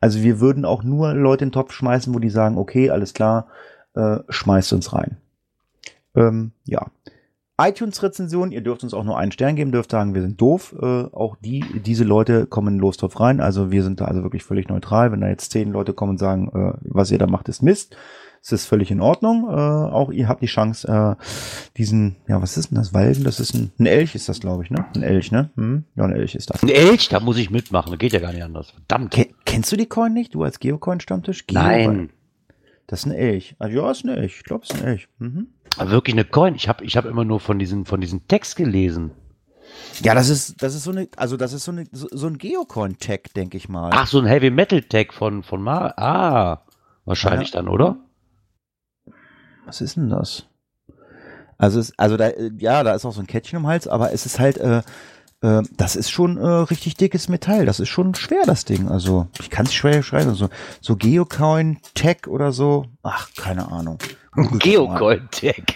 Also 0.00 0.22
wir 0.22 0.40
würden 0.40 0.64
auch 0.64 0.82
nur 0.82 1.12
Leute 1.12 1.44
in 1.44 1.50
den 1.50 1.54
Topf 1.54 1.72
schmeißen, 1.72 2.14
wo 2.14 2.18
die 2.18 2.30
sagen, 2.30 2.56
okay, 2.56 2.88
alles 2.88 3.12
klar, 3.12 3.48
äh, 3.94 4.20
schmeißt 4.30 4.72
uns 4.72 4.94
rein. 4.94 5.18
Ähm, 6.14 6.52
ja. 6.64 6.86
iTunes-Rezension, 7.58 8.50
ihr 8.50 8.62
dürft 8.62 8.82
uns 8.82 8.94
auch 8.94 9.04
nur 9.04 9.16
einen 9.16 9.32
Stern 9.32 9.54
geben, 9.54 9.70
dürft 9.70 9.92
sagen, 9.92 10.14
wir 10.14 10.22
sind 10.22 10.40
doof. 10.40 10.74
Äh, 10.80 11.04
auch 11.12 11.36
die, 11.36 11.64
diese 11.84 12.04
Leute 12.04 12.46
kommen 12.46 12.78
los 12.78 12.96
drauf 12.96 13.20
rein. 13.20 13.40
Also 13.40 13.70
wir 13.70 13.82
sind 13.84 14.00
da 14.00 14.06
also 14.06 14.22
wirklich 14.22 14.42
völlig 14.42 14.68
neutral. 14.68 15.12
Wenn 15.12 15.20
da 15.20 15.28
jetzt 15.28 15.52
zehn 15.52 15.70
Leute 15.70 15.92
kommen 15.92 16.10
und 16.10 16.18
sagen, 16.18 16.48
äh, 16.48 16.76
was 16.82 17.10
ihr 17.10 17.18
da 17.18 17.26
macht, 17.26 17.48
ist 17.48 17.62
Mist, 17.62 17.96
es 18.42 18.52
ist 18.52 18.66
völlig 18.66 18.90
in 18.90 19.00
Ordnung. 19.00 19.44
Äh, 19.48 19.52
auch 19.52 20.10
ihr 20.10 20.28
habt 20.28 20.42
die 20.42 20.46
Chance, 20.46 20.86
äh, 20.86 21.24
diesen, 21.76 22.16
ja, 22.26 22.42
was 22.42 22.56
ist 22.56 22.70
denn 22.70 22.76
das? 22.76 22.92
Walden? 22.92 23.24
Das 23.24 23.38
ist 23.38 23.54
ein, 23.54 23.72
ein 23.78 23.86
Elch, 23.86 24.14
ist 24.14 24.28
das, 24.28 24.40
glaube 24.40 24.64
ich, 24.64 24.70
ne? 24.70 24.84
Ein 24.94 25.02
Elch, 25.02 25.30
ne? 25.30 25.50
Hm? 25.56 25.84
Ja, 25.94 26.04
ein 26.04 26.12
Elch 26.12 26.34
ist 26.34 26.50
das. 26.50 26.62
Ein 26.62 26.68
Elch, 26.68 27.08
da 27.08 27.20
muss 27.20 27.38
ich 27.38 27.50
mitmachen. 27.50 27.90
Das 27.90 27.98
geht 27.98 28.12
ja 28.12 28.20
gar 28.20 28.32
nicht 28.32 28.42
anders. 28.42 28.70
Verdammt. 28.70 29.12
Ke 29.12 29.28
kennst 29.44 29.72
du 29.72 29.76
die 29.76 29.86
Coin 29.86 30.12
nicht? 30.12 30.34
Du 30.34 30.42
als 30.42 30.58
Geocoin-Stammtisch? 30.58 31.44
Nein. 31.52 32.10
Das 32.86 33.00
ist 33.00 33.06
ein 33.06 33.12
Elch. 33.12 33.56
Also, 33.58 33.76
ja, 33.76 33.90
ist 33.90 34.04
ein 34.04 34.10
Elch. 34.10 34.38
Ich 34.38 34.44
glaube, 34.44 34.64
es 34.64 34.74
ist 34.74 34.82
ein 34.82 34.88
Elch. 34.88 35.08
Mhm. 35.18 35.46
Wirklich 35.78 36.14
eine 36.14 36.24
Coin. 36.24 36.54
Ich 36.54 36.68
habe 36.68 36.84
ich 36.84 36.96
hab 36.96 37.04
immer 37.04 37.24
nur 37.24 37.40
von 37.40 37.58
diesen, 37.58 37.84
von 37.84 38.00
diesen 38.00 38.26
Text 38.28 38.56
gelesen. 38.56 39.12
Ja, 40.02 40.14
das 40.14 40.28
ist, 40.28 40.62
das 40.62 40.74
ist 40.74 40.84
so 40.84 40.90
eine, 40.90 41.08
also 41.16 41.36
das 41.36 41.52
ist 41.52 41.64
so, 41.64 41.72
eine, 41.72 41.84
so, 41.90 42.06
so 42.10 42.26
ein 42.26 42.38
Geocoin-Tag, 42.38 43.34
denke 43.34 43.56
ich 43.56 43.68
mal. 43.68 43.90
Ach, 43.92 44.06
so 44.06 44.18
ein 44.18 44.26
Heavy 44.26 44.50
Metal 44.50 44.82
Tag 44.82 45.12
von, 45.12 45.42
von 45.42 45.62
Mar. 45.62 45.98
Ah, 45.98 46.62
wahrscheinlich 47.04 47.50
Ja. 47.50 47.60
dann, 47.60 47.68
oder? 47.68 47.96
Was 49.66 49.80
ist 49.80 49.96
denn 49.96 50.10
das? 50.10 50.46
Also, 51.58 51.80
es, 51.80 51.96
also 51.98 52.16
da, 52.16 52.28
äh, 52.28 52.50
ja, 52.58 52.82
da 52.82 52.94
ist 52.94 53.04
auch 53.04 53.12
so 53.12 53.20
ein 53.20 53.26
Kettchen 53.26 53.58
im 53.60 53.66
Hals, 53.66 53.88
aber 53.88 54.12
es 54.12 54.26
ist 54.26 54.38
halt, 54.38 54.58
äh, 54.58 54.82
äh, 55.42 55.62
das 55.76 55.96
ist 55.96 56.10
schon 56.10 56.36
äh, 56.38 56.46
richtig 56.46 56.96
dickes 56.96 57.28
Metall. 57.28 57.66
Das 57.66 57.80
ist 57.80 57.88
schon 57.88 58.14
schwer, 58.14 58.42
das 58.46 58.64
Ding. 58.64 58.88
Also, 58.88 59.28
ich 59.40 59.50
kann 59.50 59.66
es 59.66 59.74
schwer 59.74 60.02
schreiben. 60.02 60.34
So, 60.34 60.48
so 60.80 60.96
Geocoin, 60.96 61.78
Tech 61.94 62.26
oder 62.26 62.52
so. 62.52 62.86
Ach, 63.02 63.28
keine 63.36 63.70
Ahnung. 63.70 63.98
Geocoin 64.58 65.28
Tag. 65.30 65.74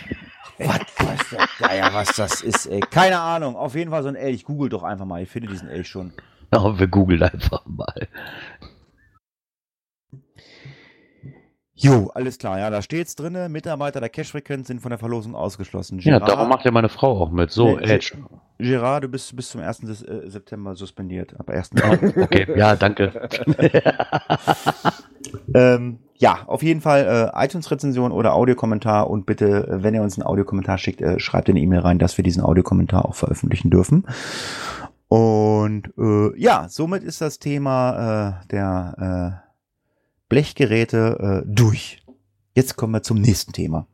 Was 0.58 0.80
weiß 0.98 1.20
der 1.30 1.48
Geier, 1.60 1.94
was 1.94 2.08
das 2.16 2.40
ist, 2.40 2.66
ey. 2.66 2.80
Keine 2.80 3.20
Ahnung. 3.20 3.54
Auf 3.54 3.76
jeden 3.76 3.90
Fall 3.90 4.02
so 4.02 4.08
ein 4.08 4.16
Elch. 4.16 4.44
Google 4.44 4.68
doch 4.68 4.82
einfach 4.82 5.04
mal. 5.04 5.22
Ich 5.22 5.28
finde 5.28 5.48
diesen 5.48 5.68
Elch 5.68 5.88
schon. 5.88 6.12
Ja, 6.52 6.78
wir 6.78 6.88
googeln 6.88 7.22
einfach 7.22 7.62
mal. 7.66 8.08
Jo, 11.80 12.10
alles 12.14 12.38
klar. 12.38 12.58
Ja, 12.58 12.70
da 12.70 12.82
steht's 12.82 13.14
drinne. 13.14 13.48
Mitarbeiter 13.48 14.00
der 14.00 14.08
Cash-Frequenz 14.08 14.66
sind 14.66 14.80
von 14.80 14.90
der 14.90 14.98
Verlosung 14.98 15.34
ausgeschlossen. 15.36 16.00
Ja, 16.00 16.18
Gerard- 16.18 16.28
darum 16.30 16.48
macht 16.48 16.64
ja 16.64 16.70
meine 16.72 16.88
Frau 16.88 17.20
auch 17.20 17.30
mit. 17.30 17.50
So, 17.52 17.76
Nee, 17.76 17.84
Edge. 17.84 18.12
Gerard, 18.58 19.04
du 19.04 19.08
bist 19.08 19.34
bis 19.36 19.50
zum 19.50 19.60
1. 19.60 19.80
Des, 19.86 20.02
äh, 20.02 20.22
September 20.28 20.74
suspendiert. 20.74 21.38
Ab 21.38 21.50
1. 21.50 21.70
Okay, 22.16 22.46
ja, 22.56 22.74
danke. 22.74 23.28
ähm, 25.54 25.98
ja, 26.16 26.40
auf 26.46 26.62
jeden 26.62 26.80
Fall 26.80 27.32
äh, 27.34 27.44
iTunes-Rezension 27.44 28.10
oder 28.12 28.34
Audiokommentar 28.34 29.08
und 29.08 29.26
bitte, 29.26 29.68
äh, 29.68 29.82
wenn 29.82 29.94
ihr 29.94 30.02
uns 30.02 30.18
einen 30.18 30.26
Audiokommentar 30.26 30.78
schickt, 30.78 31.00
äh, 31.00 31.20
schreibt 31.20 31.48
in 31.48 31.52
eine 31.56 31.60
E-Mail 31.64 31.80
rein, 31.80 31.98
dass 31.98 32.16
wir 32.16 32.24
diesen 32.24 32.42
Audiokommentar 32.42 33.04
auch 33.04 33.14
veröffentlichen 33.14 33.70
dürfen. 33.70 34.04
Und 35.08 35.92
äh, 35.96 36.36
ja, 36.38 36.66
somit 36.68 37.02
ist 37.02 37.20
das 37.20 37.38
Thema 37.38 38.40
äh, 38.42 38.46
der 38.50 39.40
äh, 39.44 39.47
Blechgeräte 40.28 41.42
äh, 41.46 41.48
durch. 41.50 42.02
Jetzt 42.54 42.76
kommen 42.76 42.92
wir 42.92 43.02
zum 43.02 43.20
nächsten 43.20 43.52
Thema. 43.52 43.86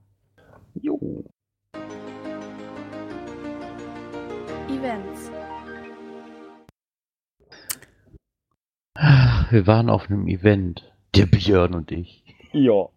Jo. 0.75 1.25
Events. 4.69 5.31
Wir 9.51 9.67
waren 9.67 9.89
auf 9.89 10.11
einem 10.11 10.27
Event. 10.27 10.93
Der 11.15 11.27
Björn 11.27 11.75
und 11.75 11.93
ich. 11.93 12.25
Ja. 12.53 12.89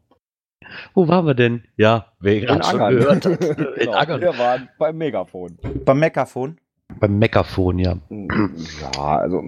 Wo 0.96 1.08
waren 1.08 1.28
wir 1.28 1.36
denn? 1.36 1.64
Ja, 1.76 2.14
wer 2.20 2.40
gerade 2.40 2.64
schon 2.64 2.80
gehört 2.80 3.26
hat. 3.26 3.44
In 3.44 3.56
genau. 3.76 3.92
Angern. 3.92 4.22
Wir 4.22 4.38
waren 4.40 4.70
beim 4.80 4.98
Megafon. 4.98 5.60
Beim 5.86 6.00
Megafon. 6.00 6.58
Beim 7.00 7.20
Megafon, 7.20 7.78
ja. 7.78 7.98
Ja, 8.10 9.18
also 9.20 9.44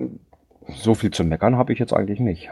so 0.75 0.93
viel 0.93 1.09
zu 1.09 1.23
meckern 1.23 1.55
habe 1.55 1.73
ich 1.73 1.79
jetzt 1.79 1.93
eigentlich 1.93 2.19
nicht. 2.19 2.51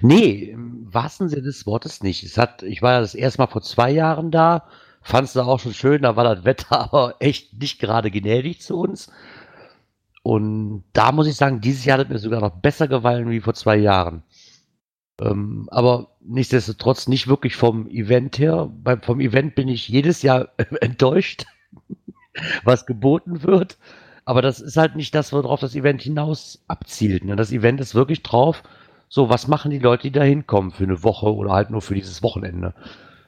Nee, 0.00 0.50
im 0.52 0.92
wahrsten 0.92 1.28
Sinne 1.28 1.42
des 1.42 1.66
Wortes 1.66 2.02
nicht. 2.02 2.22
Es 2.24 2.38
hat, 2.38 2.62
ich 2.62 2.82
war 2.82 2.92
ja 2.92 3.00
das 3.00 3.14
erste 3.14 3.42
Mal 3.42 3.46
vor 3.48 3.62
zwei 3.62 3.90
Jahren 3.90 4.30
da, 4.30 4.64
fand 5.02 5.28
es 5.28 5.32
da 5.32 5.44
auch 5.44 5.60
schon 5.60 5.74
schön, 5.74 6.02
da 6.02 6.16
war 6.16 6.24
das 6.24 6.44
Wetter 6.44 6.80
aber 6.92 7.16
echt 7.20 7.60
nicht 7.60 7.80
gerade 7.80 8.10
gnädig 8.10 8.60
zu 8.60 8.78
uns. 8.78 9.10
Und 10.22 10.84
da 10.92 11.12
muss 11.12 11.26
ich 11.26 11.36
sagen, 11.36 11.60
dieses 11.60 11.84
Jahr 11.84 11.98
hat 11.98 12.10
mir 12.10 12.18
sogar 12.18 12.40
noch 12.40 12.60
besser 12.60 12.88
gefallen 12.88 13.30
wie 13.30 13.40
vor 13.40 13.54
zwei 13.54 13.76
Jahren. 13.76 14.22
Ähm, 15.20 15.68
aber 15.70 16.12
nichtsdestotrotz 16.20 17.08
nicht 17.08 17.28
wirklich 17.28 17.56
vom 17.56 17.88
Event 17.88 18.38
her. 18.38 18.70
Beim, 18.82 19.02
vom 19.02 19.20
Event 19.20 19.54
bin 19.54 19.68
ich 19.68 19.88
jedes 19.88 20.22
Jahr 20.22 20.48
enttäuscht, 20.80 21.46
was 22.64 22.86
geboten 22.86 23.42
wird. 23.42 23.78
Aber 24.24 24.42
das 24.42 24.60
ist 24.60 24.76
halt 24.76 24.96
nicht 24.96 25.14
das, 25.14 25.32
worauf 25.32 25.60
das 25.60 25.74
Event 25.74 26.02
hinaus 26.02 26.62
abzielt. 26.68 27.24
Ne? 27.24 27.34
Das 27.34 27.50
Event 27.50 27.80
ist 27.80 27.94
wirklich 27.94 28.22
drauf, 28.22 28.62
so, 29.08 29.28
was 29.28 29.48
machen 29.48 29.70
die 29.70 29.78
Leute, 29.78 30.04
die 30.04 30.12
da 30.12 30.22
hinkommen 30.22 30.70
für 30.70 30.84
eine 30.84 31.02
Woche 31.02 31.34
oder 31.34 31.52
halt 31.52 31.70
nur 31.70 31.80
für 31.80 31.94
dieses 31.94 32.22
Wochenende? 32.22 32.74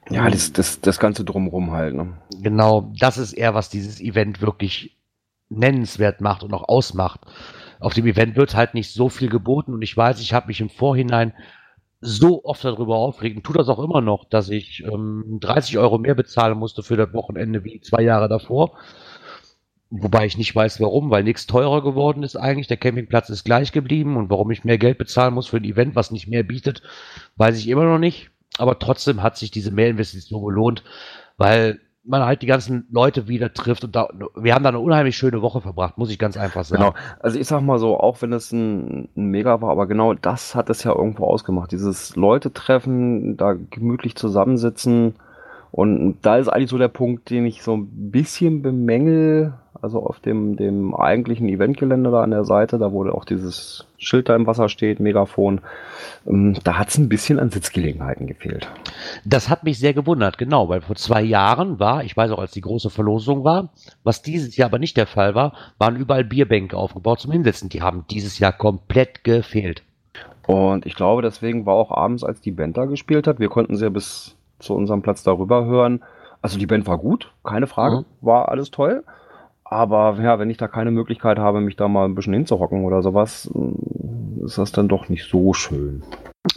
Ja, 0.09 0.29
das, 0.29 0.51
das, 0.51 0.81
das 0.81 0.99
Ganze 0.99 1.23
drumrum 1.23 1.71
halt. 1.71 1.95
Ne? 1.95 2.13
Genau, 2.41 2.91
das 2.99 3.17
ist 3.17 3.33
eher, 3.33 3.53
was 3.53 3.69
dieses 3.69 4.01
Event 4.01 4.41
wirklich 4.41 4.97
nennenswert 5.49 6.21
macht 6.21 6.43
und 6.43 6.53
auch 6.53 6.67
ausmacht. 6.67 7.21
Auf 7.79 7.93
dem 7.93 8.05
Event 8.05 8.35
wird 8.35 8.55
halt 8.55 8.73
nicht 8.73 8.93
so 8.93 9.09
viel 9.09 9.29
geboten 9.29 9.73
und 9.73 9.81
ich 9.81 9.95
weiß, 9.95 10.19
ich 10.21 10.33
habe 10.33 10.47
mich 10.47 10.61
im 10.61 10.69
Vorhinein 10.69 11.33
so 11.99 12.43
oft 12.45 12.63
darüber 12.63 12.95
aufgeregt 12.95 13.37
und 13.37 13.43
tue 13.43 13.55
das 13.55 13.69
auch 13.69 13.79
immer 13.79 14.01
noch, 14.01 14.25
dass 14.25 14.49
ich 14.49 14.83
ähm, 14.83 15.37
30 15.39 15.77
Euro 15.77 15.99
mehr 15.99 16.15
bezahlen 16.15 16.57
musste 16.57 16.83
für 16.83 16.97
das 16.97 17.13
Wochenende 17.13 17.63
wie 17.63 17.79
zwei 17.81 18.01
Jahre 18.01 18.27
davor. 18.27 18.77
Wobei 19.93 20.25
ich 20.25 20.37
nicht 20.37 20.55
weiß, 20.55 20.79
warum, 20.79 21.11
weil 21.11 21.23
nichts 21.23 21.47
teurer 21.47 21.83
geworden 21.83 22.23
ist 22.23 22.37
eigentlich. 22.37 22.67
Der 22.67 22.77
Campingplatz 22.77 23.29
ist 23.29 23.43
gleich 23.43 23.73
geblieben 23.73 24.15
und 24.15 24.29
warum 24.29 24.49
ich 24.49 24.63
mehr 24.63 24.77
Geld 24.77 24.97
bezahlen 24.97 25.33
muss 25.33 25.47
für 25.47 25.57
ein 25.57 25.65
Event, 25.65 25.95
was 25.95 26.11
nicht 26.11 26.29
mehr 26.29 26.43
bietet, 26.43 26.81
weiß 27.35 27.57
ich 27.57 27.67
immer 27.67 27.83
noch 27.83 27.99
nicht. 27.99 28.31
Aber 28.57 28.79
trotzdem 28.79 29.21
hat 29.21 29.37
sich 29.37 29.51
diese 29.51 29.71
Mehrinvestition 29.71 30.45
gelohnt, 30.45 30.85
weil 31.37 31.81
man 32.05 32.23
halt 32.23 32.41
die 32.41 32.47
ganzen 32.47 32.87
Leute 32.89 33.27
wieder 33.27 33.53
trifft 33.53 33.83
und 33.83 33.95
da, 33.95 34.07
wir 34.35 34.55
haben 34.55 34.63
da 34.63 34.69
eine 34.69 34.79
unheimlich 34.79 35.17
schöne 35.17 35.41
Woche 35.41 35.59
verbracht, 35.59 35.97
muss 35.97 36.09
ich 36.09 36.17
ganz 36.17 36.37
einfach 36.37 36.63
sagen. 36.63 36.81
Genau. 36.81 36.95
Also 37.19 37.37
ich 37.37 37.47
sag 37.47 37.61
mal 37.61 37.77
so, 37.77 37.99
auch 37.99 38.21
wenn 38.21 38.31
es 38.33 38.51
ein, 38.53 39.09
ein 39.15 39.25
Mega 39.25 39.61
war, 39.61 39.71
aber 39.71 39.87
genau 39.87 40.13
das 40.13 40.55
hat 40.55 40.69
es 40.69 40.83
ja 40.83 40.95
irgendwo 40.95 41.25
ausgemacht. 41.25 41.71
Dieses 41.71 42.15
Leute 42.15 42.53
treffen, 42.53 43.35
da 43.35 43.53
gemütlich 43.53 44.15
zusammensitzen. 44.15 45.15
Und 45.71 46.17
da 46.21 46.37
ist 46.37 46.49
eigentlich 46.49 46.69
so 46.69 46.77
der 46.77 46.89
Punkt, 46.89 47.29
den 47.29 47.45
ich 47.45 47.63
so 47.63 47.75
ein 47.75 48.11
bisschen 48.11 48.61
bemängel. 48.61 49.53
Also 49.81 50.05
auf 50.05 50.19
dem, 50.19 50.57
dem 50.57 50.93
eigentlichen 50.93 51.49
Eventgelände 51.49 52.11
da 52.11 52.21
an 52.21 52.29
der 52.29 52.43
Seite, 52.43 52.77
da 52.77 52.91
wo 52.91 53.07
auch 53.09 53.25
dieses 53.25 53.87
Schild 53.97 54.29
da 54.29 54.35
im 54.35 54.45
Wasser 54.45 54.69
steht, 54.69 54.99
Megafon, 54.99 55.61
ähm, 56.27 56.55
da 56.63 56.77
hat 56.77 56.89
es 56.89 56.99
ein 56.99 57.09
bisschen 57.09 57.39
an 57.39 57.49
Sitzgelegenheiten 57.49 58.27
gefehlt. 58.27 58.69
Das 59.25 59.49
hat 59.49 59.63
mich 59.63 59.79
sehr 59.79 59.95
gewundert, 59.95 60.37
genau, 60.37 60.69
weil 60.69 60.81
vor 60.81 60.97
zwei 60.97 61.23
Jahren 61.23 61.79
war, 61.79 62.03
ich 62.03 62.15
weiß 62.15 62.29
auch, 62.29 62.37
als 62.37 62.51
die 62.51 62.61
große 62.61 62.91
Verlosung 62.91 63.43
war, 63.43 63.69
was 64.03 64.21
dieses 64.21 64.55
Jahr 64.55 64.69
aber 64.69 64.77
nicht 64.77 64.97
der 64.97 65.07
Fall 65.07 65.33
war, 65.33 65.53
waren 65.79 65.95
überall 65.95 66.25
Bierbänke 66.25 66.77
aufgebaut 66.77 67.19
zum 67.19 67.31
Hinsetzen. 67.31 67.69
Die 67.69 67.81
haben 67.81 68.05
dieses 68.11 68.37
Jahr 68.37 68.51
komplett 68.51 69.23
gefehlt. 69.23 69.81
Und 70.45 70.85
ich 70.85 70.93
glaube, 70.93 71.23
deswegen 71.23 71.65
war 71.65 71.73
auch 71.73 71.91
abends, 71.91 72.23
als 72.23 72.39
die 72.41 72.51
Band 72.51 72.77
da 72.77 72.85
gespielt 72.85 73.25
hat, 73.25 73.39
wir 73.39 73.49
konnten 73.49 73.77
sie 73.77 73.85
ja 73.85 73.89
bis 73.89 74.35
zu 74.61 74.73
unserem 74.73 75.01
Platz 75.01 75.23
darüber 75.23 75.65
hören. 75.65 76.03
Also 76.41 76.57
die 76.57 76.65
Band 76.65 76.87
war 76.87 76.97
gut, 76.97 77.31
keine 77.43 77.67
Frage, 77.67 77.97
Mhm. 77.97 78.05
war 78.21 78.49
alles 78.49 78.71
toll. 78.71 79.03
Aber 79.63 80.19
ja, 80.21 80.37
wenn 80.39 80.49
ich 80.49 80.57
da 80.57 80.67
keine 80.67 80.91
Möglichkeit 80.91 81.39
habe, 81.39 81.61
mich 81.61 81.75
da 81.77 81.87
mal 81.87 82.05
ein 82.05 82.15
bisschen 82.15 82.33
hinzuhocken 82.33 82.83
oder 82.83 83.01
sowas, 83.01 83.49
mm, 83.53 84.43
ist 84.45 84.57
das 84.57 84.71
dann 84.71 84.87
doch 84.89 85.07
nicht 85.07 85.29
so 85.29 85.53
schön. 85.53 86.03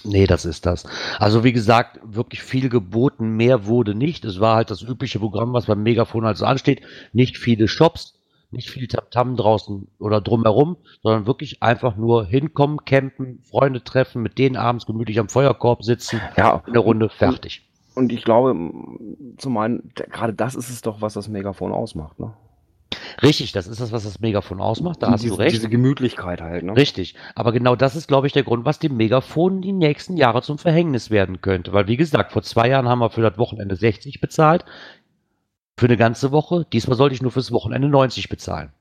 Nee, 0.02 0.26
das 0.26 0.44
ist 0.46 0.64
das. 0.66 0.84
Also 1.18 1.44
wie 1.44 1.52
gesagt, 1.52 2.00
wirklich 2.02 2.42
viel 2.42 2.68
geboten, 2.70 3.36
mehr 3.36 3.66
wurde 3.66 3.94
nicht. 3.94 4.24
Es 4.24 4.40
war 4.40 4.56
halt 4.56 4.70
das 4.70 4.82
übliche 4.82 5.18
Programm, 5.18 5.52
was 5.52 5.66
beim 5.66 5.82
Megafon 5.82 6.24
halt 6.24 6.38
so 6.38 6.46
ansteht. 6.46 6.80
Nicht 7.12 7.36
viele 7.38 7.68
Shops, 7.68 8.18
nicht 8.50 8.70
viel 8.70 8.88
Tamtam 8.88 9.36
draußen 9.36 9.86
oder 9.98 10.20
drumherum, 10.20 10.76
sondern 11.02 11.26
wirklich 11.26 11.62
einfach 11.62 11.96
nur 11.96 12.24
hinkommen, 12.24 12.84
campen, 12.84 13.40
Freunde 13.48 13.84
treffen, 13.84 14.22
mit 14.22 14.38
denen 14.38 14.56
abends 14.56 14.86
gemütlich 14.86 15.18
am 15.20 15.28
Feuerkorb 15.28 15.84
sitzen, 15.84 16.20
Ja, 16.36 16.62
eine 16.66 16.78
Runde 16.78 17.10
fertig. 17.10 17.62
Und 17.94 18.12
ich 18.12 18.24
glaube, 18.24 18.54
zum 19.36 19.56
einen, 19.56 19.90
gerade 19.94 20.34
das 20.34 20.54
ist 20.54 20.70
es 20.70 20.82
doch, 20.82 21.00
was 21.00 21.14
das 21.14 21.28
Megafon 21.28 21.72
ausmacht. 21.72 22.18
Ne? 22.18 22.34
Richtig, 23.22 23.52
das 23.52 23.66
ist 23.66 23.80
das, 23.80 23.92
was 23.92 24.04
das 24.04 24.20
Megafon 24.20 24.60
ausmacht, 24.60 25.02
da 25.02 25.10
hast 25.10 25.22
diese, 25.22 25.36
du 25.36 25.40
recht. 25.40 25.54
Diese 25.54 25.68
Gemütlichkeit 25.68 26.40
halt, 26.40 26.64
ne? 26.64 26.76
Richtig, 26.76 27.14
aber 27.34 27.52
genau 27.52 27.76
das 27.76 27.96
ist, 27.96 28.08
glaube 28.08 28.26
ich, 28.26 28.32
der 28.32 28.42
Grund, 28.42 28.64
was 28.64 28.78
dem 28.78 28.96
Megafon 28.96 29.62
die 29.62 29.72
nächsten 29.72 30.16
Jahre 30.16 30.42
zum 30.42 30.58
Verhängnis 30.58 31.10
werden 31.10 31.40
könnte. 31.40 31.72
Weil, 31.72 31.86
wie 31.86 31.96
gesagt, 31.96 32.32
vor 32.32 32.42
zwei 32.42 32.68
Jahren 32.68 32.88
haben 32.88 32.98
wir 32.98 33.10
für 33.10 33.22
das 33.22 33.38
Wochenende 33.38 33.76
60 33.76 34.20
bezahlt, 34.20 34.64
für 35.76 35.86
eine 35.86 35.96
ganze 35.96 36.32
Woche. 36.32 36.66
Diesmal 36.72 36.96
sollte 36.96 37.14
ich 37.14 37.22
nur 37.22 37.32
fürs 37.32 37.52
Wochenende 37.52 37.88
90 37.88 38.28
bezahlen. 38.28 38.72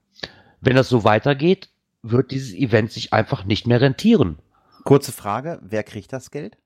Wenn 0.62 0.76
das 0.76 0.90
so 0.90 1.04
weitergeht, 1.04 1.70
wird 2.02 2.32
dieses 2.32 2.54
Event 2.54 2.92
sich 2.92 3.14
einfach 3.14 3.46
nicht 3.46 3.68
mehr 3.68 3.82
rentieren. 3.82 4.38
Kurze 4.84 5.12
Frage, 5.12 5.60
wer 5.62 5.84
kriegt 5.84 6.12
das 6.12 6.32
Geld? 6.32 6.58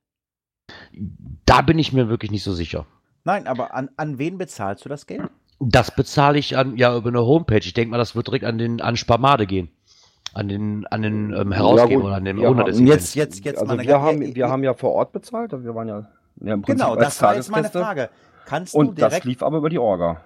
Da 1.45 1.61
bin 1.61 1.79
ich 1.79 1.93
mir 1.93 2.09
wirklich 2.09 2.31
nicht 2.31 2.43
so 2.43 2.53
sicher. 2.53 2.85
Nein, 3.23 3.47
aber 3.47 3.73
an, 3.73 3.89
an 3.97 4.17
wen 4.19 4.37
bezahlst 4.37 4.85
du 4.85 4.89
das 4.89 5.05
Geld? 5.05 5.29
Das 5.59 5.95
bezahle 5.95 6.37
ich 6.37 6.55
an, 6.57 6.77
ja, 6.77 6.95
über 6.95 7.09
eine 7.09 7.25
Homepage. 7.25 7.57
Ich 7.59 7.73
denke 7.73 7.91
mal, 7.91 7.97
das 7.97 8.15
wird 8.15 8.27
direkt 8.27 8.45
an 8.45 8.57
den, 8.57 8.79
an 8.81 8.95
Sparmade 8.95 9.47
gehen. 9.47 9.69
An 10.33 10.47
den, 10.47 10.85
an 10.87 11.01
den 11.01 11.33
ähm, 11.33 11.51
Herausgeber 11.51 12.03
oder 12.05 12.15
an 12.15 12.25
den 12.25 12.37
Owner 12.45 12.65
des. 12.65 12.79
Jetzt, 12.79 13.15
jetzt, 13.15 13.43
jetzt 13.43 13.59
also 13.59 13.79
wir 13.79 14.01
haben, 14.01 14.35
wir 14.35 14.49
haben 14.49 14.63
ja 14.63 14.73
vor 14.73 14.91
Ort 14.91 15.11
bezahlt, 15.11 15.51
wir 15.51 15.73
waren 15.73 15.87
ja, 15.87 16.07
ja 16.41 16.53
im 16.53 16.61
Prinzip 16.61 16.85
Genau, 16.85 16.95
als 16.95 17.05
das 17.05 17.21
war 17.21 17.35
jetzt 17.35 17.49
meine. 17.49 17.69
Frage. 17.69 18.09
Kannst 18.45 18.73
du 18.75 18.77
Und 18.79 19.01
das 19.01 19.23
lief 19.23 19.41
aber 19.41 19.57
über 19.57 19.69
die 19.69 19.79
Orga. 19.79 20.21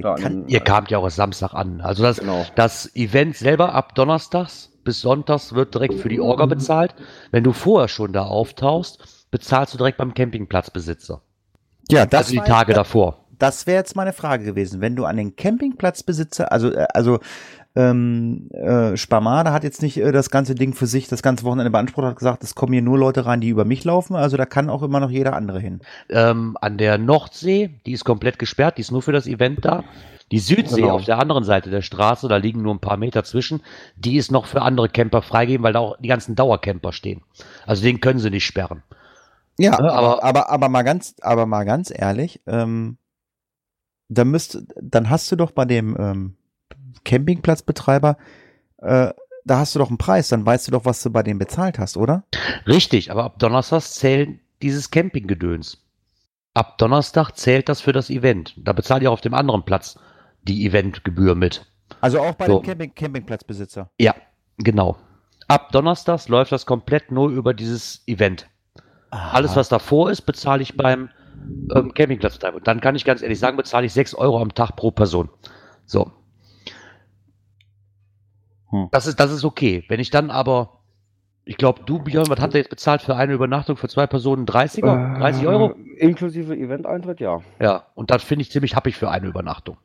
Kann- 0.00 0.46
Ihr 0.46 0.60
kamt 0.60 0.90
ja 0.90 0.98
auch 0.98 1.04
erst 1.04 1.16
Samstag 1.16 1.52
an. 1.54 1.80
Also 1.80 2.04
das, 2.04 2.18
Genau. 2.20 2.46
das 2.54 2.94
Event 2.94 3.36
selber 3.36 3.74
ab 3.74 3.94
Donnerstags 3.96 4.70
bis 4.84 5.00
Sonntags 5.00 5.54
wird 5.54 5.74
direkt 5.74 5.94
für 5.94 6.08
die 6.08 6.20
Orga 6.20 6.46
bezahlt. 6.46 6.94
Wenn 7.32 7.42
du 7.42 7.52
vorher 7.52 7.88
schon 7.88 8.12
da 8.12 8.22
auftauchst, 8.22 9.17
bezahlst 9.30 9.74
du 9.74 9.78
direkt 9.78 9.98
beim 9.98 10.14
Campingplatzbesitzer. 10.14 11.20
ja, 11.90 12.06
das 12.06 12.28
also 12.28 12.32
die 12.32 12.48
Tage 12.48 12.74
davor. 12.74 13.24
Das 13.38 13.66
wäre 13.66 13.78
jetzt 13.78 13.94
meine 13.94 14.12
Frage 14.12 14.44
gewesen. 14.44 14.80
Wenn 14.80 14.96
du 14.96 15.04
an 15.04 15.16
den 15.16 15.36
Campingplatzbesitzer, 15.36 16.50
also, 16.50 16.72
äh, 16.72 16.86
also 16.92 17.20
ähm, 17.76 18.50
äh, 18.50 18.96
Sparmade 18.96 19.52
hat 19.52 19.62
jetzt 19.62 19.82
nicht 19.82 19.98
äh, 19.98 20.10
das 20.10 20.30
ganze 20.30 20.56
Ding 20.56 20.74
für 20.74 20.86
sich, 20.86 21.06
das 21.06 21.22
ganze 21.22 21.44
Wochenende 21.44 21.70
beansprucht, 21.70 22.06
hat 22.06 22.16
gesagt, 22.16 22.42
es 22.42 22.56
kommen 22.56 22.72
hier 22.72 22.82
nur 22.82 22.98
Leute 22.98 23.26
rein, 23.26 23.40
die 23.40 23.48
über 23.48 23.64
mich 23.64 23.84
laufen, 23.84 24.16
also 24.16 24.36
da 24.36 24.46
kann 24.46 24.68
auch 24.70 24.82
immer 24.82 24.98
noch 24.98 25.10
jeder 25.10 25.36
andere 25.36 25.60
hin. 25.60 25.80
Ähm, 26.10 26.56
an 26.60 26.78
der 26.78 26.98
Nordsee, 26.98 27.70
die 27.86 27.92
ist 27.92 28.04
komplett 28.04 28.40
gesperrt, 28.40 28.78
die 28.78 28.80
ist 28.80 28.90
nur 28.90 29.02
für 29.02 29.12
das 29.12 29.28
Event 29.28 29.64
da. 29.64 29.84
Die 30.32 30.40
Südsee 30.40 30.82
Genau. 30.82 30.94
auf 30.94 31.04
der 31.04 31.18
anderen 31.18 31.44
Seite 31.44 31.70
der 31.70 31.82
Straße, 31.82 32.28
da 32.28 32.36
liegen 32.36 32.62
nur 32.62 32.74
ein 32.74 32.80
paar 32.80 32.96
Meter 32.96 33.22
zwischen, 33.24 33.62
die 33.96 34.16
ist 34.16 34.30
noch 34.32 34.46
für 34.46 34.62
andere 34.62 34.88
Camper 34.88 35.22
freigegeben, 35.22 35.62
weil 35.62 35.72
da 35.72 35.78
auch 35.78 35.96
die 36.00 36.08
ganzen 36.08 36.34
Dauercamper 36.34 36.92
stehen. 36.92 37.22
Also 37.64 37.82
den 37.82 38.00
können 38.00 38.18
sie 38.18 38.30
nicht 38.30 38.44
sperren. 38.44 38.82
Ja, 39.58 39.72
Ja, 39.72 39.78
aber, 39.78 39.92
aber- 39.92 40.22
aber, 40.24 40.50
aber 40.50 40.68
mal 40.68 40.82
ganz, 40.82 41.14
aber 41.20 41.46
mal 41.46 41.64
ganz 41.64 41.92
ehrlich, 41.94 42.40
ähm, 42.46 42.96
da 44.08 44.24
müsst, 44.24 44.58
dann 44.80 45.10
hast 45.10 45.30
du 45.30 45.36
doch 45.36 45.50
bei 45.50 45.64
dem 45.64 45.96
ähm, 45.98 46.36
Campingplatzbetreiber, 47.04 48.16
äh, 48.78 49.12
da 49.44 49.58
hast 49.58 49.74
du 49.74 49.78
doch 49.78 49.88
einen 49.88 49.98
Preis, 49.98 50.28
dann 50.28 50.44
weißt 50.44 50.66
du 50.68 50.72
doch, 50.72 50.84
was 50.84 51.02
du 51.02 51.10
bei 51.10 51.22
dem 51.22 51.38
bezahlt 51.38 51.78
hast, 51.78 51.96
oder? 51.96 52.24
Richtig, 52.66 53.10
aber 53.10 53.24
ab 53.24 53.38
Donnerstags 53.38 53.94
zählen 53.94 54.40
dieses 54.62 54.90
Campinggedöns. 54.90 55.84
Ab 56.54 56.78
Donnerstag 56.78 57.32
zählt 57.32 57.68
das 57.68 57.80
für 57.80 57.92
das 57.92 58.10
Event. 58.10 58.54
Da 58.58 58.72
bezahlt 58.72 59.02
ihr 59.02 59.10
auf 59.12 59.20
dem 59.20 59.34
anderen 59.34 59.64
Platz 59.64 59.98
die 60.42 60.66
Eventgebühr 60.66 61.34
mit. 61.34 61.66
Also 62.00 62.20
auch 62.20 62.34
bei 62.34 62.46
So. 62.46 62.58
dem 62.60 62.66
Camping 62.66 62.94
Campingplatzbesitzer. 62.94 63.90
Ja, 63.98 64.14
genau. 64.58 64.96
Ab 65.46 65.72
Donnerstags 65.72 66.28
läuft 66.28 66.52
das 66.52 66.66
komplett 66.66 67.10
nur 67.10 67.30
über 67.30 67.54
dieses 67.54 68.02
Event. 68.06 68.48
Alles, 69.10 69.56
was 69.56 69.68
davor 69.68 70.10
ist, 70.10 70.22
bezahle 70.22 70.62
ich 70.62 70.76
beim 70.76 71.08
ähm, 71.74 71.94
Campingplatzbetreiber. 71.94 72.56
Und 72.58 72.66
dann 72.66 72.80
kann 72.80 72.94
ich 72.94 73.04
ganz 73.04 73.22
ehrlich 73.22 73.38
sagen, 73.38 73.56
bezahle 73.56 73.86
ich 73.86 73.92
6 73.92 74.14
Euro 74.14 74.40
am 74.40 74.54
Tag 74.54 74.76
pro 74.76 74.90
Person. 74.90 75.30
So. 75.86 76.12
Hm. 78.70 78.88
Das, 78.92 79.06
ist, 79.06 79.18
das 79.18 79.30
ist 79.30 79.44
okay. 79.44 79.84
Wenn 79.88 80.00
ich 80.00 80.10
dann 80.10 80.30
aber, 80.30 80.80
ich 81.44 81.56
glaube, 81.56 81.82
du, 81.86 81.98
Björn, 82.00 82.28
was 82.28 82.40
hat 82.40 82.54
er 82.54 82.60
jetzt 82.60 82.70
bezahlt 82.70 83.02
für 83.02 83.16
eine 83.16 83.32
Übernachtung 83.32 83.76
für 83.76 83.88
zwei 83.88 84.06
Personen? 84.06 84.46
30er? 84.46 85.18
30 85.18 85.46
Euro? 85.46 85.72
Äh, 85.72 86.06
Inklusive 86.06 86.54
Event-Eintritt, 86.54 87.20
ja. 87.20 87.40
Ja, 87.60 87.86
und 87.94 88.10
das 88.10 88.22
finde 88.22 88.42
ich 88.42 88.50
ziemlich 88.50 88.76
happig 88.76 88.96
für 88.96 89.10
eine 89.10 89.26
Übernachtung. 89.26 89.78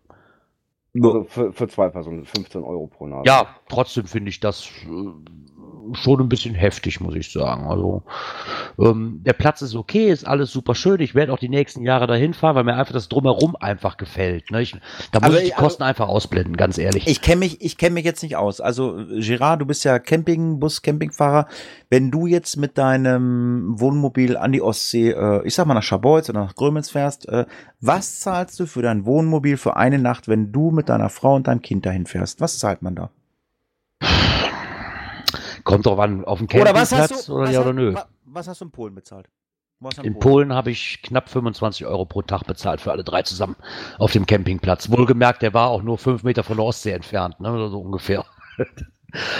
Also 0.95 1.23
für, 1.23 1.53
für 1.53 1.67
zwei 1.67 1.89
Personen 1.89 2.23
15 2.25 2.63
Euro 2.63 2.87
pro 2.87 3.07
Nase. 3.07 3.23
Ja, 3.25 3.47
trotzdem 3.67 4.05
finde 4.05 4.29
ich 4.29 4.39
das 4.39 4.69
äh, 4.85 5.52
schon 5.93 6.21
ein 6.21 6.29
bisschen 6.29 6.55
heftig, 6.55 6.99
muss 6.99 7.15
ich 7.15 7.31
sagen. 7.31 7.65
Also 7.65 8.03
ähm, 8.79 9.21
der 9.25 9.33
Platz 9.33 9.61
ist 9.61 9.75
okay, 9.75 10.09
ist 10.09 10.25
alles 10.25 10.51
super 10.51 10.75
schön. 10.75 10.99
Ich 11.01 11.15
werde 11.15 11.33
auch 11.33 11.39
die 11.39 11.49
nächsten 11.49 11.83
Jahre 11.83 12.07
dahin 12.07 12.33
fahren, 12.33 12.55
weil 12.55 12.63
mir 12.63 12.75
einfach 12.75 12.93
das 12.93 13.09
drumherum 13.09 13.55
einfach 13.55 13.97
gefällt. 13.97 14.51
Ne? 14.51 14.61
Ich, 14.61 14.75
da 15.11 15.19
muss 15.19 15.29
Also 15.29 15.37
ich 15.39 15.45
die 15.45 15.51
Kosten 15.51 15.83
einfach 15.83 16.07
ausblenden, 16.07 16.57
ganz 16.57 16.77
ehrlich. 16.77 17.07
Ich 17.07 17.21
kenne 17.21 17.39
mich, 17.39 17.61
ich 17.61 17.77
kenne 17.77 17.95
mich 17.95 18.05
jetzt 18.05 18.23
nicht 18.23 18.35
aus. 18.35 18.61
Also 18.61 18.97
Gerard, 19.19 19.61
du 19.61 19.65
bist 19.65 19.83
ja 19.83 19.99
Campingbus, 19.99 20.81
Campingfahrer. 20.81 21.47
Wenn 21.89 22.11
du 22.11 22.25
jetzt 22.27 22.57
mit 22.57 22.77
deinem 22.77 23.79
Wohnmobil 23.79 24.37
an 24.37 24.51
die 24.51 24.61
Ostsee, 24.61 25.11
äh, 25.11 25.45
ich 25.45 25.55
sag 25.55 25.65
mal 25.65 25.73
nach 25.73 25.83
Scharbeutz 25.83 26.29
oder 26.29 26.41
nach 26.41 26.55
Grömitz 26.55 26.89
fährst, 26.89 27.27
äh, 27.29 27.45
was 27.81 28.19
zahlst 28.21 28.59
du 28.59 28.65
für 28.65 28.81
dein 28.81 29.05
Wohnmobil 29.05 29.57
für 29.57 29.75
eine 29.75 29.99
Nacht, 29.99 30.27
wenn 30.27 30.51
du 30.51 30.71
mit 30.71 30.89
deiner 30.89 31.09
Frau 31.09 31.35
und 31.35 31.47
deinem 31.47 31.61
Kind 31.61 31.85
dahin 31.85 32.05
fährst? 32.05 32.41
Was 32.41 32.59
zahlt 32.59 32.81
man 32.81 32.95
da? 32.95 33.09
Kommt 35.63 35.85
drauf 35.85 35.99
an, 35.99 36.25
auf 36.25 36.39
dem 36.39 36.47
Oder 36.59 36.73
was 36.73 36.89
Campingplatz 36.89 37.11
hast 37.11 37.27
du? 37.29 37.33
oder 37.35 37.43
was, 37.45 37.51
ja 37.53 37.61
oder 37.61 37.73
nö. 37.73 37.93
wa- 37.93 38.07
was 38.25 38.47
hast 38.47 38.61
du 38.61 38.65
in 38.65 38.71
Polen 38.71 38.95
bezahlt? 38.95 39.27
In 40.01 40.17
Polen 40.17 40.53
habe 40.53 40.71
ich 40.71 41.01
knapp 41.01 41.29
25 41.29 41.85
Euro 41.85 42.05
pro 42.05 42.21
Tag 42.21 42.43
bezahlt 42.47 42.79
für 42.79 42.91
alle 42.91 43.03
drei 43.03 43.21
zusammen 43.23 43.57
auf 43.97 44.13
dem 44.13 44.25
Campingplatz. 44.25 44.89
Wohlgemerkt, 44.89 45.41
der 45.41 45.53
war 45.53 45.69
auch 45.69 45.81
nur 45.83 45.97
fünf 45.97 46.23
Meter 46.23 46.43
von 46.43 46.55
der 46.55 46.65
Ostsee 46.65 46.91
entfernt, 46.91 47.39
ne, 47.41 47.69
so 47.69 47.79
ungefähr. 47.81 48.25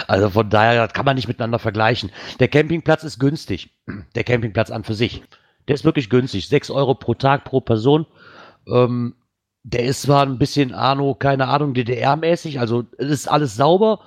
Also 0.07 0.30
von 0.30 0.51
daher 0.51 0.86
das 0.86 0.93
kann 0.93 1.05
man 1.05 1.15
nicht 1.15 1.28
miteinander 1.28 1.57
vergleichen. 1.57 2.11
Der 2.39 2.47
Campingplatz 2.47 3.03
ist 3.03 3.17
günstig. 3.17 3.71
Der 4.13 4.24
Campingplatz 4.24 4.69
an 4.69 4.84
für 4.84 4.93
sich. 4.93 5.24
Der 5.67 5.74
ist 5.74 5.84
wirklich 5.84 6.11
günstig. 6.11 6.47
Sechs 6.47 6.69
Euro 6.69 6.93
pro 6.93 7.15
Tag 7.15 7.43
pro 7.43 7.59
Person. 7.59 8.05
Ähm, 8.67 9.15
der 9.63 9.86
ist 9.86 10.03
zwar 10.03 10.28
ein 10.28 10.38
bisschen 10.38 10.74
Arno, 10.76 11.15
keine 11.15 11.47
Ahnung, 11.47 11.74
DDR-mäßig, 11.74 12.59
also 12.59 12.84
es 12.99 13.09
ist 13.09 13.28
alles 13.28 13.55
sauber. 13.55 14.01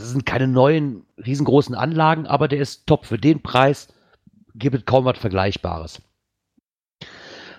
Das 0.00 0.10
sind 0.10 0.26
keine 0.26 0.48
neuen 0.48 1.04
riesengroßen 1.24 1.74
Anlagen, 1.74 2.26
aber 2.26 2.48
der 2.48 2.60
ist 2.60 2.86
top. 2.86 3.06
Für 3.06 3.18
den 3.18 3.42
Preis 3.42 3.88
gibt 4.54 4.74
es 4.74 4.84
kaum 4.84 5.04
was 5.04 5.18
Vergleichbares. 5.18 6.02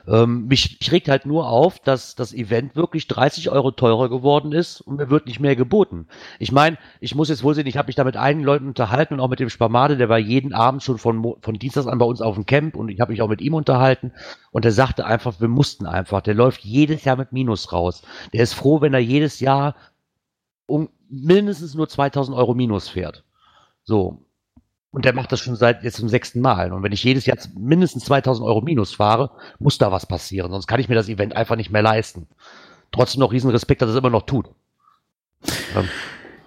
Ähm, 0.08 0.48
mich, 0.48 0.80
mich 0.80 0.92
regt 0.92 1.10
halt 1.10 1.26
nur 1.26 1.48
auf, 1.48 1.80
dass 1.80 2.16
das 2.16 2.34
Event 2.34 2.76
wirklich 2.76 3.08
30 3.08 3.52
Euro 3.52 3.72
teurer 3.72 4.10
geworden 4.10 4.52
ist 4.52 4.82
und 4.82 4.96
mir 4.96 5.10
wird 5.12 5.28
nicht 5.28 5.40
mehr 5.40 5.56
geboten. 5.56 6.08
Ich 6.40 6.52
meine, 6.52 6.78
ich 7.00 7.14
muss 7.14 7.30
jetzt 7.30 7.44
wohl 7.44 7.54
sehen, 7.54 7.68
ich 7.68 7.78
habe 7.78 7.88
mich 7.88 7.96
da 7.96 8.04
mit 8.04 8.18
einigen 8.18 8.44
Leuten 8.44 8.68
unterhalten 8.68 9.14
und 9.14 9.20
auch 9.20 9.30
mit 9.30 9.40
dem 9.40 9.50
Sparmade, 9.50 9.98
der 9.98 10.10
war 10.10 10.18
jeden 10.18 10.54
Abend 10.54 10.82
schon 10.82 10.98
von, 10.98 11.36
von 11.42 11.54
Dienstags 11.54 11.88
an 11.88 12.00
bei 12.00 12.06
uns 12.06 12.22
auf 12.22 12.36
dem 12.36 12.48
Camp 12.48 12.76
und 12.76 12.90
ich 12.90 13.00
habe 13.00 13.12
mich 13.12 13.22
auch 13.22 13.30
mit 13.30 13.42
ihm 13.42 13.54
unterhalten 13.54 14.12
und 14.52 14.66
der 14.66 14.72
sagte 14.72 15.06
einfach, 15.06 15.40
wir 15.40 15.48
mussten 15.48 15.86
einfach, 15.86 16.22
der 16.22 16.34
läuft 16.34 16.62
jedes 16.62 17.04
Jahr 17.06 17.18
mit 17.18 17.32
Minus 17.32 17.72
raus. 17.72 18.02
Der 18.34 18.42
ist 18.42 18.54
froh, 18.54 18.82
wenn 18.82 18.94
er 18.94 19.00
jedes 19.00 19.40
Jahr 19.40 19.76
um 20.66 20.90
mindestens 21.12 21.76
nur 21.76 21.90
2000 21.90 22.36
Euro 22.36 22.54
Minus 22.54 22.88
fährt. 22.90 23.24
So. 23.84 24.26
Und 24.92 25.06
der 25.06 25.14
macht 25.14 25.32
das 25.32 25.40
schon 25.40 25.56
seit 25.56 25.84
jetzt 25.84 25.98
zum 25.98 26.10
sechsten 26.10 26.42
Mal. 26.42 26.74
Und 26.74 26.84
wenn 26.84 26.92
ich 26.92 27.04
jedes 27.04 27.26
Jahr 27.26 27.38
mindestens 27.58 28.06
2000 28.06 28.46
Euro 28.46 28.62
Minus 28.62 28.94
fahre, 28.94 29.32
muss 29.60 29.78
da 29.78 29.92
was 29.92 30.06
passieren. 30.06 30.52
Sonst 30.52 30.68
kann 30.68 30.80
ich 30.80 30.90
mir 30.90 30.96
das 30.96 31.08
Event 31.10 31.36
einfach 31.36 31.56
nicht 31.56 31.72
mehr 31.72 31.82
leisten. 31.82 32.28
Trotzdem 32.92 33.22
noch 33.22 33.32
riesen 33.32 33.52
Respekt, 33.52 33.82
dass 33.82 33.90
er 33.90 33.94
es 33.94 34.00
immer 34.00 34.10
noch 34.10 34.26
tut. 34.26 34.50
Ähm, 35.76 35.88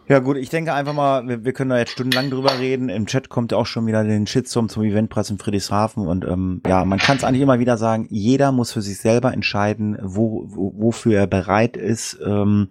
Ja 0.06 0.18
gut, 0.18 0.36
ich 0.36 0.50
denke 0.50 0.74
einfach 0.74 0.92
mal, 0.92 1.26
wir, 1.26 1.44
wir 1.44 1.52
können 1.54 1.70
da 1.70 1.78
jetzt 1.78 1.92
stundenlang 1.92 2.30
drüber 2.30 2.58
reden. 2.58 2.90
Im 2.90 3.06
Chat 3.06 3.30
kommt 3.30 3.52
ja 3.52 3.58
auch 3.58 3.64
schon 3.66 3.86
wieder 3.86 4.04
den 4.04 4.26
Shitstorm 4.26 4.68
zum 4.68 4.82
Eventpreis 4.82 5.30
in 5.30 5.38
Friedrichshafen 5.38 6.06
und 6.06 6.26
ähm, 6.26 6.60
ja, 6.66 6.84
man 6.84 6.98
kann 6.98 7.16
es 7.16 7.24
eigentlich 7.24 7.40
immer 7.40 7.58
wieder 7.58 7.78
sagen, 7.78 8.06
jeder 8.10 8.52
muss 8.52 8.70
für 8.72 8.82
sich 8.82 8.98
selber 8.98 9.32
entscheiden, 9.32 9.98
wo, 10.02 10.44
wo, 10.46 10.74
wofür 10.76 11.18
er 11.18 11.26
bereit 11.26 11.78
ist, 11.78 12.18
ähm, 12.24 12.68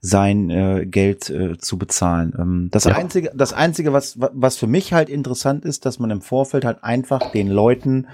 sein 0.00 0.50
äh, 0.50 0.86
Geld 0.86 1.28
äh, 1.28 1.58
zu 1.58 1.76
bezahlen. 1.76 2.32
Ähm, 2.38 2.68
das 2.70 2.84
Ja. 2.84 2.92
einzige, 2.94 3.32
das 3.34 3.52
einzige, 3.52 3.92
was 3.92 4.18
was 4.20 4.56
für 4.56 4.68
mich 4.68 4.92
halt 4.92 5.08
interessant 5.08 5.64
ist, 5.64 5.84
dass 5.86 5.98
man 5.98 6.10
im 6.10 6.20
Vorfeld 6.20 6.64
halt 6.64 6.84
einfach 6.84 7.32
den 7.32 7.48
Leuten, 7.48 8.06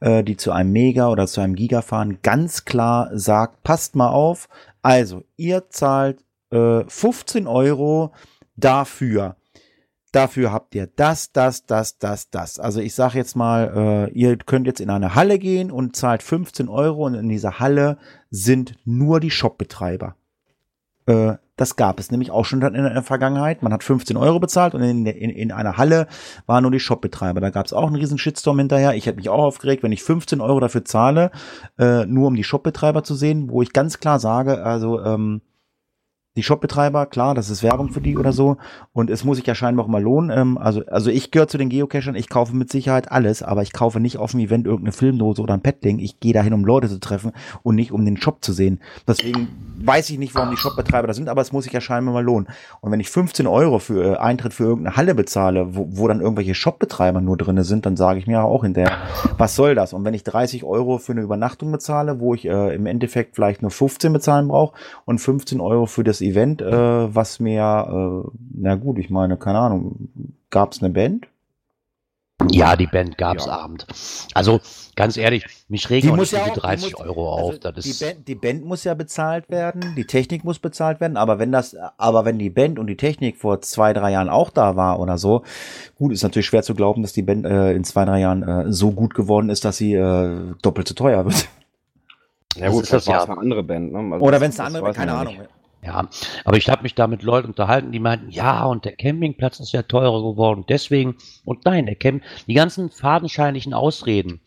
äh, 0.00 0.24
die 0.24 0.38
zu 0.38 0.52
einem 0.52 0.72
Mega 0.72 1.10
oder 1.10 1.26
zu 1.26 1.42
einem 1.42 1.54
Giga 1.56 1.82
fahren, 1.82 2.18
ganz 2.22 2.64
klar 2.64 3.10
sagt, 3.12 3.62
passt 3.64 3.96
mal 3.96 4.08
auf. 4.08 4.48
Also 4.80 5.24
ihr 5.36 5.68
zahlt 5.68 6.20
äh, 6.54 6.84
15 6.88 7.46
Euro 7.46 8.12
dafür. 8.56 9.36
Dafür 10.12 10.52
habt 10.52 10.76
ihr 10.76 10.86
das, 10.86 11.32
das, 11.32 11.66
das, 11.66 11.98
das, 11.98 12.30
das. 12.30 12.60
Also 12.60 12.80
ich 12.80 12.94
sage 12.94 13.18
jetzt 13.18 13.34
mal, 13.34 14.08
äh, 14.08 14.12
ihr 14.12 14.36
könnt 14.36 14.68
jetzt 14.68 14.80
in 14.80 14.90
eine 14.90 15.16
Halle 15.16 15.40
gehen 15.40 15.72
und 15.72 15.96
zahlt 15.96 16.22
15 16.22 16.68
Euro 16.68 17.06
und 17.06 17.14
in 17.14 17.28
dieser 17.28 17.58
Halle 17.58 17.98
sind 18.30 18.76
nur 18.84 19.18
die 19.18 19.32
Shopbetreiber. 19.32 20.14
Äh, 21.06 21.34
das 21.56 21.76
gab 21.76 22.00
es 22.00 22.10
nämlich 22.10 22.32
auch 22.32 22.44
schon 22.44 22.62
in 22.62 22.82
der 22.82 23.02
Vergangenheit. 23.02 23.62
Man 23.62 23.72
hat 23.72 23.84
15 23.84 24.16
Euro 24.16 24.40
bezahlt 24.40 24.74
und 24.74 24.82
in, 24.82 25.06
in, 25.06 25.30
in 25.30 25.52
einer 25.52 25.76
Halle 25.76 26.08
waren 26.46 26.62
nur 26.62 26.72
die 26.72 26.80
Shopbetreiber. 26.80 27.40
Da 27.40 27.50
gab 27.50 27.66
es 27.66 27.72
auch 27.72 27.86
einen 27.86 27.96
riesen 27.96 28.18
Shitstorm 28.18 28.58
hinterher. 28.58 28.94
Ich 28.94 29.06
hätte 29.06 29.18
mich 29.18 29.28
auch 29.28 29.42
aufgeregt, 29.42 29.84
wenn 29.84 29.92
ich 29.92 30.02
15 30.02 30.40
Euro 30.40 30.58
dafür 30.58 30.84
zahle, 30.84 31.30
äh, 31.78 32.06
nur 32.06 32.26
um 32.28 32.34
die 32.34 32.42
Shopbetreiber 32.42 33.04
zu 33.04 33.14
sehen, 33.14 33.50
wo 33.50 33.62
ich 33.62 33.72
ganz 33.72 34.00
klar 34.00 34.18
sage, 34.18 34.64
also 34.64 35.00
ähm, 35.00 35.42
die 36.36 36.42
Shopbetreiber, 36.42 37.06
klar, 37.06 37.36
das 37.36 37.48
ist 37.48 37.62
Werbung 37.62 37.90
für 37.90 38.00
die 38.00 38.18
oder 38.18 38.32
so. 38.32 38.56
Und 38.92 39.08
es 39.08 39.22
muss 39.22 39.36
sich 39.36 39.46
ja 39.46 39.54
scheinbar 39.54 39.84
auch 39.84 39.88
mal 39.88 40.02
lohnen. 40.02 40.36
Ähm, 40.36 40.58
also, 40.58 40.84
also 40.86 41.10
ich 41.10 41.30
gehöre 41.30 41.46
zu 41.46 41.58
den 41.58 41.68
Geocachern, 41.68 42.16
ich 42.16 42.28
kaufe 42.28 42.56
mit 42.56 42.72
Sicherheit 42.72 43.12
alles, 43.12 43.44
aber 43.44 43.62
ich 43.62 43.72
kaufe 43.72 44.00
nicht 44.00 44.18
auf 44.18 44.32
dem 44.32 44.40
Event 44.40 44.66
irgendeine 44.66 44.92
Filmdose 44.92 45.40
oder 45.40 45.54
ein 45.54 45.60
Petting. 45.60 46.00
Ich 46.00 46.18
gehe 46.18 46.32
dahin, 46.32 46.52
um 46.52 46.64
Leute 46.64 46.88
zu 46.88 46.98
treffen 46.98 47.30
und 47.62 47.76
nicht 47.76 47.92
um 47.92 48.04
den 48.04 48.16
Shop 48.16 48.44
zu 48.44 48.52
sehen. 48.52 48.80
Deswegen 49.06 49.48
weiß 49.84 50.10
ich 50.10 50.18
nicht, 50.18 50.34
warum 50.34 50.50
die 50.50 50.56
Shopbetreiber 50.56 51.06
da 51.06 51.14
sind, 51.14 51.28
aber 51.28 51.40
es 51.40 51.52
muss 51.52 51.64
sich 51.64 51.72
ja 51.72 51.80
scheinbar 51.80 52.14
mal 52.14 52.24
lohnen. 52.24 52.48
Und 52.80 52.90
wenn 52.90 53.00
ich 53.00 53.10
15 53.10 53.46
Euro 53.46 53.78
für 53.78 54.14
äh, 54.14 54.16
Eintritt 54.16 54.54
für 54.54 54.64
irgendeine 54.64 54.96
Halle 54.96 55.14
bezahle, 55.14 55.76
wo, 55.76 55.86
wo 55.90 56.08
dann 56.08 56.20
irgendwelche 56.20 56.54
Shopbetreiber 56.54 57.20
nur 57.20 57.36
drinne 57.36 57.62
sind, 57.62 57.86
dann 57.86 57.96
sage 57.96 58.18
ich 58.18 58.26
mir 58.26 58.42
auch 58.42 58.64
hinterher, 58.64 58.98
was 59.38 59.54
soll 59.54 59.76
das? 59.76 59.92
Und 59.92 60.04
wenn 60.04 60.14
ich 60.14 60.24
30 60.24 60.64
Euro 60.64 60.98
für 60.98 61.12
eine 61.12 61.20
Übernachtung 61.20 61.70
bezahle, 61.70 62.18
wo 62.18 62.34
ich 62.34 62.44
äh, 62.46 62.74
im 62.74 62.86
Endeffekt 62.86 63.36
vielleicht 63.36 63.62
nur 63.62 63.70
15 63.70 64.12
bezahlen 64.12 64.48
brauche 64.48 64.74
und 65.04 65.20
15 65.20 65.60
Euro 65.60 65.86
für 65.86 66.02
das 66.02 66.23
Event, 66.28 66.62
äh, 66.62 67.14
was 67.14 67.40
mir, 67.40 68.24
äh, 68.26 68.28
na 68.54 68.74
gut, 68.76 68.98
ich 68.98 69.10
meine, 69.10 69.36
keine 69.36 69.58
Ahnung, 69.58 70.08
gab 70.50 70.72
es 70.72 70.82
eine 70.82 70.90
Band? 70.92 71.26
Ja, 72.50 72.74
die 72.74 72.88
Band 72.88 73.16
gab's 73.16 73.46
Ja. 73.46 73.52
Abend. 73.60 73.86
Also 74.34 74.60
ganz 74.96 75.16
ehrlich, 75.16 75.44
mich 75.68 75.88
regen 75.88 76.10
auch 76.10 76.16
nicht 76.16 76.32
ja 76.32 76.42
auch- 76.42 76.52
30 76.52 76.88
die 76.88 76.92
muss- 76.94 77.00
Euro 77.02 77.32
auf. 77.32 77.50
also 77.54 77.70
das 77.70 77.84
die, 77.84 78.04
Band, 78.04 78.28
die 78.28 78.34
Band 78.34 78.64
muss 78.64 78.82
ja 78.82 78.94
bezahlt 78.94 79.48
werden, 79.50 79.94
die 79.96 80.04
Technik 80.04 80.44
muss 80.44 80.58
bezahlt 80.58 81.00
werden, 81.00 81.16
aber 81.16 81.38
wenn 81.38 81.52
das, 81.52 81.76
aber 81.96 82.24
wenn 82.24 82.38
die 82.38 82.50
Band 82.50 82.80
und 82.80 82.88
die 82.88 82.96
Technik 82.96 83.36
vor 83.36 83.60
zwei, 83.60 83.92
drei 83.92 84.10
Jahren 84.10 84.28
auch 84.28 84.50
da 84.50 84.74
war 84.74 84.98
oder 84.98 85.16
so, 85.16 85.44
gut, 85.94 86.12
ist 86.12 86.24
natürlich 86.24 86.46
schwer 86.46 86.64
zu 86.64 86.74
glauben, 86.74 87.02
dass 87.02 87.12
die 87.12 87.22
Band 87.22 87.46
äh, 87.46 87.72
in 87.72 87.84
zwei, 87.84 88.04
drei 88.04 88.18
Jahren 88.20 88.42
äh, 88.42 88.72
so 88.72 88.90
gut 88.90 89.14
geworden 89.14 89.48
ist, 89.48 89.64
dass 89.64 89.76
sie 89.76 89.94
äh, 89.94 90.54
doppelt 90.60 90.88
so 90.88 90.94
teuer 90.94 91.24
wird. 91.24 91.48
Ja 92.56 92.66
Das 92.66 92.72
gut, 92.74 92.82
ist 92.82 92.92
das 92.92 93.04
das 93.04 93.14
war 93.14 93.20
ja. 93.26 93.32
eine 93.32 93.40
andere 93.40 93.62
Band. 93.62 93.92
Ne? 93.92 94.12
Also 94.14 94.24
Oder 94.26 94.40
wenn 94.40 94.50
es 94.50 94.58
eine 94.58 94.66
andere, 94.66 94.82
man 94.82 94.92
keine 94.92 95.14
Ahnung. 95.14 95.34
nicht. 95.38 95.48
Ja, 95.84 96.08
aber 96.44 96.56
ich 96.56 96.68
habe 96.68 96.82
mich 96.82 96.94
da 96.94 97.06
mit 97.06 97.22
Leuten 97.22 97.48
unterhalten, 97.48 97.92
die 97.92 97.98
meinten, 97.98 98.30
ja, 98.30 98.64
und 98.64 98.84
der 98.84 98.96
Campingplatz 98.96 99.60
ist 99.60 99.72
ja 99.72 99.82
teurer 99.82 100.22
geworden, 100.22 100.64
deswegen, 100.68 101.16
und 101.44 101.64
nein, 101.64 101.86
der 101.86 101.96
Camp, 101.96 102.22
die 102.46 102.54
ganzen 102.54 102.90
fadenscheinlichen 102.90 103.74
Ausreden. 103.74 104.40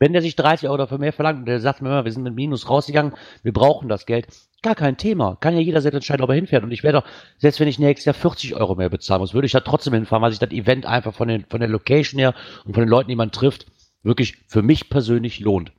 Wenn 0.00 0.14
der 0.14 0.22
sich 0.22 0.34
30 0.34 0.68
Euro 0.68 0.78
dafür 0.78 0.98
mehr 0.98 1.12
verlangt 1.12 1.40
und 1.40 1.46
der 1.46 1.60
sagt 1.60 1.82
mir 1.82 1.90
immer, 1.90 2.04
wir 2.06 2.12
sind 2.12 2.22
mit 2.22 2.34
Minus 2.34 2.68
rausgegangen, 2.70 3.12
wir 3.42 3.52
brauchen 3.52 3.88
das 3.88 4.06
Geld, 4.06 4.26
gar 4.62 4.74
kein 4.74 4.96
Thema. 4.96 5.36
Kann 5.40 5.54
ja 5.54 5.60
jeder 5.60 5.82
selbst 5.82 5.96
entscheiden, 5.96 6.22
ob 6.22 6.30
er 6.30 6.36
hinfährt. 6.36 6.64
Und 6.64 6.72
ich 6.72 6.82
werde 6.82 7.00
doch, 7.00 7.06
selbst 7.36 7.60
wenn 7.60 7.68
ich 7.68 7.78
nächstes 7.78 8.06
Jahr 8.06 8.14
40 8.14 8.56
Euro 8.56 8.76
mehr 8.76 8.88
bezahlen 8.88 9.20
muss, 9.20 9.34
würde 9.34 9.44
ich 9.44 9.52
da 9.52 9.60
trotzdem 9.60 9.92
hinfahren, 9.92 10.22
weil 10.22 10.30
sich 10.30 10.38
das 10.38 10.52
Event 10.52 10.86
einfach 10.86 11.12
von, 11.12 11.28
den, 11.28 11.44
von 11.50 11.60
der 11.60 11.68
Location 11.68 12.18
her 12.18 12.34
und 12.64 12.72
von 12.72 12.82
den 12.82 12.88
Leuten, 12.88 13.10
die 13.10 13.16
man 13.16 13.30
trifft, 13.30 13.66
wirklich 14.02 14.38
für 14.48 14.62
mich 14.62 14.88
persönlich 14.88 15.40
lohnt. 15.40 15.70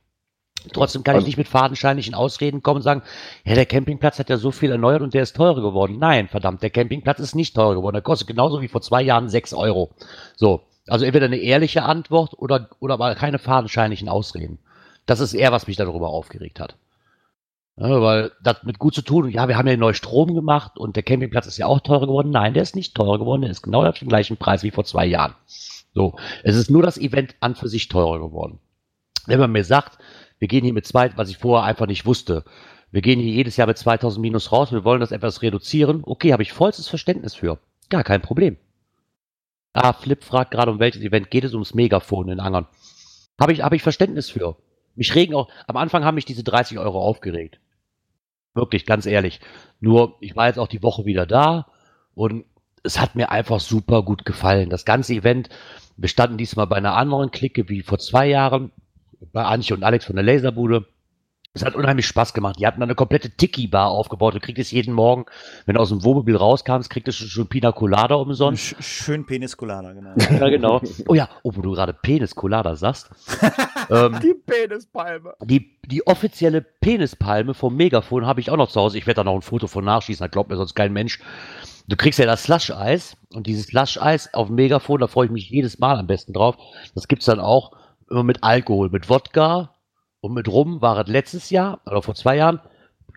Trotzdem 0.72 1.02
kann 1.02 1.14
ich 1.14 1.18
Also- 1.18 1.26
nicht 1.26 1.38
mit 1.38 1.48
fadenscheinlichen 1.48 2.14
Ausreden 2.14 2.62
kommen 2.62 2.76
und 2.76 2.82
sagen, 2.82 3.02
ja, 3.44 3.54
der 3.54 3.66
Campingplatz 3.66 4.18
hat 4.18 4.30
ja 4.30 4.36
so 4.36 4.50
viel 4.50 4.70
erneuert 4.70 5.02
und 5.02 5.14
der 5.14 5.22
ist 5.22 5.36
teurer 5.36 5.60
geworden. 5.62 5.98
Nein, 5.98 6.28
verdammt, 6.28 6.62
der 6.62 6.70
Campingplatz 6.70 7.18
ist 7.20 7.34
nicht 7.34 7.54
teurer 7.54 7.74
geworden. 7.76 7.94
Der 7.94 8.02
kostet 8.02 8.28
genauso 8.28 8.60
wie 8.62 8.68
vor 8.68 8.82
zwei 8.82 9.02
Jahren 9.02 9.28
6 9.28 9.54
Euro. 9.54 9.90
So. 10.36 10.62
Also 10.88 11.04
entweder 11.04 11.26
eine 11.26 11.36
ehrliche 11.36 11.84
Antwort 11.84 12.34
oder, 12.38 12.68
oder 12.80 12.96
mal 12.98 13.14
keine 13.14 13.38
fadenscheinlichen 13.38 14.08
Ausreden. 14.08 14.58
Das 15.06 15.20
ist 15.20 15.32
eher, 15.34 15.52
was 15.52 15.66
mich 15.66 15.76
darüber 15.76 16.08
aufgeregt 16.08 16.58
hat. 16.60 16.76
Ja, 17.76 18.02
weil 18.02 18.32
das 18.42 18.64
mit 18.64 18.78
gut 18.78 18.94
zu 18.94 19.02
tun, 19.02 19.30
ja, 19.30 19.48
wir 19.48 19.56
haben 19.56 19.66
ja 19.66 19.76
neu 19.76 19.94
Strom 19.94 20.34
gemacht 20.34 20.76
und 20.78 20.94
der 20.96 21.02
Campingplatz 21.02 21.46
ist 21.46 21.56
ja 21.56 21.66
auch 21.66 21.80
teurer 21.80 22.06
geworden. 22.06 22.30
Nein, 22.30 22.52
der 22.52 22.62
ist 22.62 22.76
nicht 22.76 22.94
teurer 22.94 23.18
geworden, 23.18 23.42
der 23.42 23.50
ist 23.50 23.62
genau 23.62 23.84
auf 23.84 23.98
dem 23.98 24.08
gleichen 24.08 24.36
Preis 24.36 24.62
wie 24.62 24.70
vor 24.70 24.84
zwei 24.84 25.06
Jahren. 25.06 25.34
So. 25.94 26.16
Es 26.42 26.56
ist 26.56 26.70
nur 26.70 26.82
das 26.82 26.98
Event 26.98 27.34
an 27.40 27.54
für 27.54 27.68
sich 27.68 27.88
teurer 27.88 28.18
geworden. 28.18 28.58
Wenn 29.26 29.40
man 29.40 29.52
mir 29.52 29.64
sagt, 29.64 29.98
wir 30.42 30.48
gehen 30.48 30.64
hier 30.64 30.72
mit 30.72 30.88
zwei, 30.88 31.16
was 31.16 31.30
ich 31.30 31.38
vorher 31.38 31.64
einfach 31.64 31.86
nicht 31.86 32.04
wusste, 32.04 32.42
wir 32.90 33.00
gehen 33.00 33.20
hier 33.20 33.32
jedes 33.32 33.56
Jahr 33.56 33.68
mit 33.68 33.78
2000 33.78 34.20
Minus 34.20 34.50
raus, 34.50 34.72
wir 34.72 34.82
wollen 34.82 34.98
das 34.98 35.12
etwas 35.12 35.40
reduzieren, 35.40 36.02
okay, 36.04 36.32
habe 36.32 36.42
ich 36.42 36.52
vollstes 36.52 36.88
Verständnis 36.88 37.36
für. 37.36 37.60
Gar 37.90 38.02
kein 38.02 38.22
Problem. 38.22 38.56
Ah, 39.72 39.92
Flip 39.92 40.20
fragt 40.24 40.50
gerade, 40.50 40.72
um 40.72 40.80
welches 40.80 41.02
Event 41.02 41.30
geht 41.30 41.44
es 41.44 41.52
ums 41.52 41.74
Megafon 41.74 42.28
in 42.28 42.40
Angern. 42.40 42.66
Habe 43.40 43.52
ich, 43.52 43.62
habe 43.62 43.76
ich 43.76 43.84
Verständnis 43.84 44.30
für. 44.30 44.56
Mich 44.96 45.14
regen 45.14 45.36
auch, 45.36 45.48
am 45.68 45.76
Anfang 45.76 46.04
haben 46.04 46.16
mich 46.16 46.24
diese 46.24 46.42
30 46.42 46.80
Euro 46.80 47.00
aufgeregt. 47.00 47.60
Wirklich, 48.52 48.84
ganz 48.84 49.06
ehrlich. 49.06 49.38
Nur, 49.78 50.16
ich 50.18 50.34
war 50.34 50.48
jetzt 50.48 50.58
auch 50.58 50.66
die 50.66 50.82
Woche 50.82 51.04
wieder 51.04 51.24
da 51.24 51.68
und 52.14 52.46
es 52.82 52.98
hat 52.98 53.14
mir 53.14 53.30
einfach 53.30 53.60
super 53.60 54.02
gut 54.02 54.24
gefallen. 54.24 54.70
Das 54.70 54.84
ganze 54.84 55.14
Event, 55.14 55.50
wir 55.96 56.08
standen 56.08 56.36
diesmal 56.36 56.66
bei 56.66 56.78
einer 56.78 56.96
anderen 56.96 57.30
Clique 57.30 57.68
wie 57.68 57.82
vor 57.82 58.00
zwei 58.00 58.26
Jahren, 58.26 58.72
bei 59.32 59.44
Antje 59.44 59.76
und 59.76 59.82
Alex 59.84 60.04
von 60.06 60.16
der 60.16 60.24
Laserbude. 60.24 60.86
Es 61.54 61.62
hat 61.62 61.74
unheimlich 61.74 62.06
Spaß 62.06 62.32
gemacht. 62.32 62.56
Die 62.58 62.66
hatten 62.66 62.82
eine 62.82 62.94
komplette 62.94 63.28
Tiki-Bar 63.28 63.90
aufgebaut. 63.90 64.34
Du 64.34 64.40
kriegst 64.40 64.72
jeden 64.72 64.94
Morgen, 64.94 65.26
wenn 65.66 65.74
du 65.74 65.82
aus 65.82 65.90
dem 65.90 66.02
Wohnmobil 66.02 66.34
rauskamst, 66.34 66.88
kriegst 66.88 67.08
du 67.08 67.12
schon 67.12 67.46
Pina 67.46 67.72
Colada 67.72 68.14
umsonst. 68.14 68.74
Sch 68.80 68.82
schön 68.82 69.26
Penis 69.26 69.54
Colada, 69.54 69.92
genau. 69.92 70.14
Ja, 70.40 70.48
genau. 70.48 70.80
Oh 71.08 71.14
ja, 71.14 71.28
oh, 71.42 71.52
wo 71.54 71.60
du 71.60 71.72
gerade 71.72 71.92
Penis 71.92 72.34
Colada 72.34 72.74
sagst. 72.74 73.10
ähm, 73.90 74.18
Die 74.22 74.32
Penispalme. 74.32 75.34
die, 75.44 75.76
die 75.84 76.06
offizielle 76.06 76.62
Penispalme 76.62 77.52
vom 77.52 77.76
Megafon 77.76 78.24
habe 78.24 78.40
ich 78.40 78.50
auch 78.50 78.56
noch 78.56 78.70
zu 78.70 78.80
Hause. 78.80 78.96
Ich 78.96 79.06
werde 79.06 79.16
da 79.18 79.24
noch 79.24 79.34
ein 79.34 79.42
Foto 79.42 79.66
von 79.66 79.84
nachschießen, 79.84 80.24
da 80.24 80.28
glaubt 80.28 80.48
mir 80.48 80.56
sonst 80.56 80.74
kein 80.74 80.94
Mensch. 80.94 81.20
Du 81.86 81.96
kriegst 81.96 82.18
ja 82.18 82.24
das 82.24 82.44
Slush-Eis 82.44 83.18
und 83.34 83.46
dieses 83.46 83.66
Slush-Eis 83.66 84.32
auf 84.32 84.46
dem 84.46 84.56
Megafon, 84.56 85.00
da 85.00 85.06
freue 85.06 85.26
ich 85.26 85.32
mich 85.32 85.50
jedes 85.50 85.78
Mal 85.78 85.98
am 85.98 86.06
besten 86.06 86.32
drauf. 86.32 86.56
Das 86.94 87.08
gibt's 87.08 87.26
dann 87.26 87.40
auch 87.40 87.72
immer 88.12 88.22
mit 88.22 88.44
Alkohol, 88.44 88.90
mit 88.90 89.08
Wodka 89.08 89.70
und 90.20 90.34
mit 90.34 90.48
Rum 90.48 90.80
war 90.80 90.98
es 90.98 91.08
letztes 91.08 91.50
Jahr 91.50 91.80
oder 91.86 92.02
vor 92.02 92.14
zwei 92.14 92.36
Jahren. 92.36 92.60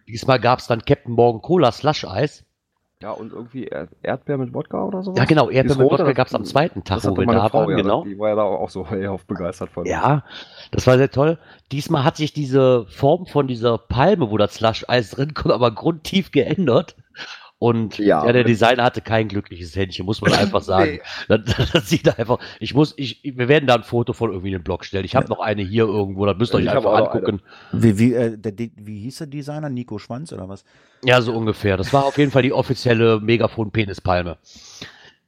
Diesmal 0.07 0.39
gab's 0.39 0.67
dann 0.67 0.83
Captain 0.85 1.13
Morgan 1.13 1.41
Cola 1.41 1.71
Slush-Eis. 1.71 2.43
Ja, 3.01 3.11
und 3.11 3.33
irgendwie 3.33 3.65
Erd 3.65 3.89
Erdbeer 4.01 4.37
mit 4.37 4.53
Wodka 4.53 4.81
oder 4.83 5.03
so. 5.03 5.13
Ja 5.15 5.25
genau, 5.25 5.49
Erdbeer 5.49 5.75
mit 5.77 5.85
Wodka 5.91 6.05
das- 6.05 6.15
gab's 6.15 6.33
am 6.33 6.45
zweiten 6.45 6.83
Tag, 6.83 7.01
Das 7.01 7.11
wo 7.11 7.17
wir 7.17 7.25
da 7.25 7.49
Frau, 7.49 7.59
waren, 7.61 7.71
ja, 7.71 7.75
genau. 7.75 8.03
Die 8.05 8.17
war 8.17 8.29
ja 8.29 8.35
da 8.35 8.43
auch 8.43 8.69
so 8.69 8.85
hellauf 8.89 9.25
begeistert 9.25 9.69
von. 9.69 9.85
Ja, 9.85 10.23
das 10.71 10.87
war 10.87 10.97
sehr 10.97 11.11
toll. 11.11 11.37
Diesmal 11.71 12.03
hat 12.03 12.15
sich 12.17 12.33
diese 12.33 12.85
Form 12.87 13.25
von 13.27 13.47
dieser 13.47 13.77
Palme, 13.77 14.31
wo 14.31 14.37
das 14.37 14.55
Slush-Eis 14.55 15.11
drin 15.11 15.33
kommt, 15.33 15.53
aber 15.53 15.71
grundtief 15.71 16.31
geändert. 16.31 16.95
Und 17.57 17.97
Ja. 17.99 18.25
ja, 18.25 18.33
der 18.33 18.43
Designer 18.43 18.83
hatte 18.83 18.99
kein 19.01 19.29
glückliches 19.29 19.75
Händchen, 19.75 20.05
muss 20.05 20.19
man 20.21 20.33
einfach 20.33 20.61
sagen. 20.61 20.99
das, 21.29 21.39
das 21.73 21.89
sieht 21.89 22.19
einfach. 22.19 22.39
Ich 22.59 22.73
muss, 22.73 22.93
ich, 22.97 23.21
wir 23.23 23.47
werden 23.47 23.65
da 23.65 23.75
ein 23.75 23.83
Foto 23.83 24.11
von 24.13 24.29
irgendwie 24.31 24.49
in 24.49 24.59
den 24.59 24.63
Blog 24.63 24.83
stellen. 24.83 25.05
Ich 25.05 25.15
habe 25.15 25.29
noch 25.29 25.39
eine 25.39 25.61
hier 25.63 25.85
irgendwo, 25.85 26.25
das 26.25 26.37
müsst 26.37 26.53
ihr 26.53 26.57
euch 26.57 26.69
einfach 26.69 26.93
angucken. 26.93 27.41
Wie, 27.71 27.97
wie, 27.97 28.13
äh, 28.13 28.37
der, 28.37 28.53
wie 28.75 28.99
hieß 28.99 29.19
der 29.19 29.27
Designer? 29.27 29.69
Nico 29.69 29.97
Schwanz 29.99 30.33
oder 30.33 30.49
was? 30.49 30.65
Ja, 31.03 31.21
so 31.21 31.33
ungefähr. 31.33 31.77
Das 31.77 31.93
war 31.93 32.05
auf 32.05 32.17
jeden 32.17 32.31
Fall 32.31 32.41
die 32.43 32.53
offizielle 32.53 33.19
Megafon-Penispalme. 33.21 34.37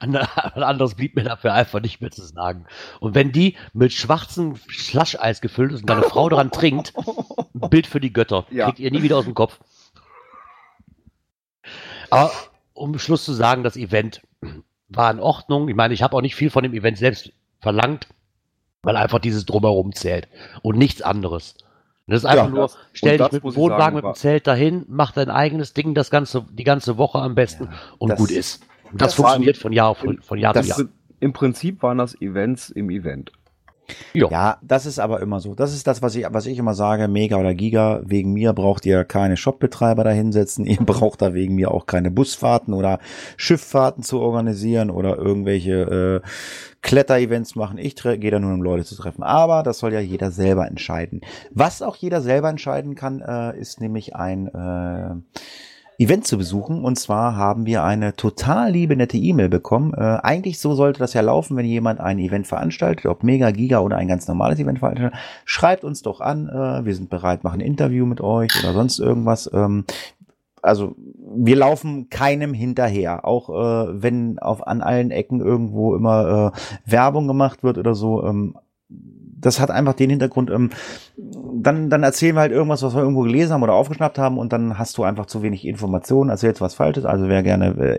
An- 0.00 0.16
Anderes 0.16 0.94
blieb 0.96 1.14
mir 1.14 1.22
dafür 1.22 1.54
einfach 1.54 1.80
nicht 1.80 2.00
mehr 2.00 2.10
zu 2.10 2.22
sagen. 2.22 2.64
Und 2.98 3.14
wenn 3.14 3.30
die 3.30 3.56
mit 3.72 3.92
schwarzem 3.92 4.56
Slush-Eis 4.56 5.40
gefüllt 5.40 5.72
ist 5.72 5.82
und 5.82 5.90
deine 5.90 6.02
Frau 6.02 6.28
daran 6.28 6.50
trinkt, 6.50 6.92
ein 6.96 7.70
Bild 7.70 7.86
für 7.86 8.00
die 8.00 8.12
Götter. 8.12 8.46
Ja. 8.50 8.64
Kriegt 8.66 8.80
ihr 8.80 8.90
nie 8.90 9.02
wieder 9.02 9.16
aus 9.18 9.26
dem 9.26 9.34
Kopf. 9.34 9.60
Aber 12.10 12.32
um 12.74 12.98
Schluss 12.98 13.24
zu 13.24 13.32
sagen, 13.32 13.62
das 13.62 13.76
Event 13.76 14.22
war 14.88 15.10
in 15.10 15.20
Ordnung. 15.20 15.68
Ich 15.68 15.74
meine, 15.76 15.94
ich 15.94 16.02
habe 16.02 16.16
auch 16.16 16.20
nicht 16.22 16.34
viel 16.36 16.50
von 16.50 16.62
dem 16.62 16.74
Event 16.74 16.98
selbst 16.98 17.32
verlangt, 17.60 18.06
weil 18.82 18.96
einfach 18.96 19.18
dieses 19.18 19.44
Drumherum 19.46 19.92
zählt 19.92 20.28
und 20.62 20.78
nichts 20.78 21.02
anderes. 21.02 21.54
Und 22.06 22.12
das 22.14 22.22
ist 22.22 22.24
einfach 22.26 22.44
Ja, 22.46 22.50
nur, 22.50 22.60
das- 22.62 22.78
stell 22.92 23.18
dich 23.18 23.32
mit 23.32 23.42
dem 23.44 23.54
Wohnwagen, 23.56 23.80
sagen, 23.82 23.96
mit 23.96 24.04
dem 24.04 24.14
Zelt 24.14 24.46
dahin, 24.46 24.84
mach 24.88 25.12
dein 25.12 25.28
eigenes 25.30 25.74
Ding 25.74 25.94
das 25.94 26.10
ganze, 26.10 26.46
die 26.50 26.64
ganze 26.64 26.96
Woche 26.96 27.18
am 27.18 27.34
besten 27.34 27.68
und 27.98 28.10
das- 28.10 28.18
gut 28.18 28.30
ist. 28.30 28.62
Und 28.90 29.02
das, 29.02 29.10
das 29.14 29.18
war- 29.18 29.30
funktioniert 29.32 29.58
von 29.58 29.72
Jahr, 29.72 29.94
von, 29.94 30.22
von 30.22 30.38
Jahr 30.38 30.54
zu 30.54 30.60
Jahr. 30.62 30.76
sind, 30.78 30.90
Im 31.20 31.32
Prinzip 31.34 31.82
waren 31.82 31.98
das 31.98 32.18
Events 32.22 32.70
im 32.70 32.88
Event. 32.90 33.32
Ja. 34.12 34.28
Ja, 34.30 34.58
das 34.62 34.86
ist 34.86 34.98
aber 34.98 35.20
immer 35.20 35.40
so. 35.40 35.54
Das 35.54 35.72
ist 35.72 35.86
das, 35.86 36.02
was 36.02 36.14
ich, 36.14 36.26
was 36.30 36.46
ich 36.46 36.58
immer 36.58 36.74
sage, 36.74 37.08
Mega 37.08 37.36
oder 37.36 37.54
Giga. 37.54 38.00
Wegen 38.04 38.32
mir 38.32 38.52
braucht 38.52 38.84
ihr 38.86 39.04
keine 39.04 39.36
Shopbetreiber 39.36 40.04
da 40.04 40.10
hinsetzen. 40.10 40.64
Ihr 40.68 40.78
braucht 40.78 41.22
da 41.22 41.34
wegen 41.34 41.54
mir 41.54 41.70
auch 41.70 41.86
keine 41.86 42.10
Busfahrten 42.10 42.74
oder 42.74 42.98
Schifffahrten 43.36 44.02
zu 44.02 44.20
organisieren 44.20 44.90
oder 44.90 45.16
irgendwelche 45.16 46.22
äh, 46.24 46.28
Kletterevents 46.82 47.54
machen. 47.54 47.78
Ich 47.78 47.96
gehe 47.96 48.30
da 48.30 48.38
nur, 48.38 48.52
um 48.52 48.62
Leute 48.62 48.84
zu 48.84 48.94
treffen. 48.94 49.22
Aber 49.22 49.62
das 49.62 49.78
soll 49.78 49.92
ja 49.92 50.00
jeder 50.00 50.30
selber 50.30 50.66
entscheiden. 50.66 51.22
Was 51.50 51.82
auch 51.82 51.96
jeder 51.96 52.20
selber 52.20 52.48
entscheiden 52.48 52.94
kann, 52.94 53.20
äh, 53.20 53.58
ist 53.58 53.80
nämlich 53.80 54.14
ein 54.14 54.48
äh, 54.48 55.14
Event 55.98 56.26
zu 56.26 56.38
besuchen. 56.38 56.84
Und 56.84 56.96
zwar 56.96 57.36
haben 57.36 57.66
wir 57.66 57.82
eine 57.82 58.14
total 58.14 58.70
liebe, 58.70 58.94
nette 58.96 59.16
E-Mail 59.16 59.48
bekommen. 59.48 59.92
Äh, 59.94 60.18
eigentlich 60.22 60.60
so 60.60 60.74
sollte 60.74 61.00
das 61.00 61.12
ja 61.12 61.20
laufen, 61.20 61.56
wenn 61.56 61.66
jemand 61.66 61.98
ein 61.98 62.20
Event 62.20 62.46
veranstaltet, 62.46 63.06
ob 63.06 63.24
Mega, 63.24 63.50
Giga 63.50 63.80
oder 63.80 63.96
ein 63.96 64.06
ganz 64.06 64.28
normales 64.28 64.60
Event 64.60 64.78
veranstaltet. 64.78 65.18
Schreibt 65.44 65.82
uns 65.82 66.02
doch 66.02 66.20
an. 66.20 66.48
Äh, 66.48 66.84
wir 66.84 66.94
sind 66.94 67.10
bereit, 67.10 67.42
machen 67.42 67.60
ein 67.60 67.66
Interview 67.66 68.06
mit 68.06 68.20
euch 68.20 68.50
oder 68.62 68.72
sonst 68.72 69.00
irgendwas. 69.00 69.50
Ähm, 69.52 69.84
also 70.62 70.94
wir 70.96 71.56
laufen 71.56 72.10
keinem 72.10 72.54
hinterher, 72.54 73.24
auch 73.24 73.48
äh, 73.50 74.02
wenn 74.02 74.38
auf 74.38 74.66
an 74.66 74.82
allen 74.82 75.10
Ecken 75.10 75.40
irgendwo 75.40 75.96
immer 75.96 76.52
äh, 76.54 76.90
Werbung 76.90 77.26
gemacht 77.26 77.64
wird 77.64 77.76
oder 77.76 77.94
so. 77.94 78.24
Ähm, 78.24 78.54
das 79.40 79.60
hat 79.60 79.70
einfach 79.70 79.94
den 79.94 80.10
Hintergrund, 80.10 80.50
ähm, 80.50 80.70
dann, 81.16 81.90
dann 81.90 82.02
erzählen 82.02 82.34
wir 82.34 82.40
halt 82.40 82.52
irgendwas, 82.52 82.82
was 82.82 82.94
wir 82.94 83.02
irgendwo 83.02 83.22
gelesen 83.22 83.52
haben 83.52 83.62
oder 83.62 83.74
aufgeschnappt 83.74 84.18
haben 84.18 84.38
und 84.38 84.52
dann 84.52 84.78
hast 84.78 84.96
du 84.98 85.04
einfach 85.04 85.26
zu 85.26 85.42
wenig 85.42 85.66
Informationen, 85.66 86.30
erzählst 86.30 86.60
was 86.60 86.74
Falsches. 86.74 87.04
Also 87.04 87.28
wer 87.28 87.42
gerne 87.42 87.98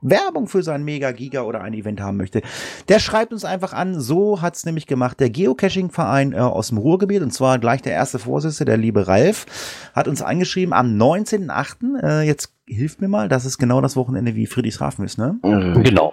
Werbung 0.00 0.46
für 0.46 0.62
sein 0.62 0.84
Mega 0.84 1.12
Giga 1.12 1.42
oder 1.42 1.60
ein 1.60 1.74
Event 1.74 2.00
haben 2.00 2.16
möchte, 2.16 2.42
der 2.88 2.98
schreibt 2.98 3.32
uns 3.32 3.44
einfach 3.44 3.72
an. 3.72 4.00
So 4.00 4.40
hat's 4.40 4.64
nämlich 4.64 4.86
gemacht 4.86 5.20
der 5.20 5.30
Geocaching-Verein 5.30 6.32
äh, 6.32 6.38
aus 6.38 6.68
dem 6.68 6.78
Ruhrgebiet 6.78 7.22
und 7.22 7.32
zwar 7.32 7.58
gleich 7.58 7.82
der 7.82 7.92
erste 7.92 8.18
Vorsitzende, 8.18 8.72
der 8.72 8.78
liebe 8.78 9.08
Ralf, 9.08 9.46
hat 9.94 10.08
uns 10.08 10.22
angeschrieben 10.22 10.72
am 10.72 10.96
19.8. 10.96 12.02
Äh, 12.02 12.26
jetzt 12.26 12.54
hilft 12.66 13.00
mir 13.00 13.08
mal, 13.08 13.28
das 13.28 13.44
ist 13.44 13.58
genau 13.58 13.80
das 13.80 13.96
Wochenende 13.96 14.34
wie 14.34 14.46
Friedrichshafen 14.46 15.04
ist, 15.04 15.18
ne? 15.18 15.38
Genau. 15.82 16.12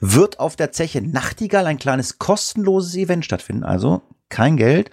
Wird 0.00 0.38
auf 0.40 0.56
der 0.56 0.72
Zeche 0.72 1.02
Nachtigall 1.02 1.66
ein 1.66 1.78
kleines 1.78 2.18
kostenloses 2.18 2.94
Event 2.96 3.24
stattfinden, 3.24 3.64
also 3.64 4.02
kein 4.28 4.56
Geld 4.56 4.90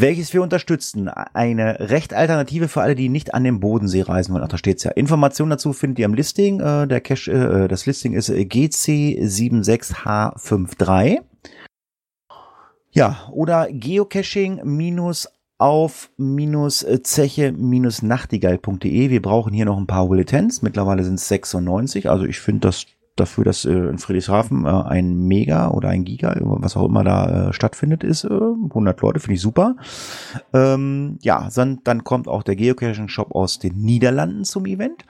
welches 0.00 0.34
wir 0.34 0.42
unterstützen. 0.42 1.08
Eine 1.08 1.90
recht 1.90 2.14
Alternative 2.14 2.68
für 2.68 2.82
alle, 2.82 2.94
die 2.94 3.08
nicht 3.08 3.34
an 3.34 3.42
den 3.44 3.58
Bodensee 3.60 4.02
reisen 4.02 4.34
wollen. 4.34 4.44
Ach, 4.44 4.48
da 4.48 4.58
steht's 4.58 4.84
ja. 4.84 4.90
Informationen 4.92 5.50
dazu 5.50 5.72
findet 5.72 5.98
ihr 5.98 6.06
am 6.06 6.14
Listing. 6.14 6.60
Äh, 6.60 6.86
der 6.86 7.00
Cache, 7.00 7.32
äh, 7.32 7.66
das 7.68 7.86
Listing 7.86 8.12
ist 8.12 8.28
äh, 8.28 8.42
GC76H53. 8.42 11.22
Ja, 12.90 13.28
oder 13.30 13.68
Geocaching 13.70 14.60
minus 14.64 15.28
auf 15.58 16.10
minus 16.16 16.82
äh, 16.82 17.02
zeche 17.02 17.52
minus 17.52 18.02
nachtigall.de. 18.02 19.10
Wir 19.10 19.22
brauchen 19.22 19.54
hier 19.54 19.64
noch 19.64 19.78
ein 19.78 19.86
paar 19.86 20.06
Bulletins. 20.06 20.62
Mittlerweile 20.62 21.04
sind 21.04 21.14
es 21.14 21.28
96. 21.28 22.10
Also 22.10 22.26
ich 22.26 22.40
finde 22.40 22.68
das 22.68 22.86
dafür, 23.16 23.44
dass 23.44 23.64
äh, 23.64 23.72
in 23.72 23.98
Friedrichshafen 23.98 24.64
äh, 24.64 24.68
ein 24.68 25.26
Mega 25.26 25.70
oder 25.70 25.88
ein 25.88 26.04
Giga, 26.04 26.36
was 26.40 26.76
auch 26.76 26.86
immer 26.86 27.04
da 27.04 27.48
äh, 27.48 27.52
stattfindet, 27.52 28.04
ist. 28.04 28.24
Äh, 28.24 28.28
100 28.28 29.00
Leute, 29.00 29.20
finde 29.20 29.34
ich 29.34 29.40
super. 29.40 29.76
Ähm, 30.52 31.18
ja, 31.22 31.48
dann, 31.54 31.80
dann 31.84 32.04
kommt 32.04 32.28
auch 32.28 32.42
der 32.42 32.56
Geocaching-Shop 32.56 33.34
aus 33.34 33.58
den 33.58 33.80
Niederlanden 33.80 34.44
zum 34.44 34.66
Event. 34.66 35.04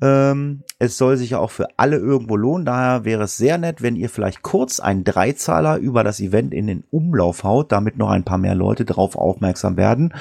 Ähm, 0.00 0.62
es 0.78 0.98
soll 0.98 1.16
sich 1.16 1.30
ja 1.30 1.38
auch 1.38 1.50
für 1.50 1.68
alle 1.76 1.96
irgendwo 1.96 2.36
lohnen. 2.36 2.64
Daher 2.64 3.04
wäre 3.04 3.24
es 3.24 3.36
sehr 3.36 3.58
nett, 3.58 3.82
wenn 3.82 3.96
ihr 3.96 4.08
vielleicht 4.08 4.42
kurz 4.42 4.80
einen 4.80 5.04
Dreizahler 5.04 5.76
über 5.76 6.04
das 6.04 6.20
Event 6.20 6.54
in 6.54 6.66
den 6.66 6.84
Umlauf 6.90 7.44
haut, 7.44 7.72
damit 7.72 7.98
noch 7.98 8.10
ein 8.10 8.24
paar 8.24 8.38
mehr 8.38 8.54
Leute 8.54 8.84
drauf 8.84 9.16
aufmerksam 9.16 9.76
werden. 9.76 10.14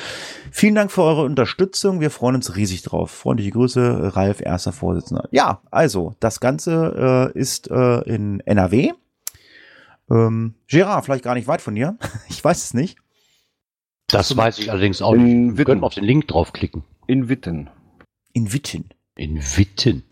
Vielen 0.53 0.75
Dank 0.75 0.91
für 0.91 1.01
eure 1.01 1.23
Unterstützung. 1.23 2.01
Wir 2.01 2.11
freuen 2.11 2.35
uns 2.35 2.57
riesig 2.57 2.83
drauf. 2.83 3.09
Freundliche 3.09 3.51
Grüße, 3.51 4.15
Ralf, 4.15 4.41
erster 4.41 4.73
Vorsitzender. 4.73 5.29
Ja, 5.31 5.61
also, 5.71 6.13
das 6.19 6.41
Ganze 6.41 7.31
äh, 7.33 7.39
ist 7.39 7.71
äh, 7.71 8.01
in 8.01 8.41
NRW. 8.41 8.91
Ähm, 10.09 10.55
Gerard, 10.67 11.05
vielleicht 11.05 11.23
gar 11.23 11.35
nicht 11.35 11.47
weit 11.47 11.61
von 11.61 11.73
dir. 11.73 11.97
Ich 12.29 12.43
weiß 12.43 12.65
es 12.65 12.73
nicht. 12.73 12.97
Das 14.07 14.35
weiß 14.35 14.59
ich 14.59 14.71
allerdings 14.71 15.01
auch 15.01 15.13
In 15.13 15.47
nicht. 15.47 15.57
Wir 15.57 15.63
können 15.63 15.85
auf 15.85 15.93
den 15.93 16.03
Link 16.03 16.27
draufklicken. 16.27 16.83
In 17.07 17.29
Witten. 17.29 17.69
In 18.33 18.51
Witten. 18.51 18.89
In 19.15 19.37
Witten. 19.37 20.03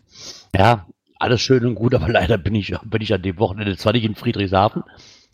Ja, 0.56 0.86
alles 1.18 1.42
schön 1.42 1.66
und 1.66 1.74
gut, 1.74 1.94
aber 1.96 2.08
leider 2.08 2.38
bin 2.38 2.54
ich, 2.54 2.74
bin 2.82 3.02
ich 3.02 3.12
an 3.12 3.22
dem 3.22 3.38
Wochenende 3.38 3.76
zwar 3.76 3.92
nicht 3.92 4.04
in 4.04 4.14
Friedrichshafen, 4.14 4.84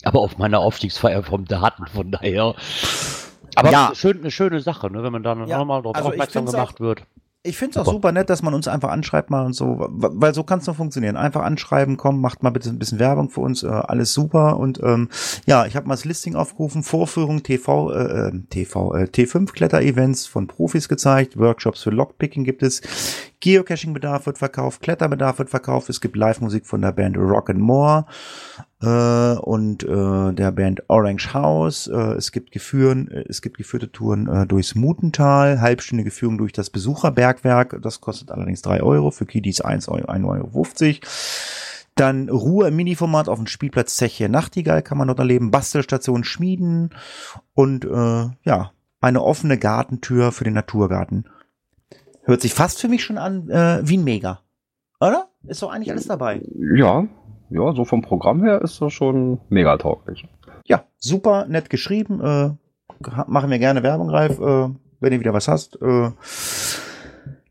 aber 0.02 0.18
auf 0.18 0.36
meiner 0.36 0.58
Aufstiegsfeier 0.58 1.22
vom 1.22 1.44
Daten, 1.44 1.86
von 1.86 2.10
daher. 2.10 2.56
Aber 3.56 3.70
Ja. 3.72 3.92
schön, 3.94 4.18
eine 4.20 4.30
schöne 4.30 4.60
Sache, 4.60 4.90
ne, 4.90 5.02
wenn 5.02 5.12
man 5.12 5.22
dann 5.22 5.46
Ja, 5.48 5.58
nochmal 5.58 5.82
darauf 5.82 5.96
also 5.96 6.08
ich 6.10 6.14
aufmerksam 6.14 6.46
gemacht 6.46 6.80
wird. 6.80 7.02
Ich 7.42 7.56
finde 7.56 7.78
es 7.78 7.86
auch 7.86 7.92
Super. 7.92 8.10
nett, 8.10 8.28
dass 8.28 8.42
man 8.42 8.54
uns 8.54 8.66
einfach 8.66 8.90
anschreibt 8.90 9.30
mal 9.30 9.46
und 9.46 9.52
so, 9.52 9.86
weil 9.88 10.34
so 10.34 10.42
kann 10.42 10.58
es 10.58 10.66
nur 10.66 10.74
funktionieren. 10.74 11.16
Einfach 11.16 11.42
anschreiben, 11.42 11.96
komm, 11.96 12.20
macht 12.20 12.42
mal 12.42 12.50
bitte 12.50 12.70
ein 12.70 12.78
bisschen 12.80 12.98
Werbung 12.98 13.30
für 13.30 13.40
uns, 13.40 13.62
äh, 13.62 13.68
alles 13.68 14.12
super. 14.12 14.56
Und 14.58 14.80
ähm, 14.82 15.08
ja, 15.46 15.64
ich 15.64 15.76
habe 15.76 15.86
mal 15.86 15.94
das 15.94 16.04
Listing 16.04 16.34
aufgerufen, 16.34 16.82
Vorführung 16.82 17.44
TV, 17.44 17.92
äh, 17.92 18.28
äh, 18.28 18.32
TV, 18.50 18.94
äh, 18.96 19.04
T5 19.04 19.52
Kletter-Events 19.52 20.26
von 20.26 20.48
Profis 20.48 20.88
gezeigt, 20.88 21.38
Workshops 21.38 21.84
für 21.84 21.90
Lockpicking 21.90 22.42
gibt 22.42 22.64
es, 22.64 22.82
Geocaching-Bedarf 23.40 24.26
wird 24.26 24.38
verkauft, 24.38 24.82
Kletterbedarf 24.82 25.38
wird 25.38 25.50
verkauft, 25.50 25.88
es 25.90 26.00
gibt 26.00 26.16
Live-Musik 26.16 26.66
von 26.66 26.82
der 26.82 26.92
Band 26.92 27.16
Rock 27.16 27.50
and 27.50 27.60
More 27.60 28.06
äh, 28.82 29.38
und 29.38 29.84
äh, 29.84 30.32
der 30.32 30.52
Band 30.52 30.82
Orange 30.88 31.34
House. 31.34 31.86
Äh, 31.86 32.14
es 32.14 32.32
gibt 32.32 32.50
Geführen, 32.50 33.08
äh, 33.08 33.24
es 33.28 33.42
gibt 33.42 33.58
geführte 33.58 33.92
Touren 33.92 34.26
äh, 34.28 34.46
durchs 34.46 34.74
Mutental, 34.74 35.60
halbstündige 35.60 36.10
Führung 36.10 36.38
durch 36.38 36.52
das 36.52 36.70
Besucherbergwerk. 36.70 37.78
Das 37.82 38.00
kostet 38.00 38.30
allerdings 38.30 38.62
drei 38.62 38.82
Euro, 38.82 39.10
für 39.10 39.26
Kiddies 39.26 39.60
1 39.60 39.88
Euro, 39.88 40.06
1,50 40.06 40.24
Euro. 40.26 40.60
Dann 41.96 42.28
Ruhe 42.28 42.68
im 42.68 42.76
Miniformat 42.76 43.28
auf 43.28 43.38
dem 43.38 43.46
Spielplatz 43.46 43.96
Zeche 43.96 44.28
Nachtigall 44.28 44.82
kann 44.82 44.98
man 44.98 45.08
dort 45.08 45.18
erleben. 45.18 45.50
Bastelstation 45.50 46.24
Schmieden 46.24 46.90
und 47.54 47.86
äh, 47.86 48.28
ja, 48.44 48.72
eine 49.00 49.22
offene 49.22 49.58
Gartentür 49.58 50.32
für 50.32 50.44
den 50.44 50.54
Naturgarten. 50.54 51.24
Hört 52.26 52.40
sich 52.40 52.54
fast 52.54 52.80
für 52.80 52.88
mich 52.88 53.04
schon 53.04 53.18
an 53.18 53.48
äh, 53.48 53.80
wie 53.84 53.96
ein 53.96 54.02
Mega. 54.02 54.40
Oder? 55.00 55.28
Ist 55.46 55.62
doch 55.62 55.70
eigentlich 55.70 55.92
alles 55.92 56.08
dabei. 56.08 56.42
Ja, 56.74 57.06
ja, 57.50 57.72
so 57.72 57.84
vom 57.84 58.02
Programm 58.02 58.42
her 58.42 58.60
ist 58.62 58.82
das 58.82 58.92
schon 58.92 59.38
mega 59.48 59.76
tauglich. 59.76 60.26
Ja, 60.64 60.84
super 60.98 61.46
nett 61.46 61.70
geschrieben. 61.70 62.20
Äh, 62.20 62.50
machen 63.28 63.50
wir 63.50 63.60
gerne 63.60 63.84
Werbung, 63.84 64.10
Ralf, 64.10 64.40
äh, 64.40 64.74
wenn 64.98 65.12
du 65.12 65.20
wieder 65.20 65.34
was 65.34 65.46
hast. 65.46 65.76
Äh, 65.76 66.10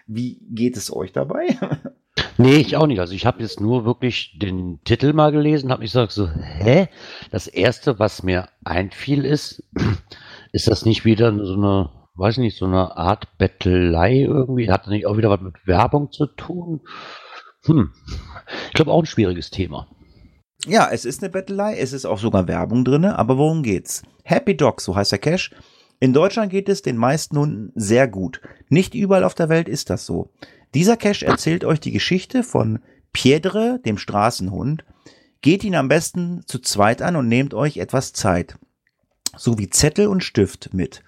Wie 0.08 0.40
geht 0.50 0.76
es 0.76 0.92
euch 0.92 1.12
dabei? 1.12 1.56
Nee, 2.36 2.56
ich 2.56 2.76
auch 2.76 2.88
nicht. 2.88 2.98
Also 2.98 3.14
ich 3.14 3.26
habe 3.26 3.42
jetzt 3.42 3.60
nur 3.60 3.84
wirklich 3.84 4.36
den 4.40 4.80
Titel 4.82 5.12
mal 5.12 5.30
gelesen, 5.30 5.70
habe 5.70 5.82
mich 5.82 5.92
gesagt 5.92 6.10
so, 6.10 6.28
hä? 6.28 6.88
Das 7.30 7.46
erste, 7.46 8.00
was 8.00 8.24
mir 8.24 8.48
einfiel, 8.64 9.24
ist, 9.24 9.62
ist 10.52 10.66
das 10.66 10.84
nicht 10.84 11.04
wieder 11.04 11.32
so 11.32 11.54
eine, 11.54 11.90
weiß 12.16 12.38
nicht, 12.38 12.56
so 12.56 12.66
eine 12.66 12.96
Art 12.96 13.38
Bettelei 13.38 14.20
irgendwie? 14.20 14.70
Hat 14.70 14.82
das 14.82 14.90
nicht 14.90 15.06
auch 15.06 15.16
wieder 15.16 15.30
was 15.30 15.40
mit 15.40 15.66
Werbung 15.66 16.12
zu 16.12 16.26
tun? 16.26 16.80
Hm. 17.64 17.92
Ich 18.68 18.74
glaube 18.74 18.92
auch 18.92 19.00
ein 19.02 19.06
schwieriges 19.06 19.50
Thema. 19.50 19.88
Ja, 20.66 20.88
es 20.90 21.04
ist 21.04 21.22
eine 21.22 21.30
Bettelei, 21.30 21.76
es 21.76 21.92
ist 21.92 22.06
auch 22.06 22.18
sogar 22.18 22.48
Werbung 22.48 22.84
drinne, 22.84 23.18
aber 23.18 23.36
worum 23.36 23.62
geht's? 23.62 24.02
Happy 24.22 24.56
Dog, 24.56 24.80
so 24.80 24.96
heißt 24.96 25.12
der 25.12 25.18
Cache. 25.18 25.54
In 26.00 26.12
Deutschland 26.12 26.50
geht 26.50 26.68
es 26.68 26.82
den 26.82 26.96
meisten 26.96 27.38
Hunden 27.38 27.72
sehr 27.74 28.08
gut. 28.08 28.40
Nicht 28.68 28.94
überall 28.94 29.24
auf 29.24 29.34
der 29.34 29.48
Welt 29.48 29.68
ist 29.68 29.90
das 29.90 30.06
so. 30.06 30.30
Dieser 30.74 30.96
Cache 30.96 31.26
erzählt 31.26 31.64
euch 31.64 31.80
die 31.80 31.92
Geschichte 31.92 32.42
von 32.42 32.80
Piedre, 33.12 33.80
dem 33.84 33.98
Straßenhund. 33.98 34.84
Geht 35.40 35.64
ihn 35.64 35.74
am 35.74 35.88
besten 35.88 36.42
zu 36.46 36.58
zweit 36.58 37.02
an 37.02 37.16
und 37.16 37.28
nehmt 37.28 37.54
euch 37.54 37.76
etwas 37.76 38.12
Zeit. 38.12 38.58
Sowie 39.36 39.70
Zettel 39.70 40.08
und 40.08 40.24
Stift 40.24 40.72
mit. 40.72 41.02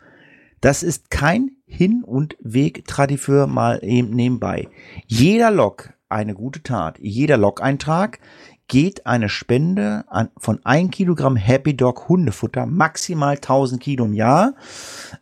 Das 0.61 0.83
ist 0.83 1.11
kein 1.11 1.53
Hin- 1.67 2.05
und 2.05 2.37
Weg-Tradifeur 2.41 3.47
mal 3.47 3.81
eben 3.83 4.11
nebenbei. 4.11 4.69
Jeder 5.07 5.51
Log 5.51 5.93
eine 6.09 6.35
gute 6.35 6.63
Tat. 6.63 6.99
Jeder 7.01 7.37
Log-Eintrag 7.37 8.21
geht 8.69 9.07
eine 9.07 9.29
Spende 9.29 10.05
an, 10.09 10.31
von 10.37 10.65
1 10.65 10.91
Kilogramm 10.91 11.37
Happy 11.37 11.77
Dog 11.77 12.09
Hundefutter, 12.09 12.67
maximal 12.67 13.37
1000 13.37 13.81
Kilo 13.81 14.05
im 14.05 14.15
Jahr, 14.15 14.55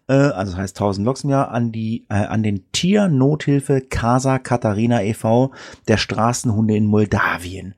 äh, 0.09 0.15
also 0.15 0.52
das 0.52 0.61
heißt 0.61 0.77
1000 0.77 1.05
Loks 1.05 1.24
im 1.24 1.31
Jahr, 1.31 1.51
an 1.51 1.73
die, 1.73 2.06
äh, 2.09 2.15
an 2.15 2.43
den 2.43 2.70
Tiernothilfe 2.73 3.82
Casa 3.82 4.39
Katharina 4.39 5.02
e.V. 5.02 5.52
der 5.89 5.98
Straßenhunde 5.98 6.77
in 6.77 6.86
Moldawien. 6.86 7.74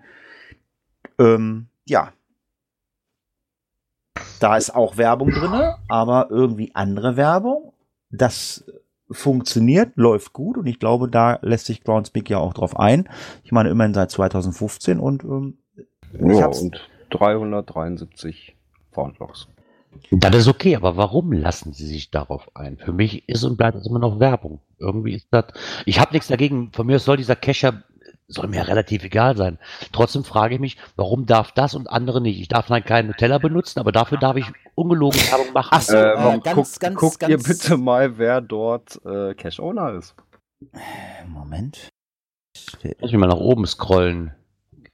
Ähm, 1.19 1.67
ja. 1.85 2.13
Da 4.41 4.57
ist 4.57 4.75
auch 4.75 4.97
Werbung 4.97 5.31
drinne, 5.31 5.77
aber 5.89 6.29
irgendwie 6.31 6.71
andere 6.75 7.17
Werbung. 7.17 7.73
Das 8.11 8.65
funktioniert, 9.11 9.93
läuft 9.97 10.33
gut 10.33 10.57
und 10.59 10.67
ich 10.67 10.79
glaube, 10.81 11.09
da 11.09 11.39
lässt 11.43 11.67
sich 11.67 11.85
Groundspeak 11.85 12.29
ja 12.29 12.39
auch 12.39 12.55
drauf 12.55 12.79
ein. 12.79 13.09
Ich 13.45 13.53
meine, 13.53 13.69
immerhin 13.71 13.95
seit 13.95 14.11
2015 14.11 14.99
und 14.99 15.23
ähm, 15.25 15.59
ich 16.13 16.21
Ja, 16.39 16.43
hab's- 16.45 16.61
und 16.61 16.81
373 17.11 18.57
Foundlogs. 18.93 19.49
Das 20.11 20.35
ist 20.37 20.49
okay, 20.49 20.77
aber 20.77 20.97
warum 20.97 21.33
lassen 21.33 21.73
sie 21.73 21.87
sich 21.87 22.11
darauf 22.11 22.51
ein? 22.55 22.77
Für 22.77 22.93
mich 22.93 23.29
ist 23.29 23.45
und 23.45 23.57
bleibt 23.57 23.79
es 23.79 23.87
immer 23.87 23.99
noch 23.99 24.21
Werbung. 24.21 24.61
Irgendwie 24.79 25.15
ist 25.15 25.29
das. 25.31 25.47
Ich 25.87 26.01
habe 26.01 26.13
nichts 26.13 26.29
dagegen. 26.29 26.71
Von 26.73 26.87
mir 26.87 26.99
soll 26.99 27.17
dieser 27.17 27.37
Cacher 27.37 27.83
soll 28.29 28.49
mir 28.49 28.57
ja 28.57 28.63
relativ 28.63 29.05
egal 29.05 29.37
sein. 29.37 29.59
Trotzdem 29.93 30.25
frage 30.25 30.55
ich 30.55 30.61
mich, 30.61 30.77
warum 30.97 31.27
darf 31.27 31.53
das 31.53 31.75
und 31.75 31.89
andere 31.89 32.21
nicht? 32.21 32.41
Ich 32.41 32.49
darf 32.49 32.67
dann 32.67 32.85
keinen 32.85 33.09
Nutella 33.09 33.39
benutzen, 33.39 33.79
aber 33.81 33.93
dafür 33.93 34.19
darf 34.19 34.37
ich 34.37 34.47
ungelogen 34.75 35.21
Werbung 35.21 35.53
machen. 35.53 35.69
Ach 35.73 35.83
so, 35.83 35.97
Äh, 35.97 36.13
äh, 36.13 36.41
ganz, 36.41 36.55
guckt 36.55 36.81
ganz, 36.81 36.97
guckt 36.97 37.21
ganz, 37.21 37.31
ihr 37.31 37.39
bitte 37.39 37.77
mal, 37.77 38.19
wer 38.19 38.41
dort 38.41 39.01
äh, 39.05 39.35
Cash-Owner 39.35 39.93
ist. 39.95 40.15
Moment. 41.29 41.89
Muss 43.01 43.11
ich 43.13 43.17
mal 43.17 43.27
nach 43.27 43.37
oben 43.37 43.67
scrollen. 43.67 44.33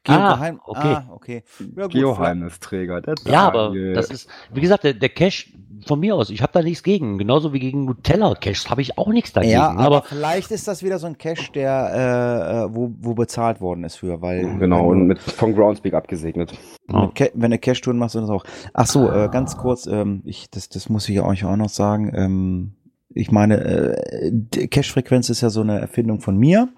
Geogeheim. 0.05 0.61
Ah, 0.61 0.69
okay. 0.69 0.95
Ah, 0.95 1.07
okay. 1.11 1.45
Ja, 1.77 1.85
gut, 1.85 1.93
Geoheimnisträger. 1.93 3.01
Der 3.03 3.15
Ja, 3.25 3.47
aber 3.47 3.73
das 3.95 4.11
ist, 4.11 4.29
wie 4.53 4.61
gesagt, 4.61 4.83
der, 4.83 4.95
der 4.95 5.11
Cash 5.11 5.53
von 5.87 6.01
mir 6.01 6.15
aus, 6.15 6.31
ich 6.31 6.43
habe 6.43 6.53
da 6.53 6.63
nichts 6.63 6.83
gegen. 6.83 7.19
Genauso 7.19 7.53
wie 7.53 7.59
gegen 7.59 7.85
Nutella-Cash 7.85 8.69
habe 8.71 8.83
ich 8.83 8.99
auch 8.99 9.09
nichts 9.09 9.33
dagegen. 9.33 9.53
Ja, 9.53 9.71
aber, 9.71 9.81
aber 9.99 10.03
vielleicht 10.03 10.51
ist 10.51 10.69
das 10.69 10.83
wieder 10.83 10.99
so 10.99 11.07
ein 11.07 11.19
Cash, 11.19 11.53
der, 11.53 12.69
äh, 12.71 12.75
wo, 12.75 12.93
wo 13.01 13.15
bezahlt 13.15 13.61
worden 13.61 13.85
ist 13.85 13.97
für, 13.97 14.21
weil. 14.23 14.59
Genau, 14.59 14.89
und 14.89 15.07
mit, 15.07 15.19
von 15.21 15.55
Groundspeak 15.55 15.95
abgesegnet. 15.95 16.53
Mit 16.87 17.15
Ca- 17.15 17.31
wenn 17.35 17.51
du 17.51 17.59
Cash-Touren 17.59 17.99
machst, 17.99 18.15
ist 18.15 18.23
das 18.23 18.31
auch. 18.31 18.45
Ach 18.75 18.87
so, 18.87 19.11
äh, 19.11 19.29
ganz 19.31 19.57
kurz, 19.57 19.87
ähm, 19.87 20.23
ich, 20.25 20.51
das, 20.51 20.69
das 20.69 20.89
muss 20.89 21.09
ich 21.09 21.21
euch 21.21 21.45
auch 21.45 21.57
noch 21.57 21.69
sagen. 21.69 22.13
Ähm, 22.15 22.73
ich 23.15 23.31
meine, 23.31 23.57
äh, 23.59 24.67
Cash-Frequenz 24.69 25.29
ist 25.31 25.41
ja 25.41 25.51
so 25.51 25.61
eine 25.61 25.79
Erfindung 25.81 26.21
von 26.21 26.37
mir. 26.37 26.69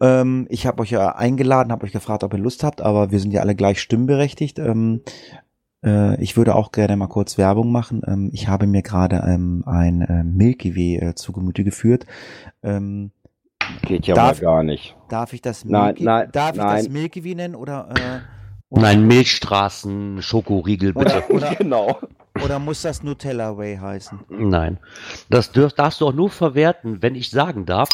Ähm, 0.00 0.46
ich 0.50 0.66
habe 0.66 0.82
euch 0.82 0.90
ja 0.90 1.14
eingeladen, 1.14 1.72
habe 1.72 1.84
euch 1.84 1.92
gefragt, 1.92 2.24
ob 2.24 2.34
ihr 2.34 2.40
Lust 2.40 2.64
habt, 2.64 2.80
aber 2.80 3.12
wir 3.12 3.20
sind 3.20 3.32
ja 3.32 3.40
alle 3.40 3.54
gleich 3.54 3.80
stimmberechtigt. 3.80 4.58
Ähm, 4.58 5.02
äh, 5.84 6.20
ich 6.22 6.36
würde 6.36 6.54
auch 6.54 6.72
gerne 6.72 6.96
mal 6.96 7.06
kurz 7.08 7.38
Werbung 7.38 7.72
machen. 7.72 8.02
Ähm, 8.06 8.30
ich 8.32 8.48
habe 8.48 8.66
mir 8.66 8.82
gerade 8.82 9.22
ähm, 9.26 9.62
ein 9.66 10.02
äh, 10.02 10.24
Milky 10.24 10.76
Way 10.76 10.96
äh, 11.10 11.14
zu 11.14 11.32
Gemüte 11.32 11.64
geführt. 11.64 12.06
Ähm, 12.62 13.10
Geht 13.82 14.06
ja 14.06 14.14
Darf- 14.16 14.40
mal 14.40 14.46
gar 14.46 14.62
nicht. 14.64 14.96
darf 15.08 15.32
ich 15.32 15.42
das 15.42 15.64
Nein, 15.64 15.84
Milky, 15.86 16.04
nein, 16.04 16.28
darf 16.32 16.52
ich 16.56 16.60
das 16.62 16.82
nein. 16.84 16.92
Milky 16.92 17.24
Way 17.24 17.34
nennen 17.36 17.54
oder? 17.54 17.88
Äh, 17.90 18.20
oder- 18.70 18.82
nein, 18.82 19.06
Milchstraßen, 19.06 20.22
Schokoriegel, 20.22 20.92
bitte. 20.92 21.22
Oder, 21.28 21.34
oder, 21.34 21.54
genau. 21.58 21.98
Oder 22.44 22.58
muss 22.58 22.82
das 22.82 23.02
Nutella 23.02 23.56
Way 23.56 23.76
heißen? 23.76 24.20
Nein. 24.28 24.78
Das 25.28 25.52
dürf, 25.52 25.72
darfst 25.72 26.00
du 26.00 26.06
auch 26.08 26.12
nur 26.12 26.30
verwerten, 26.30 27.02
wenn 27.02 27.14
ich 27.14 27.30
sagen 27.30 27.64
darf, 27.66 27.88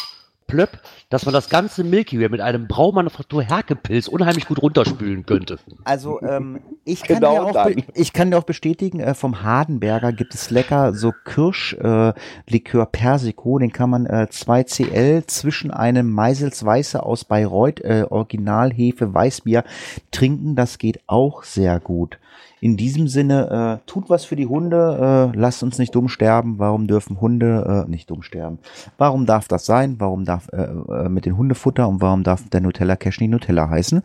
plöpp, 0.47 0.79
dass 1.09 1.25
man 1.25 1.33
das 1.33 1.49
ganze 1.49 1.83
Milky 1.83 2.19
Way 2.19 2.29
mit 2.29 2.41
einem 2.41 2.67
Braumanufaktur 2.67 3.43
Herkepilz 3.43 4.07
unheimlich 4.07 4.47
gut 4.47 4.61
runterspülen 4.61 5.25
könnte. 5.25 5.59
Also 5.83 6.21
ähm, 6.21 6.61
ich, 6.85 7.03
kann 7.03 7.19
Genau 7.19 7.51
dir 7.51 7.59
auch 7.59 7.69
ich 7.93 8.13
kann 8.13 8.31
dir 8.31 8.37
auch 8.37 8.43
bestätigen, 8.43 8.99
äh, 8.99 9.13
vom 9.13 9.43
Hardenberger 9.43 10.13
gibt 10.13 10.33
es 10.33 10.49
lecker 10.49 10.93
so 10.93 11.11
Kirschlikör 11.25 12.15
äh, 12.15 12.51
Likör 12.51 12.85
Persico, 12.85 13.59
den 13.59 13.71
kann 13.71 13.89
man 13.89 14.05
äh, 14.05 14.27
2cl 14.31 15.27
zwischen 15.27 15.71
einem 15.71 16.09
Meisels 16.09 16.65
Weiße 16.65 17.03
aus 17.03 17.25
Bayreuth 17.25 17.81
äh, 17.81 18.05
Originalhefe 18.09 19.13
Weißbier 19.13 19.63
trinken, 20.11 20.55
das 20.55 20.77
geht 20.77 21.01
auch 21.07 21.43
sehr 21.43 21.79
gut. 21.79 22.17
In 22.59 22.77
diesem 22.77 23.07
Sinne, 23.07 23.79
äh, 23.81 23.85
tut 23.85 24.09
was 24.09 24.25
für 24.25 24.35
die 24.35 24.47
Hunde, 24.47 25.31
äh, 25.33 25.37
lasst 25.37 25.63
uns 25.63 25.77
nicht 25.77 25.93
dumm 25.93 26.09
sterben. 26.09 26.59
Warum 26.59 26.87
dürfen 26.87 27.21
Hunde 27.21 27.85
äh, 27.85 27.89
nicht 27.89 28.09
dumm 28.09 28.23
sterben? 28.23 28.59
Warum 28.97 29.25
darf 29.25 29.47
das 29.47 29.65
sein? 29.65 29.95
Warum 29.99 30.25
darf 30.25 30.47
äh, 30.51 30.63
äh, 30.63 31.09
mit 31.09 31.25
den 31.25 31.37
Hundefutter 31.37 31.87
und 31.87 32.01
warum 32.01 32.23
darf 32.23 32.49
der 32.49 32.61
Nutella 32.61 32.95
Cash 32.95 33.19
nicht 33.19 33.29
Nutella 33.29 33.69
heißen? 33.69 34.01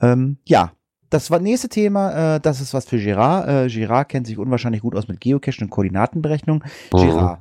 Ähm, 0.00 0.36
ja, 0.44 0.72
das 1.10 1.30
war 1.30 1.38
nächste 1.38 1.68
Thema. 1.68 2.36
Äh, 2.36 2.40
das 2.40 2.60
ist 2.60 2.74
was 2.74 2.84
für 2.84 2.98
Girard. 2.98 3.48
Äh, 3.48 3.68
Girard 3.68 4.08
kennt 4.08 4.26
sich 4.26 4.38
unwahrscheinlich 4.38 4.82
gut 4.82 4.96
aus 4.96 5.08
mit 5.08 5.20
Geocaching 5.20 5.64
und 5.64 5.70
Koordinatenberechnung. 5.70 6.64
Girard, 6.90 7.38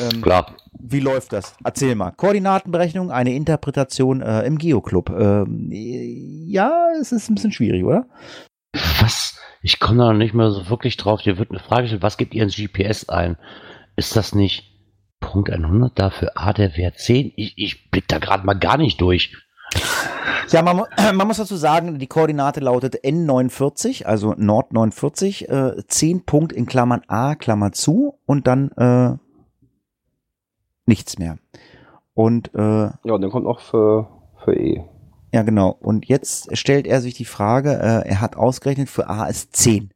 ähm, 0.00 0.22
Klar. 0.22 0.54
wie 0.78 1.00
läuft 1.00 1.32
das? 1.32 1.54
Erzähl 1.64 1.94
mal. 1.94 2.12
Koordinatenberechnung, 2.12 3.10
eine 3.10 3.34
Interpretation 3.34 4.22
äh, 4.22 4.42
im 4.42 4.58
Geoclub. 4.58 5.10
Ähm, 5.10 5.68
ja, 5.70 6.88
es 7.00 7.12
ist 7.12 7.28
ein 7.28 7.34
bisschen 7.34 7.52
schwierig, 7.52 7.84
oder? 7.84 8.06
Was? 9.00 9.37
Ich 9.62 9.80
komme 9.80 9.98
da 9.98 10.12
noch 10.12 10.18
nicht 10.18 10.34
mehr 10.34 10.50
so 10.50 10.68
wirklich 10.70 10.96
drauf. 10.96 11.22
Dir 11.22 11.38
wird 11.38 11.50
eine 11.50 11.60
Frage 11.60 11.82
gestellt, 11.82 12.02
was 12.02 12.16
gibt 12.16 12.34
ihr 12.34 12.42
ins 12.42 12.56
GPS 12.56 13.08
ein? 13.08 13.36
Ist 13.96 14.16
das 14.16 14.34
nicht 14.34 14.64
Punkt 15.20 15.50
100 15.50 15.98
dafür 15.98 16.32
A 16.36 16.52
der 16.52 16.76
Wert 16.76 16.98
10? 16.98 17.32
Ich, 17.36 17.54
ich 17.56 17.90
blick 17.90 18.06
da 18.08 18.18
gerade 18.18 18.46
mal 18.46 18.54
gar 18.54 18.76
nicht 18.76 19.00
durch. 19.00 19.36
Ja, 20.50 20.62
man, 20.62 20.84
man 21.14 21.26
muss 21.26 21.36
dazu 21.36 21.56
sagen, 21.56 21.98
die 21.98 22.06
Koordinate 22.06 22.60
lautet 22.60 23.04
N49, 23.04 24.04
also 24.04 24.34
Nord 24.36 24.72
49, 24.72 25.48
äh, 25.48 25.72
10 25.86 26.24
Punkt 26.24 26.52
in 26.52 26.64
Klammern 26.64 27.02
A, 27.06 27.34
Klammer 27.34 27.72
zu 27.72 28.18
und 28.24 28.46
dann 28.46 28.70
äh, 28.72 29.18
nichts 30.86 31.18
mehr. 31.18 31.38
Und 32.14 32.54
äh, 32.54 32.58
Ja, 32.58 32.94
und 33.04 33.20
dann 33.20 33.30
kommt 33.30 33.44
noch 33.44 33.60
für, 33.60 34.08
für 34.42 34.54
E. 34.54 34.84
ja, 35.32 35.42
genau. 35.42 35.70
Und 35.70 36.06
jetzt 36.06 36.56
stellt 36.56 36.86
er 36.86 37.00
sich 37.00 37.14
die 37.14 37.24
Frage, 37.24 37.72
äh, 37.72 38.08
er 38.08 38.20
hat 38.20 38.36
ausgerechnet, 38.36 38.88
für 38.88 39.08
A 39.08 39.26
ist 39.26 39.54
10. 39.56 39.90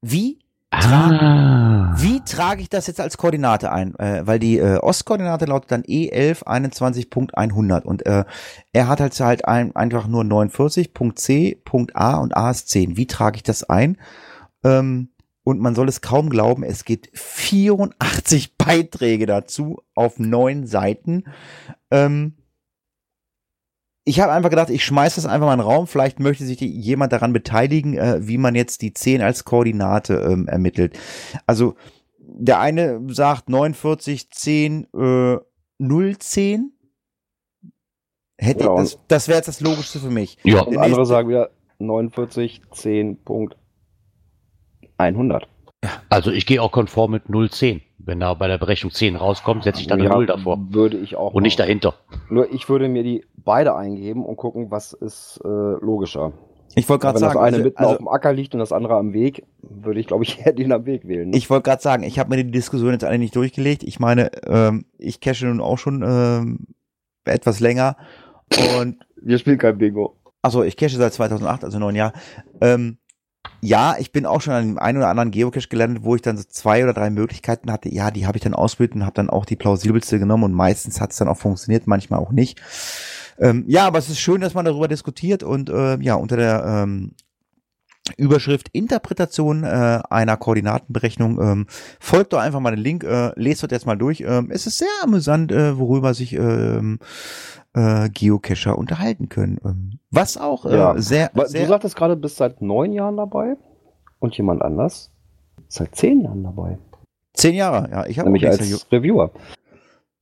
Wie 0.00 0.38
Ah. 0.76 1.94
Wie 1.96 2.20
trage 2.20 2.62
ich 2.62 2.68
das 2.68 2.86
jetzt 2.86 3.00
als 3.00 3.16
Koordinate 3.16 3.70
ein? 3.70 3.94
Äh, 3.96 4.26
weil 4.26 4.38
die 4.38 4.58
äh, 4.58 4.78
Ostkoordinate 4.78 5.44
lautet 5.44 5.70
dann 5.70 5.84
E 5.86 6.32
E1121.100 6.32 7.82
und 7.82 8.04
äh, 8.06 8.24
er 8.72 8.88
hat 8.88 9.00
halt 9.00 9.18
halt 9.20 9.44
ein, 9.46 9.76
einfach 9.76 10.08
nur 10.08 10.22
49.c, 10.22 11.60
Punkt 11.64 11.94
A 11.94 12.16
und 12.16 12.36
A 12.36 12.50
ist 12.50 12.68
10. 12.70 12.96
Wie 12.96 13.06
trage 13.06 13.36
ich 13.36 13.42
das 13.44 13.64
ein? 13.64 13.98
Ähm, 14.64 15.10
und 15.44 15.60
man 15.60 15.74
soll 15.74 15.88
es 15.88 16.00
kaum 16.00 16.30
glauben, 16.30 16.64
es 16.64 16.84
gibt 16.84 17.10
84 17.12 18.56
Beiträge 18.56 19.26
dazu 19.26 19.82
auf 19.94 20.18
neun 20.18 20.66
Seiten. 20.66 21.24
Ähm, 21.90 22.34
ich 24.04 24.20
habe 24.20 24.32
einfach 24.32 24.50
gedacht, 24.50 24.70
ich 24.70 24.84
schmeiß 24.84 25.14
das 25.14 25.24
einfach 25.26 25.46
mal 25.46 25.54
in 25.54 25.60
den 25.60 25.66
Raum. 25.66 25.86
Vielleicht 25.86 26.20
möchte 26.20 26.44
sich 26.44 26.58
die, 26.58 26.68
jemand 26.68 27.12
daran 27.12 27.32
beteiligen, 27.32 27.96
äh, 27.96 28.18
wie 28.26 28.36
man 28.38 28.54
jetzt 28.54 28.82
die 28.82 28.92
10 28.92 29.22
als 29.22 29.44
Koordinate 29.44 30.14
ähm, 30.30 30.46
ermittelt. 30.46 30.98
Also 31.46 31.74
der 32.18 32.60
eine 32.60 33.00
sagt 33.08 33.48
49, 33.48 34.30
10, 34.30 34.88
äh, 34.94 35.36
0, 35.78 36.18
10. 36.18 36.72
Hätte 38.36 38.64
Ja, 38.64 38.74
ich, 38.74 38.80
das, 38.80 38.98
das 39.08 39.28
wäre 39.28 39.38
jetzt 39.38 39.48
das 39.48 39.60
Logischste 39.60 40.00
für 40.00 40.10
mich. 40.10 40.36
Ja, 40.42 40.62
Und 40.62 40.72
Der 40.74 40.82
andere 40.82 41.00
nächste- 41.00 41.06
sagen 41.06 41.28
wieder 41.28 41.50
49, 41.78 42.62
10, 42.72 43.22
Punkt 43.24 43.56
100. 44.98 45.48
also 46.08 46.30
ich 46.30 46.44
gehe 46.46 46.60
auch 46.62 46.72
konform 46.72 47.12
mit 47.12 47.24
010. 47.52 47.80
Wenn 48.06 48.20
da 48.20 48.34
bei 48.34 48.48
der 48.48 48.58
Berechnung 48.58 48.92
10 48.92 49.16
rauskommt, 49.16 49.64
setze 49.64 49.80
ich 49.80 49.86
da 49.86 49.94
eine 49.94 50.04
Ja, 50.04 50.10
0 50.10 50.26
davor. 50.26 50.58
Würde 50.70 50.98
ich 50.98 51.16
auch. 51.16 51.32
Und 51.32 51.42
nicht 51.42 51.58
machen. 51.58 51.66
dahinter. 51.68 51.94
Nur 52.28 52.52
ich 52.52 52.68
würde 52.68 52.88
mir 52.88 53.02
die 53.02 53.24
beide 53.36 53.74
eingeben 53.74 54.24
und 54.24 54.36
gucken, 54.36 54.70
was 54.70 54.92
ist 54.92 55.40
äh, 55.44 55.48
logischer. 55.48 56.32
Ich 56.76 56.88
wollte 56.88 57.02
gerade 57.02 57.14
Wenn 57.14 57.20
sagen, 57.20 57.34
das 57.34 57.42
eine 57.42 57.56
also, 57.56 57.64
mitten 57.64 57.78
also, 57.78 57.90
auf 57.92 57.98
dem 57.98 58.08
Acker 58.08 58.32
liegt 58.32 58.52
und 58.54 58.60
das 58.60 58.72
andere 58.72 58.96
am 58.96 59.12
Weg, 59.12 59.44
würde 59.62 60.00
ich, 60.00 60.06
glaube 60.06 60.24
ich, 60.24 60.40
eher 60.44 60.52
den 60.52 60.72
am 60.72 60.86
Weg 60.86 61.06
wählen. 61.06 61.30
ne? 61.30 61.36
ich 61.36 61.48
wollte 61.48 61.70
gerade 61.70 61.82
sagen, 61.82 62.02
ich 62.02 62.18
habe 62.18 62.30
mir 62.30 62.44
die 62.44 62.50
Diskussion 62.50 62.92
jetzt 62.92 63.04
alle 63.04 63.18
nicht 63.18 63.36
durchgelegt. 63.36 63.82
Ich 63.84 64.00
meine, 64.00 64.30
ähm, 64.46 64.84
ich 64.98 65.20
cache 65.20 65.46
nun 65.46 65.60
auch 65.60 65.78
schon 65.78 66.02
ähm, 66.06 66.66
etwas 67.24 67.60
länger 67.60 67.96
und 68.78 68.98
Wir 69.22 69.38
spielen 69.38 69.58
kein 69.58 69.78
Bingo. 69.78 70.16
Also 70.42 70.62
ich 70.62 70.76
cache 70.76 70.90
seit 70.96 71.14
2008, 71.14 71.64
also 71.64 71.78
neun 71.78 71.94
Jahre. 71.94 72.12
Ähm, 72.60 72.98
ja, 73.64 73.96
ich 73.98 74.12
bin 74.12 74.26
auch 74.26 74.42
schon 74.42 74.52
an 74.52 74.66
dem 74.66 74.78
einen 74.78 74.98
oder 74.98 75.08
anderen 75.08 75.30
Geocache 75.30 75.68
gelandet, 75.68 76.04
wo 76.04 76.14
ich 76.14 76.22
dann 76.22 76.36
so 76.36 76.44
zwei 76.44 76.82
oder 76.84 76.92
drei 76.92 77.08
Möglichkeiten 77.08 77.72
hatte. 77.72 77.88
Ja, 77.88 78.10
die 78.10 78.26
habe 78.26 78.36
ich 78.36 78.44
dann 78.44 78.54
ausprobiert 78.54 78.94
und 78.94 79.04
habe 79.04 79.14
dann 79.14 79.30
auch 79.30 79.46
die 79.46 79.56
plausibelste 79.56 80.18
genommen 80.18 80.44
und 80.44 80.52
meistens 80.52 81.00
hat 81.00 81.12
es 81.12 81.16
dann 81.16 81.28
auch 81.28 81.38
funktioniert, 81.38 81.86
manchmal 81.86 82.20
auch 82.20 82.30
nicht. 82.30 82.60
Ähm, 83.38 83.64
ja, 83.66 83.86
aber 83.86 83.98
es 83.98 84.10
ist 84.10 84.20
schön, 84.20 84.42
dass 84.42 84.54
man 84.54 84.66
darüber 84.66 84.86
diskutiert 84.86 85.42
und 85.42 85.70
äh, 85.70 85.96
ja, 86.00 86.14
unter 86.14 86.36
der 86.36 86.64
ähm, 86.84 87.12
Überschrift 88.18 88.68
Interpretation 88.72 89.64
äh, 89.64 90.00
einer 90.10 90.36
Koordinatenberechnung. 90.36 91.40
Ähm, 91.40 91.66
folgt 92.00 92.32
doch 92.34 92.38
einfach 92.40 92.60
mal 92.60 92.70
den 92.72 92.80
Link, 92.84 93.02
äh, 93.04 93.32
lest 93.36 93.62
dort 93.62 93.72
jetzt 93.72 93.86
mal 93.86 93.96
durch. 93.96 94.20
Ähm, 94.20 94.50
es 94.50 94.66
ist 94.66 94.78
sehr 94.78 94.88
amüsant, 95.02 95.50
äh, 95.52 95.78
worüber 95.78 96.12
sich 96.14 96.34
ähm, 96.34 96.98
äh, 97.74 98.08
Geocacher 98.10 98.76
unterhalten 98.76 99.28
können. 99.30 99.58
Ähm, 99.64 99.98
was 100.10 100.36
auch 100.36 100.66
äh, 100.66 100.76
Ja. 100.76 100.94
sehr, 100.98 101.30
Aber 101.34 101.46
sehr 101.48 101.62
Du 101.62 101.68
sagtest 101.68 101.96
gerade, 101.96 102.14
bist 102.16 102.36
seit 102.36 102.60
neun 102.60 102.92
Jahren 102.92 103.16
dabei 103.16 103.56
und 104.18 104.36
jemand 104.36 104.62
anders 104.62 105.10
seit 105.68 105.96
zehn 105.96 106.20
Jahren 106.20 106.42
dabei. 106.44 106.78
zehn 107.32 107.54
Jahre. 107.54 107.88
Ja, 107.90 108.06
ich 108.06 108.18
habe 108.18 108.30
nichts 108.30 108.46
als 108.48 108.58
dagegen. 108.58 108.78
Reviewer. 108.92 109.30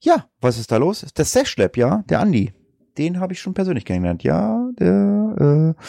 Ja, 0.01 0.27
was 0.41 0.59
ist 0.59 0.71
da 0.73 0.77
los? 0.79 1.05
Der 1.17 1.25
Sash 1.25 1.57
Lab, 1.59 1.77
ja, 1.77 2.05
der 2.09 2.21
Andi. 2.21 2.53
Den 2.99 3.21
habe 3.21 3.33
ich 3.33 3.41
schon 3.41 3.55
persönlich 3.55 3.85
kennengelernt. 3.85 4.23
Ja, 4.23 4.69
der 4.79 5.75
äh, 5.77 5.83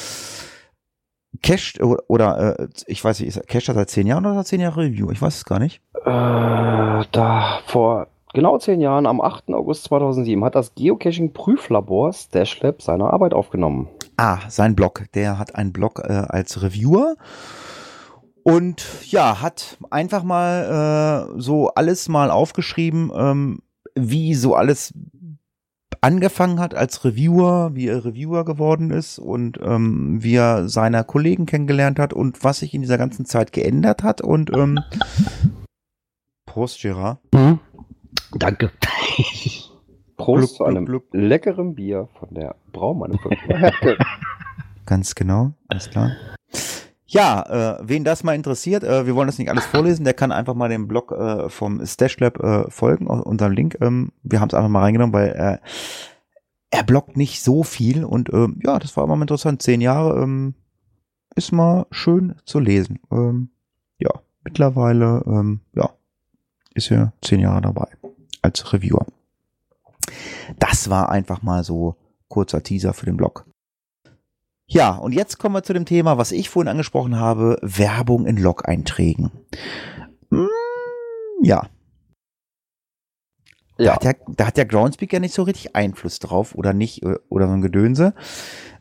Cash 1.41 1.79
oder, 1.81 2.59
äh, 2.59 2.67
ich 2.85 3.03
weiß 3.03 3.19
nicht, 3.19 3.35
ist 3.35 3.47
Cash 3.47 3.65
seit 3.65 3.89
zehn 3.89 4.07
Jahren 4.07 4.25
oder 4.25 4.35
seit 4.35 4.47
zehn 4.47 4.61
Jahre 4.61 4.81
Review? 4.81 5.11
Ich 5.11 5.21
weiß 5.21 5.35
es 5.35 5.45
gar 5.45 5.59
nicht. 5.59 5.81
Äh, 6.05 7.05
da 7.11 7.59
vor 7.65 8.07
genau 8.33 8.57
zehn 8.57 8.81
Jahren, 8.81 9.05
am 9.05 9.21
8. 9.21 9.49
August 9.53 9.85
2007, 9.85 10.43
hat 10.43 10.55
das 10.55 10.75
Geocaching-Prüflabor 10.75 12.13
Stash 12.13 12.61
Lab 12.61 12.81
seine 12.81 13.11
Arbeit 13.11 13.33
aufgenommen. 13.33 13.87
Ah, 14.17 14.39
sein 14.49 14.75
Blog. 14.75 15.05
Der 15.15 15.39
hat 15.39 15.55
einen 15.55 15.73
Blog 15.73 16.01
äh, 16.03 16.11
als 16.11 16.61
Reviewer. 16.61 17.15
Und 18.43 18.85
ja, 19.09 19.41
hat 19.41 19.77
einfach 19.89 20.23
mal 20.23 21.29
äh, 21.35 21.39
so 21.39 21.69
alles 21.69 22.09
mal 22.09 22.29
aufgeschrieben, 22.29 23.11
ähm, 23.15 23.59
wie 23.95 24.33
so 24.33 24.55
alles 24.55 24.93
angefangen 26.03 26.59
hat 26.59 26.75
als 26.75 27.05
Reviewer, 27.05 27.71
wie 27.73 27.87
er 27.87 28.03
Reviewer 28.03 28.43
geworden 28.43 28.91
ist 28.91 29.19
und 29.19 29.59
ähm, 29.63 30.21
wie 30.21 30.35
er 30.35 30.67
seine 30.67 31.03
Kollegen 31.03 31.45
kennengelernt 31.45 31.97
hat 31.97 32.13
und 32.13 32.43
was 32.43 32.59
sich 32.59 32.73
in 32.73 32.81
dieser 32.81 32.97
ganzen 32.97 33.25
Zeit 33.25 33.53
geändert 33.53 34.03
hat 34.03 34.21
und 34.21 34.51
ähm, 34.53 34.79
Prost, 36.45 36.81
Gerard. 36.81 37.19
Mhm. 37.33 37.59
Danke. 38.33 38.71
Prost 40.17 40.55
zu 40.55 40.65
einem 40.65 40.85
gluck, 40.85 41.05
leckeren 41.11 41.73
Bier 41.75 42.09
von 42.19 42.29
der 42.33 42.55
Herke. 43.47 43.97
Ganz 44.85 45.15
genau, 45.15 45.53
alles 45.69 45.89
klar. 45.89 46.11
Ja, 47.13 47.77
äh, 47.77 47.77
wen 47.83 48.03
das 48.03 48.23
mal 48.23 48.33
interessiert, 48.33 48.83
äh, 48.83 49.05
wir 49.05 49.13
wollen 49.13 49.27
das 49.27 49.37
nicht 49.37 49.51
alles 49.51 49.65
vorlesen, 49.67 50.03
der 50.03 50.15
kann 50.15 50.31
einfach 50.31 50.55
mal 50.55 50.67
dem 50.67 50.87
Blog 50.87 51.11
äh, 51.11 51.47
vom 51.47 51.85
Stash 51.85 52.19
Lab 52.19 52.39
äh, 52.39 52.69
folgen, 52.71 53.05
unserem 53.05 53.51
Link. 53.51 53.77
Ähm, 53.81 54.11
wir 54.23 54.41
haben 54.41 54.49
es 54.49 54.55
einfach 54.55 54.69
mal 54.69 54.81
reingenommen, 54.81 55.13
weil 55.13 55.29
äh, 55.29 55.57
er 56.71 56.83
bloggt 56.83 57.15
nicht 57.15 57.43
so 57.43 57.61
viel 57.61 58.03
und 58.03 58.33
ähm, 58.33 58.59
ja, 58.63 58.79
das 58.79 58.97
war 58.97 59.03
immer 59.03 59.15
mal 59.15 59.25
interessant. 59.25 59.61
Zehn 59.61 59.79
Jahre 59.79 60.23
ähm, 60.23 60.55
ist 61.35 61.51
mal 61.51 61.85
schön 61.91 62.33
zu 62.45 62.59
lesen. 62.59 62.99
Ähm, 63.11 63.49
ja, 63.99 64.09
mittlerweile, 64.43 65.23
ähm, 65.27 65.59
ja, 65.75 65.91
ist 66.73 66.89
er 66.89 67.13
zehn 67.21 67.41
Jahre 67.41 67.61
dabei 67.61 67.89
als 68.41 68.73
Reviewer. 68.73 69.05
Das 70.57 70.89
war 70.89 71.09
einfach 71.09 71.43
mal 71.43 71.63
so 71.63 71.95
kurzer 72.27 72.63
Teaser 72.63 72.95
für 72.95 73.05
den 73.05 73.17
Blog. 73.17 73.45
Ja, 74.73 74.95
und 74.95 75.11
jetzt 75.11 75.37
kommen 75.37 75.53
wir 75.53 75.61
zu 75.61 75.73
dem 75.73 75.85
Thema, 75.85 76.17
was 76.17 76.31
ich 76.31 76.49
vorhin 76.49 76.67
angesprochen 76.67 77.19
habe, 77.19 77.59
Werbung 77.61 78.25
in 78.25 78.37
Log-Einträgen. 78.37 79.31
Hm, 80.31 80.49
ja. 81.43 81.67
Da, 83.77 83.83
Ja, 83.83 83.93
hat 83.93 84.03
ja, 84.03 84.13
da 84.35 84.47
hat 84.47 84.57
der 84.57 84.65
Groundspeak 84.65 85.13
ja 85.13 85.19
nicht 85.19 85.35
so 85.35 85.43
richtig 85.43 85.75
Einfluss 85.75 86.17
drauf 86.17 86.55
oder 86.55 86.73
nicht 86.73 87.03
äh, 87.03 87.19
oder 87.29 87.45
so 87.47 87.53
ein 87.53 87.61
Gedönse. 87.61 88.15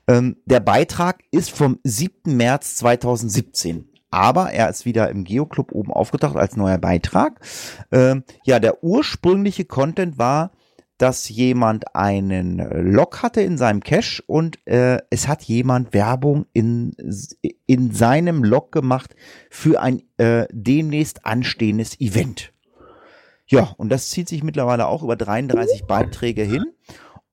Ähm, 0.09 0.37
der 0.47 0.61
Beitrag 0.61 1.25
ist 1.31 1.51
vom 1.51 1.79
7. 1.85 2.39
März 2.39 2.77
2017. 2.77 3.91
Aber 4.11 4.51
er 4.51 4.71
ist 4.71 4.87
wieder 4.87 5.11
im 5.11 5.25
Geoclub 5.25 5.73
oben 5.73 5.93
aufgetaucht 5.93 6.37
als 6.37 6.57
neuer 6.57 6.79
Beitrag. 6.79 7.39
Ähm, 7.91 8.25
ja, 8.45 8.61
der 8.61 8.83
ursprüngliche 8.83 9.67
Content 9.67 10.17
war, 10.17 10.53
dass 10.99 11.29
jemand 11.29 11.97
einen 11.97 12.59
Log 12.93 13.23
hatte 13.23 13.41
in 13.41 13.59
seinem 13.59 13.81
Cache 13.81 14.23
und 14.27 14.65
äh, 14.67 14.99
es 15.11 15.27
hat 15.27 15.43
jemand 15.43 15.93
Werbung 15.95 16.47
in, 16.53 16.95
in 17.67 17.91
seinem 17.93 18.45
Log 18.45 18.73
gemacht 18.73 19.15
für 19.51 19.81
ein 19.81 20.03
äh, 20.19 20.47
demnächst 20.51 21.27
anstehendes 21.27 22.01
Event. 22.01 22.53
Ja, 23.47 23.75
und 23.77 23.91
das 23.91 24.09
zieht 24.11 24.29
sich 24.29 24.43
mittlerweile 24.43 24.87
auch 24.87 25.03
über 25.03 25.17
33 25.17 25.85
Beiträge 25.87 26.43
hin. 26.43 26.65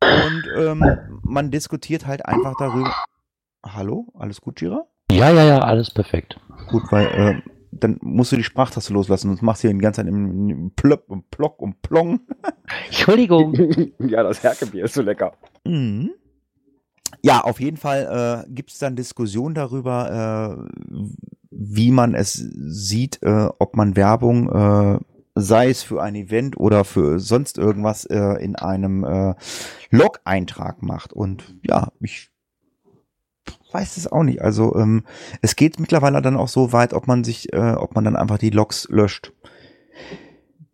Und 0.02 0.44
ähm, 0.58 1.22
man 1.24 1.52
diskutiert 1.52 2.08
halt 2.08 2.26
einfach 2.26 2.56
darüber. 2.58 2.94
Hallo, 3.66 4.08
alles 4.18 4.42
gut, 4.42 4.58
Gira? 4.58 4.86
Ja, 5.12 5.32
ja, 5.32 5.44
ja, 5.44 5.60
alles 5.60 5.92
perfekt. 5.92 6.40
Gut, 6.70 6.84
weil 6.92 7.06
äh, 7.08 7.42
dann 7.72 7.98
musst 8.02 8.32
du 8.32 8.36
die 8.36 8.44
Sprachtaste 8.44 8.94
loslassen, 8.94 9.28
sonst 9.28 9.42
machst 9.42 9.64
du 9.64 9.68
hier 9.68 9.76
die 9.76 9.82
ganze 9.82 10.02
Zeit 10.02 10.08
im, 10.08 10.50
im 10.50 10.72
Plöpp 10.72 11.06
und 11.08 11.30
Plock 11.30 11.62
und 11.62 11.82
Plong. 11.82 12.22
Entschuldigung. 12.88 13.54
ja, 14.00 14.24
das 14.24 14.44
Herkebier 14.44 14.86
ist 14.86 14.94
so 14.94 15.02
lecker. 15.02 15.34
Mhm. 15.66 16.12
Ja, 17.22 17.42
auf 17.42 17.60
jeden 17.60 17.78
Fall 17.78 18.46
äh, 18.48 18.52
gibt 18.52 18.72
es 18.72 18.80
dann 18.80 18.96
Diskussionen 18.96 19.56
darüber, 19.56 20.68
äh, 20.70 20.96
wie 21.52 21.92
man 21.92 22.16
es 22.16 22.34
sieht, 22.34 23.22
äh, 23.24 23.50
ob 23.58 23.76
man 23.76 23.96
Werbung, 23.96 24.50
äh, 24.50 25.00
sei 25.36 25.70
es 25.70 25.84
für 25.84 26.02
ein 26.02 26.16
Event 26.16 26.58
oder 26.58 26.86
für 26.86 27.20
sonst 27.20 27.58
irgendwas, 27.58 28.06
äh, 28.06 28.44
in 28.44 28.56
einem 28.56 29.04
äh, 29.04 29.36
Log-Eintrag 29.90 30.82
macht. 30.82 31.14
Und 31.14 31.56
ja, 31.64 31.92
ich 32.00 32.29
weiß 33.72 33.98
es 33.98 34.12
auch 34.12 34.24
nicht. 34.24 34.42
Also 34.42 34.76
ähm, 34.76 35.04
es 35.42 35.56
geht 35.56 35.80
mittlerweile 35.80 36.22
dann 36.22 36.38
auch 36.38 36.48
so 36.48 36.74
weit, 36.74 36.94
ob 36.94 37.08
man 37.08 37.24
sich, 37.24 37.54
äh, 37.54 37.74
ob 37.74 37.96
man 37.96 38.04
dann 38.04 38.16
einfach 38.16 38.38
die 38.38 38.50
Logs 38.50 38.88
löscht. 38.90 39.34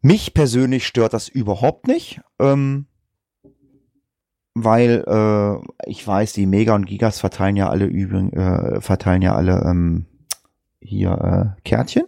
Mich 0.01 0.33
persönlich 0.33 0.85
stört 0.85 1.13
das 1.13 1.27
überhaupt 1.27 1.87
nicht. 1.87 2.21
Ähm, 2.39 2.87
weil 4.55 5.03
äh, 5.05 5.89
ich 5.89 6.07
weiß, 6.07 6.33
die 6.33 6.45
Mega 6.45 6.73
und 6.73 6.85
Gigas 6.85 7.19
verteilen 7.19 7.57
ja 7.57 7.69
alle 7.69 7.85
übrigens, 7.85 8.33
äh, 8.33 8.79
verteilen 8.79 9.21
ja 9.21 9.35
alle 9.35 9.61
ähm, 9.65 10.05
hier 10.79 11.55
äh, 11.57 11.61
Kärtchen. 11.63 12.05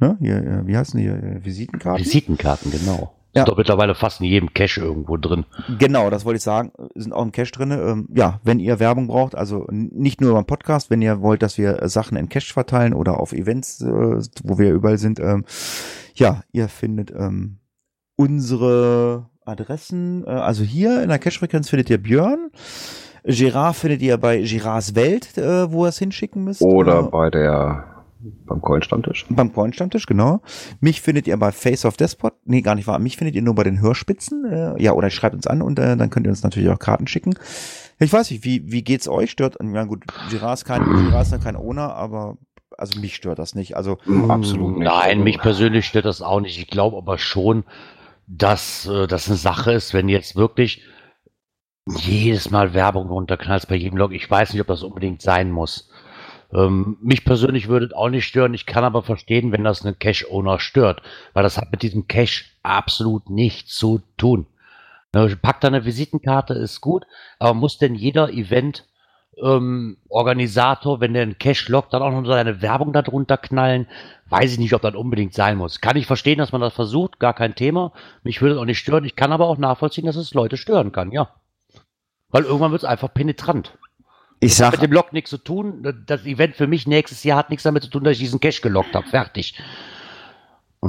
Ne? 0.00 0.16
Hier, 0.20 0.38
äh, 0.38 0.66
wie 0.66 0.76
heißen 0.76 0.98
die? 0.98 1.06
Äh, 1.06 1.44
Visitenkarten? 1.44 2.04
Visitenkarten, 2.04 2.72
genau. 2.72 3.14
Ja. 3.34 3.42
Ist 3.42 3.48
doch 3.48 3.56
mittlerweile 3.56 3.94
fast 3.94 4.20
in 4.20 4.26
jedem 4.26 4.54
Cache 4.54 4.80
irgendwo 4.80 5.16
drin. 5.16 5.44
Genau, 5.78 6.08
das 6.08 6.24
wollte 6.24 6.36
ich 6.36 6.42
sagen. 6.42 6.70
Sind 6.94 7.12
auch 7.12 7.22
im 7.22 7.32
Cache 7.32 7.50
drin. 7.50 7.70
Ähm, 7.72 8.08
ja, 8.14 8.40
wenn 8.44 8.60
ihr 8.60 8.78
Werbung 8.78 9.08
braucht, 9.08 9.34
also 9.34 9.66
nicht 9.70 10.20
nur 10.20 10.34
beim 10.34 10.44
Podcast, 10.46 10.88
wenn 10.90 11.02
ihr 11.02 11.20
wollt, 11.20 11.42
dass 11.42 11.58
wir 11.58 11.82
äh, 11.82 11.88
Sachen 11.88 12.16
in 12.16 12.28
Cache 12.28 12.52
verteilen 12.52 12.94
oder 12.94 13.18
auf 13.18 13.32
Events, 13.32 13.80
äh, 13.80 13.86
wo 14.44 14.58
wir 14.58 14.72
überall 14.72 14.98
sind, 14.98 15.18
ähm, 15.18 15.44
ja, 16.14 16.42
ihr 16.52 16.68
findet 16.68 17.10
ähm, 17.10 17.58
unsere 18.16 19.26
Adressen. 19.44 20.24
Äh, 20.26 20.30
also 20.30 20.62
hier 20.62 21.02
in 21.02 21.08
der 21.08 21.18
Cache-Frequenz 21.18 21.68
findet 21.70 21.90
ihr 21.90 21.98
Björn. 22.02 22.50
Gerard 23.24 23.76
findet 23.76 24.02
ihr 24.02 24.18
bei 24.18 24.42
Gerards 24.42 24.94
Welt, 24.94 25.36
äh, 25.38 25.72
wo 25.72 25.86
ihr 25.86 25.88
es 25.88 25.98
hinschicken 25.98 26.44
müsst. 26.44 26.62
Oder 26.62 27.00
Äh, 27.00 27.10
bei 27.10 27.30
der, 27.30 27.84
beim 28.46 28.60
Coin-Stammtisch. 28.60 29.26
beim 29.28 29.52
Coin-Stammtisch, 29.52 30.06
genau. 30.06 30.40
Mich 30.80 31.00
findet 31.00 31.26
ihr 31.26 31.36
bei 31.36 31.52
Face 31.52 31.84
of 31.84 31.96
Despot. 31.96 32.34
Nee, 32.44 32.62
gar 32.62 32.74
nicht 32.74 32.86
wahr. 32.86 32.98
Mich 32.98 33.16
findet 33.16 33.34
ihr 33.34 33.42
nur 33.42 33.54
bei 33.54 33.64
den 33.64 33.80
Hörspitzen. 33.80 34.44
Äh, 34.44 34.82
ja, 34.82 34.92
oder 34.92 35.10
schreibt 35.10 35.34
uns 35.34 35.46
an 35.46 35.62
und 35.62 35.78
äh, 35.78 35.96
dann 35.96 36.10
könnt 36.10 36.26
ihr 36.26 36.30
uns 36.30 36.42
natürlich 36.42 36.68
auch 36.70 36.78
Karten 36.78 37.06
schicken. 37.06 37.34
Ich 37.98 38.12
weiß 38.12 38.30
nicht, 38.30 38.44
wie, 38.44 38.70
wie 38.72 38.82
geht's 38.82 39.08
euch? 39.08 39.30
Stört, 39.30 39.56
ja 39.62 39.84
gut, 39.84 40.04
Girard 40.30 40.58
ist 40.58 40.64
kein, 40.64 40.82
Girard 40.84 41.26
ist 41.26 41.32
ja 41.32 41.38
kein 41.38 41.56
Owner, 41.56 41.94
aber 41.94 42.36
also 42.76 42.98
mich 43.00 43.14
stört 43.14 43.38
das 43.38 43.54
nicht. 43.54 43.76
Also, 43.76 43.98
Absolut 44.28 44.78
nicht. 44.78 44.84
Nein, 44.84 45.10
Also- 45.10 45.22
mich 45.24 45.38
persönlich 45.38 45.86
stört 45.86 46.06
das 46.06 46.22
auch 46.22 46.40
nicht. 46.40 46.58
Ich 46.58 46.66
glaube 46.68 46.96
aber 46.96 47.18
schon, 47.18 47.64
dass 48.26 48.86
äh, 48.86 49.06
das 49.06 49.28
eine 49.28 49.36
Sache 49.36 49.72
ist, 49.72 49.94
wenn 49.94 50.08
jetzt 50.08 50.34
wirklich 50.34 50.82
jedes 51.86 52.50
Mal 52.50 52.72
Werbung 52.74 53.08
runterknallst 53.08 53.68
bei 53.68 53.74
jedem 53.76 53.98
Log. 53.98 54.12
Ich 54.12 54.30
weiß 54.30 54.52
nicht, 54.52 54.60
ob 54.62 54.66
das 54.68 54.82
unbedingt 54.82 55.20
sein 55.22 55.50
muss. 55.50 55.90
Ähm, 56.54 56.96
mich 57.02 57.24
persönlich 57.24 57.68
würde 57.68 57.86
es 57.86 57.92
auch 57.92 58.08
nicht 58.08 58.26
stören. 58.26 58.54
Ich 58.54 58.66
kann 58.66 58.84
aber 58.84 59.02
verstehen, 59.02 59.50
wenn 59.52 59.64
das 59.64 59.84
einen 59.84 59.98
Cache-Owner 59.98 60.60
stört, 60.60 61.02
weil 61.32 61.42
das 61.42 61.58
hat 61.58 61.72
mit 61.72 61.82
diesem 61.82 62.06
Cache 62.06 62.44
absolut 62.62 63.28
nichts 63.28 63.74
zu 63.74 64.02
tun. 64.16 64.46
Ne, 65.12 65.36
Pack 65.40 65.60
da 65.60 65.68
eine 65.68 65.84
Visitenkarte, 65.84 66.54
ist 66.54 66.80
gut, 66.80 67.04
aber 67.38 67.54
muss 67.54 67.78
denn 67.78 67.94
jeder 67.94 68.30
Event 68.30 68.86
ähm, 69.42 69.96
Organisator, 70.08 71.00
wenn 71.00 71.12
der 71.12 71.22
einen 71.22 71.38
Cache 71.38 71.70
lockt, 71.70 71.92
dann 71.92 72.02
auch 72.02 72.10
noch 72.10 72.26
seine 72.26 72.62
Werbung 72.62 72.92
darunter 72.92 73.36
knallen? 73.36 73.88
Weiß 74.28 74.52
ich 74.52 74.58
nicht, 74.58 74.74
ob 74.74 74.82
das 74.82 74.94
unbedingt 74.94 75.34
sein 75.34 75.56
muss. 75.56 75.80
Kann 75.80 75.96
ich 75.96 76.06
verstehen, 76.06 76.38
dass 76.38 76.52
man 76.52 76.60
das 76.60 76.72
versucht, 76.72 77.18
gar 77.18 77.34
kein 77.34 77.54
Thema. 77.54 77.92
Mich 78.22 78.40
würde 78.40 78.54
es 78.54 78.60
auch 78.60 78.64
nicht 78.64 78.78
stören. 78.78 79.04
Ich 79.04 79.16
kann 79.16 79.32
aber 79.32 79.46
auch 79.46 79.58
nachvollziehen, 79.58 80.06
dass 80.06 80.16
es 80.16 80.34
Leute 80.34 80.56
stören 80.56 80.92
kann, 80.92 81.10
ja. 81.10 81.34
Weil 82.28 82.44
irgendwann 82.44 82.72
wird 82.72 82.82
es 82.82 82.88
einfach 82.88 83.12
penetrant. 83.12 83.76
Ich 84.44 84.56
sag, 84.56 84.72
Mit 84.72 84.82
dem 84.82 84.92
Log 84.92 85.12
nichts 85.12 85.30
zu 85.30 85.38
tun. 85.38 85.82
Das 86.06 86.24
Event 86.24 86.56
für 86.56 86.66
mich 86.66 86.86
nächstes 86.86 87.24
Jahr 87.24 87.38
hat 87.38 87.50
nichts 87.50 87.62
damit 87.62 87.82
zu 87.82 87.90
tun, 87.90 88.04
dass 88.04 88.12
ich 88.12 88.18
diesen 88.18 88.40
Cache 88.40 88.62
gelockt 88.62 88.94
habe. 88.94 89.06
Fertig. 89.06 89.58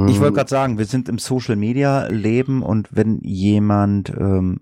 ich 0.07 0.19
wollte 0.19 0.33
gerade 0.33 0.49
sagen, 0.49 0.77
wir 0.77 0.85
sind 0.85 1.09
im 1.09 1.17
Social 1.17 1.55
Media 1.55 2.07
Leben 2.07 2.63
und 2.63 2.89
wenn 2.91 3.19
jemand 3.21 4.09
ähm, 4.09 4.61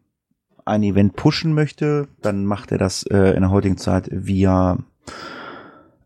ein 0.66 0.84
Event 0.84 1.16
pushen 1.16 1.54
möchte, 1.54 2.08
dann 2.22 2.46
macht 2.46 2.72
er 2.72 2.78
das 2.78 3.04
äh, 3.04 3.32
in 3.32 3.42
der 3.42 3.52
heutigen 3.52 3.78
Zeit 3.78 4.10
via 4.12 4.78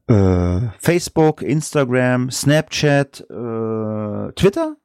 äh, 0.08 0.62
Facebook, 0.80 1.42
Instagram, 1.42 2.32
Snapchat, 2.32 3.22
äh, 3.30 4.32
Twitter. 4.34 4.76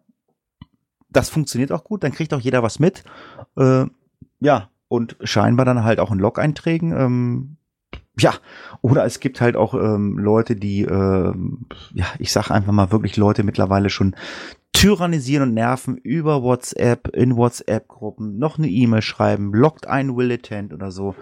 Das 1.11 1.29
funktioniert 1.29 1.73
auch 1.73 1.85
gut, 1.85 2.03
dann 2.05 2.12
kriegt 2.12 2.35
auch 2.35 2.41
jeder 2.41 2.62
was 2.62 2.79
mit. 2.79 3.05
Äh, 3.57 3.87
ja, 4.41 4.70
und 4.89 5.16
scheinbar 5.23 5.65
dann 5.65 5.85
halt 5.85 6.01
auch 6.01 6.11
in 6.11 6.19
Log-Einträgen. 6.19 6.93
Ähm, 6.93 7.57
ja, 8.19 8.35
oder 8.83 9.05
es 9.05 9.21
gibt 9.21 9.41
halt 9.41 9.57
auch 9.57 9.75
ähm, 9.75 10.19
Leute, 10.19 10.57
die, 10.57 10.83
ähm, 10.83 11.67
ja, 11.95 12.07
ich 12.19 12.33
sag 12.33 12.51
einfach 12.51 12.73
mal 12.73 12.93
wirklich 12.93 13.17
Leute 13.17 13.43
mittlerweile 13.43 13.91
schon 13.91 14.15
tyrannisieren 14.73 15.49
und 15.49 15.55
nerven 15.55 15.97
über 15.97 16.43
WhatsApp, 16.43 17.09
in 17.15 17.37
WhatsApp-Gruppen, 17.37 18.39
noch 18.39 18.59
eine 18.59 18.69
E-Mail 18.69 19.03
schreiben, 19.03 19.55
lockt 19.55 19.87
ein 19.87 20.17
Will 20.17 20.33
Attend 20.33 20.75
oder 20.75 20.91
so. 20.91 21.15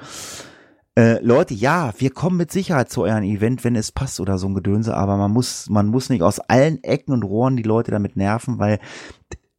Äh, 0.96 1.22
Leute, 1.22 1.54
ja, 1.54 1.92
wir 1.98 2.10
kommen 2.10 2.36
mit 2.36 2.50
Sicherheit 2.50 2.90
zu 2.90 3.02
eurem 3.02 3.22
Event, 3.22 3.62
wenn 3.62 3.76
es 3.76 3.92
passt 3.92 4.18
oder 4.18 4.38
so 4.38 4.48
ein 4.48 4.54
Gedönse, 4.54 4.96
aber 4.96 5.16
man 5.16 5.30
muss, 5.30 5.68
man 5.70 5.86
muss 5.86 6.10
nicht 6.10 6.22
aus 6.22 6.40
allen 6.40 6.82
Ecken 6.82 7.12
und 7.12 7.22
Rohren 7.22 7.56
die 7.56 7.62
Leute 7.62 7.92
damit 7.92 8.16
nerven, 8.16 8.58
weil 8.58 8.80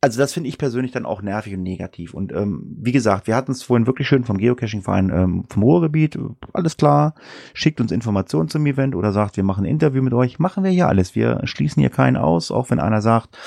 also 0.03 0.19
das 0.19 0.33
finde 0.33 0.49
ich 0.49 0.57
persönlich 0.57 0.91
dann 0.91 1.05
auch 1.05 1.21
nervig 1.21 1.53
und 1.53 1.61
negativ. 1.61 2.15
Und 2.15 2.33
ähm, 2.33 2.63
wie 2.81 2.91
gesagt, 2.91 3.27
wir 3.27 3.35
hatten 3.35 3.51
es 3.51 3.61
vorhin 3.61 3.85
wirklich 3.85 4.07
schön 4.07 4.23
vom 4.23 4.39
Geocaching-Verein 4.39 5.11
ähm, 5.13 5.43
vom 5.47 5.61
Ruhrgebiet. 5.61 6.17
Alles 6.53 6.75
klar, 6.75 7.13
schickt 7.53 7.79
uns 7.79 7.91
Informationen 7.91 8.49
zum 8.49 8.65
Event 8.65 8.95
oder 8.95 9.11
sagt, 9.11 9.37
wir 9.37 9.43
machen 9.43 9.63
ein 9.63 9.69
Interview 9.69 10.01
mit 10.01 10.13
euch. 10.13 10.39
Machen 10.39 10.63
wir 10.63 10.71
hier 10.71 10.87
alles. 10.87 11.13
Wir 11.13 11.41
schließen 11.43 11.81
hier 11.81 11.91
keinen 11.91 12.17
aus, 12.17 12.49
auch 12.49 12.71
wenn 12.71 12.79
einer 12.79 13.01
sagt, 13.03 13.37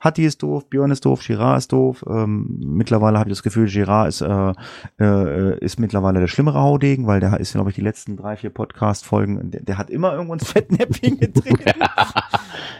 Hatti 0.00 0.24
ist 0.24 0.42
doof, 0.42 0.68
Björn 0.68 0.90
ist 0.90 1.04
doof, 1.04 1.22
Girard 1.24 1.58
ist 1.58 1.72
doof. 1.72 2.04
Ähm, 2.08 2.58
mittlerweile 2.58 3.16
habe 3.16 3.30
ich 3.30 3.36
das 3.36 3.44
Gefühl, 3.44 3.68
Girard 3.68 4.08
ist, 4.08 4.20
äh, 4.20 4.52
äh, 4.98 5.58
ist 5.60 5.78
mittlerweile 5.78 6.18
der 6.18 6.26
schlimmere 6.26 6.60
Haudegen, 6.60 7.06
weil 7.06 7.20
der 7.20 7.38
ist, 7.38 7.52
glaube 7.52 7.70
ich, 7.70 7.76
die 7.76 7.82
letzten 7.82 8.16
drei, 8.16 8.36
vier 8.36 8.50
Podcast-Folgen, 8.50 9.52
der, 9.52 9.62
der, 9.62 9.78
hat 9.78 9.90
immer 9.90 10.12
irgendwo 10.14 10.34
ins 10.34 10.50
Fettnäpfchen 10.50 11.20
getreten. 11.20 11.80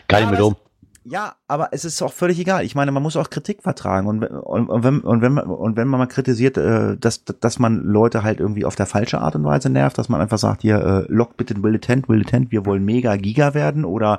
Gar 0.09 0.21
nicht 0.21 0.31
mit 0.33 0.41
um. 0.41 0.57
Ja, 1.05 1.37
aber 1.49 1.71
es 1.73 1.87
ist 1.87 2.03
auch 2.03 2.13
völlig 2.13 2.39
egal. 2.39 2.63
Ich 2.63 2.75
meine, 2.75 2.93
man 2.93 3.03
muss 3.03 3.17
auch 3.17 3.31
Kritik 3.31 3.63
vertragen 3.63 4.07
und, 4.07 4.23
und, 4.23 4.69
und, 4.69 4.85
wenn, 4.85 5.01
und, 5.01 5.23
wenn, 5.23 5.33
man, 5.33 5.47
und 5.47 5.77
wenn 5.77 5.89
man 5.89 5.99
mal 5.99 6.07
kritisiert, 6.07 6.59
äh, 6.59 6.99
dass, 6.99 7.25
dass 7.25 7.59
man 7.59 7.83
Leute 7.83 8.23
halt 8.23 8.39
irgendwie 8.39 8.67
auf 8.67 8.77
der 8.77 8.85
falsche 8.85 9.19
Art 9.19 9.35
und 9.35 9.45
Weise 9.45 9.71
nervt, 9.71 9.97
dass 9.97 10.11
man 10.11 10.21
einfach 10.21 10.37
sagt, 10.37 10.61
hier, 10.61 10.77
äh, 11.09 11.13
log 11.13 11.39
bitte 11.39 11.63
Will 11.63 11.79
Tent, 11.79 12.07
wir 12.51 12.67
wollen 12.67 12.85
mega 12.85 13.17
Giga 13.17 13.55
werden 13.55 13.87
oder 13.87 14.19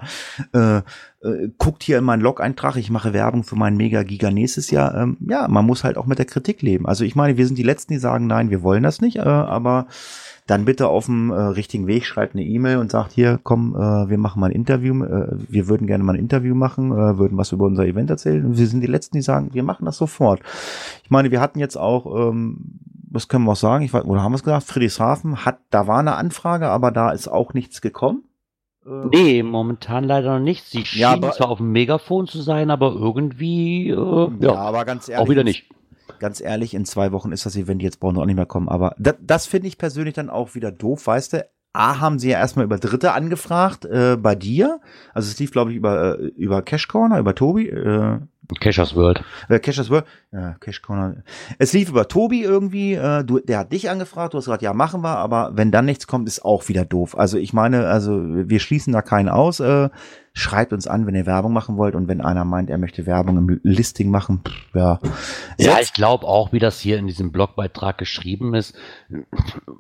äh, 0.53 0.78
äh, 0.78 1.49
guckt 1.60 1.84
hier 1.84 1.99
in 1.99 2.03
meinen 2.03 2.22
Log-Eintrag, 2.22 2.76
ich 2.78 2.90
mache 2.90 3.14
Werbung 3.14 3.44
für 3.44 3.56
meinen 3.56 3.78
mega 3.78 4.02
Giga 4.02 4.32
nächstes 4.32 4.72
Jahr. 4.72 4.95
Ähm, 4.95 5.18
ja, 5.20 5.48
man 5.48 5.68
muss 5.68 5.84
halt 5.84 5.98
auch 5.98 6.08
mit 6.08 6.18
der 6.18 6.26
Kritik 6.26 6.64
leben. 6.64 6.88
Also 6.88 7.03
ich 7.03 7.16
meine, 7.16 7.38
wir 7.38 7.45
sind 7.45 7.60
die 7.60 7.64
Letzten, 7.64 7.94
die 7.94 7.99
sagen, 7.99 8.26
nein, 8.26 8.49
wir 8.49 8.64
wollen 8.64 8.82
das 8.82 9.02
nicht, 9.02 9.18
äh, 9.18 9.22
aber 9.22 9.86
dann 10.48 10.66
bitte 10.66 10.88
auf 10.88 11.06
dem 11.06 11.32
äh, 11.32 11.36
richtigen 11.36 11.88
Weg 11.88 12.06
schreibt 12.06 12.36
eine 12.36 12.44
E-Mail 12.44 12.78
und 12.78 12.92
sagt 12.92 13.14
hier, 13.14 13.40
komm, 13.42 13.76
äh, 13.76 14.10
wir 14.10 14.18
machen 14.18 14.40
mal 14.40 14.48
ein 14.48 14.56
Interview, 14.56 15.04
äh, 15.04 15.28
wir 15.48 15.68
würden 15.68 15.88
gerne 15.88 16.04
mal 16.04 16.14
ein 16.14 16.20
Interview 16.20 16.56
machen, 16.56 16.92
äh, 16.92 17.18
würden 17.18 17.38
was 17.38 17.52
über 17.52 17.66
unser 17.66 17.86
Event 17.86 18.10
erzählen. 18.10 18.46
Und 18.46 18.58
wir 18.58 18.68
sind 18.68 18.82
die 18.82 18.88
Letzten, 18.88 19.18
die 19.18 19.22
sagen, 19.22 19.54
wir 19.54 19.64
machen 19.64 19.86
das 19.86 19.98
sofort. 19.98 20.42
Ich 21.04 21.12
meine, 21.12 21.32
wir 21.32 21.42
hatten 21.42 21.60
jetzt 21.60 21.78
auch, 21.78 22.30
ähm, 22.30 22.80
was 23.10 23.28
können 23.28 23.46
wir 23.46 23.52
auch 23.52 23.58
sagen, 23.58 23.84
ich 23.84 23.94
weiß, 23.94 24.06
oder 24.06 24.24
haben 24.24 24.32
wir 24.32 24.38
es 24.38 24.44
gesagt, 24.44 24.64
Friedrichshafen 24.64 25.46
hat, 25.46 25.60
da 25.70 25.88
war 25.88 26.00
eine 26.00 26.16
Anfrage, 26.16 26.70
aber 26.70 26.92
da 26.92 27.12
ist 27.12 27.28
auch 27.28 27.54
nichts 27.54 27.82
gekommen. 27.82 28.24
Äh, 28.86 29.08
nee, 29.12 29.44
momentan 29.44 30.04
leider 30.04 30.40
noch 30.40 30.44
nicht. 30.44 30.66
Sie 30.66 30.84
Ja, 30.94 31.14
schien 31.14 31.32
zwar 31.32 31.50
auf 31.50 31.60
dem 31.60 31.72
Megafon 31.72 32.28
zu 32.28 32.42
sein, 32.42 32.72
aber 32.72 32.94
irgendwie 32.94 33.90
äh, 33.90 33.96
ja, 33.96 34.30
ja, 34.40 34.56
aber 34.56 34.86
ganz 34.86 35.08
ehrlich, 35.08 35.24
auch 35.24 35.30
wieder 35.30 35.44
nicht. 35.44 35.70
Ganz 36.22 36.39
ehrlich, 36.39 36.73
in 36.73 36.85
zwei 36.85 37.11
Wochen 37.11 37.34
ist 37.34 37.45
das 37.45 37.57
Event, 37.57 37.81
jetzt 37.81 37.99
brauchen 37.99 38.15
wir 38.15 38.22
auch 38.22 38.26
nicht 38.26 38.35
mehr 38.38 38.45
kommen. 38.45 38.69
Aber 38.69 38.95
das, 38.98 39.15
das 39.19 39.45
finde 39.48 39.68
ich 39.68 39.77
persönlich 39.77 40.14
dann 40.14 40.30
auch 40.30 40.56
wieder 40.56 40.72
doof, 40.72 41.07
weißt 41.07 41.34
du? 41.34 41.45
A, 41.73 41.99
haben 41.99 42.19
sie 42.19 42.30
ja 42.30 42.38
erstmal 42.38 42.65
über 42.65 42.77
Dritte 42.77 43.14
angefragt, 43.14 43.85
äh, 43.85 44.18
bei 44.18 44.35
dir. 44.35 44.81
Also 45.14 45.30
es 45.30 45.39
lief, 45.39 45.52
glaube 45.52 45.72
ich, 45.72 45.77
über, 45.77 46.19
äh, 46.19 46.26
über 46.35 46.61
Cash 46.61 46.88
Corner, 46.88 47.18
über 47.18 47.34
Tobi, 47.34 47.69
äh, 47.69 48.19
Cashers 48.60 48.95
World. 48.95 49.23
äh, 49.48 49.60
Cashers 49.60 49.89
World, 49.89 50.06
ja, 50.34 50.56
Cash 50.60 50.81
Corner. 50.81 51.23
Es 51.57 51.72
lief 51.72 51.89
über 51.89 52.10
Tobi 52.10 52.43
irgendwie, 52.43 52.93
äh, 52.95 53.23
du, 53.23 53.39
der 53.39 53.60
hat 53.60 53.72
dich 53.72 53.89
angefragt, 53.89 54.34
du 54.34 54.38
hast 54.38 54.45
gesagt, 54.45 54.61
ja, 54.61 54.73
machen 54.73 55.02
wir, 55.02 55.18
aber 55.18 55.52
wenn 55.56 55.72
dann 55.72 55.85
nichts 55.85 56.07
kommt, 56.07 56.27
ist 56.27 56.43
auch 56.43 56.68
wieder 56.68 56.84
doof. 56.84 57.18
Also 57.18 57.38
ich 57.38 57.53
meine, 57.53 57.88
also 57.88 58.19
wir 58.22 58.60
schließen 58.60 58.91
da 58.91 59.02
keinen 59.02 59.30
aus, 59.30 59.61
äh, 59.61 59.89
schreibt 60.34 60.72
uns 60.72 60.88
an, 60.88 61.06
wenn 61.06 61.16
ihr 61.16 61.26
Werbung 61.26 61.52
machen 61.52 61.76
wollt 61.76 61.94
und 61.94 62.08
wenn 62.08 62.22
einer 62.22 62.45
meint, 62.45 62.70
er 62.70 62.78
möchte 62.78 63.06
Werbung 63.06 63.38
im 63.38 63.60
Listing 63.64 64.10
machen, 64.10 64.41
pff, 64.48 64.76
ja. 64.76 64.99
Ja, 65.58 65.80
ich 65.82 65.91
glaube 65.91 66.26
auch, 66.26 66.53
wie 66.53 66.60
das 66.60 66.80
hier 66.80 66.98
in 66.98 67.08
diesem 67.08 67.34
Blogbeitrag 67.34 67.98
geschrieben 67.98 68.53
ist, 68.53 68.74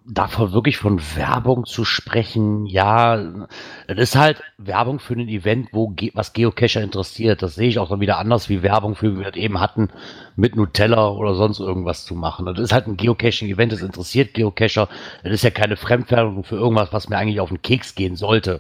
davon 0.05 0.51
wirklich 0.51 0.77
von 0.77 0.99
Werbung 1.15 1.65
zu 1.65 1.85
sprechen, 1.85 2.65
ja, 2.65 3.47
das 3.87 3.97
ist 3.97 4.15
halt 4.17 4.43
Werbung 4.57 4.99
für 4.99 5.13
ein 5.13 5.29
Event, 5.29 5.69
wo 5.71 5.87
ge 5.87 6.11
was 6.15 6.33
Geocacher 6.33 6.81
interessiert. 6.81 7.41
Das 7.41 7.55
sehe 7.55 7.69
ich 7.69 7.79
auch 7.79 7.89
dann 7.89 8.01
wieder 8.01 8.17
anders 8.17 8.49
wie 8.49 8.61
Werbung 8.61 8.95
für, 8.95 9.13
wie 9.13 9.19
wir 9.19 9.31
das 9.31 9.37
eben 9.37 9.61
hatten, 9.61 9.89
mit 10.35 10.57
Nutella 10.57 11.09
oder 11.09 11.33
sonst 11.33 11.59
irgendwas 11.59 12.03
zu 12.03 12.13
machen. 12.13 12.45
Das 12.45 12.59
ist 12.59 12.73
halt 12.73 12.87
ein 12.87 12.97
Geocaching-Event, 12.97 13.71
das 13.71 13.81
interessiert 13.81 14.33
Geocacher. 14.33 14.89
Das 15.23 15.31
ist 15.31 15.43
ja 15.43 15.49
keine 15.49 15.77
Fremdwerbung 15.77 16.43
für 16.43 16.55
irgendwas, 16.57 16.91
was 16.91 17.07
mir 17.07 17.17
eigentlich 17.17 17.39
auf 17.39 17.49
den 17.49 17.61
Keks 17.61 17.95
gehen 17.95 18.17
sollte. 18.17 18.59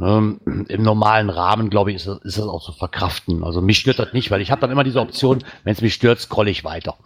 Ne, 0.00 0.38
Im 0.68 0.82
normalen 0.82 1.28
Rahmen, 1.28 1.68
glaube 1.68 1.90
ich, 1.90 1.96
ist 1.96 2.06
das, 2.06 2.20
ist 2.22 2.38
das 2.38 2.46
auch 2.46 2.64
zu 2.64 2.72
verkraften. 2.72 3.44
Also 3.44 3.60
mich 3.60 3.76
stört 3.76 3.98
das 3.98 4.14
nicht, 4.14 4.30
weil 4.30 4.40
ich 4.40 4.50
habe 4.50 4.62
dann 4.62 4.70
immer 4.70 4.82
diese 4.82 4.98
Option, 4.98 5.44
wenn 5.62 5.74
es 5.74 5.82
mich 5.82 5.92
stört, 5.92 6.18
scrolle 6.20 6.50
ich 6.50 6.64
weiter. 6.64 6.96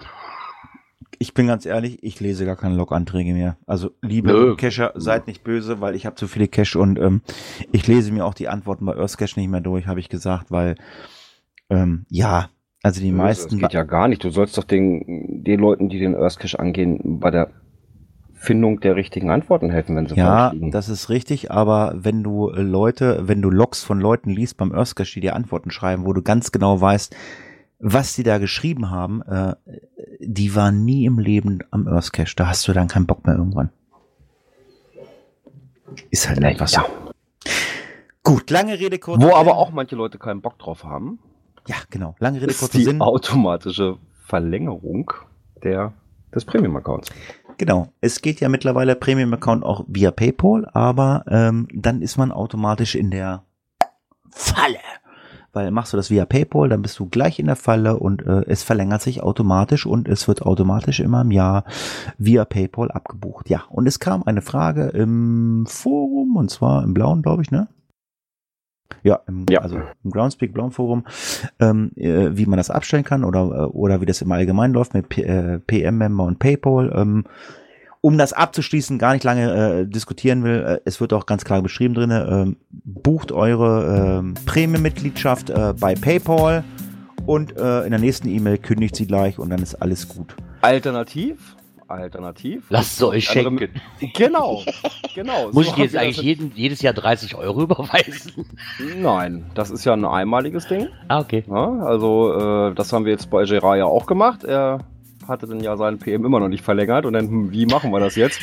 Ich 1.19 1.35
bin 1.35 1.49
ganz 1.49 1.67
ehrlich, 1.67 2.05
ich 2.05 2.21
lese 2.21 2.47
gar 2.47 2.55
keine 2.55 2.77
Log-Anträge 2.77 3.33
mehr. 3.33 3.57
Also 3.67 3.91
liebe 4.01 4.29
Nö. 4.29 4.55
Cacher, 4.55 4.93
seid 4.95 5.27
nicht 5.27 5.43
böse, 5.43 5.81
weil 5.81 5.97
ich 5.97 6.07
habe 6.07 6.15
zu 6.15 6.29
viele 6.29 6.47
Cache 6.47 6.79
und 6.79 6.97
ähm, 7.01 7.23
ich 7.73 7.89
lese 7.89 8.13
mir 8.13 8.25
auch 8.25 8.35
die 8.35 8.47
Antworten 8.47 8.87
bei 8.87 8.95
Earthcache 8.95 9.41
nicht 9.41 9.51
mehr 9.51 9.61
durch, 9.61 9.89
habe 9.89 9.99
ich 9.99 10.09
gesagt, 10.09 10.53
weil 10.53 10.77
ähm, 11.71 12.07
ja, 12.11 12.49
also 12.85 13.01
die 13.01 13.11
meisten. 13.11 13.59
Das 13.59 13.71
geht 13.71 13.73
ja 13.73 13.83
gar 13.83 14.07
nicht. 14.07 14.23
Du 14.23 14.31
sollst 14.31 14.57
doch 14.57 14.63
den, 14.63 15.43
den 15.43 15.59
Leuten, 15.59 15.89
die 15.89 15.99
den 15.99 16.15
Earthcache 16.15 16.61
angehen, 16.61 17.19
bei 17.19 17.33
der 17.33 17.51
Findung 18.45 18.81
der 18.81 18.95
richtigen 18.97 19.31
Antworten 19.31 19.71
helfen, 19.71 19.97
wenn 19.97 20.07
sie 20.07 20.15
ja, 20.15 20.49
falsch 20.49 20.55
liegen. 20.55 20.71
das 20.71 20.89
ist 20.89 21.09
richtig, 21.09 21.51
aber 21.51 21.95
wenn 21.97 22.23
du 22.23 22.51
äh, 22.51 22.61
Leute, 22.61 23.27
wenn 23.27 23.43
du 23.43 23.51
Logs 23.51 23.83
von 23.83 24.01
Leuten 24.01 24.31
liest 24.31 24.57
beim 24.57 24.73
Earthcache, 24.73 25.15
die 25.15 25.21
dir 25.21 25.35
Antworten 25.35 25.71
schreiben, 25.71 26.05
wo 26.07 26.13
du 26.13 26.23
ganz 26.23 26.53
genau 26.53 26.81
weißt, 26.81 27.17
was 27.81 28.15
die 28.15 28.23
da 28.23 28.39
geschrieben 28.39 28.91
haben, 28.91 29.23
äh, 29.23 29.57
die 30.21 30.55
waren 30.55 30.85
nie 30.85 31.05
im 31.05 31.19
Leben 31.19 31.61
am 31.71 31.87
Earthcache. 31.87 32.35
Da 32.37 32.49
hast 32.49 32.67
du 32.69 32.73
dann 32.73 32.89
keinen 32.89 33.07
Bock 33.07 33.27
mehr 33.27 33.37
irgendwann. 33.37 33.71
Ist 36.11 36.29
halt 36.29 36.41
so. 36.69 36.81
ja. 36.81 36.87
Gut, 38.23 38.51
lange 38.51 38.79
Rede, 38.79 38.99
kurzer 38.99 39.23
Wo 39.23 39.35
aber 39.35 39.57
auch 39.57 39.71
manche 39.71 39.97
Leute 39.97 40.19
keinen 40.19 40.41
Bock 40.41 40.59
drauf 40.59 40.85
haben, 40.85 41.19
Ja, 41.67 41.77
genau. 41.91 42.17
Lange 42.21 42.41
Rede, 42.41 42.55
kurzer 42.55 42.79
die 42.79 42.85
Sinn. 42.85 43.03
automatische 43.03 43.99
Verlängerung 44.25 45.13
der, 45.63 45.93
des 46.35 46.45
Premium-Accounts. 46.47 47.11
Genau. 47.59 47.89
Es 48.01 48.21
geht 48.21 48.41
ja 48.41 48.49
mittlerweile 48.49 48.97
Premium-Account 48.97 49.65
auch 49.65 49.85
via 49.87 50.11
PayPal, 50.11 50.69
aber 50.73 51.25
ähm, 51.29 51.69
dann 51.73 52.03
ist 52.03 52.17
man 52.17 52.33
automatisch 52.33 52.95
in 52.95 53.11
der 53.11 53.45
Falle. 54.31 54.79
Weil 55.53 55.71
machst 55.71 55.93
du 55.93 55.97
das 55.97 56.11
via 56.11 56.27
PayPal, 56.27 56.69
dann 56.69 56.83
bist 56.83 56.99
du 56.99 57.07
gleich 57.07 57.39
in 57.39 57.47
der 57.47 57.55
Falle 57.55 57.97
und 57.97 58.27
äh, 58.27 58.43
es 58.49 58.65
verlängert 58.65 59.03
sich 59.03 59.23
automatisch 59.23 59.87
und 59.87 60.09
es 60.09 60.27
wird 60.27 60.43
automatisch 60.43 60.99
immer 60.99 61.21
im 61.21 61.31
Jahr 61.31 61.65
via 62.19 62.45
PayPal 62.45 62.91
abgebucht. 62.91 63.49
Ja, 63.49 63.63
und 63.69 63.87
es 63.87 64.01
kam 64.01 64.25
eine 64.25 64.43
Frage 64.43 64.89
im 64.89 65.65
Forum, 65.69 66.37
und 66.37 66.51
zwar 66.51 66.83
im 66.83 66.93
blauen, 66.93 67.23
glaube 67.23 67.43
ich, 67.43 67.53
ne? 67.53 67.69
Ja, 69.05 69.21
im, 69.29 69.47
Ja. 69.49 69.61
also 69.61 69.81
im 70.03 70.11
Groundspeak 70.11 70.53
blauen 70.53 70.73
Forum, 70.73 71.05
ähm, 71.61 71.93
äh, 71.95 72.31
wie 72.37 72.47
man 72.47 72.57
das 72.57 72.71
abstellen 72.71 73.05
kann 73.05 73.23
oder, 73.23 73.41
äh, 73.43 73.67
oder 73.67 74.01
wie 74.01 74.07
das 74.07 74.23
im 74.23 74.33
Allgemeinen 74.33 74.75
läuft 74.75 74.95
mit 74.95 75.09
P 75.11 75.23
äh, 75.23 75.59
PM-Member 75.61 76.25
und 76.25 76.39
PayPal. 76.39 76.91
Ähm, 76.97 77.25
um 78.01 78.19
das 78.19 78.33
abzuschließen, 78.35 78.99
gar 78.99 79.13
nicht 79.15 79.25
lange 79.25 79.81
äh, 79.81 79.87
diskutieren 79.87 80.43
will, 80.45 80.63
äh, 80.63 80.81
es 80.85 81.01
wird 81.01 81.13
auch 81.13 81.27
ganz 81.27 81.45
klar 81.45 81.63
beschrieben 81.63 81.95
drin, 81.95 82.11
ähm, 82.11 82.57
bucht 82.71 83.31
eure 83.33 84.19
ähm, 84.21 84.35
Premium-Mitgliedschaft 84.47 85.51
äh, 85.51 85.75
bei 85.79 85.95
PayPal 85.95 86.65
und 87.27 87.57
äh, 87.57 87.85
in 87.85 87.91
der 87.91 88.01
nächsten 88.01 88.29
E-Mail 88.29 88.59
kündigt 88.59 88.97
sie 88.97 89.07
gleich 89.07 89.39
und 89.39 89.51
dann 89.51 89.63
ist 89.63 89.75
alles 89.77 90.09
gut. 90.09 90.35
Alternativ, 90.61 91.54
alternativ. 91.89 92.65
Lasst 92.71 92.97
es 92.97 93.03
euch 93.03 93.25
schenken. 93.25 93.69
Genau, 94.15 94.63
genau. 95.15 95.47
Muss 95.53 95.55
So 95.55 95.61
ich 95.63 95.73
dir 95.73 95.85
jetzt 95.85 95.97
eigentlich 95.97 96.23
jeden, 96.23 96.53
jedes 96.55 96.83
Jahr 96.83 96.95
30 96.95 97.35
Euro 97.37 97.63
überweisen? 97.63 98.47
Nein, 98.97 99.47
das 99.55 99.71
ist 99.71 99.85
ja 99.85 99.93
ein 99.93 100.05
einmaliges 100.05 100.67
Ding. 100.67 100.89
Ah, 101.09 101.21
okay. 101.21 101.45
Ja, 101.49 101.79
also 101.81 102.71
äh, 102.71 102.75
das 102.75 102.93
haben 102.93 103.05
wir 103.05 103.13
jetzt 103.13 103.31
bei 103.31 103.45
Gerard 103.45 103.79
ja 103.79 103.85
auch 103.85 104.07
gemacht. 104.07 104.45
Er 104.45 104.79
hatte 105.29 105.47
dann 105.47 105.61
ja 105.61 105.77
seinen 105.77 105.99
PM 105.99 106.25
immer 106.25 106.41
noch 106.41 106.49
nicht 106.49 106.63
verlängert 106.65 107.07
und 107.07 107.13
dann, 107.15 107.29
hm, 107.29 107.53
wie 107.53 107.67
machen 107.67 107.91
wir 107.91 108.01
das 108.01 108.17
jetzt? 108.17 108.41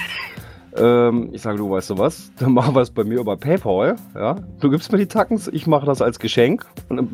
Ähm, 0.76 1.30
ich 1.34 1.42
sage, 1.42 1.58
du 1.58 1.70
weißt 1.70 1.90
du 1.90 1.98
was, 1.98 2.32
dann 2.40 2.54
machen 2.54 2.74
wir 2.76 2.82
es 2.82 2.92
bei 2.92 3.04
mir 3.04 3.20
über 3.20 3.38
PayPal. 3.38 3.98
Ja? 4.16 4.38
Du 4.60 4.70
gibst 4.70 4.92
mir 4.92 4.98
die 4.98 5.08
Tackens, 5.08 5.48
ich 5.48 5.68
mache 5.68 5.86
das 5.86 6.02
als 6.02 6.20
Geschenk 6.20 6.66
und 6.90 6.98
dann, 6.98 7.10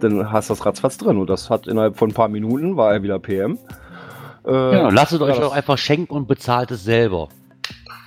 dann 0.00 0.32
hast 0.32 0.50
du 0.50 0.54
das 0.54 0.66
ratzfatz 0.66 0.98
drin. 0.98 1.16
Und 1.16 1.30
das 1.30 1.48
hat 1.48 1.66
innerhalb 1.66 1.96
von 1.96 2.10
ein 2.10 2.14
paar 2.14 2.28
Minuten, 2.28 2.76
war 2.76 2.92
er 2.92 3.02
wieder 3.02 3.18
PM. 3.18 3.58
Äh, 4.44 4.50
Genau, 4.50 4.90
lasst 4.90 5.12
es 5.12 5.20
euch 5.20 5.28
ja, 5.34 5.40
das- 5.40 5.44
doch 5.50 5.54
einfach 5.54 5.78
schenken 5.78 6.14
und 6.14 6.26
bezahlt 6.28 6.70
es 6.70 6.84
selber. 6.84 7.28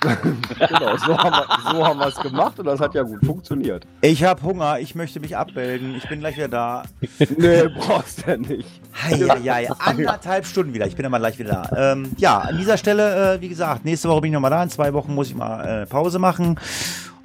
genau, 0.00 0.96
so 0.96 1.18
haben, 1.18 1.34
wir, 1.34 2.02
so 2.02 2.08
es 2.08 2.14
gemacht 2.22 2.56
und 2.60 2.66
das 2.66 2.78
hat 2.78 2.94
ja 2.94 3.02
gut 3.02 3.18
funktioniert. 3.26 3.84
Ich 4.00 4.22
habe 4.22 4.40
Hunger, 4.42 4.78
ich 4.78 4.94
möchte 4.94 5.18
mich 5.18 5.36
abmelden, 5.36 5.96
ich 5.96 6.08
bin 6.08 6.20
gleich 6.20 6.36
wieder 6.36 6.46
da. 6.46 6.82
Nee, 7.36 7.64
brauchst 7.76 8.24
du 8.24 8.30
ja 8.30 8.36
nicht. 8.36 8.80
Heieiei, 9.02 9.68
anderthalb 9.80 10.46
Stunden 10.46 10.72
wieder. 10.72 10.86
Ich 10.86 10.94
bin 10.94 11.04
aber 11.04 11.18
gleich 11.18 11.36
wieder 11.40 11.68
da. 11.68 11.92
Ähm, 11.92 12.12
ja, 12.16 12.38
an 12.38 12.58
dieser 12.58 12.76
Stelle, 12.76 13.34
äh, 13.34 13.40
wie 13.40 13.48
gesagt, 13.48 13.84
nächste 13.84 14.08
Woche 14.08 14.20
bin 14.20 14.30
ich 14.30 14.34
nochmal 14.34 14.52
da. 14.52 14.62
In 14.62 14.70
zwei 14.70 14.92
Wochen 14.94 15.14
muss 15.16 15.30
ich 15.30 15.34
mal 15.34 15.82
äh, 15.82 15.86
Pause 15.86 16.20
machen. 16.20 16.60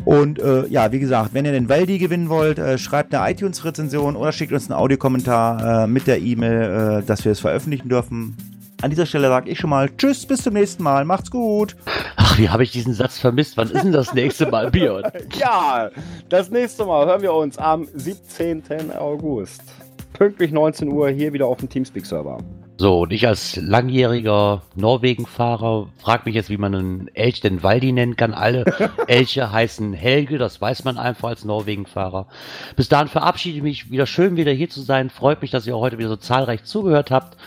Und 0.04 0.40
äh, 0.40 0.66
ja, 0.68 0.92
wie 0.92 1.00
gesagt, 1.00 1.34
wenn 1.34 1.46
ihr 1.46 1.52
den 1.52 1.70
Waldi 1.70 2.00
gewinnen 2.00 2.28
wollt, 2.30 2.58
äh, 2.58 2.80
schreibt 2.80 3.14
eine 3.14 3.32
iTunes-Rezension 3.32 4.16
oder 4.16 4.32
schickt 4.32 4.52
uns 4.52 4.70
einen 4.70 4.80
Audiokommentar 4.80 5.84
äh, 5.84 5.88
mit 5.88 6.08
der 6.08 6.20
E-Mail, 6.20 7.02
äh, 7.02 7.06
dass 7.06 7.24
wir 7.24 7.32
es 7.32 7.40
veröffentlichen 7.40 7.88
dürfen. 7.88 8.36
An 8.84 8.90
dieser 8.90 9.06
Stelle 9.06 9.30
sage 9.30 9.50
ich 9.50 9.60
schon 9.60 9.70
mal 9.70 9.90
Tschüss, 9.96 10.26
bis 10.26 10.44
zum 10.44 10.56
nächsten 10.56 10.84
Mal. 10.84 11.06
Macht's 11.06 11.32
gut. 11.32 11.78
Ach, 12.18 12.38
wie 12.38 12.50
habe 12.50 12.64
ich 12.64 12.72
diesen 12.72 12.94
Satz 12.94 13.18
vermisst? 13.18 13.56
Wann 13.56 13.70
ist 13.70 13.82
denn 13.82 13.94
das 13.94 14.14
nächste 14.14 14.52
Mal, 14.52 14.72
Björn? 14.72 15.10
Ja, 15.40 15.90
das 16.28 16.52
nächste 16.52 16.84
Mal 16.84 17.06
hören 17.06 17.22
wir 17.22 17.34
uns 17.34 17.58
am 17.58 17.88
17. 17.94 18.92
August. 18.92 19.64
pünktlich 20.12 20.52
19 20.52 20.90
Uhr 20.90 21.10
hier 21.10 21.32
wieder 21.32 21.46
auf 21.46 21.60
dem 21.60 21.70
Teamspeak-Server. 21.70 22.40
So, 22.78 23.04
und 23.04 23.14
ich 23.14 23.26
als 23.26 23.56
langjähriger 23.56 24.64
Norwegen-Fahrer 24.76 25.88
frage 26.00 26.24
mich 26.26 26.36
jetzt, 26.36 26.50
wie 26.50 26.58
man 26.58 26.76
einen 26.76 27.08
Elch 27.14 27.40
denn 27.40 27.64
Waldi 27.64 27.94
nennen 27.94 28.18
kann. 28.18 28.34
Alle 28.34 28.66
Elche 29.08 29.50
heißen 29.50 29.94
Helge, 29.94 30.38
das 30.38 30.60
weiß 30.60 30.84
man 30.84 30.98
einfach 30.98 31.30
als 31.30 31.46
Norwegen-Fahrer. 31.46 32.28
Bis 32.76 32.90
dahin 32.90 33.08
verabschiede 33.08 33.56
ich 33.56 33.64
mich. 33.64 33.92
Wieder 33.92 34.08
schön, 34.08 34.36
wieder 34.36 34.52
hier 34.52 34.70
zu 34.70 34.82
sein. 34.82 35.10
Freut 35.10 35.42
mich, 35.42 35.52
dass 35.52 35.66
ihr 35.66 35.74
auch 35.74 35.82
heute 35.82 36.00
wieder 36.00 36.10
so 36.10 36.18
zahlreich 36.18 36.66
zugehört 36.66 37.12
habt. 37.12 37.38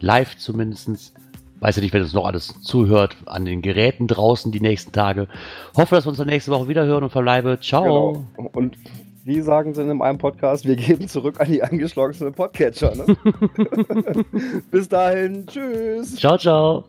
Live 0.00 0.36
zumindestens. 0.36 1.12
Weiß 1.60 1.76
ja 1.76 1.82
nicht, 1.82 1.94
wer 1.94 2.00
das 2.00 2.12
noch 2.12 2.26
alles 2.26 2.54
zuhört 2.62 3.16
an 3.24 3.46
den 3.46 3.62
Geräten 3.62 4.06
draußen 4.06 4.52
die 4.52 4.60
nächsten 4.60 4.92
Tage. 4.92 5.26
Hoffe, 5.74 5.94
dass 5.94 6.04
wir 6.04 6.10
uns 6.10 6.18
dann 6.18 6.26
nächste 6.26 6.50
Woche 6.50 6.68
wieder 6.68 6.84
hören 6.84 7.04
und 7.04 7.10
verbleibe. 7.10 7.58
Ciao. 7.60 8.26
Genau. 8.36 8.50
Und 8.52 8.76
wie 9.24 9.40
sagen 9.40 9.74
sie 9.74 9.82
in 9.82 10.02
einem 10.02 10.18
Podcast, 10.18 10.66
wir 10.66 10.76
geben 10.76 11.08
zurück 11.08 11.40
an 11.40 11.50
die 11.50 11.62
angeschlossenen 11.62 12.32
Podcatcher. 12.32 12.94
Ne? 12.94 13.16
Bis 14.70 14.88
dahin, 14.88 15.46
tschüss. 15.46 16.14
Ciao, 16.16 16.38
ciao. 16.38 16.84